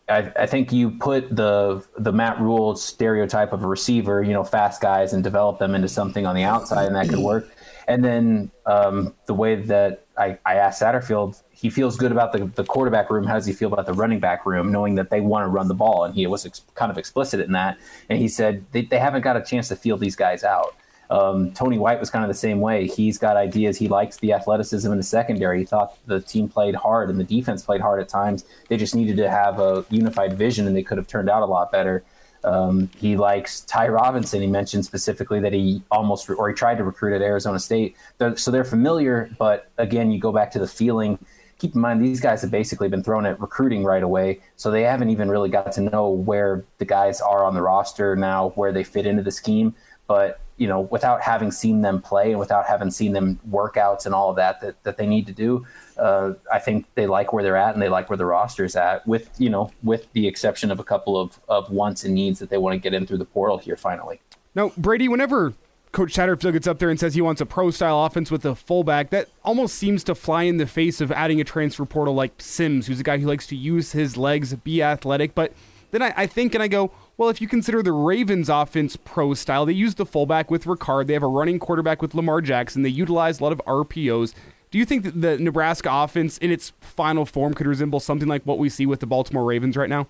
I, 0.10 0.32
I 0.38 0.45
think 0.45 0.72
you 0.72 0.91
put 0.91 1.36
the 1.36 1.84
the 1.97 2.14
Matt 2.14 2.39
Rhule 2.39 2.76
stereotype 2.76 3.51
of 3.51 3.64
a 3.64 3.68
receiver, 3.68 4.24
you 4.24 4.34
know, 4.34 4.43
fast 4.43 4.82
guys, 4.82 5.14
and 5.14 5.24
develop 5.24 5.60
them 5.60 5.76
into 5.76 5.89
something 5.89 6.26
on 6.26 6.36
the 6.36 6.43
outside, 6.43 6.86
and 6.88 6.95
that 6.95 7.10
could 7.10 7.20
work. 7.20 7.49
And 7.89 8.03
then 8.03 8.51
um, 8.66 9.16
the 9.28 9.34
way 9.34 9.55
that 9.55 10.05
I, 10.18 10.38
I 10.45 10.55
asked 10.55 10.82
Satterfield, 10.82 11.41
he 11.51 11.70
feels 11.70 11.95
good 11.95 12.12
about 12.12 12.34
the, 12.34 12.45
the 12.55 12.66
quarterback 12.66 13.10
room. 13.10 13.26
How 13.26 13.36
does 13.36 13.45
he 13.45 13.53
feel 13.53 13.72
about 13.72 13.86
the 13.86 13.93
running 13.93 14.20
back 14.20 14.45
room, 14.45 14.72
knowing 14.74 14.95
that 14.95 15.10
they 15.10 15.22
want 15.22 15.45
to 15.45 15.47
run 15.47 15.70
the 15.70 15.74
ball? 15.74 16.03
And 16.03 16.14
he 16.14 16.28
was 16.28 16.45
ex- 16.45 16.64
kind 16.76 16.91
of 16.91 16.97
explicit 16.97 17.39
in 17.39 17.53
that. 17.53 17.78
And 18.10 18.20
he 18.20 18.28
said 18.28 18.66
they, 18.74 18.82
they 18.82 18.99
haven't 18.99 19.22
got 19.22 19.38
a 19.38 19.41
chance 19.41 19.70
to 19.70 19.78
feel 19.78 19.95
these 19.97 20.18
guys 20.18 20.43
out. 20.43 20.76
Um, 21.10 21.51
Tony 21.51 21.78
White 21.78 21.99
was 21.99 22.10
kind 22.10 22.24
of 22.24 22.28
the 22.28 22.36
same 22.36 22.60
way. 22.60 22.88
He's 22.88 23.18
got 23.18 23.38
ideas. 23.38 23.78
He 23.78 23.88
likes 23.88 24.18
the 24.18 24.34
athleticism 24.34 24.91
in 24.91 24.97
the 24.97 25.03
secondary. 25.03 25.60
He 25.60 25.66
thought 25.66 25.97
the 26.05 26.20
team 26.20 26.49
played 26.49 26.76
hard 26.76 27.10
and 27.10 27.20
the 27.20 27.24
defense 27.24 27.64
played 27.64 27.82
hard 27.82 28.01
at 28.01 28.10
times. 28.10 28.45
They 28.68 28.78
just 28.78 28.95
needed 28.95 29.18
to 29.18 29.30
have 29.30 29.60
a 29.60 29.86
unified 29.89 30.38
vision, 30.38 30.68
and 30.68 30.76
they 30.76 30.84
could 30.84 30.97
have 30.97 31.08
turned 31.08 31.30
out 31.30 31.43
a 31.43 31.45
lot 31.45 31.72
better. 31.72 32.03
Um, 32.43 32.89
he 32.97 33.18
likes 33.18 33.62
Ty 33.62 33.89
Robinson. 33.89 34.41
He 34.41 34.47
mentioned 34.47 34.86
specifically 34.86 35.39
that 35.39 35.53
he 35.53 35.82
almost 35.91 36.30
or 36.30 36.49
he 36.49 36.55
tried 36.55 36.78
to 36.78 36.84
recruit 36.84 37.16
at 37.16 37.22
Arizona 37.22 37.60
State. 37.60 37.95
They're, 38.20 38.38
so 38.38 38.51
they're 38.51 38.64
familiar, 38.64 39.30
but 39.38 39.70
again, 39.78 40.12
you 40.12 40.20
go 40.20 40.32
back 40.32 40.51
to 40.51 40.60
the 40.60 40.68
feeling. 40.68 41.18
Keep 41.58 41.74
in 41.74 41.82
mind 41.82 42.03
these 42.03 42.22
guys 42.22 42.41
have 42.43 42.51
basically 42.51 42.88
been 42.88 43.03
thrown 43.03 43.26
at 43.26 43.39
recruiting 43.41 43.84
right 43.84 44.03
away, 44.03 44.39
so 44.55 44.70
they 44.70 44.84
haven't 44.84 45.10
even 45.10 45.30
really 45.30 45.49
got 45.49 45.72
to 45.74 45.82
know 45.82 46.10
where 46.10 46.64
the 46.78 46.86
guys 46.86 47.20
are 47.20 47.43
on 47.43 47.55
the 47.55 47.62
roster 47.62 48.16
now, 48.16 48.49
where 48.49 48.72
they 48.72 48.84
fit 48.84 49.08
into 49.08 49.24
the 49.24 49.32
scheme. 49.32 49.74
but 50.08 50.39
you 50.58 50.68
know, 50.68 50.82
without 50.82 51.22
having 51.22 51.51
seen 51.51 51.82
them 51.82 52.01
play 52.01 52.32
and 52.32 52.39
without 52.39 52.66
having 52.66 52.91
seen 52.91 53.14
them 53.14 53.39
workouts 53.49 54.05
and 54.05 54.14
all 54.14 54.30
of 54.30 54.36
that 54.36 54.60
that, 54.62 54.84
that 54.84 54.97
they 54.97 55.05
need 55.05 55.28
to 55.28 55.34
do, 55.34 55.66
uh, 55.97 56.34
I 56.51 56.60
think 56.60 56.86
they 56.95 57.08
like 57.08 57.32
where 57.32 57.43
they're 57.43 57.58
at 57.58 57.74
and 57.74 57.82
they 57.82 57.89
like 57.89 58.10
where 58.10 58.18
the 58.18 58.26
roster 58.26 58.66
is 58.66 58.76
at. 58.76 59.08
With 59.08 59.30
you 59.38 59.49
know, 59.49 59.72
with 59.84 60.12
the 60.14 60.28
exception 60.28 60.72
of 60.72 60.80
a 60.80 60.84
couple 60.84 61.20
of 61.20 61.39
of 61.47 61.70
wants 61.70 62.03
and 62.03 62.14
needs 62.14 62.39
that 62.39 62.49
they 62.49 62.58
want 62.58 62.74
to 62.74 62.80
get 62.80 62.93
in 62.93 63.05
through 63.05 63.20
the 63.20 63.26
portal 63.26 63.58
here 63.58 63.76
finally. 63.76 64.20
Now, 64.55 64.72
Brady, 64.76 65.08
whenever 65.08 65.53
Coach 65.91 66.14
Satterfield 66.14 66.53
gets 66.53 66.68
up 66.68 66.80
there 66.80 66.89
and 66.89 66.99
says 66.99 67.14
he 67.14 67.22
wants 67.22 67.41
a 67.41 67.45
pro 67.45 67.72
style 67.72 68.03
offense 68.03 68.30
with 68.32 68.45
a 68.45 68.55
fullback, 68.55 69.10
that 69.12 69.30
almost 69.43 69.76
seems 69.76 70.03
to 70.05 70.16
fly 70.16 70.43
in 70.43 70.58
the 70.58 70.68
face 70.68 70.99
of 71.01 71.12
adding 71.12 71.39
a 71.39 71.43
transfer 71.43 71.86
portal 71.86 72.14
like 72.14 72.34
Sims, 72.39 72.88
who's 72.88 72.99
a 72.99 73.03
guy 73.03 73.18
who 73.20 73.28
likes 73.28 73.47
to 73.47 73.55
use 73.55 73.91
his 73.91 74.18
legs, 74.18 74.53
be 74.55 74.84
athletic. 74.84 75.34
But 75.34 75.53
then 75.91 76.01
I, 76.01 76.14
I 76.18 76.28
think 76.28 76.53
and 76.53 76.64
I 76.64 76.68
go, 76.68 76.91
well, 77.18 77.30
if 77.30 77.41
you 77.41 77.47
consider 77.47 77.82
the 77.82 77.91
Ravens 77.91 78.47
offense 78.47 78.95
pro 78.95 79.34
style, 79.34 79.65
they 79.65 79.74
use 79.74 79.95
the 79.95 80.05
fullback 80.05 80.51
with 80.51 80.65
Ricard. 80.65 81.07
They 81.07 81.13
have 81.13 81.24
a 81.24 81.28
running 81.28 81.57
quarterback 81.57 82.01
with 82.01 82.13
Lamar 82.13 82.41
Jackson. 82.41 82.84
They 82.84 82.89
utilize 82.89 83.39
a 83.39 83.43
lot 83.43 83.51
of 83.51 83.61
RPOs. 83.65 84.34
Do 84.70 84.78
you 84.78 84.86
think 84.86 85.03
that 85.03 85.22
the 85.22 85.38
Nebraska 85.39 85.89
offense 85.91 86.38
in 86.38 86.51
its 86.51 86.74
final 86.80 87.26
form 87.26 87.53
could 87.53 87.65
resemble 87.65 87.99
something 87.99 88.28
like 88.28 88.43
what 88.43 88.59
we 88.59 88.70
see 88.70 88.86
with 88.86 88.99
the 88.99 89.07
Baltimore 89.07 89.45
Ravens 89.45 89.76
right 89.76 89.89
now? 89.89 90.07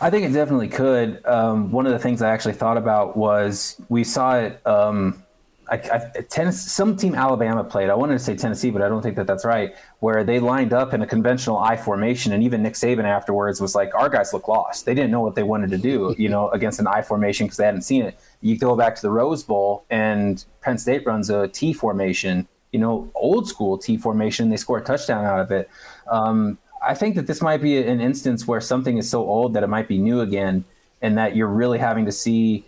I 0.00 0.10
think 0.10 0.26
it 0.26 0.32
definitely 0.32 0.68
could. 0.68 1.24
Um, 1.24 1.72
one 1.72 1.86
of 1.86 1.92
the 1.92 1.98
things 1.98 2.20
I 2.20 2.30
actually 2.30 2.54
thought 2.54 2.76
about 2.76 3.16
was 3.16 3.80
we 3.88 4.04
saw 4.04 4.38
it. 4.38 4.64
Um, 4.66 5.24
I, 5.70 5.74
I, 5.74 6.20
Tennessee, 6.30 6.68
some 6.68 6.96
team 6.96 7.14
Alabama 7.14 7.62
played. 7.62 7.90
I 7.90 7.94
wanted 7.94 8.14
to 8.14 8.18
say 8.18 8.34
Tennessee, 8.34 8.70
but 8.70 8.80
I 8.80 8.88
don't 8.88 9.02
think 9.02 9.16
that 9.16 9.26
that's 9.26 9.44
right. 9.44 9.74
Where 10.00 10.24
they 10.24 10.40
lined 10.40 10.72
up 10.72 10.94
in 10.94 11.02
a 11.02 11.06
conventional 11.06 11.58
I 11.58 11.76
formation, 11.76 12.32
and 12.32 12.42
even 12.42 12.62
Nick 12.62 12.74
Saban 12.74 13.04
afterwards 13.04 13.60
was 13.60 13.74
like, 13.74 13.94
"Our 13.94 14.08
guys 14.08 14.32
look 14.32 14.48
lost. 14.48 14.86
They 14.86 14.94
didn't 14.94 15.10
know 15.10 15.20
what 15.20 15.34
they 15.34 15.42
wanted 15.42 15.70
to 15.70 15.78
do, 15.78 16.14
you 16.18 16.28
know, 16.28 16.48
against 16.50 16.80
an 16.80 16.86
I 16.86 17.02
formation 17.02 17.46
because 17.46 17.58
they 17.58 17.66
hadn't 17.66 17.82
seen 17.82 18.02
it." 18.02 18.18
You 18.40 18.56
go 18.56 18.76
back 18.76 18.96
to 18.96 19.02
the 19.02 19.10
Rose 19.10 19.42
Bowl, 19.42 19.84
and 19.90 20.42
Penn 20.62 20.78
State 20.78 21.04
runs 21.06 21.28
a 21.28 21.48
T 21.48 21.72
formation, 21.74 22.48
you 22.72 22.78
know, 22.78 23.10
old 23.14 23.46
school 23.46 23.76
T 23.76 23.98
formation. 23.98 24.48
They 24.48 24.56
score 24.56 24.78
a 24.78 24.84
touchdown 24.84 25.24
out 25.26 25.40
of 25.40 25.50
it. 25.50 25.68
Um, 26.10 26.58
I 26.82 26.94
think 26.94 27.16
that 27.16 27.26
this 27.26 27.42
might 27.42 27.60
be 27.60 27.76
an 27.76 28.00
instance 28.00 28.46
where 28.46 28.60
something 28.60 28.96
is 28.96 29.10
so 29.10 29.20
old 29.26 29.52
that 29.54 29.62
it 29.62 29.68
might 29.68 29.88
be 29.88 29.98
new 29.98 30.20
again, 30.20 30.64
and 31.02 31.18
that 31.18 31.36
you're 31.36 31.48
really 31.48 31.78
having 31.78 32.06
to 32.06 32.12
see. 32.12 32.64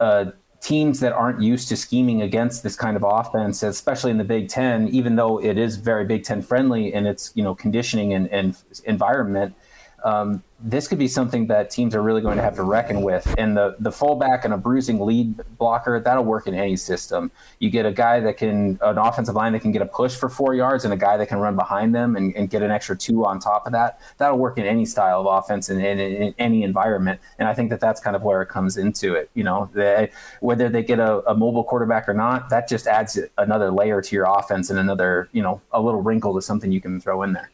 Uh, 0.00 0.32
teams 0.70 1.00
that 1.00 1.12
aren't 1.12 1.42
used 1.42 1.68
to 1.68 1.76
scheming 1.76 2.22
against 2.22 2.62
this 2.62 2.76
kind 2.76 2.96
of 2.96 3.04
offense, 3.04 3.64
especially 3.64 4.12
in 4.12 4.18
the 4.18 4.24
Big 4.36 4.48
Ten, 4.48 4.86
even 4.88 5.16
though 5.16 5.42
it 5.42 5.58
is 5.58 5.74
very 5.74 6.04
Big 6.04 6.22
Ten 6.22 6.42
friendly 6.42 6.94
in 6.94 7.06
its 7.06 7.32
you 7.34 7.42
know 7.42 7.56
conditioning 7.56 8.14
and, 8.14 8.28
and 8.28 8.56
environment, 8.84 9.56
um, 10.04 10.42
this 10.62 10.88
could 10.88 10.98
be 10.98 11.08
something 11.08 11.46
that 11.46 11.70
teams 11.70 11.94
are 11.94 12.02
really 12.02 12.20
going 12.20 12.36
to 12.36 12.42
have 12.42 12.54
to 12.56 12.62
reckon 12.62 13.02
with. 13.02 13.32
And 13.38 13.56
the 13.56 13.76
the 13.78 13.90
fullback 13.90 14.44
and 14.44 14.52
a 14.52 14.58
bruising 14.58 15.00
lead 15.00 15.40
blocker 15.56 15.98
that'll 15.98 16.24
work 16.24 16.46
in 16.46 16.54
any 16.54 16.76
system. 16.76 17.30
You 17.58 17.70
get 17.70 17.86
a 17.86 17.92
guy 17.92 18.20
that 18.20 18.36
can 18.36 18.78
an 18.82 18.98
offensive 18.98 19.34
line 19.34 19.52
that 19.52 19.60
can 19.60 19.72
get 19.72 19.82
a 19.82 19.86
push 19.86 20.14
for 20.14 20.28
four 20.28 20.54
yards, 20.54 20.84
and 20.84 20.92
a 20.92 20.96
guy 20.96 21.16
that 21.16 21.28
can 21.28 21.38
run 21.38 21.56
behind 21.56 21.94
them 21.94 22.16
and, 22.16 22.34
and 22.36 22.50
get 22.50 22.62
an 22.62 22.70
extra 22.70 22.96
two 22.96 23.24
on 23.24 23.40
top 23.40 23.66
of 23.66 23.72
that. 23.72 24.00
That'll 24.18 24.38
work 24.38 24.58
in 24.58 24.66
any 24.66 24.84
style 24.84 25.20
of 25.20 25.26
offense 25.26 25.68
and 25.70 25.80
in, 25.80 25.98
in, 25.98 26.22
in, 26.22 26.34
any 26.38 26.62
environment. 26.62 27.20
And 27.38 27.48
I 27.48 27.54
think 27.54 27.70
that 27.70 27.80
that's 27.80 28.00
kind 28.00 28.14
of 28.14 28.22
where 28.22 28.42
it 28.42 28.48
comes 28.48 28.76
into 28.76 29.14
it. 29.14 29.30
You 29.34 29.44
know, 29.44 29.70
they, 29.72 30.10
whether 30.40 30.68
they 30.68 30.82
get 30.82 30.98
a, 30.98 31.28
a 31.30 31.34
mobile 31.34 31.64
quarterback 31.64 32.08
or 32.08 32.14
not, 32.14 32.50
that 32.50 32.68
just 32.68 32.86
adds 32.86 33.18
another 33.38 33.70
layer 33.70 34.02
to 34.02 34.14
your 34.14 34.26
offense 34.28 34.70
and 34.70 34.78
another 34.78 35.28
you 35.32 35.42
know 35.42 35.60
a 35.72 35.80
little 35.80 36.02
wrinkle 36.02 36.34
to 36.34 36.42
something 36.42 36.70
you 36.70 36.80
can 36.80 37.00
throw 37.00 37.22
in 37.22 37.32
there. 37.32 37.50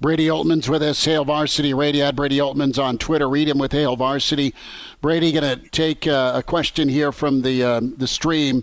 Brady 0.00 0.26
Oltmans 0.26 0.68
with 0.68 0.80
us, 0.80 1.04
Hail 1.04 1.24
Varsity 1.24 1.74
Radio. 1.74 2.12
Brady 2.12 2.38
Oltmans 2.38 2.80
on 2.80 2.98
Twitter. 2.98 3.28
Read 3.28 3.48
him 3.48 3.58
with 3.58 3.72
Hail 3.72 3.96
Varsity. 3.96 4.54
Brady, 5.00 5.32
going 5.32 5.58
to 5.58 5.68
take 5.70 6.06
uh, 6.06 6.34
a 6.36 6.42
question 6.42 6.88
here 6.88 7.10
from 7.10 7.42
the 7.42 7.64
uh, 7.64 7.80
the 7.96 8.06
stream, 8.06 8.62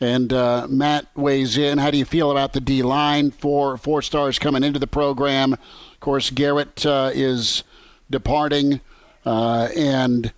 and 0.00 0.32
uh, 0.32 0.66
Matt 0.70 1.06
weighs 1.14 1.58
in. 1.58 1.76
How 1.76 1.90
do 1.90 1.98
you 1.98 2.06
feel 2.06 2.30
about 2.30 2.54
the 2.54 2.62
D 2.62 2.82
line? 2.82 3.30
Four 3.30 3.76
four 3.76 4.00
stars 4.00 4.38
coming 4.38 4.64
into 4.64 4.78
the 4.78 4.86
program. 4.86 5.52
Of 5.52 6.00
course, 6.00 6.30
Garrett 6.30 6.86
uh, 6.86 7.10
is 7.12 7.62
departing, 8.08 8.80
uh, 9.26 9.68
and 9.76 10.32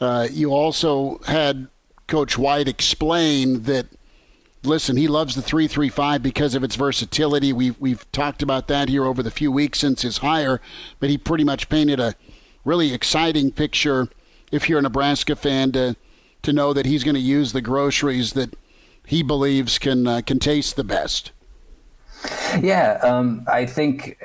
uh, 0.00 0.26
you 0.28 0.52
also 0.52 1.20
had 1.28 1.68
Coach 2.08 2.36
White 2.36 2.66
explain 2.66 3.62
that 3.62 3.86
listen, 4.62 4.96
he 4.96 5.08
loves 5.08 5.34
the 5.34 5.42
335 5.42 6.22
because 6.22 6.54
of 6.54 6.64
its 6.64 6.76
versatility. 6.76 7.52
We've, 7.52 7.78
we've 7.80 8.10
talked 8.12 8.42
about 8.42 8.68
that 8.68 8.88
here 8.88 9.04
over 9.04 9.22
the 9.22 9.30
few 9.30 9.52
weeks 9.52 9.80
since 9.80 10.02
his 10.02 10.18
hire, 10.18 10.60
but 11.00 11.10
he 11.10 11.18
pretty 11.18 11.44
much 11.44 11.68
painted 11.68 12.00
a 12.00 12.14
really 12.64 12.92
exciting 12.92 13.52
picture 13.52 14.08
if 14.50 14.68
you're 14.68 14.78
a 14.78 14.82
Nebraska 14.82 15.36
fan 15.36 15.72
to, 15.72 15.96
to 16.42 16.52
know 16.52 16.72
that 16.72 16.86
he's 16.86 17.04
going 17.04 17.14
to 17.14 17.20
use 17.20 17.52
the 17.52 17.60
groceries 17.60 18.32
that 18.32 18.56
he 19.04 19.22
believes 19.22 19.78
can, 19.78 20.06
uh, 20.06 20.20
can 20.24 20.38
taste 20.38 20.76
the 20.76 20.84
best. 20.84 21.32
Yeah, 22.60 22.98
um, 23.02 23.44
I 23.46 23.66
think, 23.66 24.18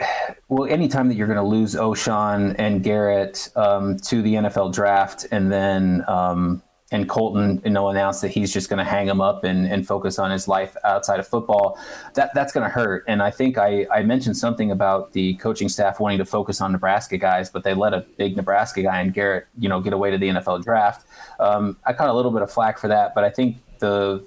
well, 0.47 0.69
anytime 0.69 1.07
that 1.09 1.15
you're 1.15 1.27
going 1.27 1.38
to 1.38 1.43
lose 1.43 1.75
Ochaun 1.75 2.55
and 2.57 2.84
Garrett 2.84 3.49
um, 3.55 3.97
to 3.97 4.21
the 4.21 4.36
NFL 4.36 4.73
draft 4.73 5.27
and 5.32 5.51
then 5.51 6.03
um, 6.07 6.63
and 6.92 7.08
Colton, 7.08 7.62
you 7.64 7.72
know, 7.72 7.89
announced 7.89 8.22
that 8.22 8.32
he's 8.32 8.52
just 8.52 8.70
going 8.70 8.78
to 8.78 8.84
hang 8.84 9.08
him 9.08 9.22
up 9.22 9.46
and, 9.46 9.66
and 9.66 9.88
focus 9.88 10.20
on 10.20 10.30
his 10.30 10.48
life 10.48 10.76
outside 10.84 11.20
of 11.20 11.28
football, 11.28 11.80
that 12.16 12.32
that's 12.34 12.52
going 12.52 12.66
to 12.66 12.70
hurt. 12.70 13.06
And 13.08 13.24
I 13.24 13.32
think 13.32 13.58
I, 13.58 13.88
I 13.92 14.04
mentioned 14.04 14.36
something 14.36 14.72
about 14.72 15.14
the 15.14 15.36
coaching 15.36 15.70
staff 15.70 16.02
wanting 16.02 16.18
to 16.18 16.26
focus 16.26 16.60
on 16.60 16.74
Nebraska 16.74 17.18
guys, 17.18 17.50
but 17.50 17.64
they 17.64 17.74
let 17.74 17.94
a 17.94 18.06
big 18.18 18.36
Nebraska 18.36 18.84
guy 18.84 19.00
and 19.00 19.14
Garrett, 19.14 19.48
you 19.58 19.70
know, 19.70 19.80
get 19.80 19.94
away 19.94 20.12
to 20.12 20.18
the 20.18 20.28
NFL 20.28 20.64
draft. 20.64 21.08
Um, 21.39 21.78
I 21.86 21.94
caught 21.94 22.10
a 22.10 22.14
little 22.14 22.32
bit 22.32 22.42
of 22.42 22.52
flack 22.52 22.78
for 22.78 22.89
that, 22.89 23.16
but 23.16 23.24
I 23.24 23.30
think 23.30 23.58
the 23.80 24.26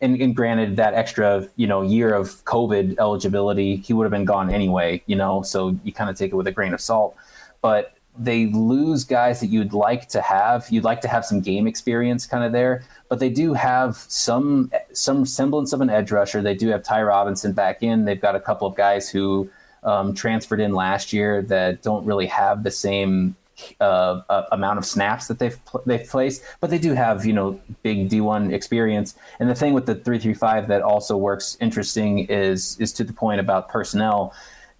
and, 0.00 0.20
and, 0.20 0.36
granted 0.36 0.76
that 0.76 0.92
extra 0.92 1.48
you 1.56 1.66
know 1.66 1.80
year 1.80 2.12
of 2.12 2.44
COVID 2.44 2.98
eligibility, 2.98 3.76
he 3.76 3.92
would 3.92 4.04
have 4.04 4.10
been 4.10 4.24
gone 4.24 4.52
anyway. 4.52 5.02
You 5.06 5.16
know, 5.16 5.42
so 5.42 5.78
you 5.84 5.92
kind 5.92 6.10
of 6.10 6.16
take 6.16 6.32
it 6.32 6.34
with 6.34 6.48
a 6.48 6.52
grain 6.52 6.74
of 6.74 6.80
salt. 6.80 7.16
But 7.62 7.93
they 8.16 8.46
lose 8.46 9.04
guys 9.04 9.40
that 9.40 9.48
you'd 9.48 9.72
like 9.72 10.08
to 10.10 10.20
have. 10.20 10.66
You'd 10.70 10.84
like 10.84 11.00
to 11.00 11.08
have 11.08 11.24
some 11.24 11.40
game 11.40 11.66
experience 11.66 12.26
kind 12.26 12.44
of 12.44 12.52
there, 12.52 12.84
but 13.08 13.18
they 13.18 13.30
do 13.30 13.54
have 13.54 13.96
some 13.96 14.70
some 14.92 15.26
semblance 15.26 15.72
of 15.72 15.80
an 15.80 15.90
edge 15.90 16.12
rusher. 16.12 16.40
They 16.40 16.54
do 16.54 16.68
have 16.68 16.82
Ty 16.82 17.02
Robinson 17.02 17.52
back 17.52 17.82
in. 17.82 18.04
They've 18.04 18.20
got 18.20 18.36
a 18.36 18.40
couple 18.40 18.66
of 18.66 18.76
guys 18.76 19.08
who 19.10 19.50
um, 19.82 20.14
transferred 20.14 20.60
in 20.60 20.72
last 20.72 21.12
year 21.12 21.42
that 21.42 21.82
don't 21.82 22.04
really 22.06 22.26
have 22.26 22.62
the 22.62 22.70
same 22.70 23.36
uh, 23.80 24.20
uh, 24.28 24.46
amount 24.52 24.78
of 24.78 24.84
snaps 24.84 25.28
that 25.28 25.38
they've 25.38 25.58
they've 25.86 26.08
placed, 26.08 26.42
but 26.60 26.70
they 26.70 26.78
do 26.78 26.92
have 26.92 27.26
you 27.26 27.32
know 27.32 27.60
big 27.82 28.08
D1 28.08 28.52
experience. 28.52 29.14
And 29.40 29.50
the 29.50 29.54
thing 29.54 29.72
with 29.72 29.86
the 29.86 29.94
three 29.94 30.18
three 30.18 30.34
five 30.34 30.68
that 30.68 30.82
also 30.82 31.16
works 31.16 31.56
interesting 31.60 32.26
is 32.26 32.76
is 32.80 32.92
to 32.94 33.04
the 33.04 33.12
point 33.12 33.40
about 33.40 33.68
personnel 33.68 34.34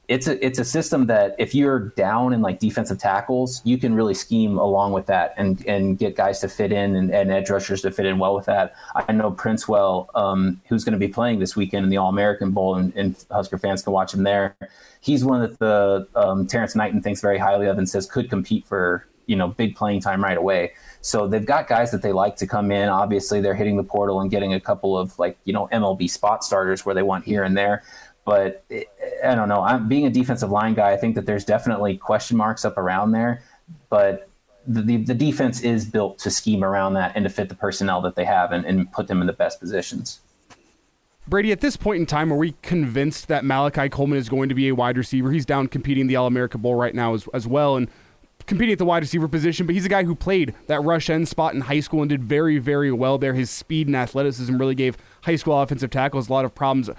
it's 0.09 0.27
a 0.27 0.45
it's 0.45 0.59
a 0.59 0.65
system 0.65 1.07
that 1.07 1.35
if 1.39 1.55
you're 1.55 1.89
down 1.91 2.33
in 2.33 2.43
like 2.43 2.59
defensive 2.59 2.99
tackles, 2.99 3.63
you 3.65 3.79
can 3.79 3.95
really 3.95 4.13
scheme 4.13 4.59
along 4.59 4.93
with 4.93 5.07
that 5.07 5.33
and 5.37 5.65
and 5.67 5.99
get 5.99 6.15
guys 6.15 6.41
to 6.41 6.49
fit 6.49 6.73
in 6.73 6.95
and, 6.95 7.11
and 7.11 7.31
edge 7.31 7.49
rushers 7.49 7.81
to 7.83 7.91
fit 7.91 8.05
in 8.05 8.19
well 8.19 8.35
with 8.35 8.45
that. 8.47 8.75
I 8.95 9.13
know 9.13 9.33
Princewell, 9.33 10.09
um, 10.15 10.61
who's 10.69 10.85
going 10.85 10.93
to 10.93 10.99
be 10.99 11.09
playing 11.09 11.39
this 11.39 11.57
weekend 11.57 11.85
in 11.85 11.91
the 11.91 11.97
All 11.97 12.11
American 12.11 12.51
Bowl, 12.51 12.75
and, 12.75 12.95
and, 12.95 13.17
Husker 13.31 13.59
fans 13.59 13.83
can 13.83 13.93
watch 13.93 14.13
him 14.13 14.25
there. 14.25 14.57
He's 15.01 15.25
one 15.25 15.41
that 15.41 15.59
the 15.59 16.07
um, 16.15 16.47
Terrence 16.47 16.75
Knighton 16.75 17.01
thinks 17.01 17.21
very 17.21 17.39
highly 17.39 17.67
of 17.67 17.79
and 17.79 17.89
says 17.89 18.07
could 18.07 18.29
compete 18.29 18.67
for 18.67 19.07
you 19.27 19.37
know 19.37 19.49
big 19.49 19.75
playing 19.75 20.01
time 20.01 20.23
right 20.23 20.37
away. 20.37 20.73
So 21.01 21.29
they've 21.29 21.45
got 21.45 21.67
guys 21.67 21.91
that 21.93 22.03
they 22.03 22.13
like 22.13 22.37
to 22.37 22.47
come 22.47 22.71
in. 22.71 22.89
Obviously, 22.89 23.41
they're 23.41 23.55
hitting 23.55 23.77
the 23.77 23.85
portal 23.85 24.21
and 24.21 24.31
getting 24.31 24.53
a 24.55 24.61
couple 24.61 24.99
of 24.99 25.19
like 25.19 25.39
you 25.45 25.53
know 25.53 25.69
MLB 25.73 26.11
spot 26.11 26.45
starters 26.45 26.85
where 26.85 26.95
they 26.95 27.03
want 27.03 27.25
here 27.25 27.43
and 27.43 27.57
there. 27.57 27.83
But 28.25 28.65
I 29.25 29.35
don't 29.35 29.49
know. 29.49 29.63
I'm 29.63 29.89
being 29.89 30.07
a 30.07 30.11
defensive 30.11 30.51
line 30.51 30.75
guy. 30.75 30.93
I 30.93 30.97
think 30.97 31.15
that 31.15 31.27
there's 31.27 31.45
definitely 31.45 31.99
question 31.99 32.37
marks 32.37 32.65
up 32.65 32.79
around 32.79 33.13
there, 33.13 33.43
but 33.91 34.29
the, 34.67 34.83
the, 34.83 34.97
the 34.97 35.15
defense 35.15 35.61
is 35.61 35.85
built 35.85 36.19
to 36.21 36.31
scheme 36.31 36.65
around 36.65 36.95
that 36.95 37.13
and 37.15 37.25
to 37.25 37.29
fit 37.29 37.49
the 37.49 37.55
personnel 37.55 38.01
that 38.03 38.17
they 38.17 38.25
have 38.25 38.53
and, 38.53 38.65
and 38.65 38.91
put 38.93 39.09
them 39.09 39.21
in 39.21 39.27
the 39.27 39.33
best 39.33 39.61
positions. 39.61 40.21
Brady, 41.27 41.53
at 41.53 41.61
this 41.61 41.77
point 41.77 42.01
in 42.01 42.07
time, 42.07 42.33
are 42.33 42.37
we 42.37 42.55
convinced 42.61 43.29
that 43.29 43.45
Malachi 43.45 43.89
Coleman 43.89 44.19
is 44.19 44.29
going 44.29 44.51
to 44.51 44.55
be 44.55 44.69
a 44.69 44.75
wide 44.75 44.99
receiver? 44.99 45.31
He's 45.31 45.47
down 45.47 45.69
competing 45.69 46.07
the 46.07 46.17
All 46.17 46.27
America 46.27 46.59
Bowl 46.59 46.75
right 46.75 46.95
now 46.95 47.15
as, 47.15 47.27
as 47.33 47.47
well, 47.47 47.77
and 47.77 47.89
competing 48.47 48.75
at 48.75 48.79
the 48.79 48.85
wide 48.85 49.03
receiver 49.03 49.27
position. 49.27 49.65
But 49.65 49.75
he's 49.75 49.87
a 49.87 49.89
guy 49.89 50.05
who 50.05 50.15
played 50.15 50.55
that 50.67 50.81
rush 50.81 51.09
end 51.09 51.29
spot 51.29 51.55
in 51.55 51.63
high 51.63 51.81
school 51.81 52.03
and 52.03 52.11
did 52.11 52.23
very, 52.23 52.59
very 52.59 52.93
well 52.93 53.17
there. 53.17 53.33
His 53.33 53.49
speed 53.49 53.87
and 53.87 53.97
athleticism 53.97 54.55
really 54.59 54.75
gave 54.75 54.99
high 55.23 55.37
school 55.37 55.59
offensive 55.59 55.91
tackles 55.91 56.29
a 56.29 56.33
lot 56.33 56.45
of 56.45 56.55
problems. 56.55 56.91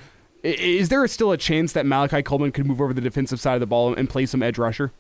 Is 0.46 0.90
there 0.90 1.08
still 1.08 1.32
a 1.32 1.38
chance 1.38 1.74
that 1.74 1.88
Malachi 1.88 2.22
Coleman 2.22 2.52
could 2.52 2.68
move 2.68 2.80
over 2.80 2.94
the 2.94 3.02
defensive 3.02 3.40
side 3.40 3.56
of 3.56 3.62
the 3.62 3.66
ball 3.66 3.96
and 3.96 4.08
play 4.08 4.28
some 4.28 4.44
edge 4.44 4.60
rusher? 4.60 4.92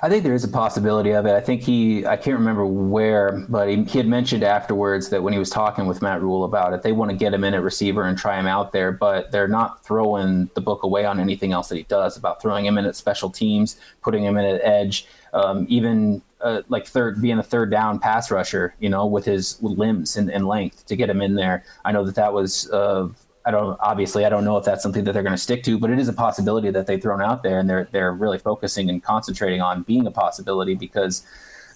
I 0.00 0.08
think 0.08 0.22
there 0.22 0.34
is 0.34 0.44
a 0.44 0.48
possibility 0.48 1.12
of 1.12 1.24
it. 1.24 1.32
I 1.32 1.40
think 1.40 1.62
he, 1.62 2.06
I 2.06 2.16
can't 2.16 2.38
remember 2.38 2.66
where, 2.66 3.44
but 3.48 3.68
he, 3.68 3.82
he, 3.84 3.98
had 3.98 4.06
mentioned 4.06 4.44
afterwards 4.44 5.08
that 5.08 5.22
when 5.22 5.32
he 5.32 5.38
was 5.38 5.48
talking 5.48 5.86
with 5.86 6.02
Matt 6.02 6.20
Rhule 6.20 6.44
about 6.44 6.74
it, 6.74 6.82
they 6.82 6.92
want 6.92 7.10
to 7.10 7.16
get 7.16 7.32
him 7.32 7.42
in 7.42 7.54
at 7.54 7.62
receiver 7.62 8.04
and 8.04 8.18
try 8.18 8.38
him 8.38 8.46
out 8.46 8.72
there, 8.72 8.92
but 8.92 9.32
they're 9.32 9.48
not 9.48 9.82
throwing 9.82 10.50
the 10.54 10.60
book 10.60 10.82
away 10.82 11.06
on 11.06 11.18
anything 11.18 11.52
else 11.52 11.68
that 11.68 11.76
he 11.76 11.84
does 11.84 12.18
about 12.18 12.42
throwing 12.42 12.66
him 12.66 12.76
in 12.76 12.84
at 12.84 12.94
special 12.94 13.30
teams, 13.30 13.80
putting 14.02 14.22
him 14.22 14.36
in 14.36 14.44
at 14.44 14.60
edge. 14.62 15.06
Um, 15.32 15.64
even 15.70 16.22
uh, 16.42 16.62
like 16.68 16.86
third, 16.86 17.22
being 17.22 17.38
a 17.38 17.42
third 17.42 17.70
down 17.70 17.98
pass 17.98 18.30
rusher, 18.30 18.74
you 18.78 18.90
know, 18.90 19.06
with 19.06 19.24
his 19.24 19.60
limbs 19.62 20.16
and, 20.16 20.30
and 20.30 20.46
length 20.46 20.84
to 20.86 20.96
get 20.96 21.08
him 21.08 21.22
in 21.22 21.34
there. 21.34 21.64
I 21.84 21.92
know 21.92 22.04
that 22.04 22.14
that 22.16 22.34
was, 22.34 22.70
uh, 22.70 23.08
I 23.46 23.50
don't, 23.50 23.78
obviously, 23.80 24.24
I 24.24 24.30
don't 24.30 24.44
know 24.44 24.56
if 24.56 24.64
that's 24.64 24.82
something 24.82 25.04
that 25.04 25.12
they're 25.12 25.22
going 25.22 25.34
to 25.34 25.38
stick 25.38 25.62
to, 25.64 25.78
but 25.78 25.90
it 25.90 25.98
is 25.98 26.08
a 26.08 26.12
possibility 26.12 26.70
that 26.70 26.86
they've 26.86 27.00
thrown 27.00 27.20
out 27.20 27.42
there 27.42 27.58
and 27.58 27.68
they're, 27.68 27.88
they're 27.92 28.12
really 28.12 28.38
focusing 28.38 28.88
and 28.88 29.02
concentrating 29.02 29.60
on 29.60 29.82
being 29.82 30.06
a 30.06 30.10
possibility 30.10 30.74
because 30.74 31.24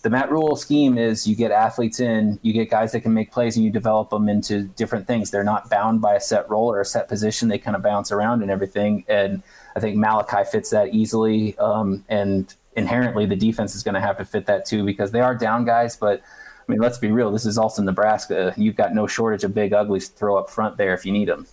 the 0.03 0.11
Matt 0.11 0.31
Rhule 0.31 0.57
scheme 0.57 0.97
is 0.97 1.27
you 1.27 1.35
get 1.35 1.51
athletes 1.51 2.01
in, 2.01 2.39
you 2.43 2.53
get 2.53 2.70
guys 2.70 2.93
that 2.93 3.01
can 3.01 3.12
make 3.12 3.32
plays, 3.32 3.57
and 3.57 3.65
you 3.65 3.70
develop 3.70 4.11
them 4.11 4.28
into 4.28 4.62
different 4.62 5.07
things. 5.07 5.31
They're 5.31 5.45
not 5.45 5.69
bound 5.69 6.01
by 6.01 6.15
a 6.15 6.20
set 6.20 6.49
role 6.49 6.70
or 6.70 6.81
a 6.81 6.85
set 6.85 7.09
position. 7.09 7.49
They 7.49 7.59
kind 7.59 7.77
of 7.77 7.82
bounce 7.82 8.12
around 8.12 8.43
and 8.43 8.51
everything. 8.51 9.05
And 9.09 9.43
I 9.74 9.81
think 9.81 9.97
Malachi 9.97 10.49
fits 10.51 10.70
that 10.70 10.95
easily. 10.95 11.59
Um, 11.59 12.05
and 12.09 12.55
inherently, 12.77 13.27
the 13.27 13.36
defense 13.36 13.74
is 13.74 13.82
going 13.82 13.95
to 13.97 14.01
have 14.01 14.19
to 14.19 14.24
fit 14.24 14.47
that 14.47 14.66
too 14.66 14.85
because 14.85 15.11
they 15.11 15.20
are 15.20 15.35
down 15.35 15.65
guys. 15.65 15.97
But 15.97 16.23
I 16.69 16.73
mean, 16.73 16.81
let's 16.81 16.99
be 16.99 17.11
real. 17.11 17.32
This 17.32 17.47
is 17.47 17.59
also 17.59 17.82
Nebraska. 17.82 18.55
You've 18.57 18.77
got 18.77 18.95
no 18.95 19.07
shortage 19.07 19.43
of 19.43 19.55
big 19.55 19.73
uglies 19.73 20.09
to 20.09 20.15
throw 20.15 20.36
up 20.36 20.49
front 20.49 20.77
there 20.77 20.95
if 20.95 21.05
you 21.05 21.12
need 21.12 21.28
them. 21.28 21.47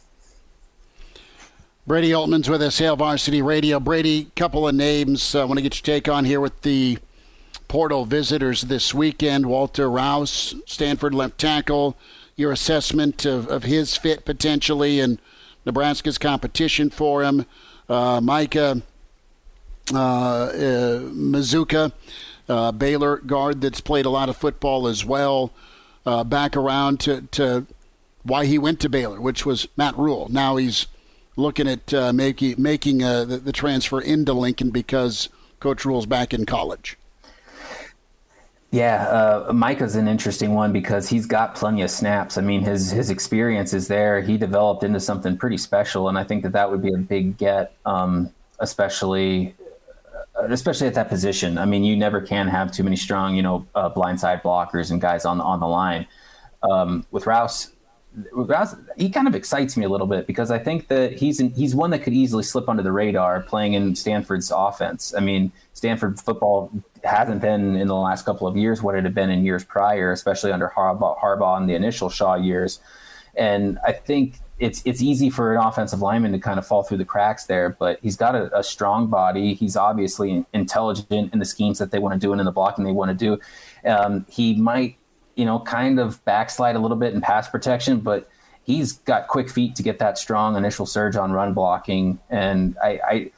Brady 1.88 2.10
Oltmans 2.10 2.50
with 2.50 2.64
us, 2.64 2.80
Hail 2.80 2.96
Varsity 2.96 3.44
Radio. 3.44 3.80
Brady, 3.80 4.32
couple 4.36 4.68
of 4.68 4.74
names 4.74 5.36
I 5.36 5.44
want 5.44 5.60
to 5.60 5.62
get 5.62 5.76
your 5.76 5.84
take 5.84 6.10
on 6.10 6.26
here 6.26 6.42
with 6.42 6.64
the 6.64 6.98
portal 7.68 8.06
visitors 8.06 8.64
this 8.64 8.92
weekend. 8.92 9.46
Walter 9.46 9.88
Rouse, 9.88 10.56
Stanford 10.66 11.14
left 11.14 11.38
tackle. 11.38 11.96
Your 12.36 12.52
assessment 12.52 13.24
of, 13.24 13.48
of 13.50 13.66
his 13.66 13.96
fit 13.98 14.26
potentially 14.26 15.00
and 15.00 15.20
Nebraska's 15.64 16.18
competition 16.18 16.90
for 16.90 17.22
him. 17.22 17.46
Uh, 17.88 18.20
Micah 18.20 18.82
uh, 19.94 19.96
uh, 19.96 21.90
uh, 22.50 22.72
Baylor 22.72 23.18
guard 23.18 23.62
that's 23.62 23.82
played 23.82 24.08
a 24.08 24.10
lot 24.10 24.30
of 24.30 24.36
football 24.36 24.88
as 24.88 25.06
well. 25.06 25.54
Uh, 26.04 26.24
back 26.24 26.58
around 26.58 27.00
to, 27.02 27.22
to 27.30 27.68
why 28.24 28.48
he 28.48 28.58
went 28.58 28.80
to 28.80 28.90
Baylor, 28.90 29.22
which 29.22 29.46
was 29.46 29.68
Matt 29.78 29.96
Rhule. 29.96 30.30
Now 30.32 30.56
he's 30.56 30.88
looking 31.36 31.68
at 31.68 31.94
uh, 31.94 32.14
making 32.14 32.56
making 32.58 33.04
uh, 33.04 33.26
the, 33.26 33.38
the, 33.38 33.52
transfer 33.52 34.00
into 34.00 34.34
Lincoln 34.34 34.70
because 34.70 35.30
Coach 35.60 35.86
Rhule's 35.86 36.06
back 36.06 36.34
in 36.34 36.46
college. 36.46 36.98
Yeah, 38.72 39.08
uh, 39.08 39.54
Micah's 39.54 39.96
an 39.96 40.08
interesting 40.08 40.54
one 40.54 40.74
because 40.74 41.08
he's 41.08 41.26
got 41.26 41.56
plenty 41.56 41.82
of 41.82 41.90
snaps. 41.90 42.38
I 42.38 42.42
mean, 42.42 42.62
his 42.62 42.92
his 42.92 43.10
experience 43.10 43.74
is 43.74 43.88
there. 43.88 44.22
He 44.22 44.38
developed 44.38 44.84
into 44.84 45.00
something 45.00 45.38
pretty 45.38 45.58
special, 45.58 46.10
and 46.10 46.18
I 46.18 46.24
think 46.24 46.44
that 46.44 46.52
that 46.54 46.70
would 46.70 46.82
be 46.82 46.94
a 46.94 46.98
big 46.98 47.38
get, 47.38 47.74
um, 47.86 48.34
especially 48.60 49.56
uh, 50.38 50.48
especially 50.50 50.88
at 50.88 50.94
that 50.96 51.08
position. 51.08 51.58
I 51.58 51.66
mean, 51.66 51.84
you 51.84 51.96
never 51.96 52.20
can 52.20 52.48
have 52.48 52.72
too 52.72 52.84
many 52.84 52.98
strong, 52.98 53.36
you 53.36 53.44
know, 53.44 53.66
uh, 53.76 53.90
blindside 53.90 54.42
blockers 54.42 54.92
and 54.92 55.00
guys 55.00 55.24
on 55.24 55.40
on 55.40 55.60
the 55.60 55.68
line. 55.68 56.06
Um, 56.64 57.06
with 57.12 57.28
Rouse, 57.28 57.72
Rouse, 57.72 57.75
he 58.98 59.10
kind 59.10 59.28
of 59.28 59.36
excites 59.36 59.76
me 59.76 59.86
a 59.86 59.90
little 59.90 60.08
bit 60.08 60.28
because 60.28 60.52
I 60.52 60.60
think 60.60 60.88
that 60.88 61.14
he's 61.14 61.40
in, 61.40 61.52
he's 61.52 61.76
one 61.76 61.90
that 61.90 62.00
could 62.00 62.14
easily 62.14 62.44
slip 62.44 62.70
under 62.70 62.84
the 62.84 62.92
radar 62.92 63.42
playing 63.42 63.74
in 63.74 63.96
Stanford's 63.96 64.52
offense. 64.56 65.14
I 65.16 65.20
mean, 65.20 65.52
Stanford 65.74 66.20
football 66.20 66.72
hasn't 67.04 67.42
been 67.42 67.76
in 67.76 67.88
the 67.88 67.96
last 67.96 68.26
couple 68.26 68.48
of 68.48 68.56
years 68.56 68.82
what 68.82 68.96
it 68.96 69.04
had 69.04 69.14
been 69.14 69.30
in 69.30 69.44
years 69.44 69.64
prior, 69.64 70.12
especially 70.12 70.52
under 70.52 70.72
Harbaugh, 70.76 71.20
Harbaugh 71.20 71.60
in 71.60 71.68
the 71.68 71.76
initial 71.76 72.10
Shaw 72.10 72.36
years. 72.36 72.80
And 73.36 73.80
I 73.86 73.92
think 73.92 74.40
it's 74.58 74.82
it's 74.86 75.02
easy 75.02 75.30
for 75.30 75.54
an 75.54 75.62
offensive 75.62 76.02
lineman 76.02 76.32
to 76.32 76.40
kind 76.40 76.58
of 76.58 76.66
fall 76.66 76.84
through 76.84 76.98
the 76.98 77.06
cracks 77.06 77.46
there, 77.46 77.70
but 77.70 78.00
he's 78.02 78.16
got 78.16 78.36
a, 78.36 78.58
a 78.58 78.64
strong 78.64 79.08
body. 79.08 79.54
He's 79.54 79.76
obviously 79.76 80.46
intelligent 80.54 81.34
in 81.34 81.40
the 81.40 81.46
schemes 81.46 81.80
that 81.80 81.92
they 81.92 82.00
want 82.00 82.14
to 82.14 82.20
do 82.26 82.32
and 82.32 82.40
in 82.40 82.46
the 82.46 82.52
blocking 82.52 82.86
they 82.86 82.94
want 82.94 83.10
to 83.10 83.16
do. 83.16 83.40
Um, 83.90 84.26
he 84.30 84.56
might, 84.56 84.98
you 85.36 85.46
know, 85.46 85.60
kind 85.60 86.00
of 86.00 86.24
backslide 86.26 86.76
a 86.76 86.80
little 86.80 86.98
bit 86.98 87.14
in 87.14 87.22
pass 87.22 87.50
protection, 87.50 88.00
but 88.00 88.30
he's 88.64 88.94
got 88.94 89.28
quick 89.28 89.50
feet 89.50 89.76
to 89.76 89.84
get 89.84 90.00
that 90.00 90.18
strong 90.18 90.56
initial 90.56 90.86
surge 90.86 91.16
on 91.16 91.32
run 91.32 91.54
blocking. 91.54 92.20
And 92.30 92.76
I, 92.84 93.00
I 93.08 93.32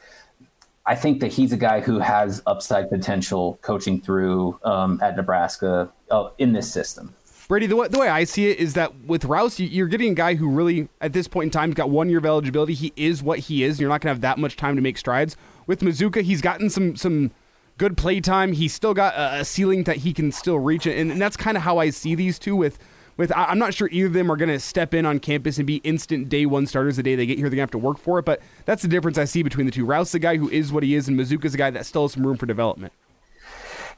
I 0.88 0.95
think 0.95 1.19
that 1.19 1.34
he's 1.34 1.52
a 1.52 1.57
guy 1.57 1.82
who 1.82 1.99
has 1.99 2.41
upside 2.48 2.90
potential 2.90 3.60
coaching 3.61 3.99
through 3.99 4.57
um, 4.64 4.99
at 5.03 5.18
Nebraska 5.18 5.91
uh, 6.10 6.30
in 6.38 6.53
this 6.53 6.72
system. 6.72 7.14
Brady, 7.49 7.68
the 7.68 7.76
way, 7.76 7.88
the 7.90 7.99
way 7.99 8.07
I 8.07 8.24
see 8.24 8.49
it 8.49 8.57
is 8.57 8.74
that 8.74 8.94
with 9.06 9.26
Rouse, 9.26 9.60
you're 9.60 9.88
getting 9.88 10.11
a 10.11 10.15
guy 10.15 10.36
who 10.36 10.49
really, 10.49 10.88
at 10.99 11.14
this 11.14 11.28
point 11.28 11.45
in 11.45 11.52
time, 11.52 11.69
has 11.69 11.76
got 11.76 11.90
one 11.90 12.10
year 12.10 12.19
of 12.19 12.26
eligibility. 12.26 12.74
He 12.74 12.94
is 12.95 13.22
what 13.22 13.40
he 13.40 13.64
is. 13.64 13.80
You're 13.80 13.90
not 13.90 14.02
going 14.02 14.10
to 14.10 14.15
have 14.15 14.22
that 14.22 14.38
much 14.38 14.56
time 14.56 14.76
to 14.76 14.82
make 14.82 14.98
strides. 14.98 15.36
With 15.65 15.82
Mazzccua, 15.82 16.24
he's 16.24 16.41
gotten 16.41 16.69
some 16.69 16.95
some 16.95 17.32
good 17.78 17.98
play 17.98 18.20
time. 18.20 18.54
He's 18.54 18.74
still 18.74 18.94
got 18.94 19.14
a, 19.16 19.45
ceiling 19.45 19.84
that 19.84 19.98
he 19.98 20.14
can 20.14 20.32
still 20.32 20.60
reach, 20.60 20.86
and, 20.86 21.12
and 21.12 21.22
that's 21.22 21.38
kind 21.38 21.58
of 21.58 21.64
how 21.64 21.78
I 21.78 21.90
see 21.90 22.16
these 22.16 22.40
two 22.40 22.56
with 22.56 22.80
with 23.18 23.32
I'm 23.36 23.58
not 23.58 23.74
sure 23.74 23.90
either 23.91 24.08
of 24.08 24.14
them 24.14 24.32
are 24.32 24.38
going 24.38 24.49
to 24.49 24.60
step 24.60 24.94
in 24.94 25.06
on 25.06 25.20
campus 25.20 25.58
and 25.58 25.66
be 25.66 25.78
instant 25.78 26.30
day 26.30 26.45
one 26.45 26.68
starters 26.68 26.98
the 26.98 27.04
day 27.04 27.16
they 27.16 27.26
get 27.26 27.38
here. 27.38 27.49
They're 27.49 27.58
going 27.58 27.68
to 27.68 27.74
have 27.74 27.82
to 27.82 27.88
work 27.88 27.98
for 27.98 28.20
it, 28.20 28.26
but 28.26 28.41
that's 28.66 28.84
the 28.84 28.88
difference 28.88 29.18
I 29.18 29.26
see 29.26 29.44
between 29.44 29.66
the 29.66 29.72
two. 29.72 29.86
Rouse, 29.86 30.12
the 30.12 30.20
guy 30.20 30.38
who 30.38 30.49
is 30.49 30.72
what 30.72 30.84
he 30.84 30.94
is, 30.94 31.08
and 31.08 31.20
Mazzccua's 31.20 31.56
a 31.56 31.58
guy 31.58 31.72
that 31.72 31.86
still 31.86 32.04
has 32.04 32.14
some 32.14 32.26
room 32.26 32.38
for 32.38 32.45
development. 32.45 32.94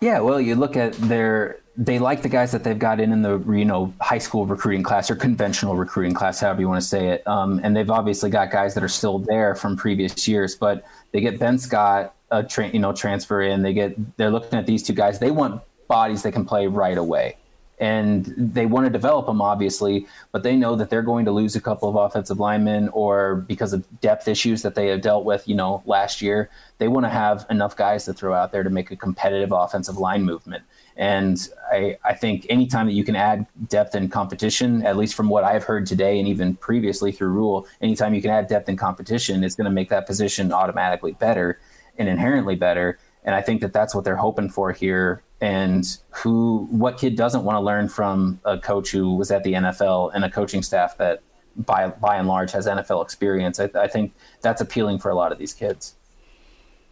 Yeah, 0.02 0.22
well, 0.22 0.40
you 0.40 0.56
look 0.56 0.78
at 0.78 0.94
their 0.94 1.60
they 1.76 1.98
like 1.98 2.22
the 2.22 2.30
guys 2.30 2.52
that 2.52 2.64
they've 2.64 2.80
got 2.80 3.00
in 3.00 3.12
in 3.12 3.22
the 3.22 3.40
you 3.52 3.66
know 3.66 3.94
high 4.00 4.18
school 4.18 4.46
recruiting 4.46 4.84
class 4.84 5.12
or 5.12 5.16
conventional 5.16 5.76
recruiting 5.76 6.14
class, 6.14 6.40
however 6.40 6.62
you 6.62 6.70
want 6.70 6.82
to 6.82 6.88
say 6.88 7.10
it. 7.10 7.28
Um, 7.28 7.60
and 7.64 7.76
they've 7.76 7.90
obviously 7.90 8.30
got 8.30 8.52
guys 8.52 8.74
that 8.76 8.84
are 8.84 8.90
still 8.90 9.20
there 9.20 9.56
from 9.56 9.76
previous 9.76 10.28
years, 10.28 10.56
but 10.56 10.86
they 11.12 11.20
get 11.20 11.40
Ben 11.40 11.58
Scott 11.58 12.16
a 12.32 12.44
tra- 12.44 12.70
you 12.70 12.80
know 12.80 12.94
transfer 12.94 13.42
in. 13.42 13.62
They 13.62 13.74
get 13.74 14.18
they're 14.18 14.32
looking 14.32 14.58
at 14.58 14.66
these 14.66 14.84
two 14.84 14.94
guys. 14.94 15.20
They 15.20 15.32
want 15.32 15.62
bodies 15.88 16.24
that 16.24 16.32
can 16.32 16.46
play 16.46 16.68
right 16.68 16.98
away 16.98 17.36
and 17.80 18.34
they 18.38 18.66
want 18.66 18.86
to 18.86 18.90
develop 18.90 19.26
them 19.26 19.42
obviously 19.42 20.06
but 20.32 20.44
they 20.44 20.56
know 20.56 20.76
that 20.76 20.90
they're 20.90 21.02
going 21.02 21.26
to 21.26 21.32
lose 21.32 21.56
a 21.56 21.62
couple 21.62 21.90
of 21.90 21.96
offensive 21.96 22.40
linemen 22.40 22.90
or 22.90 23.38
because 23.48 23.74
of 23.74 24.02
depth 24.02 24.28
issues 24.28 24.62
that 24.62 24.76
they 24.76 24.88
have 24.88 25.02
dealt 25.02 25.26
with 25.26 25.48
you 25.48 25.56
know 25.56 25.82
last 25.86 26.22
year 26.22 26.50
they 26.78 26.88
want 26.88 27.06
to 27.06 27.10
have 27.10 27.46
enough 27.50 27.76
guys 27.76 28.06
to 28.06 28.14
throw 28.14 28.34
out 28.34 28.52
there 28.52 28.64
to 28.64 28.70
make 28.70 28.92
a 28.92 28.96
competitive 28.96 29.52
offensive 29.52 29.98
line 29.98 30.24
movement 30.24 30.64
and 31.00 31.48
I, 31.72 31.98
I 32.04 32.14
think 32.14 32.46
anytime 32.50 32.86
that 32.88 32.92
you 32.92 33.06
can 33.06 33.16
add 33.16 33.46
depth 33.70 33.96
and 33.96 34.12
competition, 34.12 34.86
at 34.86 34.98
least 34.98 35.16
from 35.16 35.30
what 35.30 35.46
I've 35.46 35.64
heard 35.64 35.86
today 35.86 36.20
and 36.20 36.28
even 36.28 36.58
previously 36.58 37.14
through 37.14 37.30
Rhule, 37.30 37.68
anytime 37.82 38.14
you 38.14 38.22
can 38.22 38.32
add 38.32 38.50
depth 38.50 38.68
and 38.68 38.78
competition, 38.78 39.46
it's 39.46 39.56
going 39.56 39.64
to 39.64 39.72
make 39.72 39.88
that 39.90 40.06
position 40.06 40.52
automatically 40.52 41.14
better 41.14 41.58
and 42.00 42.10
inherently 42.10 42.56
better. 42.56 42.98
And 43.24 43.36
I 43.36 43.42
think 43.42 43.62
that 43.62 43.74
that's 43.74 43.94
what 43.94 44.06
they're 44.06 44.16
hoping 44.16 44.50
for 44.50 44.72
here 44.72 45.22
and 45.42 45.86
who 46.10 46.68
what 46.72 46.98
kid 46.98 47.16
doesn't 47.16 47.44
want 47.44 47.58
to 47.58 47.60
learn 47.60 47.88
from 47.90 48.40
a 48.46 48.58
coach 48.58 48.92
who 48.92 49.16
was 49.16 49.30
at 49.30 49.44
the 49.44 49.54
NFL 49.54 50.12
and 50.14 50.26
a 50.26 50.30
coaching 50.30 50.64
staff 50.64 50.98
that 50.98 51.22
by 51.56 51.90
by 51.90 52.16
and 52.16 52.28
large 52.28 52.52
has 52.54 52.66
NFL 52.66 53.04
experience. 53.04 53.60
I, 53.60 53.70
I 53.76 53.88
think 53.88 54.14
that's 54.42 54.62
appealing 54.62 55.00
for 55.00 55.10
a 55.12 55.16
lot 55.16 55.32
of 55.32 55.38
these 55.38 55.54
kids. 55.54 55.96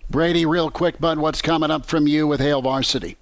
Brady, 0.09 0.45
real 0.45 0.69
quick, 0.69 0.99
bud, 0.99 1.19
what's 1.19 1.41
coming 1.41 1.71
up 1.71 1.85
from 1.85 2.07
you 2.07 2.27
with 2.27 2.39
Hail 2.39 2.61
Varsity? 2.61 3.17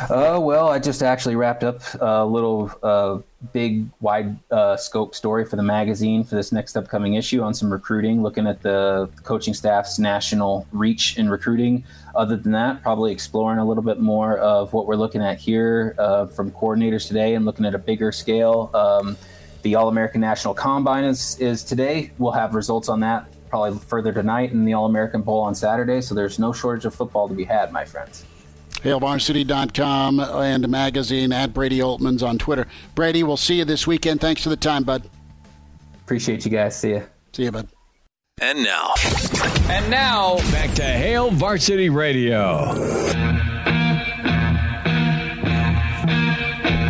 Uh, 0.00 0.38
well, 0.40 0.68
I 0.68 0.78
just 0.78 1.02
actually 1.02 1.34
wrapped 1.34 1.64
up 1.64 1.80
a 2.00 2.24
little 2.24 2.72
uh, 2.82 3.18
big, 3.52 3.88
wide 4.00 4.38
uh, 4.50 4.76
scope 4.76 5.14
story 5.14 5.44
for 5.44 5.56
the 5.56 5.62
magazine 5.62 6.22
for 6.22 6.36
this 6.36 6.52
next 6.52 6.76
upcoming 6.76 7.14
issue 7.14 7.42
on 7.42 7.52
some 7.52 7.70
recruiting, 7.70 8.22
looking 8.22 8.46
at 8.46 8.62
the 8.62 9.10
coaching 9.24 9.54
staff's 9.54 9.98
national 9.98 10.66
reach 10.72 11.18
in 11.18 11.28
recruiting. 11.28 11.84
Other 12.14 12.36
than 12.36 12.52
that, 12.52 12.82
probably 12.82 13.12
exploring 13.12 13.58
a 13.58 13.64
little 13.64 13.82
bit 13.82 13.98
more 13.98 14.38
of 14.38 14.72
what 14.72 14.86
we're 14.86 14.96
looking 14.96 15.22
at 15.22 15.38
here 15.38 15.96
uh, 15.98 16.26
from 16.26 16.52
coordinators 16.52 17.08
today 17.08 17.34
and 17.34 17.44
looking 17.44 17.66
at 17.66 17.74
a 17.74 17.78
bigger 17.78 18.12
scale. 18.12 18.70
Um, 18.74 19.16
the 19.62 19.74
All 19.74 19.88
American 19.88 20.20
National 20.20 20.54
Combine 20.54 21.04
is, 21.04 21.36
is 21.40 21.64
today. 21.64 22.12
We'll 22.18 22.32
have 22.32 22.54
results 22.54 22.88
on 22.88 23.00
that 23.00 23.26
probably 23.48 23.78
further 23.78 24.12
tonight, 24.12 24.52
and 24.52 24.68
the 24.68 24.74
All 24.74 24.86
American 24.86 25.22
Bowl 25.22 25.40
on 25.40 25.54
Saturday. 25.54 26.00
So 26.02 26.14
there's 26.14 26.38
no 26.38 26.52
shortage 26.52 26.84
of 26.84 26.94
football 26.94 27.28
to 27.28 27.34
be 27.34 27.44
had, 27.44 27.72
my 27.72 27.84
friends. 27.84 28.24
HailVarsity.com 28.82 30.20
and 30.20 30.68
magazine 30.68 31.32
at 31.32 31.52
Brady 31.52 31.78
Oltmans 31.78 32.22
on 32.22 32.38
Twitter. 32.38 32.66
Brady, 32.94 33.22
we'll 33.22 33.36
see 33.36 33.56
you 33.56 33.64
this 33.64 33.86
weekend. 33.86 34.20
Thanks 34.20 34.42
for 34.42 34.48
the 34.48 34.56
time, 34.56 34.84
bud. 34.84 35.08
Appreciate 36.04 36.44
you 36.44 36.50
guys. 36.50 36.78
See 36.78 36.90
you. 36.90 37.04
See 37.32 37.44
you, 37.44 37.52
bud. 37.52 37.68
And 38.40 38.62
now. 38.62 38.94
And 39.68 39.90
now, 39.90 40.36
back 40.52 40.72
to 40.76 40.84
Hail 40.84 41.30
Varsity 41.30 41.90
Radio. 41.90 42.72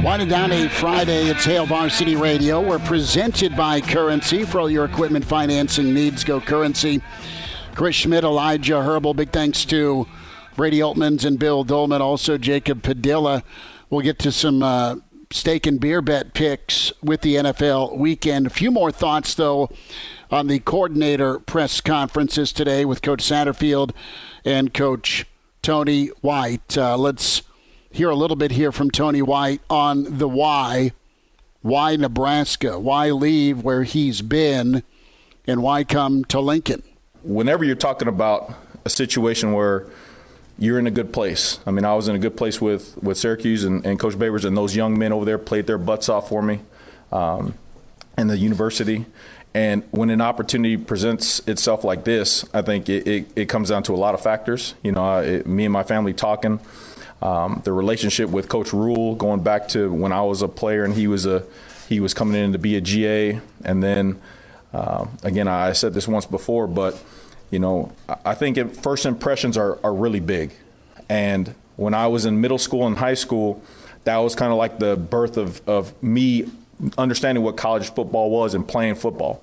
Winding 0.05 0.29
down 0.29 0.53
a 0.53 0.69
Friday, 0.69 1.29
it's 1.29 1.45
Hail 1.45 1.67
Varsity 1.67 2.17
Radio. 2.17 2.61
We're 2.61 2.79
presented 2.79 3.57
by 3.57 3.81
Currency. 3.81 4.45
For 4.45 4.61
all 4.61 4.71
your 4.71 4.85
equipment 4.85 5.25
financing 5.25 5.93
needs, 5.93 6.23
go 6.23 6.41
Currency. 6.41 7.03
Chris 7.75 7.97
Schmitz, 7.97 8.25
Elijah 8.25 8.83
Herbal, 8.83 9.15
big 9.15 9.33
thanks 9.33 9.65
to 9.67 10.07
Brady 10.59 10.81
Oltmans 10.81 11.25
and 11.25 11.39
Bill 11.39 11.63
Dolman, 11.63 12.03
also 12.03 12.37
Jacob 12.37 12.83
Padilla. 12.83 13.45
We'll 13.91 14.01
get 14.01 14.19
to 14.19 14.33
some 14.33 14.61
uh, 14.61 14.97
steak 15.31 15.69
and 15.69 15.79
beer 15.79 16.03
bet 16.03 16.35
picks 16.35 16.93
with 17.01 17.21
the 17.21 17.37
NFL 17.37 17.97
weekend. 17.97 18.49
A 18.49 18.51
few 18.51 18.73
more 18.73 18.91
thoughts, 18.91 19.37
though, 19.37 19.71
on 20.33 20.49
the 20.49 20.59
coordinator 20.59 21.39
press 21.39 21.81
conferences 21.81 22.53
today 22.53 22.85
with 22.85 23.03
Coach 23.03 23.21
Satterfield 23.21 23.93
and 24.45 24.75
Coach 24.75 25.27
Tony 25.63 26.09
White. 26.23 26.77
Uh, 26.77 26.99
let's 26.99 27.43
hear 27.93 28.11
a 28.11 28.17
little 28.17 28.37
bit 28.37 28.51
here 28.51 28.73
from 28.73 28.91
Tony 28.91 29.23
White 29.23 29.61
on 29.71 30.19
the 30.19 30.29
why. 30.29 30.91
Why 31.63 31.95
Nebraska? 31.95 32.81
Why 32.81 33.13
leave 33.13 33.63
where 33.63 33.85
he's 33.85 34.23
been? 34.23 34.83
And 35.47 35.63
why 35.63 35.85
come 35.85 36.25
to 36.25 36.41
Lincoln? 36.41 36.83
Whenever 37.23 37.65
you're 37.65 37.77
talking 37.77 38.09
about 38.09 38.53
a 38.85 38.91
situation 38.91 39.53
where 39.53 39.87
you're 40.59 40.79
in 40.79 40.87
a 40.87 40.91
good 40.91 41.13
place. 41.13 41.61
I 41.67 41.71
mean, 41.71 41.85
I 41.85 41.95
was 41.95 42.09
in 42.09 42.17
a 42.17 42.19
good 42.19 42.37
place 42.37 42.61
with, 42.61 43.01
with 43.03 43.17
Syracuse 43.17 43.65
and, 43.65 43.85
and 43.87 43.99
Coach 43.99 44.15
Babers, 44.15 44.45
and 44.45 44.57
those 44.57 44.75
young 44.75 44.99
men 44.99 45.13
over 45.13 45.25
there 45.25 45.39
played 45.39 45.67
their 45.67 45.79
butts 45.79 46.09
off 46.09 46.29
for 46.29 46.43
me 46.43 46.61
um, 47.13 47.55
and 48.17 48.29
the 48.29 48.37
university. 48.37 49.07
And 49.55 49.83
when 49.93 50.11
an 50.11 50.21
opportunity 50.21 50.77
presents 50.77 51.41
itself 51.49 51.85
like 51.85 52.05
this, 52.05 52.45
I 52.53 52.63
think 52.63 52.89
it, 52.89 53.07
it, 53.07 53.27
it 53.37 53.49
comes 53.49 53.71
down 53.71 53.83
to 53.85 53.95
a 53.95 53.97
lot 53.97 54.15
of 54.15 54.21
factors. 54.21 54.75
You 54.83 54.93
know, 54.93 55.19
it, 55.19 55.47
me 55.47 55.65
and 55.65 55.73
my 55.73 55.85
family 55.85 56.13
talking, 56.13 56.61
um, 57.23 57.63
the 57.65 57.73
relationship 57.73 58.29
with 58.31 58.49
Coach 58.49 58.73
Rhule 58.73 59.15
going 59.15 59.43
back 59.43 59.69
to 59.69 59.93
when 59.93 60.13
I 60.13 60.23
was 60.23 60.43
a 60.43 60.49
player 60.49 60.85
and 60.85 60.95
he 60.95 61.07
was 61.07 61.27
a 61.27 61.45
he 61.89 62.01
was 62.01 62.13
coming 62.13 62.41
in 62.41 62.53
to 62.53 62.59
be 62.59 62.77
a 62.77 62.83
GA, 62.83 63.41
and 63.65 63.83
then 63.83 64.21
uh, 64.73 65.07
again 65.23 65.49
I 65.49 65.73
said 65.73 65.95
this 65.95 66.07
once 66.07 66.27
before, 66.27 66.67
but 66.67 67.03
you 67.51 67.59
know 67.59 67.93
I 68.25 68.35
think 68.35 68.57
it, 68.57 68.77
first 68.77 69.07
impressions 69.07 69.57
are 69.57 69.79
are 69.83 69.95
really 69.95 70.21
big, 70.21 70.53
and 71.09 71.55
when 71.77 71.95
I 71.95 72.09
was 72.09 72.27
in 72.27 72.41
middle 72.41 72.59
school 72.59 72.87
and 72.87 72.99
high 72.99 73.15
school, 73.15 73.63
that 74.05 74.17
was 74.19 74.35
kind 74.35 74.53
of 74.53 74.59
like 74.59 74.79
the 74.79 74.97
birth 74.97 75.37
of 75.37 75.67
of 75.69 76.01
me 76.03 76.51
understanding 76.97 77.43
what 77.43 77.57
college 77.57 77.93
football 77.93 78.31
was 78.31 78.55
and 78.55 78.67
playing 78.67 78.95
football. 78.95 79.43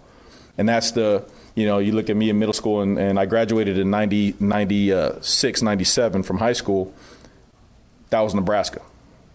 And 0.58 0.68
that's 0.70 0.92
the, 0.92 1.26
you 1.56 1.66
know, 1.66 1.80
you 1.80 1.92
look 1.92 2.10
at 2.10 2.16
me 2.16 2.30
in 2.30 2.40
middle 2.40 2.54
school 2.54 2.82
and, 2.82 2.98
and 2.98 3.20
I 3.20 3.26
graduated 3.26 3.78
in 3.78 3.90
90, 3.90 4.36
96, 4.40 5.62
97 5.62 6.24
from 6.24 6.38
high 6.38 6.54
school. 6.54 6.94
That 8.10 8.22
was 8.22 8.34
Nebraska, 8.34 8.82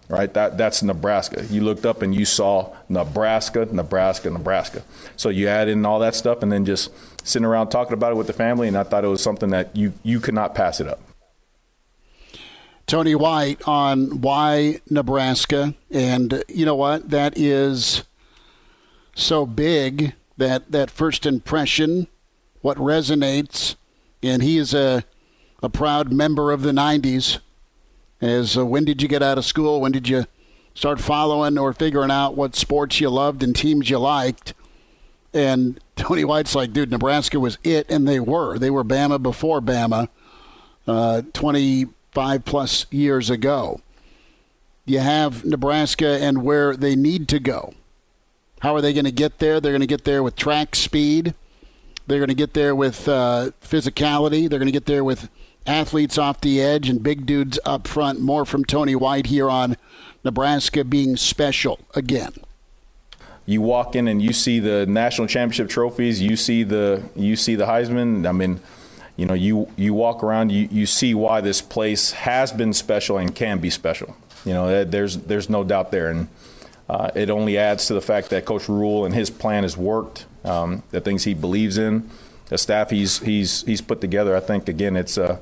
right? 0.09 0.33
That, 0.33 0.57
that's 0.57 0.83
Nebraska. 0.83 1.45
You 1.51 1.63
looked 1.63 1.85
up 1.85 2.01
and 2.01 2.15
you 2.15 2.25
saw 2.25 2.75
Nebraska, 2.89 3.69
Nebraska, 3.71 4.31
Nebraska. 4.31 4.83
So 5.17 5.29
you 5.29 5.49
add 5.49 5.69
in 5.69 5.85
all 5.85 5.99
that 5.99 6.15
stuff 6.15 6.43
and 6.43 6.51
then 6.51 6.65
just 6.65 6.91
sitting 7.25 7.47
around 7.47 7.69
talking 7.69 7.95
about 7.95 8.13
it 8.13 8.17
with 8.17 8.27
the 8.27 8.33
family. 8.33 8.69
And 8.69 8.77
I 8.77 8.83
thought 8.83 9.05
it 9.05 9.09
was 9.09 9.23
something 9.23 9.51
that 9.51 9.75
you, 9.77 9.93
you 10.03 10.21
could 10.21 10.35
not 10.35 10.55
pass 10.55 10.81
it 10.81 10.87
up. 10.87 11.01
Tony 12.87 13.15
White 13.15 13.63
on 13.69 14.21
why 14.21 14.81
Nebraska. 14.91 15.75
And 15.91 16.43
you 16.49 16.67
know 16.67 16.75
what? 16.75 17.11
That 17.11 17.39
is 17.39 18.03
so 19.15 19.47
big 19.47 20.15
that 20.37 20.73
that 20.73 20.91
first 20.91 21.27
impression, 21.27 22.09
what 22.63 22.79
resonates, 22.79 23.77
and 24.23 24.43
he 24.43 24.59
is 24.59 24.75
a 24.75 25.05
a 25.63 25.69
proud 25.69 26.13
member 26.13 26.53
of 26.53 26.63
the 26.63 26.73
90s. 26.73 27.39
As 28.21 28.57
uh, 28.57 28.67
when 28.67 28.85
did 28.85 29.03
you 29.03 29.09
get 29.09 29.23
out 29.23 29.39
of 29.39 29.45
school? 29.45 29.81
When 29.81 29.93
did 29.93 30.09
you 30.09 30.27
start 30.75 31.01
following 31.01 31.59
or 31.59 31.73
figuring 31.73 32.11
out 32.11 32.35
what 32.35 32.57
sports 32.57 33.01
you 33.01 33.11
loved 33.11 33.43
and 33.43 33.55
teams 33.55 33.91
you 33.91 33.99
liked? 33.99 34.55
And 35.33 35.79
Tony 35.97 36.25
White's 36.25 36.55
like, 36.55 36.73
dude, 36.73 36.91
Nebraska 36.91 37.39
was 37.39 37.59
it, 37.63 37.89
and 37.91 38.09
they 38.09 38.19
were. 38.19 38.59
They 38.59 38.71
were 38.71 38.85
Bama 38.85 39.23
before 39.23 39.61
Bama. 39.61 40.09
Uh, 40.87 41.23
20 41.33 41.87
five 42.13 42.45
plus 42.45 42.87
years 42.91 43.31
ago. 43.31 43.81
You 44.85 44.99
have 44.99 45.45
Nebraska 45.45 46.19
and 46.21 46.43
where 46.43 46.77
they 46.77 46.97
need 46.97 47.29
to 47.29 47.39
go. 47.39 47.75
How 48.61 48.75
are 48.75 48.81
they 48.81 48.93
going 48.93 49.05
to 49.05 49.13
get 49.13 49.39
there? 49.39 49.61
They're 49.61 49.73
going 49.73 49.81
to 49.81 49.87
get 49.87 50.05
there 50.05 50.23
with 50.23 50.37
track 50.37 50.75
speed. 50.75 51.35
They're 52.07 52.19
going 52.19 52.29
to 52.29 52.35
get 52.35 52.55
there 52.55 52.75
with 52.75 53.09
uh, 53.09 53.53
physicality. 53.63 54.49
They're 54.49 54.59
going 54.59 54.67
to 54.67 54.73
get 54.73 54.87
there 54.87 55.05
with 55.05 55.29
athletes 55.67 56.19
off 56.19 56.41
the 56.41 56.61
edge 56.61 56.89
and 56.89 57.03
big 57.03 57.25
dudes 57.25 57.59
up 57.65 57.87
front. 57.87 58.21
More 58.21 58.45
from 58.45 58.65
Tony 58.65 58.97
White 58.97 59.27
here 59.27 59.49
on 59.49 59.77
Nebraska 60.25 60.85
being 60.85 61.17
special 61.17 61.79
again. 61.95 62.33
You 63.51 63.61
walk 63.63 63.97
in 63.97 64.09
and 64.09 64.23
you 64.23 64.33
see 64.33 64.61
the 64.61 64.87
national 64.87 65.27
championship 65.27 65.69
trophies. 65.69 66.21
You 66.23 66.37
see 66.37 66.63
the 66.63 67.03
you 67.17 67.37
see 67.37 67.57
the 67.57 67.67
Heisman. 67.67 68.27
I 68.29 68.33
mean 68.33 68.61
you 69.21 69.27
know, 69.27 69.35
you, 69.35 69.69
you 69.77 69.93
walk 69.93 70.25
around, 70.25 70.51
you, 70.51 70.67
you 70.71 70.87
see 70.87 71.15
why 71.15 71.43
this 71.43 71.61
place 71.61 72.13
has 72.13 72.53
been 72.53 72.73
special 72.73 73.19
and 73.19 73.35
can 73.35 73.59
be 73.59 73.69
special. 73.69 74.17
You 74.47 74.55
know, 74.55 74.83
there's, 74.83 75.19
there's 75.19 75.51
no 75.51 75.63
doubt 75.63 75.91
there. 75.91 76.09
And 76.09 76.29
uh, 76.89 77.11
it 77.15 77.29
only 77.29 77.59
adds 77.59 77.87
to 77.89 77.93
the 77.93 78.01
fact 78.01 78.31
that 78.31 78.47
Coach 78.47 78.67
Rhule 78.67 79.05
and 79.05 79.15
his 79.15 79.29
plan 79.29 79.65
has 79.65 79.77
worked, 79.77 80.25
um, 80.43 80.83
the 80.91 81.03
things 81.03 81.25
he 81.25 81.35
believes 81.35 81.77
in, 81.77 82.09
the 82.47 82.57
staff 82.57 82.89
he's, 82.89 83.19
he's, 83.19 83.61
he's 83.65 83.83
put 83.83 84.01
together. 84.01 84.35
I 84.35 84.41
think, 84.41 84.71
again, 84.71 84.97
it's, 84.97 85.19
uh, 85.19 85.39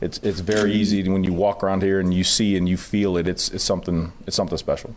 it's, 0.00 0.18
it's 0.18 0.38
very 0.38 0.72
easy 0.72 1.08
when 1.08 1.24
you 1.24 1.32
walk 1.32 1.64
around 1.64 1.82
here 1.82 1.98
and 1.98 2.14
you 2.14 2.22
see 2.22 2.56
and 2.56 2.68
you 2.68 2.76
feel 2.76 3.16
it. 3.16 3.26
It's, 3.26 3.48
it's, 3.50 3.64
something, 3.64 4.12
it's 4.28 4.36
something 4.36 4.58
special. 4.58 4.94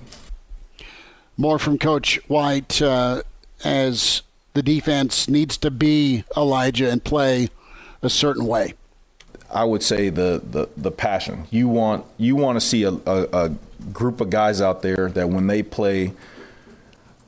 More 1.42 1.60
from 1.60 1.78
Coach 1.78 2.20
White 2.28 2.82
uh, 2.82 3.24
as 3.64 4.22
the 4.54 4.64
defense 4.64 5.28
needs 5.28 5.58
to 5.58 5.72
be 5.72 6.24
Elijah 6.38 6.90
and 6.90 7.04
play– 7.04 7.50
a 8.02 8.10
certain 8.10 8.46
way? 8.46 8.74
I 9.50 9.66
would 9.66 9.84
say 9.84 10.10
the 10.10 10.42
the, 10.44 10.70
the 10.78 10.92
passion. 10.92 11.46
You 11.52 11.68
want 11.68 12.06
you 12.18 12.36
want 12.36 12.60
to 12.60 12.66
see 12.66 12.84
a, 12.84 12.92
a, 12.92 13.28
a 13.34 13.50
group 13.92 14.22
of 14.22 14.30
guys 14.30 14.62
out 14.62 14.82
there 14.82 15.10
that 15.10 15.30
when 15.30 15.48
they 15.48 15.62
play, 15.62 16.14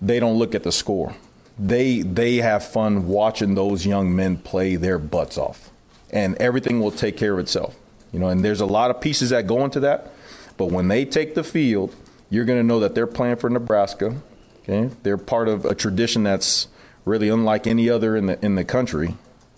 they 0.01 0.19
don't 0.19 0.37
look 0.37 0.55
at 0.55 0.63
the 0.63 0.71
score. 0.71 1.15
They 1.59 2.01
they 2.01 2.37
have 2.37 2.65
fun 2.65 3.07
watching 3.07 3.55
those 3.55 3.85
young 3.85 4.15
men 4.15 4.37
play 4.37 4.75
their 4.75 4.97
butts 4.97 5.37
off, 5.37 5.69
and 6.11 6.35
everything 6.37 6.79
will 6.79 6.91
take 6.91 7.17
care 7.17 7.33
of 7.33 7.39
itself. 7.39 7.75
You 8.11 8.19
know, 8.19 8.29
and 8.29 8.45
there's 8.45 8.61
a 8.61 8.65
lot 8.65 8.89
of 8.89 9.01
pieces 9.01 9.31
that 9.31 9.47
go 9.47 9.65
into 9.65 9.79
that, 9.81 10.13
but 10.55 10.67
when 10.67 10.87
they 10.87 11.03
take 11.03 11.35
the 11.35 11.43
field, 11.43 11.93
you're 12.33 12.45
going 12.45 12.59
to 12.59 12.63
know 12.63 12.79
that 12.79 12.95
they're 12.95 13.07
playing 13.07 13.37
for 13.37 13.49
Nebraska. 13.49 14.21
Okay, 14.63 14.89
they're 15.03 15.17
part 15.17 15.47
of 15.47 15.65
a 15.65 15.75
tradition 15.75 16.23
that's 16.23 16.67
really 17.05 17.29
unlike 17.29 17.67
any 17.67 17.89
other 17.89 18.15
in 18.15 18.27
the 18.27 18.43
in 18.43 18.55
the 18.55 18.65
country 18.65 19.15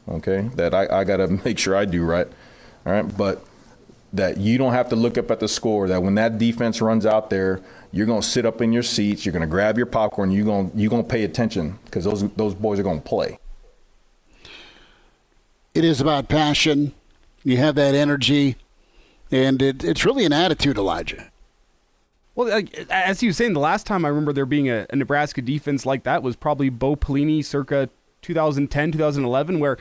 okay, 0.08 0.50
that 0.56 0.74
I, 0.74 1.02
I 1.02 1.04
got 1.04 1.18
to 1.18 1.28
make 1.46 1.58
sure 1.58 1.76
I 1.76 1.86
do 1.86 2.04
right. 2.04 2.28
All 2.86 2.94
right. 2.94 3.18
But 3.18 3.46
that 4.14 4.38
you 4.38 4.58
don't 4.58 4.74
have 4.74 4.90
to 4.90 4.96
look 4.96 5.18
up 5.18 5.30
at 5.30 5.40
the 5.40 5.48
score, 5.48 5.88
that 5.90 6.02
when 6.02 6.16
that 6.16 6.38
defense 6.38 6.82
runs 6.82 7.06
out 7.06 7.30
there, 7.30 7.62
you're 7.92 8.06
going 8.06 8.22
to 8.22 8.28
sit 8.28 8.46
up 8.46 8.62
in 8.62 8.72
your 8.72 8.84
seats, 8.84 9.26
you're 9.26 9.34
going 9.34 9.42
to 9.42 9.48
grab 9.48 9.78
your 9.78 9.88
popcorn, 9.88 10.32
you're 10.32 10.46
going 10.46 10.72
you're 10.76 10.90
going 10.90 11.04
to 11.04 11.10
pay 11.10 11.24
attention 11.24 11.80
because 11.86 12.06
those, 12.06 12.30
those 12.34 12.54
boys 12.54 12.80
are 12.80 12.84
going 12.84 13.02
to 13.02 13.08
play. 13.08 13.40
It 15.74 15.84
is 15.84 16.00
about 16.00 16.30
passion. 16.30 16.94
You 17.44 17.58
have 17.58 17.76
that 17.76 17.94
energy, 17.94 18.56
and 19.30 19.62
it, 19.62 19.84
it's 19.84 20.06
really 20.06 20.26
an 20.26 20.34
attitude, 20.34 20.78
Elijah. 20.78 21.30
Well, 22.36 22.64
as 22.90 23.24
you 23.24 23.30
were 23.30 23.34
saying, 23.34 23.54
the 23.54 23.60
last 23.62 23.88
time 23.88 24.04
I 24.04 24.10
remember 24.10 24.34
there 24.34 24.46
being 24.46 24.70
a, 24.70 24.86
a 24.90 24.96
Nebraska 24.96 25.42
defense 25.42 25.86
like 25.86 26.04
that 26.04 26.22
was 26.22 26.36
probably 26.36 26.70
Bo 26.70 26.98
Pelini 26.98 27.44
circa 27.44 27.90
2010, 28.22 28.92
2011, 28.92 29.60
where 29.60 29.78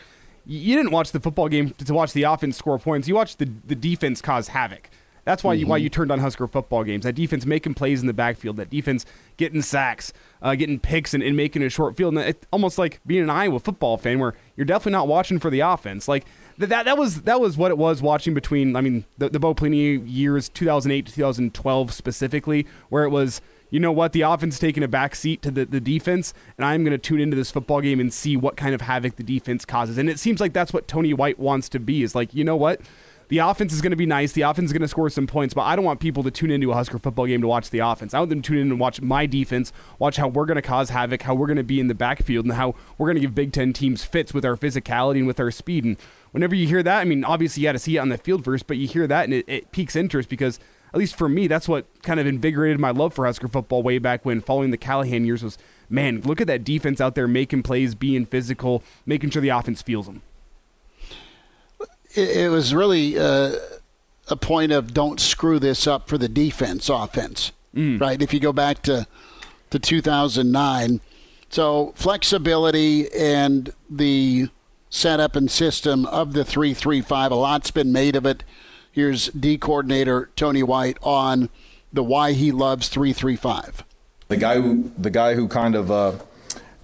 you 0.47 0.77
didn't 0.77 0.93
watch 0.93 1.11
the 1.11 1.21
football 1.21 1.49
game 1.49 1.71
to 1.71 1.95
watch 1.95 2.13
the 2.13 2.23
offense 2.23 2.57
score 2.57 2.79
points. 2.79 3.09
You 3.09 3.15
watched 3.17 3.39
the, 3.39 3.51
the 3.67 3.75
defense 3.75 4.21
cause 4.21 4.49
havoc. 4.49 4.89
That's 5.25 5.43
why 5.43 5.55
you 5.55 5.65
mm-hmm. 5.65 5.71
why 5.71 5.77
you 5.79 5.89
turned 5.89 6.13
on 6.13 6.19
Husker 6.19 6.47
football 6.47 6.85
games. 6.85 7.05
That 7.05 7.15
defense 7.15 7.47
making 7.47 7.75
plays 7.75 8.03
in 8.03 8.07
the 8.07 8.13
backfield. 8.13 8.59
That 8.59 8.69
defense 8.69 9.07
getting 9.39 9.63
sacks, 9.63 10.13
uh, 10.43 10.55
getting 10.55 10.79
picks, 10.79 11.15
and, 11.15 11.23
and, 11.23 11.35
making 11.35 11.63
a 11.63 11.71
short 11.71 11.97
field. 11.97 12.15
And 12.15 12.29
it's 12.29 12.47
almost 12.53 12.77
like 12.77 13.01
being 13.07 13.23
an 13.23 13.31
Iowa 13.31 13.59
football 13.59 13.97
fan, 13.97 14.19
where 14.19 14.35
you're 14.55 14.67
definitely 14.67 14.93
not 14.93 15.09
watching 15.09 15.39
for 15.39 15.51
the 15.51 15.61
offense. 15.61 16.09
Like 16.09 16.27
that 16.59 16.85
that 16.85 16.99
was 16.99 17.23
that 17.23 17.41
was 17.41 17.57
what 17.57 17.71
it 17.71 17.79
was 17.79 18.03
watching 18.03 18.35
between. 18.35 18.77
I 18.77 18.81
mean, 18.81 19.05
the, 19.19 19.29
the 19.29 19.41
Bo 19.41 19.55
years 19.65 20.49
2008 20.49 21.07
to 21.07 21.13
2012 21.13 21.93
specifically, 21.93 22.67
where 22.89 23.05
it 23.05 23.11
was 23.11 23.41
you 23.75 23.81
know 23.81 23.91
what, 23.91 24.13
the 24.13 24.21
offense 24.21 24.61
taking 24.61 24.85
a 24.85 24.89
back 24.89 25.17
seat 25.17 25.43
to 25.43 25.51
the, 25.51 25.65
the 25.65 25.81
defense, 25.81 26.33
and 26.57 26.65
I'm 26.65 26.85
going 26.85 26.93
to 26.93 26.99
tune 26.99 27.19
into 27.19 27.37
this 27.37 27.51
football 27.51 27.81
game 27.81 27.99
and 27.99 28.15
see 28.15 28.37
what 28.37 28.57
kind 28.57 28.73
of 28.73 28.83
havoc 28.83 29.17
the 29.17 29.25
defense 29.25 29.65
causes. 29.65 29.99
And 29.99 30.09
it 30.09 30.21
seems 30.21 30.41
like 30.41 30.53
that's 30.53 30.73
what 30.73 30.87
Tony 30.87 31.13
White 31.13 31.41
wants 31.41 31.69
to 31.71 31.81
be 31.81 32.05
is 32.05 32.15
like, 32.15 32.33
you 32.33 32.45
know 32.45 32.55
what? 32.55 32.81
The 33.29 33.39
offense 33.39 33.73
is 33.73 33.81
going 33.81 33.91
to 33.91 33.97
be 33.97 34.07
nice. 34.07 34.31
The 34.31 34.43
offense 34.43 34.67
is 34.67 34.73
going 34.73 34.83
to 34.83 34.89
score 34.89 35.11
some 35.11 35.27
points, 35.27 35.55
but 35.55 35.63
I 35.63 35.75
don't 35.75 35.85
want 35.85 35.99
people 35.99 36.23
to 36.23 36.31
tune 36.31 36.53
into 36.53 36.71
a 36.71 36.75
Husker 36.75 37.01
football 37.01 37.27
game 37.27 37.41
to 37.41 37.49
watch 37.49 37.71
the 37.71 37.81
offense. 37.81 38.15
I 38.15 38.19
want 38.19 38.31
them 38.31 38.43
to 38.43 38.47
tune 38.47 38.59
in 38.59 38.71
and 38.71 38.79
watch 38.79 39.01
my 39.01 39.27
defense, 39.27 39.73
watch 39.99 40.19
how 40.19 40.29
we're 40.29 40.45
going 40.45 40.55
to 40.55 40.63
cause 40.63 40.91
havoc, 40.91 41.23
how 41.23 41.35
we're 41.35 41.49
going 41.49 41.57
to 41.57 41.65
be 41.65 41.81
in 41.81 41.89
the 41.89 41.95
backfield, 41.95 42.45
and 42.45 42.55
how 42.55 42.77
we're 42.97 43.07
going 43.07 43.17
to 43.17 43.23
give 43.23 43.35
Big 43.35 43.53
Ten 43.53 43.73
teams 43.73 44.05
fits 44.05 44.33
with 44.33 44.45
our 44.45 44.57
physicality 44.57 45.17
and 45.17 45.27
with 45.27 45.41
our 45.41 45.51
speed. 45.51 45.85
And 45.85 45.97
whenever 46.35 46.55
you 46.55 46.67
hear 46.67 46.83
that, 46.83 47.01
I 47.01 47.05
mean, 47.05 47.25
obviously 47.25 47.63
you 47.63 47.69
got 47.69 47.73
to 47.73 47.79
see 47.79 47.97
it 47.97 48.01
on 48.01 48.11
the 48.11 48.19
field 48.19 48.45
first, 48.45 48.67
but 48.67 48.77
you 48.77 48.87
hear 48.87 49.07
that 49.07 49.25
and 49.25 49.33
it, 49.33 49.45
it 49.49 49.73
piques 49.73 49.97
interest 49.97 50.29
because– 50.29 50.61
at 50.95 50.99
least 50.99 51.17
for 51.17 51.29
me, 51.29 51.49
that's 51.49 51.67
what 51.67 51.87
kind 52.03 52.21
of 52.21 52.27
invigorated 52.27 52.79
my 52.79 52.93
love 52.93 53.13
for 53.13 53.27
Husker 53.27 53.49
football 53.49 53.83
way 53.83 53.99
back 53.99 54.25
when 54.25 54.41
following 54.41 54.71
the 54.71 54.77
Callahan 54.77 55.25
years 55.25 55.43
was, 55.43 55.59
man, 55.91 56.21
look 56.21 56.41
at 56.41 56.47
that 56.47 56.63
defense 56.63 57.01
out 57.01 57.17
there 57.17 57.27
making 57.27 57.65
plays, 57.65 57.97
being 57.97 58.25
physical, 58.25 58.81
making 59.05 59.31
sure 59.31 59.43
the 59.43 59.49
offense 59.49 59.83
feels 59.83 60.07
them. 60.07 60.23
It, 62.15 62.49
was 62.49 62.73
really 62.73 63.19
uh, 63.19 63.57
a 64.29 64.37
point 64.37 64.71
of 64.71 64.95
don't 64.95 65.19
screw 65.19 65.59
this 65.59 65.89
up 65.89 66.09
for 66.09 66.17
the 66.17 66.29
defense 66.29 66.89
offense, 66.89 67.51
mm. 67.75 68.01
right? 68.01 68.23
If 68.23 68.33
you 68.33 68.39
go 68.39 68.53
back 68.53 68.81
to, 68.83 69.09
to 69.71 69.81
2009. 69.81 71.01
So 71.51 71.93
flexibility 71.97 73.13
and 73.13 73.73
the 73.91 74.49
setup 74.95 75.35
and 75.35 75.51
system 75.51 76.07
of 76.07 76.35
the 76.35 76.45
335, 76.45 77.33
a 77.33 77.35
lot's 77.35 77.71
been 77.73 77.93
made 77.93 78.15
of 78.15 78.25
it. 78.25 78.45
Here's 78.93 79.27
D 79.29 79.59
coordinator 79.59 80.31
Tony 80.37 80.63
White 80.63 80.99
on 81.03 81.51
the 81.93 82.05
why 82.05 82.33
he 82.33 82.53
loves 82.53 82.89
335. 82.89 83.83
The 84.29 84.37
guy 84.37 84.61
who 84.61 84.93
the 84.97 85.11
guy 85.11 85.35
who 85.35 85.49
kind 85.49 85.75
of 85.75 85.91
uh, 85.91 86.13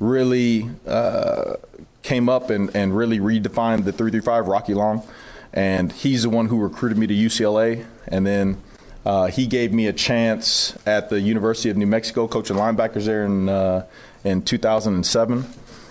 really 0.00 0.68
uh, 0.86 1.54
came 2.02 2.28
up 2.28 2.50
and, 2.50 2.74
and 2.74 2.96
really 2.96 3.20
redefined 3.20 3.84
the 3.84 3.92
335, 3.92 4.48
Rocky 4.48 4.74
Long, 4.74 5.06
and 5.52 5.92
he's 5.92 6.24
the 6.24 6.30
one 6.30 6.46
who 6.46 6.60
recruited 6.60 6.98
me 6.98 7.06
to 7.06 7.14
UCLA, 7.14 7.86
and 8.08 8.26
then 8.26 8.60
uh, 9.06 9.26
he 9.26 9.46
gave 9.46 9.72
me 9.72 9.86
a 9.86 9.92
chance 9.92 10.76
at 10.84 11.10
the 11.10 11.20
University 11.20 11.70
of 11.70 11.76
New 11.76 11.86
Mexico, 11.86 12.26
coaching 12.26 12.56
linebackers 12.56 13.04
there 13.04 13.24
in 13.24 13.48
uh, 13.48 13.86
in 14.24 14.42
2007, 14.42 15.44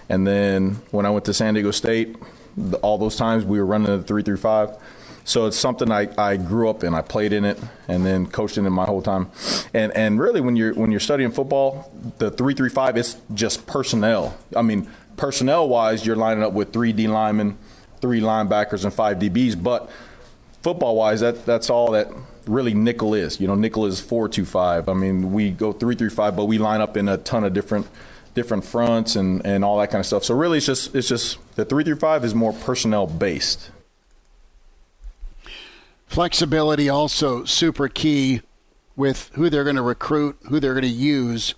and 0.09 0.27
then 0.27 0.81
when 0.91 1.05
I 1.05 1.09
went 1.09 1.25
to 1.25 1.33
San 1.33 1.53
Diego 1.53 1.71
State, 1.71 2.17
all 2.81 2.97
those 2.97 3.15
times 3.15 3.45
we 3.45 3.59
were 3.59 3.65
running 3.65 3.87
the 3.87 4.03
335 4.03 4.77
so 5.29 5.45
it's 5.45 5.57
something 5.57 5.91
I, 5.91 6.09
I 6.17 6.37
grew 6.37 6.71
up 6.71 6.83
in. 6.83 6.95
I 6.95 7.03
played 7.03 7.33
in 7.33 7.45
it 7.45 7.59
and 7.87 8.03
then 8.03 8.25
coached 8.25 8.57
in 8.57 8.65
it 8.65 8.71
my 8.71 8.85
whole 8.85 9.03
time. 9.03 9.29
And 9.75 9.95
and 9.95 10.19
really 10.19 10.41
when 10.41 10.55
you're 10.55 10.73
when 10.73 10.89
you're 10.89 10.99
studying 10.99 11.31
football, 11.31 11.91
the 12.17 12.31
three 12.31 12.55
three 12.55 12.69
five 12.69 12.97
is 12.97 13.15
just 13.35 13.67
personnel. 13.67 14.35
I 14.55 14.63
mean, 14.63 14.89
personnel 15.17 15.69
wise, 15.69 16.03
you're 16.03 16.15
lining 16.15 16.43
up 16.43 16.53
with 16.53 16.73
three 16.73 16.93
D 16.93 17.07
linemen, 17.07 17.59
three 18.01 18.21
linebackers, 18.21 18.83
and 18.83 18.91
five 18.91 19.17
DBs. 19.19 19.61
But 19.61 19.91
football 20.63 20.95
wise, 20.95 21.19
that 21.19 21.45
that's 21.45 21.69
all 21.69 21.91
that 21.91 22.07
really 22.47 22.73
nickel 22.73 23.13
is. 23.13 23.39
You 23.39 23.45
know, 23.45 23.55
nickel 23.55 23.85
is 23.85 24.01
four 24.01 24.29
two 24.29 24.45
five. 24.45 24.89
I 24.89 24.93
mean, 24.93 25.31
we 25.31 25.51
go 25.51 25.73
three 25.73 25.93
three 25.93 26.09
five, 26.09 26.35
but 26.35 26.45
we 26.45 26.57
line 26.57 26.81
up 26.81 26.97
in 26.97 27.07
a 27.07 27.17
ton 27.17 27.43
of 27.43 27.53
different 27.53 27.85
different 28.33 28.65
fronts 28.65 29.15
and, 29.15 29.45
and 29.45 29.63
all 29.63 29.77
that 29.79 29.89
kind 29.91 29.99
of 29.99 30.05
stuff. 30.05 30.23
So 30.23 30.35
really, 30.35 30.57
it's 30.57 30.65
just 30.65 30.95
it's 30.95 31.07
just 31.07 31.37
the 31.55 31.65
three 31.65 31.83
through 31.83 31.97
five 31.97 32.23
is 32.23 32.33
more 32.33 32.53
personnel 32.53 33.07
based. 33.07 33.71
Flexibility 36.07 36.89
also 36.89 37.45
super 37.45 37.87
key 37.87 38.41
with 38.95 39.29
who 39.33 39.49
they're 39.49 39.63
going 39.63 39.75
to 39.75 39.81
recruit, 39.81 40.37
who 40.49 40.59
they're 40.59 40.73
going 40.73 40.81
to 40.81 40.89
use, 40.89 41.53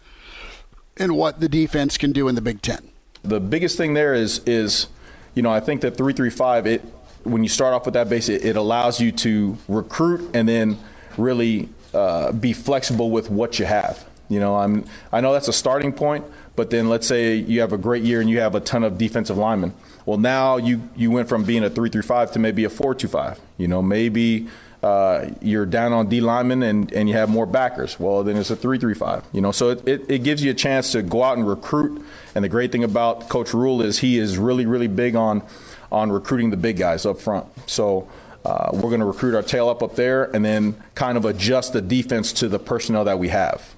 and 0.98 1.16
what 1.16 1.40
the 1.40 1.50
defense 1.50 1.98
can 1.98 2.12
do 2.12 2.28
in 2.28 2.36
the 2.36 2.42
Big 2.42 2.62
Ten. 2.62 2.90
The 3.24 3.40
biggest 3.40 3.78
thing 3.78 3.94
there 3.94 4.14
is 4.14 4.40
is, 4.46 4.88
you 5.36 5.42
know, 5.42 5.52
I 5.52 5.60
think 5.60 5.82
that 5.82 5.98
three 5.98 6.14
three 6.14 6.30
five 6.30 6.68
it 6.68 6.82
when 7.24 7.44
you 7.44 7.50
start 7.50 7.74
off 7.74 7.86
with 7.86 7.94
that 7.94 8.10
base, 8.10 8.30
it, 8.30 8.44
it 8.44 8.56
allows 8.56 9.00
you 9.00 9.12
to 9.12 9.58
recruit 9.68 10.30
and 10.34 10.50
then 10.50 10.78
really 11.18 11.70
uh, 11.94 12.32
be 12.32 12.54
flexible 12.54 13.12
with 13.12 13.30
what 13.30 13.60
you 13.60 13.66
have. 13.66 14.06
You 14.28 14.40
know, 14.40 14.56
I'm 14.56 14.86
I 15.12 15.22
know 15.22 15.34
that's 15.34 15.48
a 15.48 15.54
starting 15.54 15.94
point, 15.94 16.26
but 16.56 16.70
then 16.70 16.90
let's 16.90 17.08
say 17.08 17.36
you 17.36 17.62
have 17.62 17.74
a 17.74 17.78
great 17.78 18.04
year 18.04 18.22
and 18.22 18.30
you 18.30 18.40
have 18.40 18.56
a 18.56 18.60
ton 18.60 18.84
of 18.84 18.98
defensive 18.98 19.38
linemen 19.38 19.74
well, 20.06 20.18
now 20.18 20.58
you 20.58 20.90
you 20.96 21.12
went 21.12 21.30
from 21.30 21.44
being 21.44 21.64
a 21.64 21.70
three 21.70 21.90
three 21.90 22.02
five 22.02 22.32
to 22.32 22.40
maybe 22.40 22.64
a 22.64 22.70
four 22.70 22.96
five. 22.96 23.40
You 23.58 23.68
know, 23.68 23.82
maybe 23.82 24.48
uh, 24.82 25.30
you're 25.42 25.66
down 25.66 25.94
on 25.94 26.10
D 26.10 26.22
linemen 26.22 26.64
and, 26.64 26.92
and 26.92 27.08
you 27.08 27.16
have 27.16 27.30
more 27.30 27.46
backers. 27.46 28.00
Well, 28.00 28.24
then 28.24 28.38
it's 28.38 28.50
a 28.50 28.56
three 28.56 28.80
three 28.80 28.94
five. 28.94 29.24
You 29.32 29.42
know, 29.42 29.52
so 29.52 29.70
it, 29.70 29.88
it, 29.88 30.06
it, 30.10 30.24
gives 30.24 30.44
you 30.44 30.52
a 30.52 30.56
chance 30.56 30.92
to 30.94 31.04
go 31.04 31.24
out 31.24 31.38
and 31.38 31.48
recruit. 31.48 32.04
And 32.34 32.44
the 32.44 32.50
great 32.50 32.72
thing 32.72 32.84
about 32.84 33.30
Coach 33.30 33.54
Rhule 33.54 33.82
is 33.82 34.00
he 34.00 34.18
is 34.18 34.38
really 34.38 34.66
really 34.66 34.88
big 34.88 35.16
on 35.16 35.44
on 35.92 36.12
recruiting 36.12 36.50
the 36.50 36.58
big 36.58 36.78
guys 36.78 37.06
up 37.06 37.20
front. 37.20 37.48
So. 37.70 38.08
Uh, 38.44 38.72
we're 38.74 38.90
going 38.90 39.00
to 39.00 39.06
recruit 39.06 39.36
our 39.36 39.44
tail 39.44 39.70
up 39.70 39.84
up 39.84 39.96
there 39.96 40.24
and 40.36 40.44
then 40.44 40.76
kind 40.96 41.16
of 41.16 41.26
adjust 41.26 41.74
the 41.74 41.82
defense 41.82 42.34
to 42.34 42.50
the 42.50 42.58
personnel 42.58 43.06
that 43.06 43.20
we 43.20 43.28
have. 43.28 43.76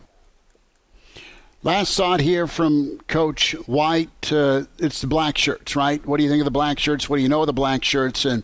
Last 1.66 1.96
thought 1.96 2.20
here 2.20 2.46
from 2.46 3.00
Coach 3.08 3.54
White. 3.68 4.34
Uh, 4.34 4.64
it's 4.80 5.00
the 5.00 5.08
black 5.08 5.38
shirts, 5.38 5.78
right? 5.78 6.06
What 6.06 6.18
do 6.18 6.24
you 6.24 6.30
think 6.30 6.42
of 6.42 6.46
the 6.46 6.52
black 6.52 6.78
shirts? 6.78 7.10
What 7.10 7.16
do 7.18 7.24
you 7.24 7.30
know 7.30 7.40
of 7.40 7.48
the 7.48 7.54
black 7.54 7.86
shirts? 7.86 8.26
And 8.26 8.44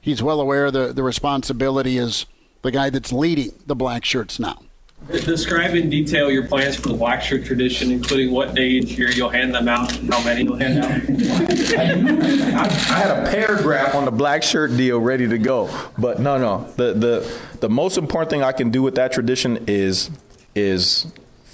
he's 0.00 0.22
well 0.22 0.40
aware 0.40 0.70
the 0.70 0.90
the 0.94 1.02
responsibility 1.02 1.98
is 1.98 2.24
the 2.62 2.70
guy 2.70 2.88
that's 2.88 3.12
leading 3.12 3.52
the 3.66 3.76
black 3.76 4.06
shirts 4.06 4.38
now. 4.38 4.62
Describe 5.10 5.74
in 5.74 5.90
detail 5.90 6.30
your 6.30 6.48
plans 6.48 6.76
for 6.76 6.88
the 6.88 6.94
black 6.94 7.20
shirt 7.20 7.44
tradition, 7.44 7.90
including 7.90 8.32
what 8.32 8.54
day 8.54 8.68
each 8.68 8.96
year 8.96 9.10
you'll 9.10 9.28
hand 9.28 9.54
them 9.54 9.68
out 9.68 9.94
and 9.98 10.12
how 10.12 10.24
many 10.24 10.42
you'll 10.42 10.56
hand 10.56 10.78
out. 10.78 10.90
I, 11.78 12.64
I, 12.64 12.98
had 12.98 13.10
a 13.10 13.30
paragraph 13.30 13.94
on 13.94 14.06
the 14.06 14.10
black 14.10 14.42
shirt 14.42 14.74
deal 14.78 14.98
ready 14.98 15.28
to 15.28 15.36
go, 15.36 15.68
but 15.98 16.20
no, 16.20 16.38
no. 16.38 16.72
The 16.76 16.94
the 16.94 17.38
the 17.60 17.68
most 17.68 17.98
important 17.98 18.30
thing 18.30 18.42
I 18.42 18.52
can 18.52 18.70
do 18.70 18.80
with 18.82 18.94
that 18.94 19.12
tradition 19.12 19.62
is 19.66 20.10
is 20.54 21.06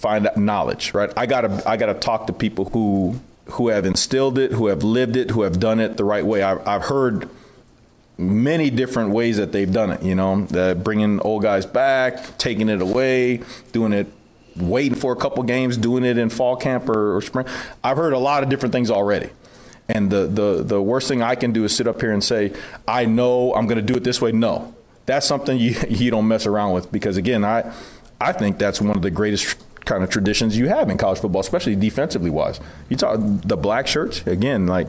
find 0.03 0.29
knowledge, 0.37 0.93
right? 0.95 1.12
I 1.16 1.27
gotta 1.27 1.62
I 1.66 1.77
gotta 1.77 1.95
talk 1.95 2.27
to 2.27 2.33
people 2.33 2.66
who 2.66 3.20
who 3.53 3.69
have 3.69 3.87
instilled 3.87 4.37
it, 4.37 4.53
who 4.53 4.66
have 4.66 4.83
lived 4.83 5.16
it, 5.16 5.31
who 5.31 5.43
have 5.43 5.61
done 5.61 5.79
it 5.79 5.97
the 5.97 6.05
right 6.05 6.27
way. 6.27 6.43
I've, 6.43 6.66
I've 6.66 6.83
heard 6.83 7.29
many 8.19 8.69
different 8.70 9.11
ways 9.11 9.37
that 9.37 9.53
they've 9.53 9.73
done 9.73 9.91
it. 9.91 10.03
You 10.03 10.16
know, 10.16 10.47
bringing 10.83 11.20
old 11.20 11.43
guys 11.43 11.65
back, 11.65 12.37
taking 12.37 12.69
it 12.69 12.83
away, 12.83 13.43
doing 13.70 13.93
it, 13.93 14.09
waiting 14.57 14.97
for 14.97 15.12
a 15.12 15.16
couple 15.16 15.43
games, 15.45 15.77
doing 15.77 16.05
it 16.05 16.19
in 16.19 16.29
fall 16.29 16.57
camp 16.57 16.89
or, 16.89 17.16
or 17.16 17.23
spring. 17.23 17.47
I've 17.83 17.97
heard 17.97 18.12
a 18.12 18.19
lot 18.19 18.43
of 18.43 18.49
different 18.49 18.73
things 18.73 18.91
already. 18.91 19.31
And 19.89 20.11
the, 20.11 20.27
the, 20.27 20.62
the 20.62 20.83
worst 20.83 21.09
thing 21.09 21.23
I 21.23 21.35
can 21.35 21.53
do 21.53 21.65
is 21.65 21.77
sit 21.77 21.87
up 21.87 22.01
here 22.01 22.12
and 22.12 22.23
say, 22.23 22.53
I 22.89 23.05
know 23.05 23.55
I'm 23.55 23.66
going 23.66 23.77
to 23.77 23.83
do 23.83 23.95
it 23.95 24.05
this 24.05 24.20
way. 24.20 24.33
No, 24.33 24.74
that's 25.07 25.27
something 25.27 25.59
you, 25.59 25.74
you 25.89 26.11
don't 26.11 26.27
mess 26.27 26.47
around 26.47 26.73
with 26.73 26.91
because, 26.91 27.16
again, 27.16 27.45
I, 27.45 27.73
I 28.20 28.33
think 28.33 28.59
that's 28.59 28.81
one 28.81 28.97
of 28.97 29.03
the 29.03 29.11
greatest 29.11 29.57
kind 29.93 30.02
of 30.02 30.09
traditions 30.09 30.56
you 30.56 30.69
have 30.69 30.89
in 30.89 30.97
college 30.97 31.19
football, 31.19 31.40
especially 31.40 31.77
defensively 31.77 32.31
wise. 32.31 32.60
You 32.89 32.97
talk 32.97 33.20
the 33.20 33.59
black 33.59 33.86
shirts 33.86 34.27
again, 34.27 34.66
like 34.66 34.89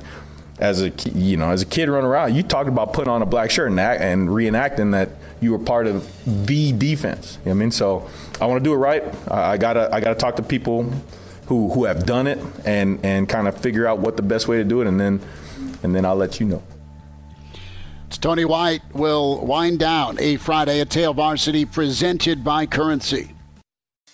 as 0.60 0.82
a 0.82 0.94
you 1.14 1.36
know 1.36 1.50
as 1.50 1.62
a 1.62 1.66
kid 1.66 1.90
running 1.90 2.10
around, 2.10 2.36
you 2.36 2.44
talked 2.44 2.70
about 2.70 2.94
putting 2.94 3.12
on 3.12 3.22
a 3.22 3.26
black 3.26 3.52
shirt 3.52 3.70
and, 3.70 3.80
act, 3.80 4.02
and 4.02 4.30
reenacting 4.30 4.92
that 4.94 5.10
you 5.42 5.52
were 5.52 5.60
part 5.60 5.88
of 5.88 6.08
the 6.48 6.72
defense. 6.72 7.38
You 7.44 7.50
know 7.50 7.52
I 7.52 7.56
mean, 7.56 7.72
so 7.72 8.10
I 8.40 8.46
want 8.46 8.64
to 8.64 8.70
do 8.70 8.74
it 8.74 8.78
right. 8.78 9.04
I, 9.30 9.52
I 9.52 9.58
gotta 9.58 9.94
I 9.94 10.00
gotta 10.00 10.16
talk 10.16 10.38
to 10.38 10.44
people 10.44 10.84
who 11.48 11.70
who 11.72 11.84
have 11.84 12.06
done 12.06 12.28
it 12.28 12.40
and 12.64 13.00
and 13.04 13.28
kind 13.28 13.48
of 13.48 13.58
figure 13.58 13.86
out 13.86 14.00
what 14.00 14.16
the 14.16 14.24
best 14.24 14.48
way 14.48 14.58
to 14.58 14.64
do 14.64 14.82
it, 14.82 14.88
and 14.88 15.00
then 15.00 15.20
and 15.84 15.94
then 15.94 16.06
I'll 16.06 16.16
let 16.16 16.40
you 16.40 16.46
know. 16.46 16.64
Tony 18.22 18.46
White 18.46 18.84
will 18.94 19.46
wind 19.46 19.80
down 19.80 20.18
a 20.20 20.38
Friday 20.38 20.80
at 20.80 20.94
Hail 20.94 21.14
Varsity 21.14 21.66
presented 21.66 22.42
by 22.42 22.66
Currency. 22.66 23.34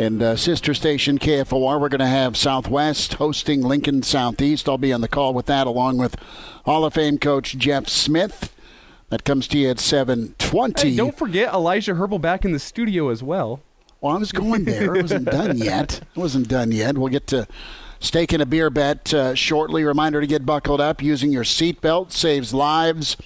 And 0.00 0.22
uh, 0.22 0.34
sister 0.34 0.72
station 0.72 1.18
KFOR, 1.18 1.78
we're 1.78 1.90
going 1.90 1.98
to 1.98 2.06
have 2.06 2.34
Southwest 2.34 3.12
hosting 3.14 3.60
Lincoln 3.60 4.02
Southeast. 4.02 4.66
I'll 4.66 4.78
be 4.78 4.94
on 4.94 5.02
the 5.02 5.08
call 5.08 5.34
with 5.34 5.44
that, 5.44 5.66
along 5.66 5.98
with 5.98 6.16
Hall 6.64 6.86
of 6.86 6.94
Fame 6.94 7.18
coach 7.18 7.58
Jeff 7.58 7.86
Smith. 7.86 8.50
That 9.10 9.24
comes 9.24 9.46
to 9.48 9.58
you 9.58 9.68
at 9.68 9.78
720. 9.78 10.88
Hey, 10.88 10.96
don't 10.96 11.18
forget 11.18 11.52
Elijah 11.52 11.96
Herbal 11.96 12.18
back 12.18 12.46
in 12.46 12.52
the 12.52 12.58
studio 12.58 13.10
as 13.10 13.22
well. 13.22 13.60
Well, 14.00 14.16
I 14.16 14.18
was 14.18 14.32
going 14.32 14.64
there. 14.64 14.94
It 14.94 15.02
wasn't 15.02 15.24
done 15.30 15.58
yet. 15.58 16.00
It 16.16 16.18
wasn't 16.18 16.48
done 16.48 16.72
yet. 16.72 16.96
We'll 16.96 17.08
get 17.08 17.26
to 17.26 17.46
steak 17.98 18.32
in 18.32 18.40
a 18.40 18.46
beer 18.46 18.70
bet 18.70 19.12
uh, 19.12 19.34
shortly. 19.34 19.84
Reminder 19.84 20.22
to 20.22 20.26
get 20.26 20.46
buckled 20.46 20.80
up. 20.80 21.02
Using 21.02 21.30
your 21.30 21.44
seatbelt 21.44 22.10
saves 22.10 22.54
lives, 22.54 23.18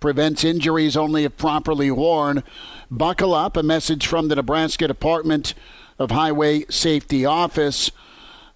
prevents 0.00 0.42
injuries 0.42 0.96
only 0.96 1.24
if 1.24 1.36
properly 1.36 1.90
worn. 1.90 2.42
Buckle 2.90 3.34
up. 3.34 3.58
A 3.58 3.62
message 3.62 4.06
from 4.06 4.28
the 4.28 4.36
Nebraska 4.36 4.88
Department 4.88 5.52
of 5.98 6.10
Highway 6.10 6.64
Safety 6.68 7.24
Office. 7.24 7.90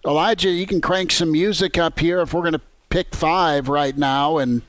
Elijah, 0.07 0.51
you 0.51 0.67
can 0.67 0.81
crank 0.81 1.13
some 1.13 1.33
music 1.33 1.79
up 1.79 1.99
here 1.99 2.21
if 2.21 2.33
we're 2.33 2.43
going 2.43 2.53
to 2.53 2.61
pick 2.91 3.15
five 3.15 3.69
right 3.69 3.97
now 3.97 4.39
and 4.39 4.63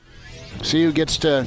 see 0.62 0.82
who 0.84 0.92
gets 0.92 1.16
to 1.18 1.46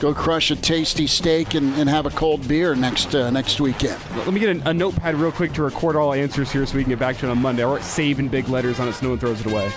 go 0.00 0.12
crush 0.12 0.50
a 0.50 0.56
tasty 0.56 1.06
steak 1.06 1.54
and, 1.54 1.74
and 1.74 1.88
have 1.88 2.06
a 2.06 2.10
cold 2.10 2.46
beer 2.48 2.74
next 2.74 3.14
uh, 3.14 3.30
next 3.30 3.60
weekend. 3.60 4.00
Let 4.16 4.32
me 4.32 4.40
get 4.40 4.56
a, 4.56 4.70
a, 4.70 4.74
notepad 4.74 5.14
real 5.14 5.30
quick 5.30 5.52
to 5.54 5.62
record 5.62 5.94
all 5.94 6.12
answers 6.12 6.50
here 6.50 6.66
so 6.66 6.76
we 6.76 6.82
can 6.82 6.90
get 6.90 6.98
back 6.98 7.18
to 7.18 7.26
it 7.26 7.30
on 7.30 7.40
Monday. 7.40 7.80
Save 7.82 8.18
in 8.18 8.28
big 8.28 8.48
letters 8.48 8.80
on 8.80 8.88
it 8.88 8.94
so 8.94 9.06
no 9.06 9.10
one 9.10 9.18
throws 9.18 9.40
it 9.40 9.46
away. 9.46 9.70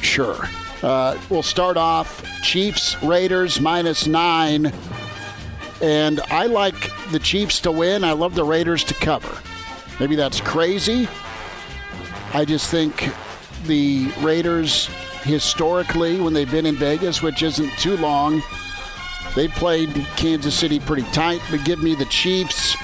Sure. 0.00 0.38
Uh, 0.82 1.18
we'll 1.28 1.42
start 1.42 1.76
off 1.76 2.24
Chiefs 2.42 3.02
Raiders 3.02 3.60
minus 3.60 4.06
nine. 4.06 4.72
And 5.80 6.20
I 6.30 6.46
like 6.46 6.90
the 7.10 7.18
Chiefs 7.18 7.60
to 7.60 7.72
win. 7.72 8.04
I 8.04 8.12
love 8.12 8.34
the 8.34 8.44
Raiders 8.44 8.82
to 8.84 8.94
cover. 8.94 9.40
Maybe 10.00 10.16
that's 10.16 10.40
crazy. 10.40 11.08
I 12.34 12.44
just 12.44 12.70
think 12.70 13.10
the 13.64 14.12
Raiders, 14.20 14.86
historically, 15.22 16.20
when 16.20 16.32
they've 16.32 16.50
been 16.50 16.66
in 16.66 16.76
Vegas, 16.76 17.22
which 17.22 17.42
isn't 17.42 17.70
too 17.78 17.96
long, 17.96 18.42
they 19.34 19.48
played 19.48 19.94
Kansas 20.16 20.54
City 20.54 20.80
pretty 20.80 21.04
tight, 21.12 21.40
but 21.50 21.64
give 21.64 21.82
me 21.82 21.94
the 21.94 22.06
Chiefs. 22.06 22.76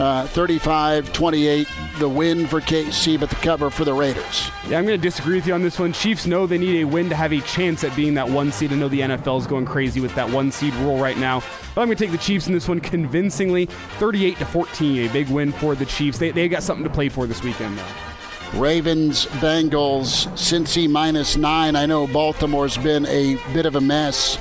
Uh, 0.00 0.26
35 0.28 1.12
28, 1.12 1.68
the 1.98 2.08
win 2.08 2.46
for 2.46 2.58
KC, 2.62 3.20
but 3.20 3.28
the 3.28 3.36
cover 3.36 3.68
for 3.68 3.84
the 3.84 3.92
Raiders. 3.92 4.50
Yeah, 4.66 4.78
I'm 4.78 4.86
going 4.86 4.98
to 4.98 5.02
disagree 5.02 5.34
with 5.34 5.46
you 5.46 5.52
on 5.52 5.60
this 5.60 5.78
one. 5.78 5.92
Chiefs 5.92 6.24
know 6.24 6.46
they 6.46 6.56
need 6.56 6.80
a 6.80 6.84
win 6.84 7.10
to 7.10 7.14
have 7.14 7.34
a 7.34 7.40
chance 7.42 7.84
at 7.84 7.94
being 7.94 8.14
that 8.14 8.26
one 8.26 8.50
seed. 8.50 8.72
I 8.72 8.76
know 8.76 8.88
the 8.88 9.00
NFL 9.00 9.38
is 9.40 9.46
going 9.46 9.66
crazy 9.66 10.00
with 10.00 10.14
that 10.14 10.30
one 10.30 10.52
seed 10.52 10.72
rule 10.76 10.98
right 10.98 11.18
now, 11.18 11.40
but 11.74 11.82
I'm 11.82 11.88
going 11.88 11.98
to 11.98 12.02
take 12.02 12.12
the 12.12 12.16
Chiefs 12.16 12.46
in 12.46 12.54
this 12.54 12.66
one 12.66 12.80
convincingly 12.80 13.66
38 13.98 14.38
to 14.38 14.46
14, 14.46 15.06
a 15.06 15.12
big 15.12 15.28
win 15.28 15.52
for 15.52 15.74
the 15.74 15.84
Chiefs. 15.84 16.16
They, 16.16 16.30
they 16.30 16.48
got 16.48 16.62
something 16.62 16.84
to 16.84 16.90
play 16.90 17.10
for 17.10 17.26
this 17.26 17.42
weekend, 17.42 17.76
though. 17.76 18.58
Ravens, 18.58 19.26
Bengals, 19.26 20.28
Cincy 20.28 20.88
minus 20.88 21.36
nine. 21.36 21.76
I 21.76 21.84
know 21.84 22.06
Baltimore's 22.06 22.78
been 22.78 23.04
a 23.04 23.36
bit 23.52 23.66
of 23.66 23.76
a 23.76 23.82
mess 23.82 24.38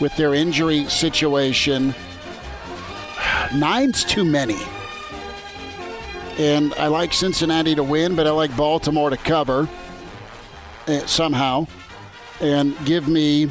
with 0.00 0.16
their 0.16 0.34
injury 0.34 0.88
situation. 0.88 1.94
Nine's 3.54 4.04
too 4.04 4.24
many. 4.24 4.58
And 6.38 6.72
I 6.74 6.86
like 6.86 7.12
Cincinnati 7.12 7.74
to 7.74 7.82
win, 7.82 8.16
but 8.16 8.26
I 8.26 8.30
like 8.30 8.56
Baltimore 8.56 9.10
to 9.10 9.16
cover 9.16 9.68
uh, 10.86 11.06
somehow. 11.06 11.66
And 12.40 12.74
give 12.86 13.08
me 13.08 13.46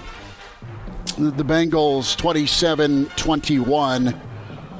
the 1.18 1.44
Bengals 1.44 2.16
27 2.18 3.06
21. 3.16 4.22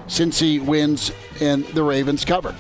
Cincy 0.08 0.64
wins 0.64 1.12
and 1.40 1.66
the 1.68 1.84
Ravens 1.84 2.26
cover. 2.26 2.56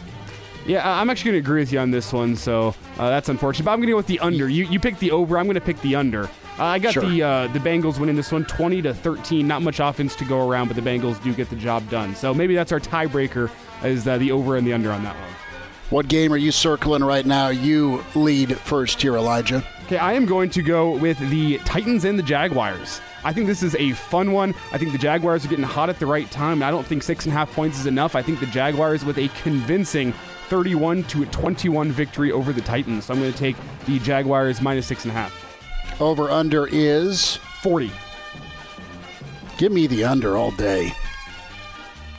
Yeah, 0.68 0.88
I'm 0.88 1.10
actually 1.10 1.32
going 1.32 1.44
to 1.44 1.48
agree 1.48 1.62
with 1.62 1.72
you 1.72 1.80
on 1.80 1.90
this 1.90 2.14
one, 2.14 2.36
so 2.36 2.76
uh, 3.00 3.10
that's 3.10 3.28
unfortunate. 3.30 3.66
But 3.66 3.72
I'm 3.72 3.80
going 3.80 3.88
to 3.88 3.94
go 3.94 3.98
with 3.98 4.06
the 4.06 4.20
under. 4.20 4.48
You 4.48 4.66
you 4.66 4.80
picked 4.80 5.00
the 5.00 5.10
over. 5.12 5.40
I'm 5.40 5.46
going 5.46 5.56
to 5.56 5.62
pick 5.62 5.82
the 5.82 5.96
under. 5.96 6.30
Uh, 6.60 6.64
I 6.66 6.80
got 6.80 6.94
Sure. 6.94 7.04
the 7.10 7.24
uh, 7.24 7.48
the 7.48 7.60
Bengals 7.60 8.00
winning 8.00 8.16
this 8.16 8.32
one, 8.32 8.44
20 8.46 8.82
to 8.82 8.94
13. 8.94 9.48
Not 9.48 9.62
much 9.62 9.80
offense 9.80 10.16
to 10.18 10.26
go 10.26 10.48
around, 10.50 10.68
but 10.68 10.76
the 10.76 10.82
Bengals 10.82 11.22
do 11.24 11.34
get 11.34 11.50
the 11.50 11.56
job 11.56 11.90
done. 11.90 12.16
So 12.16 12.34
maybe 12.34 12.54
that's 12.56 12.72
our 12.72 12.80
tiebreaker, 12.80 13.50
is 13.84 14.08
uh, 14.08 14.18
the 14.18 14.32
over 14.32 14.58
and 14.58 14.68
the 14.68 14.74
under 14.74 14.92
on 14.92 15.04
that 15.04 15.16
one. 15.16 15.30
What 15.90 16.08
game 16.08 16.32
are 16.34 16.38
you 16.38 16.52
circling 16.52 17.04
right 17.04 17.26
now? 17.26 17.48
You 17.50 18.04
lead 18.14 18.56
first 18.60 19.02
here, 19.02 19.16
Elijah. 19.16 19.64
Okay, 19.86 19.98
I 19.98 20.14
am 20.14 20.28
going 20.28 20.52
to 20.52 20.62
go 20.62 20.92
with 20.98 21.18
the 21.32 21.58
Titans 21.60 22.06
and 22.06 22.20
the 22.20 22.22
Jaguars. 22.24 23.02
I 23.24 23.34
think 23.34 23.48
this 23.48 23.64
is 23.64 23.74
a 23.76 23.94
fun 23.94 24.32
one. 24.34 24.54
I 24.72 24.78
think 24.78 24.92
the 24.92 25.00
Jaguars 25.00 25.44
are 25.46 25.48
getting 25.48 25.64
hot 25.66 25.90
at 25.90 25.98
the 25.98 26.06
right 26.06 26.30
time. 26.30 26.54
And 26.62 26.64
I 26.66 26.70
don't 26.70 26.86
think 26.86 27.02
six 27.02 27.26
and 27.26 27.34
a 27.34 27.38
half 27.38 27.52
points 27.54 27.80
is 27.80 27.88
enough. 27.88 28.16
I 28.16 28.22
think 28.22 28.40
the 28.40 28.46
Jaguars 28.48 29.04
with 29.04 29.18
a 29.18 29.30
convincing 29.42 30.12
31 30.50 31.06
to 31.06 31.26
21 31.26 31.92
victory 31.92 32.32
over 32.32 32.54
the 32.54 32.62
Titans. 32.62 33.06
So 33.06 33.14
I'm 33.16 33.20
going 33.20 33.32
to 33.34 33.38
take 33.38 33.56
the 33.88 33.98
Jaguars 34.00 34.62
minus 34.62 34.86
six 34.86 35.06
and 35.06 35.12
a 35.12 35.16
half. 35.16 35.49
Over 36.00 36.30
under 36.30 36.68
is 36.68 37.38
40. 37.62 37.92
Give 39.58 39.72
me 39.72 39.88
the 39.88 40.06
under 40.06 40.38
all 40.38 40.52
day. 40.52 40.94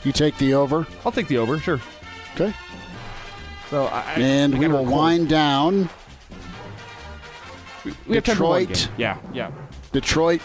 You 0.03 0.11
take 0.11 0.37
the 0.37 0.53
over? 0.53 0.85
I'll 1.05 1.11
take 1.11 1.27
the 1.27 1.37
over, 1.37 1.59
sure. 1.59 1.81
Okay. 2.35 2.53
So 3.69 3.85
I, 3.85 4.01
And 4.13 4.55
I 4.55 4.59
we 4.59 4.67
will 4.67 4.85
wind 4.85 5.29
down. 5.29 5.89
We 7.83 7.91
for 7.91 8.21
Detroit. 8.21 8.89
Yeah, 8.97 9.17
yeah. 9.33 9.51
Detroit, 9.91 10.41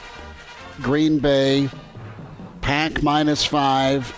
Green 0.81 1.19
Bay, 1.19 1.69
Pack 2.63 3.03
minus 3.03 3.45
five. 3.45 4.13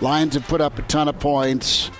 Lions 0.00 0.34
have 0.34 0.46
put 0.46 0.60
up 0.60 0.78
a 0.78 0.82
ton 0.82 1.08
of 1.08 1.18
points. 1.18 1.90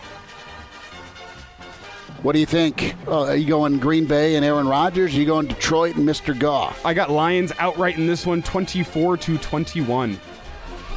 What 2.26 2.32
do 2.32 2.40
you 2.40 2.46
think? 2.46 2.96
Uh, 3.06 3.26
are 3.26 3.36
you 3.36 3.46
going 3.46 3.78
Green 3.78 4.04
Bay 4.04 4.34
and 4.34 4.44
Aaron 4.44 4.66
Rodgers? 4.66 5.14
Are 5.14 5.16
you 5.16 5.26
going 5.26 5.46
Detroit 5.46 5.94
and 5.94 6.04
Mr. 6.08 6.36
Goff? 6.36 6.84
I 6.84 6.92
got 6.92 7.08
Lions 7.08 7.52
outright 7.60 7.96
in 7.98 8.08
this 8.08 8.26
one, 8.26 8.42
24 8.42 9.16
to 9.18 9.38
21. 9.38 10.18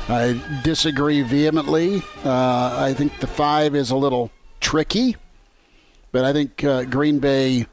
I 0.08 0.42
disagree 0.64 1.22
vehemently. 1.22 2.02
Uh, 2.26 2.76
I 2.80 2.96
think 2.96 3.20
the 3.20 3.28
five 3.28 3.76
is 3.76 3.92
a 3.92 3.96
little 3.96 4.32
tricky, 4.60 5.18
but 6.12 6.26
I 6.26 6.34
think 6.34 6.64
uh, 6.64 6.86
Green 6.86 7.20
Bay 7.20 7.68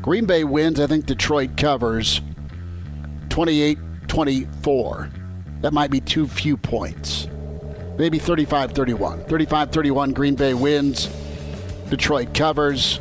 Green 0.00 0.24
Bay 0.24 0.44
wins. 0.44 0.78
I 0.78 0.86
think 0.86 1.04
Detroit 1.04 1.56
covers 1.56 2.20
28-24. 3.30 5.10
That 5.60 5.72
might 5.72 5.90
be 5.90 6.00
too 6.00 6.28
few 6.28 6.56
points. 6.56 7.26
Maybe 7.98 8.20
35-31. 8.20 9.26
35-31 9.28 10.14
Green 10.14 10.36
Bay 10.36 10.54
wins. 10.54 11.08
Detroit 11.92 12.32
covers. 12.32 12.98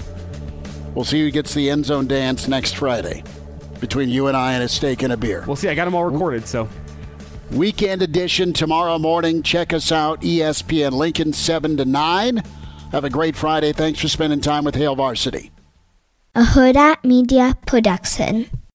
We'll 0.95 1.05
see 1.05 1.21
who 1.21 1.31
gets 1.31 1.53
the 1.53 1.69
end 1.69 1.85
zone 1.85 2.07
dance 2.07 2.49
next 2.49 2.75
Friday 2.75 3.23
between 3.79 4.09
you 4.09 4.27
and 4.27 4.35
I 4.35 4.51
and 4.51 4.63
a 4.63 4.67
steak 4.67 5.01
and 5.01 5.13
a 5.13 5.17
beer. 5.17 5.45
We'll 5.47 5.55
see. 5.55 5.69
I 5.69 5.75
got 5.75 5.85
them 5.85 5.95
all 5.95 6.03
recorded, 6.03 6.45
so. 6.45 6.67
Weekend 7.51 8.01
edition 8.01 8.51
tomorrow 8.51 8.99
morning. 8.99 9.43
Check 9.43 9.71
us 9.71 9.93
out, 9.93 10.19
ESPN 10.19 10.91
Lincoln, 10.91 11.31
7 11.31 11.77
to 11.77 11.85
9. 11.85 12.43
Have 12.91 13.05
a 13.05 13.09
great 13.09 13.37
Friday. 13.37 13.71
Thanks 13.71 14.01
for 14.01 14.09
spending 14.09 14.41
time 14.41 14.65
with 14.65 14.75
Hail 14.75 14.97
Varsity. 14.97 15.51
A 16.35 16.41
Huda 16.43 17.01
Media 17.05 17.57
Production. 17.65 18.49